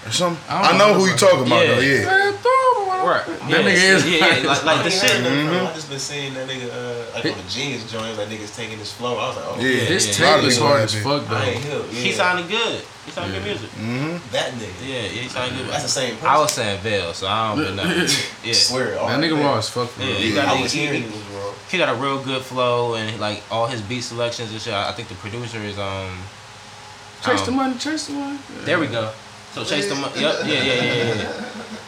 Or 0.06 0.10
something. 0.10 0.44
I 0.50 0.62
don't 0.62 0.74
I 0.74 0.78
know 0.78 0.88
know 0.92 0.94
who 1.00 1.06
you 1.10 1.16
talking 1.16 1.46
about 1.46 1.66
though. 1.66 1.80
Yeah. 1.80 2.32
Right. 3.04 3.26
That 3.26 3.50
yeah, 3.50 3.56
nigga 3.58 3.96
is- 3.96 4.10
Yeah, 4.10 4.36
yeah. 4.40 4.48
Like, 4.48 4.64
like 4.64 4.78
the 4.80 4.86
I 4.86 4.88
shit. 4.96 5.10
heard 5.10 5.22
nothing 5.24 5.46
from 5.46 5.54
him. 5.56 5.64
Mhm. 5.64 5.70
I 5.70 5.74
just 5.74 5.88
been 5.90 5.98
seeing 5.98 6.34
that 6.34 6.48
nigga 6.48 6.68
uh, 6.72 7.14
like 7.14 7.24
on 7.26 7.36
the 7.36 7.50
Genius 7.50 7.90
joint, 7.92 8.16
like 8.16 8.28
niggas 8.28 8.56
taking 8.56 8.78
his 8.78 8.92
flow. 8.92 9.16
I 9.18 9.28
was 9.28 9.36
like, 9.36 9.44
oh 9.48 9.56
Yeah. 9.60 9.84
His 9.84 10.18
yeah. 10.20 10.26
Lot 10.26 10.34
tape 10.36 10.38
of 10.44 10.48
is 10.48 10.54
people 10.54 10.68
hard 10.68 10.80
like 10.80 10.84
as 10.84 10.94
that. 10.94 11.02
fuck 11.04 11.30
I 11.30 11.44
ain't 11.50 11.64
though. 11.64 11.84
Yeah. 11.84 12.00
He 12.00 12.12
sounded 12.12 12.48
good. 12.48 12.84
He 13.04 13.10
sounded 13.12 13.32
good 13.34 13.44
music. 13.44 13.70
Mm-hmm. 13.70 14.32
that 14.32 14.52
nigga. 14.52 14.88
Yeah, 14.88 14.94
yeah, 15.02 15.08
he 15.08 15.28
sounded 15.28 15.56
good. 15.58 15.68
That's 15.68 15.82
the 15.82 15.88
same 15.88 16.14
person. 16.14 16.28
I 16.28 16.38
was 16.38 16.52
saying 16.52 16.80
Vale, 16.80 17.12
so 17.12 17.26
I 17.26 17.54
don't 17.56 17.76
know. 17.76 17.84
Yeah. 18.44 18.52
swear. 18.54 18.90
That 18.94 19.20
nigga 19.20 19.34
man. 19.36 19.44
raw 19.44 19.58
as 19.58 19.68
fuck 19.68 19.88
for 19.90 20.00
Yeah, 20.02 20.14
he 20.14 20.28
Yeah. 20.30 20.44
got 20.44 20.56
I 20.56 20.62
was 20.62 20.72
he- 20.72 20.80
hearing 20.86 21.02
he- 21.02 21.08
he 21.08 21.24
he 21.70 21.78
got 21.78 21.88
a 21.88 21.94
real 22.00 22.22
good 22.22 22.42
flow 22.42 22.94
and 22.94 23.18
like 23.20 23.42
all 23.50 23.66
his 23.66 23.80
beat 23.82 24.02
selections 24.02 24.50
and 24.52 24.60
shit. 24.60 24.72
I 24.72 24.88
I 24.90 24.92
think 24.92 25.08
the 25.08 25.14
producer 25.16 25.58
is 25.58 25.78
um. 25.78 26.10
Chase 27.24 27.42
the 27.42 27.50
um, 27.52 27.56
money, 27.56 27.78
chase 27.78 28.06
the 28.06 28.12
money. 28.12 28.38
There 28.64 28.78
we 28.78 28.86
go. 28.86 29.10
So 29.52 29.64
chase 29.64 29.88
the 29.88 29.94
money. 29.94 30.20
Yep. 30.20 30.34
Yeah, 30.44 30.52
yeah, 30.52 30.62
yeah, 30.62 30.82
yeah, 30.82 31.14
yeah. 31.14 31.44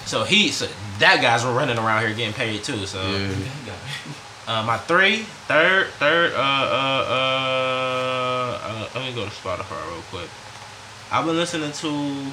So 0.07 0.25
he, 0.25 0.49
so 0.49 0.67
that 0.99 1.21
guy's 1.21 1.45
were 1.45 1.53
running 1.53 1.77
around 1.77 2.07
here 2.07 2.15
getting 2.15 2.33
paid 2.33 2.65
too. 2.65 2.87
So 2.87 3.03
Yeah. 3.03 3.75
uh, 4.49 4.63
my 4.63 4.79
three, 4.79 5.25
third, 5.47 5.89
third. 5.99 6.33
Uh, 6.33 6.39
uh, 6.39 7.05
uh, 7.09 8.61
uh, 8.63 8.89
let 8.95 9.05
me 9.05 9.15
go 9.15 9.25
to 9.25 9.31
Spotify 9.31 9.77
real 9.93 10.03
quick. 10.11 10.31
I've 11.13 11.27
been 11.27 11.37
listening 11.37 11.73
to. 11.73 12.33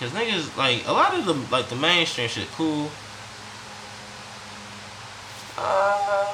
Cause 0.00 0.10
niggas 0.12 0.56
like 0.56 0.86
a 0.86 0.92
lot 0.92 1.12
of 1.12 1.26
the 1.26 1.34
like 1.52 1.68
the 1.68 1.76
mainstream 1.76 2.28
shit 2.28 2.48
cool. 2.52 2.88
Uh, 5.58 6.32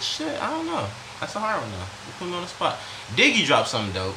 shit, 0.00 0.40
I 0.40 0.48
don't 0.50 0.66
know. 0.66 0.86
That's 1.20 1.34
a 1.36 1.40
hard 1.40 1.60
one 1.62 1.70
though. 1.70 1.78
You 1.78 2.12
put 2.18 2.28
me 2.28 2.34
on 2.34 2.42
the 2.42 2.48
spot. 2.48 2.76
Diggy 3.14 3.44
dropped 3.46 3.68
something 3.68 3.92
dope. 3.94 4.14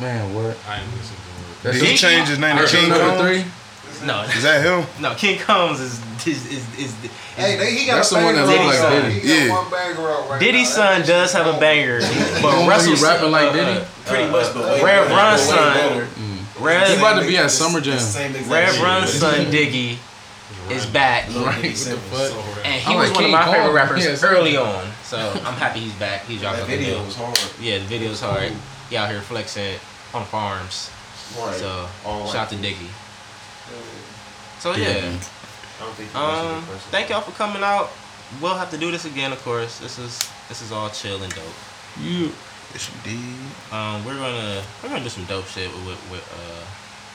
Man, 0.00 0.34
what? 0.34 0.56
I 0.68 0.80
ain't 0.80 0.90
listen 0.94 1.16
to 1.16 1.22
it. 1.22 1.62
That's 1.62 1.78
Did 1.80 1.88
he 1.88 1.96
change 1.96 2.28
his 2.28 2.38
name 2.38 2.56
to 2.56 2.66
King 2.66 2.88
number 2.88 3.18
three. 3.22 3.44
No, 4.06 4.22
Is 4.22 4.42
that 4.44 4.64
him? 4.64 4.86
no. 5.02 5.14
King 5.14 5.38
Combs 5.38 5.78
is 5.80 6.00
is 6.26 6.46
is, 6.46 6.78
is, 6.78 7.04
is 7.04 7.10
Hey, 7.36 7.56
they, 7.56 7.74
he 7.74 7.86
got 7.86 7.96
That's 7.96 8.12
a 8.12 8.14
the 8.14 8.24
one 8.24 8.34
banger 8.34 8.46
that 8.46 8.64
look 8.64 8.66
like 8.66 8.80
right 8.80 9.02
Diddy. 9.02 9.20
He 9.20 9.28
got 9.28 9.36
Yeah. 9.46 9.52
one 9.52 9.70
banger 9.70 10.08
out 10.10 10.30
right 10.30 10.40
Diddy's 10.40 10.70
now. 10.70 10.96
son 10.96 11.06
does 11.06 11.32
shit 11.32 11.44
have 11.44 11.54
a 11.54 11.60
banger, 11.60 12.00
But 12.00 12.42
but 12.42 12.62
he 12.62 12.68
Russell's 12.68 13.02
rapping 13.02 13.30
like 13.30 13.52
Diddy. 13.52 13.84
Pretty 14.06 14.30
much, 14.30 14.54
but 14.54 14.64
way 14.64 14.82
Rev 14.82 15.08
better. 15.08 15.14
Run's 15.14 15.40
Way 15.42 15.46
son. 15.48 15.74
better. 15.74 16.06
Mm. 16.06 16.88
He 16.88 16.96
about 16.96 17.20
to 17.20 17.26
be 17.28 17.36
at 17.36 17.50
Summer 17.50 17.78
it's 17.78 17.86
the 17.86 17.92
Jam. 17.92 18.00
same 18.00 18.36
exact 18.36 18.50
Rev. 18.78 18.82
Run's 18.82 19.12
son 19.12 19.46
Diggy 19.52 19.98
is 20.70 20.86
back, 20.86 21.26
Right, 21.28 21.34
Diggy 21.34 21.42
what 21.44 21.62
the 21.62 21.74
Simmons. 21.76 22.32
fuck? 22.32 22.64
and 22.66 22.80
he 22.82 22.96
was 22.96 23.10
one 23.12 23.24
of 23.24 23.30
my 23.30 23.52
favorite 23.52 23.72
rappers 23.72 24.22
early 24.24 24.56
on. 24.56 24.86
So 25.10 25.18
I'm 25.18 25.58
happy 25.58 25.80
he's 25.80 25.94
back. 25.94 26.22
He 26.22 26.38
dropped 26.38 26.58
That 26.58 26.68
video 26.68 27.02
was 27.02 27.16
hard. 27.16 27.36
Yeah, 27.60 27.78
the 27.78 27.84
video's 27.90 28.20
hard. 28.20 28.52
He 28.88 28.96
out 28.96 29.10
here 29.10 29.20
flexing 29.20 29.74
on 30.14 30.24
farms. 30.24 30.88
Right. 31.34 31.56
So 31.56 31.88
All 32.06 32.30
shout 32.30 32.46
out 32.46 32.50
to 32.50 32.56
Dicky. 32.56 32.86
Diggy. 32.86 34.60
So 34.60 34.70
Yeah. 34.78 34.86
yeah. 34.86 34.94
I 34.94 35.82
don't 35.82 35.94
think 35.98 36.12
he 36.12 36.14
was 36.14 36.38
a 36.38 36.54
Um, 36.54 36.62
thank 36.94 37.10
y'all 37.10 37.22
for 37.22 37.32
coming 37.32 37.64
out. 37.64 37.90
We'll 38.40 38.54
have 38.54 38.70
to 38.70 38.78
do 38.78 38.92
this 38.92 39.04
again, 39.04 39.32
of 39.32 39.42
course. 39.42 39.80
This 39.80 39.98
is 39.98 40.30
this 40.48 40.62
is 40.62 40.70
all 40.70 40.88
chill 40.90 41.20
and 41.20 41.34
dope. 41.34 41.58
You. 41.98 42.30
Yes, 42.70 42.86
you 42.86 42.94
did. 43.02 43.74
Um, 43.74 44.04
we're 44.04 44.14
gonna 44.14 44.62
we're 44.78 44.90
gonna 44.90 45.02
do 45.02 45.10
some 45.10 45.24
dope 45.24 45.46
shit 45.50 45.74
with 45.90 45.98
with 46.14 46.22
uh, 46.38 46.62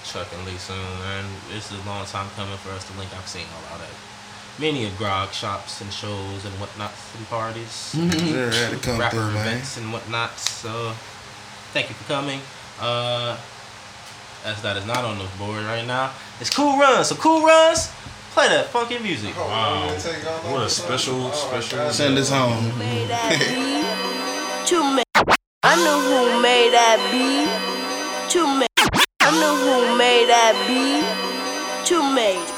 Chuck 0.04 0.28
and 0.36 0.44
Lee 0.46 0.60
soon, 0.60 0.76
and 1.16 1.26
this 1.48 1.72
is 1.72 1.80
a 1.80 1.88
long 1.88 2.04
time 2.06 2.28
coming 2.36 2.58
for 2.58 2.72
us 2.76 2.84
to 2.92 2.98
link. 3.00 3.08
I've 3.16 3.26
seen 3.26 3.48
a 3.48 3.72
lot 3.72 3.80
of 3.80 3.88
many 4.60 4.86
of 4.86 4.98
grog 4.98 5.32
shops 5.32 5.82
and 5.82 5.92
shows 5.92 6.46
and 6.46 6.54
whatnots 6.60 7.16
and 7.18 7.28
parties, 7.28 7.92
Sure 7.94 8.52
had 8.52 8.82
to 8.82 8.92
rapper 8.94 9.18
through, 9.18 9.32
man. 9.34 9.48
events 9.48 9.78
and 9.78 9.92
whatnot. 9.92 10.38
So 10.40 10.94
thank 11.74 11.90
you 11.90 11.96
for 11.96 12.06
coming. 12.06 12.40
Uh, 12.80 13.38
as 14.46 14.62
that 14.62 14.78
is 14.78 14.86
not 14.86 15.04
on 15.06 15.18
the 15.18 15.26
board 15.38 15.64
right 15.64 15.86
now, 15.86 16.12
it's 16.40 16.50
Cool 16.50 16.78
Runs. 16.78 17.08
So 17.08 17.16
Cool 17.16 17.42
Runs, 17.46 17.90
play 18.32 18.48
that 18.50 18.68
funky 18.68 19.00
music. 19.00 19.34
Oh, 19.38 19.48
Wow. 19.48 19.82
I'm 19.84 19.88
gonna 19.90 20.00
take 20.02 20.26
all 20.28 20.38
What 20.52 20.52
a 20.54 20.56
over 20.62 20.70
special. 20.70 21.16
Oh, 21.28 21.32
special. 21.32 21.78
God. 21.80 21.94
Send 21.94 22.16
this 22.18 22.30
home. 22.30 22.78
made 22.78 23.08
that 23.10 23.30
beat? 23.40 23.86
To 24.70 24.82
me. 24.96 25.04
I 25.62 25.76
know 25.76 26.00
who 26.02 26.42
made 26.42 26.74
that 26.74 26.98
beat. 27.14 27.46
To 28.34 28.42
me. 28.60 28.66
I 29.22 29.30
know 29.40 29.56
who 29.56 29.96
made 29.98 30.26
that 30.28 30.54
beat. 30.66 31.06
To 31.90 32.02
me. 32.16 32.55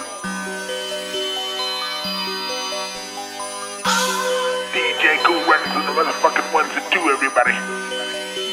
Motherfucking 5.98 6.54
ones 6.54 6.70
to 6.76 6.82
do, 6.92 7.00
everybody. 7.10 7.54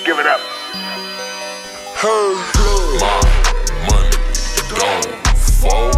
Give 0.07 0.18
it 0.18 0.26
up. 0.26 0.40
My 3.01 3.20
money 3.86 4.16
don't 4.70 5.26
fall. 5.61 5.92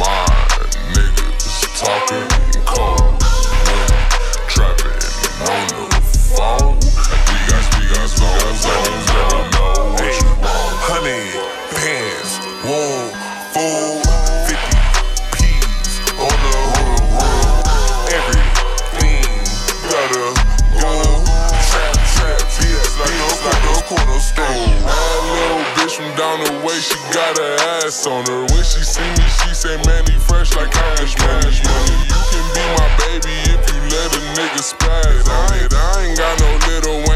My 0.00 0.24
niggas 0.94 1.60
talking 1.78 2.28
cold. 2.64 3.22
When 3.68 3.88
trapping 4.48 4.96
on 5.44 5.90
the 5.90 6.00
phone. 6.34 6.67
Got 27.28 27.38
her 27.38 27.84
ass 27.84 28.06
on 28.06 28.24
her. 28.26 28.40
When 28.54 28.64
she 28.64 28.82
see 28.84 29.02
me, 29.02 29.26
she 29.42 29.54
say, 29.54 29.76
man, 29.84 30.04
he 30.06 30.18
fresh 30.18 30.54
like 30.56 30.70
cash 30.70 31.18
money. 31.18 31.52
You 32.08 32.20
can 32.32 32.46
be 32.54 32.64
my 32.76 32.88
baby 33.04 33.36
if 33.52 33.60
you 33.68 33.80
let 33.92 34.08
a 34.16 34.20
nigga 34.36 34.62
spaz 34.62 35.28
on 35.28 35.54
it. 35.60 35.72
I 35.74 36.06
ain't 36.06 36.18
got 36.18 36.40
no 36.40 36.50
little 36.68 37.07